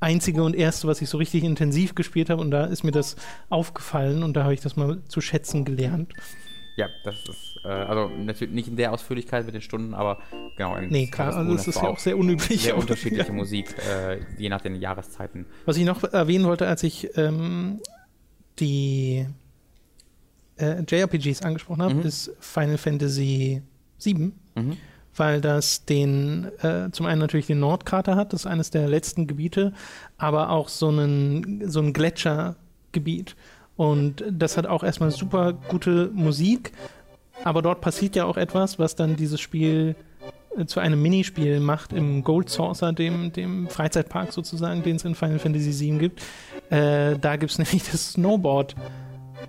einzige 0.00 0.42
und 0.42 0.54
erste, 0.54 0.86
was 0.86 1.02
ich 1.02 1.08
so 1.08 1.18
richtig 1.18 1.44
intensiv 1.44 1.94
gespielt 1.94 2.30
habe 2.30 2.40
und 2.40 2.50
da 2.50 2.64
ist 2.64 2.84
mir 2.84 2.92
das 2.92 3.16
aufgefallen 3.48 4.22
und 4.22 4.34
da 4.34 4.44
habe 4.44 4.54
ich 4.54 4.60
das 4.60 4.76
mal 4.76 5.02
zu 5.08 5.20
schätzen 5.20 5.64
gelernt. 5.64 6.12
Ja, 6.76 6.88
das 7.02 7.16
ist, 7.28 7.60
äh, 7.64 7.68
also 7.68 8.08
natürlich 8.08 8.54
nicht 8.54 8.68
in 8.68 8.76
der 8.76 8.92
Ausführlichkeit 8.92 9.44
mit 9.44 9.54
den 9.54 9.62
Stunden, 9.62 9.94
aber 9.94 10.18
genau. 10.56 10.76
In 10.76 10.90
nee, 10.90 11.08
klar, 11.08 11.34
also 11.34 11.52
das 11.52 11.66
ist 11.66 11.74
ja 11.74 11.88
auch 11.88 11.98
sehr 11.98 12.16
unüblich. 12.16 12.62
Sehr 12.62 12.76
unterschiedliche 12.78 13.26
ja. 13.26 13.32
Musik, 13.32 13.74
äh, 13.78 14.20
je 14.38 14.48
nach 14.48 14.60
den 14.60 14.76
Jahreszeiten. 14.76 15.44
Was 15.64 15.76
ich 15.76 15.84
noch 15.84 16.04
erwähnen 16.04 16.44
wollte, 16.44 16.68
als 16.68 16.84
ich 16.84 17.16
ähm, 17.16 17.80
die 18.60 19.26
äh, 20.56 20.82
JRPGs 20.82 21.42
angesprochen 21.42 21.82
habe, 21.82 21.94
mhm. 21.94 22.02
ist 22.02 22.30
Final 22.38 22.78
Fantasy 22.78 23.62
VII. 23.98 24.32
Mhm 24.54 24.76
weil 25.18 25.40
das 25.40 25.84
den, 25.84 26.50
äh, 26.62 26.90
zum 26.92 27.06
einen 27.06 27.20
natürlich 27.20 27.46
den 27.46 27.60
Nordkrater 27.60 28.16
hat, 28.16 28.32
das 28.32 28.40
ist 28.42 28.46
eines 28.46 28.70
der 28.70 28.88
letzten 28.88 29.26
Gebiete, 29.26 29.72
aber 30.16 30.50
auch 30.50 30.68
so, 30.68 30.88
einen, 30.88 31.68
so 31.68 31.80
ein 31.80 31.92
Gletschergebiet. 31.92 33.36
Und 33.76 34.24
das 34.30 34.56
hat 34.56 34.66
auch 34.66 34.82
erstmal 34.82 35.10
super 35.10 35.52
gute 35.52 36.10
Musik, 36.12 36.72
aber 37.44 37.62
dort 37.62 37.80
passiert 37.80 38.16
ja 38.16 38.24
auch 38.24 38.36
etwas, 38.36 38.78
was 38.78 38.96
dann 38.96 39.16
dieses 39.16 39.40
Spiel 39.40 39.94
äh, 40.56 40.66
zu 40.66 40.80
einem 40.80 41.00
Minispiel 41.00 41.60
macht 41.60 41.92
im 41.92 42.24
Gold 42.24 42.50
Saucer, 42.50 42.92
dem, 42.92 43.32
dem 43.32 43.68
Freizeitpark 43.68 44.32
sozusagen, 44.32 44.82
den 44.82 44.96
es 44.96 45.04
in 45.04 45.14
Final 45.14 45.38
Fantasy 45.38 45.78
VII 45.78 45.98
gibt. 45.98 46.22
Äh, 46.70 47.16
da 47.18 47.36
gibt 47.36 47.52
es 47.52 47.58
nämlich 47.58 47.88
das 47.90 48.12
Snowboard. 48.12 48.74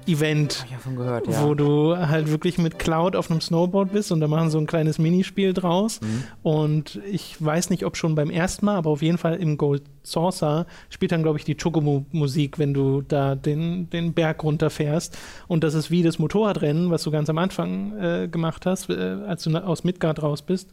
Event, 0.08 0.66
gehört, 0.96 1.28
ja. 1.28 1.44
wo 1.44 1.54
du 1.54 1.96
halt 1.96 2.30
wirklich 2.32 2.58
mit 2.58 2.80
Cloud 2.80 3.16
auf 3.16 3.30
einem 3.30 3.42
Snowboard 3.42 3.92
bist 3.92 4.12
und 4.12 4.20
da 4.20 4.28
machen 4.28 4.50
so 4.50 4.58
ein 4.58 4.66
kleines 4.66 4.98
Minispiel 4.98 5.54
draus. 5.54 6.02
Mhm. 6.02 6.24
Und 6.42 7.00
ich 7.12 7.44
weiß 7.44 7.70
nicht, 7.70 7.86
ob 7.86 7.98
schon 7.98 8.16
beim 8.16 8.30
ersten 8.30 8.66
Mal, 8.66 8.76
aber 8.76 8.90
auf 8.90 9.02
jeden 9.02 9.18
Fall 9.18 9.36
im 9.36 9.58
Gold 9.58 9.84
Saucer 10.04 10.66
spielt 10.90 11.12
dann, 11.12 11.24
glaube 11.24 11.38
ich, 11.38 11.46
die 11.46 11.56
Chocomo-Musik, 11.56 12.58
wenn 12.58 12.74
du 12.74 13.02
da 13.02 13.36
den, 13.36 13.90
den 13.90 14.14
Berg 14.14 14.44
runterfährst. 14.44 15.18
Und 15.48 15.64
das 15.64 15.74
ist 15.74 15.92
wie 15.92 16.04
das 16.04 16.18
Motorradrennen, 16.20 16.90
was 16.90 17.04
du 17.04 17.12
ganz 17.12 17.30
am 17.30 17.38
Anfang 17.38 17.98
äh, 17.98 18.28
gemacht 18.28 18.66
hast, 18.66 18.90
äh, 18.90 19.18
als 19.28 19.44
du 19.44 19.56
aus 19.56 19.84
Midgard 19.84 20.22
raus 20.24 20.42
bist. 20.42 20.70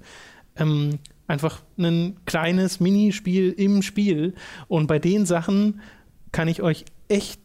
ähm, 0.57 0.99
einfach 1.27 1.63
ein 1.79 2.17
kleines 2.25 2.81
Minispiel 2.81 3.53
im 3.53 3.83
Spiel. 3.83 4.35
Und 4.69 4.87
bei 4.87 4.99
den 4.99 5.27
Sachen 5.27 5.81
kann 6.33 6.49
ich 6.49 6.63
euch 6.63 6.85
echt 7.09 7.41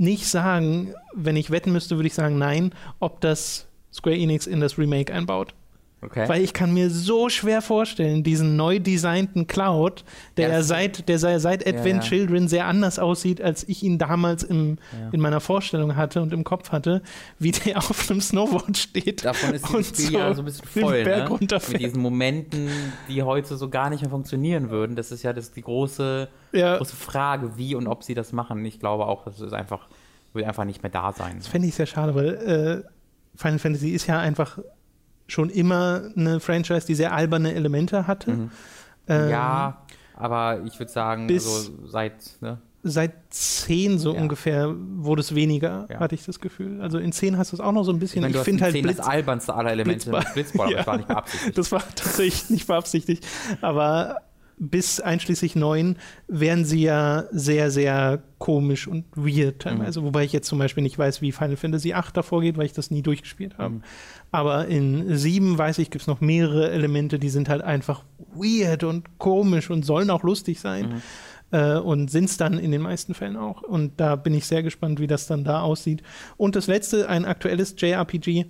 nicht 0.00 0.26
sagen, 0.26 0.94
wenn 1.14 1.36
ich 1.36 1.50
wetten 1.50 1.72
müsste, 1.72 1.96
würde 1.96 2.06
ich 2.06 2.14
sagen, 2.14 2.38
nein, 2.38 2.72
ob 2.98 3.20
das 3.20 3.68
Square 3.92 4.16
Enix 4.16 4.46
in 4.46 4.60
das 4.60 4.78
Remake 4.78 5.12
einbaut. 5.12 5.54
Okay. 6.02 6.26
Weil 6.28 6.42
ich 6.42 6.54
kann 6.54 6.72
mir 6.72 6.88
so 6.88 7.28
schwer 7.28 7.60
vorstellen, 7.60 8.22
diesen 8.22 8.56
neu 8.56 8.78
designten 8.78 9.46
Cloud, 9.46 10.02
der 10.38 10.48
Ja, 10.48 10.54
ja 10.54 10.62
seit, 10.62 11.08
der 11.10 11.18
sei- 11.18 11.38
seit 11.38 11.66
Advent 11.66 12.04
ja. 12.04 12.08
Children 12.08 12.48
sehr 12.48 12.64
anders 12.64 12.98
aussieht, 12.98 13.42
als 13.42 13.68
ich 13.68 13.82
ihn 13.82 13.98
damals 13.98 14.42
im, 14.42 14.78
Ja. 14.98 15.10
in 15.12 15.20
meiner 15.20 15.40
Vorstellung 15.40 15.96
hatte 15.96 16.22
und 16.22 16.32
im 16.32 16.42
Kopf 16.42 16.72
hatte, 16.72 17.02
wie 17.38 17.50
der 17.50 17.76
auf 17.78 18.10
einem 18.10 18.22
Snowboard 18.22 18.78
steht. 18.78 19.26
Davon 19.26 19.52
ist 19.54 19.68
und 19.74 19.84
Spiel 19.84 20.12
ja 20.12 20.32
so 20.32 20.40
ein 20.40 20.46
bisschen 20.46 20.64
den 20.74 20.82
voll, 20.82 21.04
Berg 21.04 21.24
ne? 21.24 21.28
runterfährt. 21.36 21.72
Mit 21.74 21.82
diesen 21.82 22.00
Momenten, 22.00 22.70
die 23.08 23.22
heute 23.22 23.56
so 23.58 23.68
gar 23.68 23.90
nicht 23.90 24.00
mehr 24.00 24.10
funktionieren 24.10 24.70
würden. 24.70 24.96
Das 24.96 25.12
ist 25.12 25.22
ja 25.22 25.34
das, 25.34 25.52
die 25.52 25.60
große, 25.62 26.28
Ja. 26.52 26.78
große 26.78 26.96
Frage, 26.96 27.58
wie 27.58 27.74
und 27.74 27.86
ob 27.86 28.04
sie 28.04 28.14
das 28.14 28.32
machen. 28.32 28.64
Ich 28.64 28.80
glaube 28.80 29.04
auch, 29.04 29.24
das 29.24 29.38
ist 29.40 29.52
einfach, 29.52 29.86
wird 30.32 30.46
einfach 30.46 30.64
nicht 30.64 30.82
mehr 30.82 30.90
da 30.90 31.12
sein. 31.12 31.34
Das 31.36 31.46
fände 31.46 31.68
ich 31.68 31.74
sehr 31.74 31.84
schade, 31.84 32.14
weil 32.14 32.84
äh, 32.86 32.88
Final 33.36 33.58
Fantasy 33.58 33.90
ist 33.90 34.06
ja 34.06 34.18
einfach 34.18 34.58
schon 35.30 35.48
immer 35.50 36.10
eine 36.16 36.40
Franchise, 36.40 36.86
die 36.86 36.94
sehr 36.94 37.12
alberne 37.12 37.54
Elemente 37.54 38.06
hatte. 38.06 38.30
Mhm. 38.32 38.50
Ähm, 39.08 39.30
ja, 39.30 39.82
aber 40.14 40.60
ich 40.66 40.78
würde 40.78 40.92
sagen, 40.92 41.26
also 41.30 41.70
seit, 41.86 42.14
ne? 42.40 42.58
Seit 42.82 43.12
10 43.28 43.98
so 43.98 44.14
Ja. 44.14 44.20
ungefähr 44.22 44.74
wurde 44.74 45.20
es 45.20 45.34
weniger, 45.34 45.86
Ja. 45.90 46.00
hatte 46.00 46.14
ich 46.14 46.24
das 46.24 46.40
Gefühl. 46.40 46.80
Also 46.80 46.96
in 46.98 47.12
10 47.12 47.36
hast 47.36 47.52
du 47.52 47.56
es 47.56 47.60
auch 47.60 47.72
noch 47.72 47.84
so 47.84 47.92
ein 47.92 47.96
Ich 47.96 48.00
bisschen. 48.00 48.24
Ich, 48.24 48.34
hast 48.34 48.44
finde 48.44 48.58
in 48.60 48.64
halt 48.64 48.72
10 48.72 48.82
Blitz, 48.84 48.96
das 48.96 49.06
albernste 49.06 49.54
aller 49.54 49.70
Elemente 49.72 50.08
Blitzball. 50.10 50.32
Blitzball, 50.32 50.78
aber 50.78 50.78
Ja. 50.78 50.80
das 50.86 50.92
war 50.92 50.96
nicht 50.98 51.08
beabsichtigt. 51.08 51.58
das 51.58 51.72
war 51.72 51.82
tatsächlich 51.94 52.50
nicht 52.50 52.66
beabsichtigt. 52.68 53.26
Aber 53.60 54.16
bis 54.60 55.00
einschließlich 55.00 55.56
9 55.56 55.96
wären 56.28 56.66
sie 56.66 56.82
ja 56.82 57.24
sehr, 57.32 57.70
sehr 57.70 58.22
komisch 58.38 58.86
und 58.86 59.06
weird 59.16 59.60
teilweise. 59.60 60.02
Wobei 60.04 60.24
ich 60.24 60.34
jetzt 60.34 60.48
zum 60.48 60.58
Beispiel 60.58 60.82
nicht 60.82 60.98
weiß, 60.98 61.22
wie 61.22 61.32
Final 61.32 61.56
Fantasy 61.56 61.94
8 61.94 62.14
davor 62.14 62.42
geht, 62.42 62.58
weil 62.58 62.66
ich 62.66 62.74
das 62.74 62.90
nie 62.90 63.00
durchgespielt 63.00 63.56
habe. 63.56 63.76
Mhm. 63.76 63.82
Aber 64.30 64.66
in 64.66 65.16
7 65.16 65.56
weiß 65.56 65.78
ich, 65.78 65.90
gibt 65.90 66.02
es 66.02 66.06
noch 66.06 66.20
mehrere 66.20 66.70
Elemente, 66.70 67.18
die 67.18 67.30
sind 67.30 67.48
halt 67.48 67.62
einfach 67.62 68.04
weird 68.34 68.84
und 68.84 69.18
komisch 69.18 69.70
und 69.70 69.84
sollen 69.84 70.10
auch 70.10 70.22
lustig 70.22 70.60
sein. 70.60 71.02
Äh, 71.52 71.78
und 71.78 72.10
sind 72.10 72.26
es 72.26 72.36
dann 72.36 72.58
in 72.58 72.70
den 72.70 72.82
meisten 72.82 73.14
Fällen 73.14 73.36
auch. 73.36 73.62
Und 73.62 73.98
da 73.98 74.14
bin 74.14 74.34
ich 74.34 74.46
sehr 74.46 74.62
gespannt, 74.62 75.00
wie 75.00 75.08
das 75.08 75.26
dann 75.26 75.42
da 75.42 75.62
aussieht. 75.62 76.02
Und 76.36 76.54
das 76.54 76.66
letzte, 76.66 77.08
ein 77.08 77.24
aktuelles 77.24 77.74
JRPG, 77.76 78.44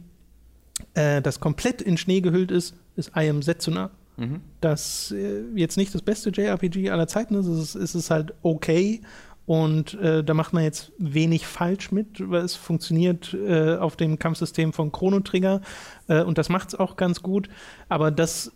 äh, 0.94 1.22
das 1.22 1.40
komplett 1.40 1.80
in 1.80 1.96
Schnee 1.96 2.20
gehüllt 2.20 2.50
ist, 2.50 2.74
ist 2.96 3.12
I 3.16 3.30
Am 3.30 3.40
Setsuna. 3.42 3.90
Mhm. 4.20 4.40
Das 4.60 5.12
äh, 5.12 5.42
jetzt 5.56 5.76
nicht 5.76 5.94
das 5.94 6.02
beste 6.02 6.30
JRPG 6.30 6.90
aller 6.90 7.06
Zeiten 7.08 7.34
ist, 7.34 7.46
es 7.46 7.74
ist, 7.74 7.94
es 7.94 8.10
halt 8.10 8.34
okay. 8.42 9.00
Und 9.46 9.94
äh, 9.94 10.22
da 10.22 10.34
macht 10.34 10.52
man 10.52 10.62
jetzt 10.62 10.92
wenig 10.98 11.46
falsch 11.46 11.90
mit, 11.90 12.30
weil 12.30 12.44
es 12.44 12.54
funktioniert 12.54 13.34
äh, 13.34 13.76
auf 13.76 13.96
dem 13.96 14.18
Kampfsystem 14.18 14.72
von 14.72 14.92
Chrono 14.92 15.18
Trigger 15.20 15.60
äh, 16.06 16.22
und 16.22 16.38
das 16.38 16.48
macht 16.50 16.68
es 16.68 16.74
auch 16.76 16.96
ganz 16.96 17.20
gut. 17.22 17.48
Aber 17.88 18.12
das, 18.12 18.52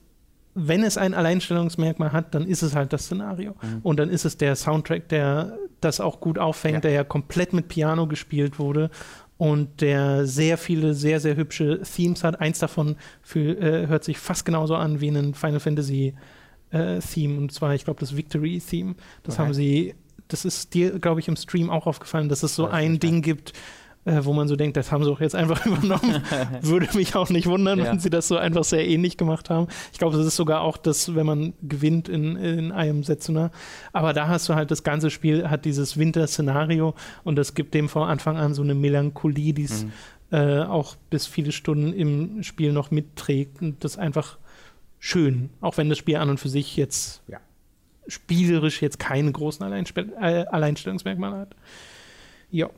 wenn 0.54 0.84
es 0.84 0.96
ein 0.96 1.12
Alleinstellungsmerkmal 1.14 2.12
hat, 2.12 2.32
dann 2.34 2.46
ist 2.46 2.62
es 2.62 2.76
halt 2.76 2.92
das 2.92 3.06
Szenario. 3.06 3.54
Und 3.82 3.98
dann 3.98 4.08
ist 4.08 4.24
es 4.24 4.36
der 4.36 4.54
Soundtrack, 4.54 5.08
der 5.08 5.56
das 5.80 6.00
auch 6.00 6.20
gut 6.20 6.38
auffängt, 6.38 6.74
Ja. 6.74 6.80
der 6.80 6.90
ja 6.92 7.04
komplett 7.04 7.52
mit 7.54 7.66
Piano 7.66 8.06
gespielt 8.06 8.60
wurde 8.60 8.90
und 9.36 9.80
der 9.80 10.26
sehr 10.26 10.58
viele, 10.58 10.94
sehr, 10.94 11.20
sehr 11.20 11.36
hübsche 11.36 11.80
Themes 11.82 12.22
hat. 12.24 12.40
Eins 12.40 12.58
davon 12.60 12.96
für, 13.22 13.58
äh, 13.58 13.86
hört 13.88 14.04
sich 14.04 14.18
fast 14.18 14.44
genauso 14.44 14.76
an 14.76 15.00
wie 15.00 15.08
ein 15.08 15.34
Final 15.34 15.60
Fantasy 15.60 16.14
äh, 16.70 16.98
Theme, 17.00 17.38
und 17.38 17.52
zwar, 17.52 17.74
ich 17.74 17.84
glaube, 17.84 18.00
das 18.00 18.16
Victory 18.16 18.60
Theme. 18.60 18.94
Das 19.22 19.34
Okay. 19.34 19.42
haben 19.42 19.54
sie, 19.54 19.94
das 20.28 20.44
ist 20.44 20.74
dir, 20.74 20.98
glaube 20.98 21.20
ich, 21.20 21.28
im 21.28 21.36
Stream 21.36 21.70
auch 21.70 21.86
aufgefallen, 21.86 22.28
dass 22.28 22.42
es 22.42 22.54
so 22.54 22.66
ich 22.66 22.72
ein 22.72 22.98
Ding 22.98 23.22
gibt, 23.22 23.52
äh, 24.06 24.24
wo 24.24 24.32
man 24.32 24.48
so 24.48 24.56
denkt, 24.56 24.76
das 24.76 24.92
haben 24.92 25.02
sie 25.04 25.10
doch 25.10 25.20
jetzt 25.20 25.34
einfach 25.34 25.64
übernommen. 25.66 26.22
Würde 26.62 26.88
mich 26.96 27.14
auch 27.16 27.30
nicht 27.30 27.46
wundern, 27.46 27.78
Ja. 27.78 27.86
wenn 27.86 27.98
sie 28.00 28.10
das 28.10 28.28
so 28.28 28.36
einfach 28.36 28.64
sehr 28.64 28.86
ähnlich 28.86 29.16
gemacht 29.16 29.50
haben. 29.50 29.68
Ich 29.92 29.98
glaube, 29.98 30.16
das 30.16 30.26
ist 30.26 30.36
sogar 30.36 30.60
auch 30.60 30.76
das, 30.76 31.14
wenn 31.14 31.26
man 31.26 31.52
gewinnt 31.62 32.08
in, 32.08 32.36
in 32.36 32.72
einem 32.72 33.02
Setsuna. 33.04 33.50
Aber 33.92 34.12
da 34.12 34.28
hast 34.28 34.48
du 34.48 34.54
halt 34.54 34.70
das 34.70 34.82
ganze 34.82 35.10
Spiel, 35.10 35.48
hat 35.48 35.64
dieses 35.64 35.96
Winter-Szenario 35.98 36.94
und 37.24 37.36
das 37.36 37.54
gibt 37.54 37.74
dem 37.74 37.88
von 37.88 38.02
Anfang 38.08 38.36
an 38.36 38.54
so 38.54 38.62
eine 38.62 38.74
Melancholie, 38.74 39.52
die 39.54 39.64
es 39.64 39.84
Mhm. 39.84 39.92
äh, 40.30 40.62
auch 40.62 40.96
bis 41.10 41.26
viele 41.26 41.52
Stunden 41.52 41.92
im 41.92 42.42
Spiel 42.42 42.72
noch 42.72 42.90
mitträgt 42.90 43.62
und 43.62 43.82
das 43.84 43.92
ist 43.92 43.98
einfach 43.98 44.38
schön, 44.98 45.50
auch 45.60 45.76
wenn 45.76 45.88
das 45.88 45.98
Spiel 45.98 46.16
an 46.16 46.30
und 46.30 46.40
für 46.40 46.48
sich 46.48 46.76
jetzt 46.76 47.22
Ja. 47.28 47.38
spielerisch 48.08 48.82
jetzt 48.82 48.98
keine 48.98 49.30
großen 49.32 49.64
Alleinspel 49.64 50.12
äh, 50.20 50.44
Alleinstellungsmerkmale 50.46 51.36
hat. 51.36 51.56
Ja. 52.50 52.68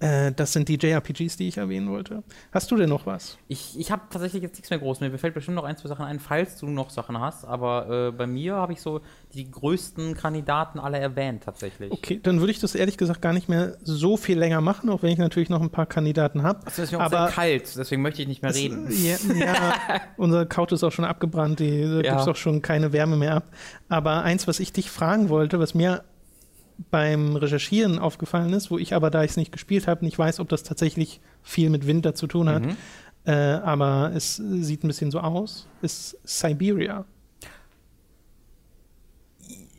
Äh, 0.00 0.32
das 0.32 0.52
sind 0.52 0.68
die 0.68 0.76
JRPGs, 0.76 1.36
die 1.36 1.48
ich 1.48 1.56
erwähnen 1.58 1.90
wollte. 1.90 2.22
Hast 2.52 2.70
du 2.70 2.76
denn 2.76 2.88
noch 2.88 3.06
was? 3.06 3.38
Ich, 3.48 3.78
ich 3.78 3.90
habe 3.90 4.02
tatsächlich 4.10 4.42
jetzt 4.42 4.54
nichts 4.54 4.70
mehr 4.70 4.78
groß. 4.78 5.00
Mir 5.00 5.16
fällt 5.18 5.34
bestimmt 5.34 5.56
noch 5.56 5.64
ein, 5.64 5.76
zwei 5.76 5.88
Sachen 5.88 6.04
ein, 6.04 6.20
falls 6.20 6.56
du 6.58 6.66
noch 6.66 6.90
Sachen 6.90 7.18
hast. 7.20 7.44
Aber 7.44 8.08
äh, 8.08 8.12
bei 8.12 8.26
mir 8.26 8.54
habe 8.54 8.72
ich 8.72 8.80
so 8.80 9.00
die 9.34 9.50
größten 9.50 10.14
Kandidaten 10.14 10.78
alle 10.78 10.98
erwähnt, 10.98 11.42
tatsächlich. 11.44 11.92
Okay, 11.92 12.20
dann 12.22 12.40
würde 12.40 12.50
ich 12.52 12.60
das 12.60 12.74
ehrlich 12.74 12.96
gesagt 12.96 13.22
gar 13.22 13.32
nicht 13.32 13.48
mehr 13.48 13.76
so 13.82 14.16
viel 14.16 14.38
länger 14.38 14.60
machen, 14.60 14.88
auch 14.90 15.02
wenn 15.02 15.10
ich 15.10 15.18
natürlich 15.18 15.48
noch 15.50 15.60
ein 15.60 15.70
paar 15.70 15.86
Kandidaten 15.86 16.42
habe. 16.42 16.60
Es 16.66 16.78
ist 16.78 16.92
mir 16.92 16.98
auch 16.98 17.02
Aber- 17.02 17.26
sehr 17.26 17.34
kalt, 17.34 17.76
deswegen 17.76 18.02
möchte 18.02 18.22
ich 18.22 18.28
nicht 18.28 18.42
mehr 18.42 18.54
reden. 18.54 18.88
Ja, 18.98 19.16
ja 19.34 19.74
unser 20.16 20.46
Couch 20.46 20.72
ist 20.72 20.82
auch 20.84 20.92
schon 20.92 21.04
abgebrannt, 21.04 21.60
die, 21.60 21.82
da 21.82 21.96
Ja. 21.96 22.02
gibt 22.02 22.20
es 22.20 22.28
auch 22.28 22.36
schon 22.36 22.62
keine 22.62 22.92
Wärme 22.92 23.16
mehr 23.16 23.34
ab. 23.36 23.44
Aber 23.88 24.22
eins, 24.22 24.46
was 24.48 24.60
ich 24.60 24.72
dich 24.72 24.90
fragen 24.90 25.28
wollte, 25.28 25.58
was 25.60 25.74
mir 25.74 26.02
beim 26.90 27.36
Recherchieren 27.36 27.98
aufgefallen 27.98 28.52
ist, 28.52 28.70
wo 28.70 28.78
ich 28.78 28.94
aber, 28.94 29.10
da 29.10 29.24
ich 29.24 29.32
es 29.32 29.36
nicht 29.36 29.52
gespielt 29.52 29.86
habe, 29.88 30.04
nicht 30.04 30.18
weiß, 30.18 30.38
ob 30.40 30.48
das 30.48 30.62
tatsächlich 30.62 31.20
viel 31.42 31.70
mit 31.70 31.86
Winter 31.86 32.14
zu 32.14 32.26
tun 32.26 32.48
hat, 32.48 32.62
Mhm. 32.64 32.76
äh, 33.24 33.32
aber 33.32 34.12
es 34.14 34.36
sieht 34.36 34.84
ein 34.84 34.88
bisschen 34.88 35.10
so 35.10 35.20
aus, 35.20 35.66
ist 35.82 36.16
Siberia. 36.24 37.04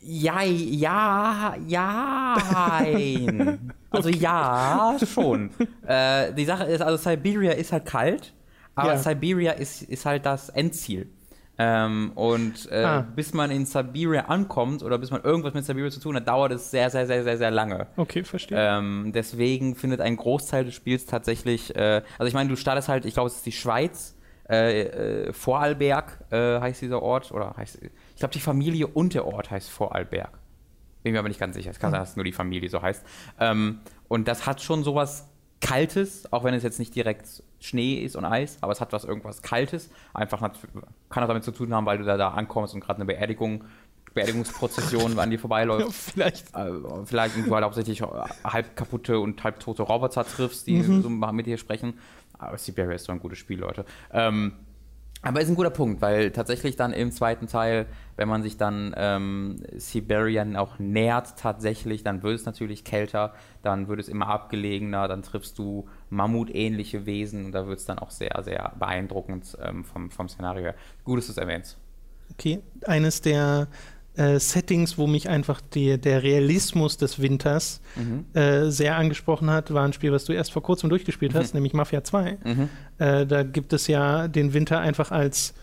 Ja, 0.02 0.42
ja, 0.42 1.54
ja. 1.66 2.36
nein. 2.52 3.72
Also 3.92 4.08
ja, 4.08 4.96
schon. 5.04 5.50
äh, 5.84 6.32
die 6.34 6.44
Sache 6.44 6.62
ist, 6.62 6.80
also 6.80 6.96
Siberia 6.96 7.50
ist 7.50 7.72
halt 7.72 7.86
kalt, 7.86 8.32
aber 8.76 8.90
Ja. 8.92 8.96
Siberia 8.98 9.50
ist, 9.50 9.82
ist 9.82 10.06
halt 10.06 10.24
das 10.24 10.48
Endziel. 10.50 11.08
Ähm, 11.62 12.12
und 12.14 12.70
äh, 12.72 12.82
Ah. 12.82 13.06
bis 13.14 13.34
man 13.34 13.50
in 13.50 13.66
Siberia 13.66 14.22
ankommt 14.26 14.82
oder 14.82 14.96
bis 14.96 15.10
man 15.10 15.22
irgendwas 15.22 15.52
mit 15.52 15.62
Siberia 15.66 15.90
zu 15.90 16.00
tun 16.00 16.16
hat, 16.16 16.26
dauert 16.26 16.52
es 16.52 16.70
sehr, 16.70 16.88
sehr, 16.88 17.06
sehr, 17.06 17.22
sehr, 17.22 17.36
sehr 17.36 17.50
lange. 17.50 17.86
Okay, 17.98 18.24
verstehe. 18.24 18.56
Ähm, 18.58 19.12
deswegen 19.14 19.74
findet 19.74 20.00
ein 20.00 20.16
Großteil 20.16 20.64
des 20.64 20.74
Spiels 20.74 21.04
tatsächlich, 21.04 21.76
äh, 21.76 22.00
also 22.18 22.26
ich 22.28 22.32
meine, 22.34 22.48
du 22.48 22.56
startest 22.56 22.88
halt, 22.88 23.04
ich 23.04 23.12
glaube, 23.12 23.26
es 23.28 23.36
ist 23.36 23.44
die 23.46 23.52
Schweiz, 23.52 24.16
äh, 24.48 24.82
äh, 25.28 25.32
Vorarlberg 25.34 26.18
äh, 26.30 26.60
heißt 26.60 26.80
dieser 26.80 27.02
Ort, 27.02 27.30
oder 27.30 27.54
heißt, 27.58 27.78
ich 27.82 28.16
glaube, 28.18 28.32
die 28.32 28.40
Familie 28.40 28.86
und 28.86 29.12
der 29.12 29.26
Ort 29.26 29.50
heißt 29.50 29.68
Vorarlberg. 29.70 30.30
Bin 31.02 31.12
mir 31.12 31.18
aber 31.18 31.28
nicht 31.28 31.40
ganz 31.40 31.56
sicher. 31.56 31.70
Es 31.70 31.78
kann 31.78 31.90
sein, 31.90 32.00
dass 32.00 32.16
nur 32.16 32.24
die 32.24 32.32
Familie 32.32 32.68
so 32.70 32.80
heißt. 32.80 33.04
Ähm, 33.38 33.80
und 34.08 34.28
das 34.28 34.46
hat 34.46 34.62
schon 34.62 34.82
sowas 34.82 35.28
Kaltes, 35.60 36.32
auch 36.32 36.42
wenn 36.44 36.54
es 36.54 36.62
jetzt 36.62 36.78
nicht 36.78 36.94
direkt 36.94 37.42
Schnee 37.60 37.96
ist 37.96 38.16
und 38.16 38.24
Eis, 38.24 38.58
aber 38.62 38.72
es 38.72 38.80
hat 38.80 38.92
was 38.92 39.04
irgendwas 39.04 39.42
Kaltes. 39.42 39.90
Einfach 40.14 40.40
nat- 40.40 40.58
kann 41.10 41.22
auch 41.22 41.28
damit 41.28 41.44
zu 41.44 41.52
tun 41.52 41.72
haben, 41.74 41.86
weil 41.86 41.98
du 41.98 42.04
da, 42.04 42.16
da 42.16 42.28
ankommst 42.30 42.74
und 42.74 42.80
gerade 42.80 42.96
eine 42.96 43.04
Beerdigung, 43.04 43.64
Beerdigungsprozession 44.14 45.18
an 45.18 45.30
dir 45.30 45.38
vorbeiläuft 45.38 45.86
Ja, 45.86 45.92
vielleicht. 46.12 46.54
äh, 46.56 46.70
vielleicht 47.04 47.36
du 47.36 47.54
halt 47.54 47.64
hauptsächlich 47.64 48.02
halb 48.02 48.76
kaputte 48.76 49.18
und 49.20 49.42
halb 49.44 49.60
tote 49.60 49.82
Roboter 49.82 50.24
triffst, 50.24 50.66
die 50.66 50.78
Mhm. 50.78 51.02
so 51.02 51.08
mit 51.32 51.46
dir 51.46 51.58
sprechen. 51.58 51.94
Aber 52.38 52.56
Siberia 52.58 52.94
ist 52.94 53.04
so 53.04 53.12
ein 53.12 53.20
gutes 53.20 53.38
Spiel, 53.38 53.58
Leute. 53.60 53.84
Ähm, 54.12 54.52
aber 55.22 55.40
ist 55.40 55.48
ein 55.48 55.54
guter 55.54 55.70
Punkt, 55.70 56.00
weil 56.00 56.30
tatsächlich 56.30 56.76
dann 56.76 56.92
im 56.92 57.12
zweiten 57.12 57.46
Teil, 57.46 57.86
wenn 58.16 58.28
man 58.28 58.42
sich 58.42 58.56
dann 58.56 58.94
ähm, 58.96 59.62
Siberian 59.76 60.56
auch 60.56 60.78
nähert 60.78 61.38
tatsächlich, 61.38 62.02
dann 62.02 62.22
wird 62.22 62.36
es 62.36 62.46
natürlich 62.46 62.84
kälter, 62.84 63.34
dann 63.62 63.88
wird 63.88 64.00
es 64.00 64.08
immer 64.08 64.28
abgelegener, 64.28 65.08
dann 65.08 65.22
triffst 65.22 65.58
du 65.58 65.88
Mammutähnliche 66.08 67.04
Wesen 67.04 67.44
und 67.44 67.52
da 67.52 67.66
wird 67.66 67.78
es 67.78 67.84
dann 67.84 67.98
auch 67.98 68.10
sehr, 68.10 68.42
sehr 68.42 68.72
beeindruckend 68.78 69.58
ähm, 69.62 69.84
vom, 69.84 70.10
vom 70.10 70.28
Szenario 70.28 70.62
her. 70.62 70.74
Gut, 71.04 71.18
dass 71.18 71.26
du 71.26 71.32
es 71.32 71.38
erwähnst. 71.38 71.76
Okay, 72.32 72.60
eines 72.86 73.20
der 73.20 73.68
äh, 74.16 74.38
Settings, 74.38 74.98
wo 74.98 75.06
mich 75.06 75.28
einfach 75.28 75.60
die, 75.60 75.98
der 75.98 76.22
Realismus 76.22 76.96
des 76.96 77.20
Winters 77.20 77.80
äh, 78.34 78.70
sehr 78.70 78.96
angesprochen 78.96 79.50
hat, 79.50 79.72
war 79.72 79.84
ein 79.84 79.92
Spiel, 79.92 80.12
was 80.12 80.24
du 80.24 80.32
erst 80.32 80.52
vor 80.52 80.62
kurzem 80.62 80.90
durchgespielt 80.90 81.34
hast, 81.34 81.54
nämlich 81.54 81.72
Mafia 81.72 82.02
2. 82.02 82.38
Mhm. 82.44 82.68
Äh, 82.98 83.26
da 83.26 83.42
gibt 83.42 83.72
es 83.72 83.86
ja 83.86 84.28
den 84.28 84.52
Winter 84.52 84.80
einfach 84.80 85.10
als 85.10 85.54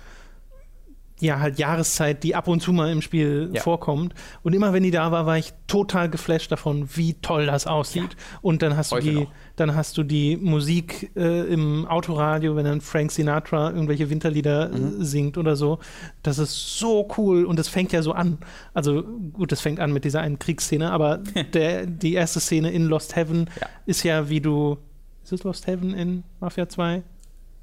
ja, 1.19 1.39
halt 1.39 1.57
Jahreszeit, 1.57 2.23
die 2.23 2.35
ab 2.35 2.47
und 2.47 2.61
zu 2.61 2.71
mal 2.71 2.91
im 2.91 3.01
Spiel 3.01 3.49
Ja. 3.51 3.61
vorkommt. 3.61 4.13
Und 4.43 4.53
immer 4.53 4.71
wenn 4.73 4.83
die 4.83 4.91
da 4.91 5.11
war, 5.11 5.25
war 5.25 5.37
ich 5.37 5.51
total 5.65 6.09
geflasht 6.11 6.51
davon, 6.51 6.87
wie 6.95 7.15
toll 7.15 7.47
das 7.47 7.65
aussieht. 7.65 8.15
Und 8.43 8.61
dann 8.61 8.77
hast 8.77 8.91
Heute 8.91 9.05
du 9.05 9.11
die, 9.11 9.19
noch. 9.21 9.31
dann 9.55 9.73
hast 9.75 9.97
du 9.97 10.03
die 10.03 10.37
Musik 10.37 11.09
äh, 11.15 11.51
im 11.51 11.87
Autoradio, 11.87 12.55
wenn 12.55 12.65
dann 12.65 12.81
Frank 12.81 13.11
Sinatra 13.11 13.71
irgendwelche 13.71 14.09
Winterlieder 14.11 14.69
Mhm. 14.69 15.01
äh, 15.01 15.05
singt 15.05 15.37
oder 15.39 15.55
so. 15.55 15.79
Das 16.21 16.37
ist 16.37 16.77
so 16.77 17.07
cool 17.17 17.45
und 17.45 17.57
das 17.57 17.67
fängt 17.67 17.91
ja 17.93 18.03
so 18.03 18.11
an. 18.11 18.37
Also 18.75 19.01
gut, 19.33 19.51
das 19.51 19.59
fängt 19.61 19.79
an 19.79 19.91
mit 19.91 20.05
dieser 20.05 20.21
einen 20.21 20.37
Kriegsszene, 20.37 20.91
aber 20.91 21.17
der, 21.53 21.87
die 21.87 22.13
erste 22.13 22.39
Szene 22.39 22.69
in 22.71 22.85
Lost 22.85 23.15
Heaven 23.15 23.49
Ja. 23.59 23.67
ist 23.87 24.03
ja, 24.03 24.29
wie 24.29 24.39
du. 24.41 24.77
Ist 25.23 25.33
es 25.33 25.43
Lost 25.43 25.65
Heaven 25.67 25.93
in 25.93 26.23
Mafia 26.39 26.69
2? 26.69 27.01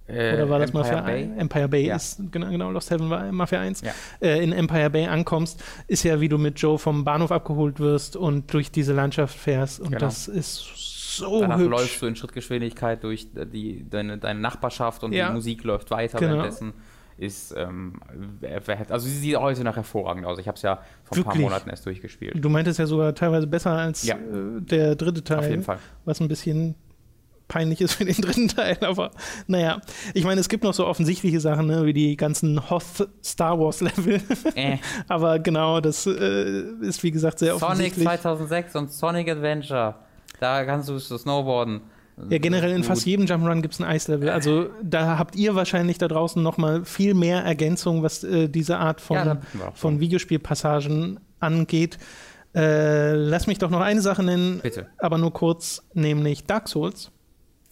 Äh, 0.06 0.34
Oder 0.34 0.50
war 0.50 0.58
das 0.58 0.70
Empire 0.70 0.84
Mafia 0.84 1.00
Bay? 1.02 1.22
1? 1.24 1.38
Empire 1.40 1.68
Bay 1.68 1.86
Ja. 1.86 1.96
ist, 1.96 2.20
genau, 2.30 2.50
genau, 2.50 2.70
Lost 2.70 2.90
Heaven 2.90 3.08
war 3.08 3.32
Mafia 3.32 3.60
1. 3.60 3.80
Ja. 3.80 3.92
Äh, 4.20 4.44
in 4.44 4.52
Empire 4.52 4.90
Bay 4.90 5.06
ankommst, 5.06 5.62
ist 5.86 6.02
ja, 6.02 6.20
wie 6.20 6.28
du 6.28 6.36
mit 6.36 6.58
Joe 6.60 6.78
vom 6.78 7.04
Bahnhof 7.04 7.32
abgeholt 7.32 7.80
wirst 7.80 8.14
und 8.16 8.52
durch 8.52 8.70
diese 8.70 8.92
Landschaft 8.92 9.34
fährst. 9.38 9.80
Und 9.80 9.88
Genau. 9.88 10.00
das 10.00 10.28
ist 10.28 10.58
so 11.16 11.40
Danach 11.40 11.58
hübsch. 11.58 11.70
läufst 11.70 12.02
du 12.02 12.06
in 12.06 12.16
Schrittgeschwindigkeit 12.16 13.02
durch 13.02 13.28
die, 13.32 13.88
deine, 13.88 14.18
deine 14.18 14.40
Nachbarschaft 14.40 15.04
und 15.04 15.12
Ja. 15.14 15.28
die 15.28 15.34
Musik 15.34 15.64
läuft 15.64 15.90
weiter 15.90 16.18
Genau. 16.18 16.32
währenddessen. 16.34 16.74
Ist, 17.16 17.54
ähm, 17.56 18.00
also 18.90 19.06
sie 19.06 19.18
sieht 19.18 19.36
heute 19.36 19.62
noch 19.62 19.76
hervorragend 19.76 20.26
aus. 20.26 20.38
Ich 20.40 20.48
habe 20.48 20.56
es 20.56 20.62
ja 20.62 20.80
vor 21.04 21.16
ein 21.16 21.22
paar 21.22 21.32
Wirklich? 21.34 21.44
Monaten 21.44 21.70
erst 21.70 21.86
durchgespielt. 21.86 22.34
Du 22.44 22.48
meintest 22.50 22.80
ja 22.80 22.86
sogar 22.86 23.14
teilweise 23.14 23.46
besser 23.46 23.70
als 23.70 24.02
Ja. 24.04 24.16
äh, 24.16 24.60
der 24.60 24.96
dritte 24.96 25.22
Teil. 25.22 25.38
Auf 25.38 25.48
jeden 25.48 25.62
Fall. 25.62 25.78
Was 26.04 26.20
ein 26.20 26.26
bisschen 26.26 26.74
peinlich 27.48 27.80
ist 27.80 27.94
für 27.94 28.04
den 28.04 28.14
dritten 28.20 28.48
Teil, 28.48 28.78
aber 28.80 29.10
naja. 29.46 29.80
Ich 30.14 30.24
meine, 30.24 30.40
es 30.40 30.48
gibt 30.48 30.64
noch 30.64 30.74
so 30.74 30.86
offensichtliche 30.86 31.40
Sachen, 31.40 31.66
ne, 31.66 31.84
wie 31.84 31.92
die 31.92 32.16
ganzen 32.16 32.70
Hoth 32.70 33.08
Star 33.22 33.58
Wars 33.58 33.80
Level. 33.80 34.20
Äh. 34.54 34.78
aber 35.08 35.38
genau, 35.40 35.80
das 35.80 36.06
äh, 36.06 36.62
ist 36.80 37.02
wie 37.02 37.10
gesagt 37.10 37.38
sehr 37.40 37.58
Sonic 37.58 37.62
offensichtlich. 37.64 38.04
2006 38.04 38.76
und 38.76 38.92
Sonic 38.92 39.28
Adventure. 39.28 39.96
Da 40.38 40.64
kannst 40.64 40.88
du 40.88 40.98
so 40.98 41.18
snowboarden. 41.18 41.80
Ja, 42.30 42.38
generell 42.38 42.70
in 42.70 42.84
fast 42.84 43.06
jedem 43.06 43.26
Jump'n'Run 43.26 43.60
gibt 43.60 43.74
es 43.74 43.80
ein 43.80 43.86
Eislevel. 43.86 44.30
Also 44.30 44.68
da 44.82 45.18
habt 45.18 45.34
ihr 45.34 45.56
wahrscheinlich 45.56 45.98
da 45.98 46.06
draußen 46.06 46.40
noch 46.40 46.58
mal 46.58 46.84
viel 46.84 47.14
mehr 47.14 47.42
Ergänzung, 47.42 48.02
was 48.04 48.22
äh, 48.22 48.48
diese 48.48 48.78
Art 48.78 49.00
von, 49.00 49.16
Ja, 49.16 49.38
von. 49.74 49.98
Videospielpassagen 49.98 51.18
angeht. 51.40 51.98
Äh, 52.54 53.14
lass 53.14 53.48
mich 53.48 53.58
doch 53.58 53.70
noch 53.70 53.80
eine 53.80 54.00
Sache 54.00 54.22
nennen, 54.22 54.60
Bitte. 54.62 54.86
aber 54.98 55.18
nur 55.18 55.32
kurz, 55.32 55.82
nämlich 55.92 56.44
Dark 56.44 56.68
Souls. 56.68 57.10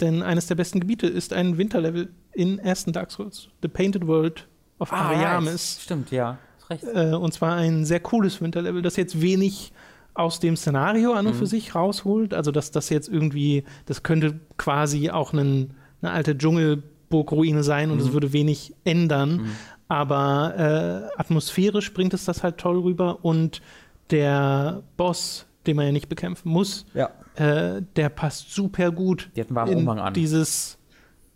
Denn 0.03 0.23
eines 0.23 0.47
der 0.49 0.57
besten 0.57 0.81
Gebiete 0.81 1.07
ist 1.07 1.33
ein 1.33 1.57
Winterlevel 1.57 2.11
in 2.35 2.59
ersten 2.59 2.93
Dark 2.93 3.11
Souls. 3.11 3.49
The 3.63 3.69
Painted 3.69 4.07
World 4.07 4.47
of 4.79 4.93
Ah, 4.93 5.09
Ariamis. 5.11 5.49
right. 5.77 5.83
Stimmt, 5.85 6.11
ja. 6.11 6.39
Ist 6.59 6.69
recht. 6.71 6.85
Äh, 6.95 7.15
und 7.15 7.33
zwar 7.33 7.55
ein 7.57 7.87
sehr 7.87 8.01
cooles 8.01 8.41
Winterlevel, 8.43 8.83
das 8.83 8.97
jetzt 8.97 9.23
wenig 9.23 9.73
aus 10.15 10.41
dem 10.41 10.57
Szenario 10.57 11.15
an 11.15 11.27
und 11.27 11.35
für 11.35 11.47
sich 11.47 11.75
rausholt. 11.75 12.35
Also, 12.35 12.51
dass 12.51 12.71
das 12.71 12.91
jetzt 12.91 13.09
irgendwie, 13.09 13.65
das 13.87 14.03
könnte 14.03 14.41
quasi 14.59 15.09
auch 15.09 15.33
einen, 15.33 15.73
eine 16.03 16.11
alte 16.13 16.37
Dschungelburgruine 16.37 17.63
sein 17.63 17.91
und 17.91 17.99
es 18.01 18.13
würde 18.13 18.33
wenig 18.35 18.75
ändern. 18.85 19.47
Aber 19.89 21.09
äh, 21.17 21.21
atmosphärisch 21.21 21.95
bringt 21.95 22.13
es 22.15 22.25
das 22.25 22.43
halt 22.43 22.59
toll 22.59 22.79
rüber 22.81 23.25
und 23.25 23.63
der 24.11 24.83
Boss, 24.97 25.47
den 25.67 25.77
man 25.77 25.87
ja 25.87 25.93
nicht 25.93 26.09
bekämpfen 26.09 26.51
muss, 26.51 26.87
Ja. 26.95 27.11
Äh, 27.37 27.83
der 27.97 28.09
passt 28.09 28.53
super 28.53 28.91
gut 28.91 29.31
Die 29.37 29.41
hat 29.41 29.49
einen 29.49 29.57
warmen 29.57 29.73
in 29.73 29.79
Umhang 29.79 29.99
an. 30.01 30.15
dieses 30.15 30.79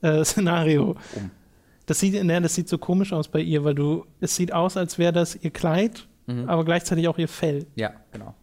äh, 0.02 0.24
Szenario. 0.24 0.96
Um. 1.14 1.30
Das 1.86 2.00
sieht, 2.00 2.22
ne, 2.24 2.40
das 2.42 2.54
sieht 2.54 2.68
so 2.68 2.78
komisch 2.78 3.12
aus 3.12 3.28
bei 3.28 3.38
ihr, 3.40 3.62
weil 3.64 3.74
du, 3.74 4.04
es 4.20 4.34
sieht 4.34 4.52
aus, 4.52 4.76
als 4.76 4.98
wäre 4.98 5.12
das 5.12 5.36
ihr 5.36 5.50
Kleid, 5.50 6.06
Mhm. 6.28 6.48
aber 6.48 6.64
gleichzeitig 6.64 7.06
auch 7.06 7.18
ihr 7.18 7.28
Fell. 7.28 7.66
Ja, 7.76 7.92
genau. 8.10 8.34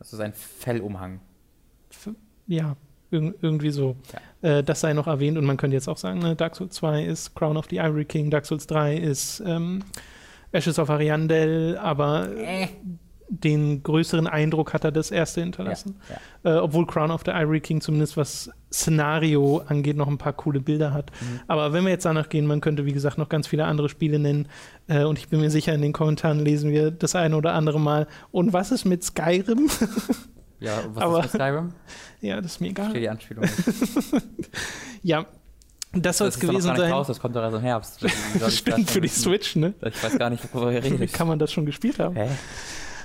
Das 0.00 0.12
ist 0.12 0.18
ein 0.18 0.32
Fellumhang. 0.32 1.20
F- 1.90 2.10
Ja, 2.48 2.74
irg 3.12 3.36
irgendwie 3.40 3.70
so. 3.70 3.94
Äh, 4.42 4.64
das 4.64 4.80
sei 4.80 4.92
noch 4.92 5.06
erwähnt 5.06 5.38
und 5.38 5.44
man 5.44 5.56
könnte 5.56 5.74
jetzt 5.76 5.88
auch 5.88 5.96
sagen, 5.98 6.18
ne, 6.18 6.34
Dark 6.34 6.56
Souls 6.56 6.74
2 6.74 7.04
ist 7.04 7.36
Crown 7.36 7.56
of 7.56 7.66
the 7.70 7.76
Ivory 7.76 8.04
King, 8.06 8.30
Dark 8.30 8.44
Souls 8.44 8.66
3 8.66 8.96
ist 8.96 9.40
ähm, 9.46 9.84
Ashes 10.50 10.80
of 10.80 10.90
Ariandel, 10.90 11.78
aber 11.78 12.28
Äh. 12.36 12.68
Den 13.30 13.82
größeren 13.82 14.26
Eindruck 14.26 14.72
hat 14.72 14.84
er 14.84 14.92
das 14.92 15.10
erste 15.10 15.40
hinterlassen. 15.42 15.96
Ja, 16.44 16.56
Äh, 16.56 16.58
obwohl 16.60 16.86
Crown 16.86 17.10
of 17.10 17.22
the 17.26 17.32
Ivory 17.32 17.60
King 17.60 17.80
zumindest 17.80 18.16
was 18.16 18.50
Szenario 18.72 19.62
angeht, 19.66 19.96
noch 19.96 20.08
ein 20.08 20.18
paar 20.18 20.32
coole 20.32 20.60
Bilder 20.60 20.92
hat. 20.94 21.10
Mhm. 21.20 21.40
Aber 21.46 21.72
wenn 21.72 21.84
wir 21.84 21.90
jetzt 21.90 22.04
danach 22.04 22.28
gehen, 22.28 22.46
man 22.46 22.60
könnte, 22.60 22.86
wie 22.86 22.92
gesagt, 22.92 23.18
noch 23.18 23.28
ganz 23.28 23.46
viele 23.46 23.64
andere 23.66 23.88
Spiele 23.88 24.18
nennen. 24.18 24.48
Äh, 24.86 25.04
und 25.04 25.18
ich 25.18 25.28
bin 25.28 25.40
mir 25.40 25.50
sicher, 25.50 25.74
in 25.74 25.82
den 25.82 25.92
Kommentaren 25.92 26.38
lesen 26.40 26.70
wir 26.70 26.90
das 26.90 27.14
eine 27.14 27.36
oder 27.36 27.52
andere 27.54 27.80
Mal. 27.80 28.06
Und 28.30 28.52
was 28.52 28.70
ist 28.72 28.84
mit 28.84 29.04
Skyrim? 29.04 29.68
Ja, 30.60 30.72
was 30.92 31.04
Aber- 31.04 31.18
ist 31.20 31.34
mit 31.34 31.40
Skyrim? 31.40 31.72
ja, 32.20 32.36
das 32.40 32.46
ist 32.52 32.60
mir 32.60 32.66
Ich 32.70 32.74
verstehe 32.74 33.00
egal. 33.00 33.00
die 33.00 33.08
Anspielung. 33.10 33.44
Ja, 35.02 35.26
das 35.92 36.18
soll 36.18 36.28
es 36.28 36.38
gewesen 36.40 36.74
sein. 36.76 36.92
raus, 36.92 37.06
das 37.06 37.20
kommt 37.20 37.36
doch 37.36 37.42
erst 37.42 37.54
im 37.56 37.62
Herbst. 37.62 38.04
Stimmt 38.50 38.90
für 38.90 39.00
die 39.00 39.08
Switch, 39.08 39.54
ne? 39.56 39.74
Ich 39.82 40.02
weiß 40.02 40.18
gar 40.18 40.28
nicht, 40.30 40.42
worüber 40.52 40.72
ihr 40.72 40.82
redet. 40.82 41.12
Kann 41.12 41.28
man 41.28 41.38
das 41.38 41.52
schon 41.52 41.64
gespielt 41.64 41.98
haben? 42.00 42.16
Hä? 42.16 42.28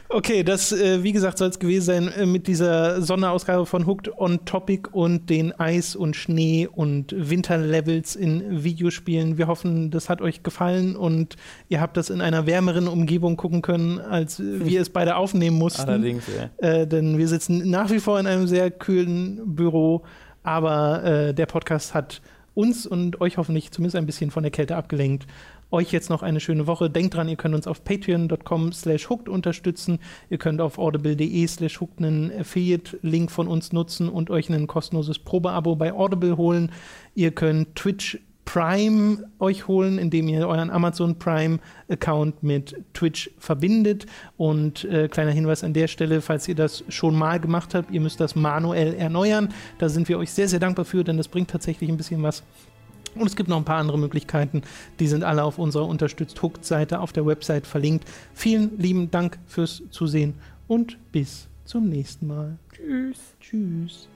Okay, 0.09 0.43
das, 0.43 0.71
äh, 0.71 1.01
wie 1.01 1.11
gesagt, 1.11 1.39
soll 1.39 1.49
es 1.49 1.57
gewesen 1.57 1.85
sein 1.85 2.07
äh, 2.09 2.25
mit 2.25 2.47
dieser 2.47 3.01
Sonderausgabe 3.01 3.65
von 3.65 3.87
Hooked 3.87 4.15
on 4.17 4.45
Topic 4.45 4.89
und 4.91 5.29
den 5.29 5.51
Eis- 5.59 5.95
und 5.95 6.15
Schnee- 6.15 6.67
und 6.67 7.15
Winterlevels 7.17 8.15
in 8.15 8.63
Videospielen. 8.63 9.37
Wir 9.37 9.47
hoffen, 9.47 9.89
das 9.89 10.09
hat 10.09 10.21
euch 10.21 10.43
gefallen 10.43 10.95
und 10.95 11.35
ihr 11.67 11.81
habt 11.81 11.97
das 11.97 12.09
in 12.09 12.21
einer 12.21 12.45
wärmeren 12.45 12.87
Umgebung 12.87 13.37
gucken 13.37 13.61
können, 13.61 13.99
als 13.99 14.39
äh, 14.39 14.65
wir 14.65 14.81
es 14.81 14.89
beide 14.89 15.15
aufnehmen 15.15 15.57
mussten. 15.57 15.81
Allerdings, 15.81 16.25
ey. 16.29 16.49
Äh, 16.57 16.87
denn 16.87 17.17
wir 17.17 17.27
sitzen 17.27 17.69
nach 17.69 17.89
wie 17.89 17.99
vor 17.99 18.19
in 18.19 18.27
einem 18.27 18.47
sehr 18.47 18.69
kühlen 18.69 19.55
Büro, 19.55 20.03
aber 20.43 21.03
äh, 21.03 21.33
der 21.33 21.45
Podcast 21.47 21.93
hat 21.93 22.21
uns 22.53 22.85
und 22.85 23.19
euch 23.21 23.37
hoffentlich 23.37 23.71
zumindest 23.71 23.95
ein 23.95 24.05
bisschen 24.05 24.31
von 24.31 24.43
der 24.43 24.51
Kälte 24.51 24.75
abgelenkt. 24.75 25.25
Euch 25.73 25.91
jetzt 25.91 26.11
noch 26.11 26.21
eine 26.21 26.39
schöne 26.39 26.67
Woche. 26.67 26.87
Denkt 26.87 27.15
dran, 27.15 27.27
ihr 27.27 27.35
könnt 27.35 27.55
uns 27.55 27.65
auf 27.65 27.83
patreon.com 27.83 28.73
slash 28.73 29.09
hooked 29.09 29.27
unterstützen. 29.27 29.97
Ihr 30.29 30.37
könnt 30.37 30.61
auf 30.61 30.77
audible.de 30.77 31.47
slash 31.47 31.81
hooked 31.81 31.97
einen 31.97 32.31
Affiliate-Link 32.31 33.31
von 33.31 33.47
uns 33.47 33.73
nutzen 33.73 34.07
und 34.07 34.29
euch 34.29 34.51
ein 34.51 34.67
kostenloses 34.67 35.17
Probeabo 35.17 35.75
bei 35.75 35.91
Audible 35.91 36.37
holen. 36.37 36.71
Ihr 37.15 37.31
könnt 37.31 37.75
Twitch 37.75 38.19
Prime 38.45 39.27
euch 39.39 39.67
holen, 39.67 39.97
indem 39.97 40.27
ihr 40.27 40.47
euren 40.47 40.69
Amazon 40.69 41.17
Prime-Account 41.17 42.43
mit 42.43 42.79
Twitch 42.93 43.31
verbindet. 43.39 44.05
Und 44.37 44.85
äh, 44.85 45.07
kleiner 45.07 45.31
Hinweis 45.31 45.63
an 45.63 45.73
der 45.73 45.87
Stelle, 45.87 46.21
falls 46.21 46.47
ihr 46.47 46.53
das 46.53 46.83
schon 46.89 47.17
mal 47.17 47.39
gemacht 47.39 47.73
habt, 47.73 47.89
ihr 47.89 48.01
müsst 48.01 48.19
das 48.19 48.35
manuell 48.35 48.93
erneuern. 48.93 49.51
Da 49.79 49.89
sind 49.89 50.07
wir 50.07 50.19
euch 50.19 50.31
sehr, 50.33 50.47
sehr 50.47 50.59
dankbar 50.59 50.85
für, 50.85 51.03
denn 51.03 51.17
das 51.17 51.29
bringt 51.29 51.49
tatsächlich 51.49 51.89
ein 51.89 51.97
bisschen 51.97 52.21
was. 52.21 52.43
Und 53.15 53.27
es 53.27 53.35
gibt 53.35 53.49
noch 53.49 53.57
ein 53.57 53.65
paar 53.65 53.79
andere 53.79 53.97
Möglichkeiten. 53.97 54.61
Die 54.99 55.07
sind 55.07 55.23
alle 55.23 55.43
auf 55.43 55.59
unserer 55.59 55.87
Unterstützt 55.87 56.41
Hooked-Seite 56.41 56.99
auf 56.99 57.13
der 57.13 57.25
Website 57.25 57.67
verlinkt. 57.67 58.07
Vielen 58.33 58.77
lieben 58.77 59.11
Dank 59.11 59.39
fürs 59.47 59.83
Zusehen 59.89 60.35
und 60.67 60.97
bis 61.11 61.47
zum 61.65 61.89
nächsten 61.89 62.27
Mal. 62.27 62.57
Tschüss. 62.73 63.35
Tschüss. 63.39 64.07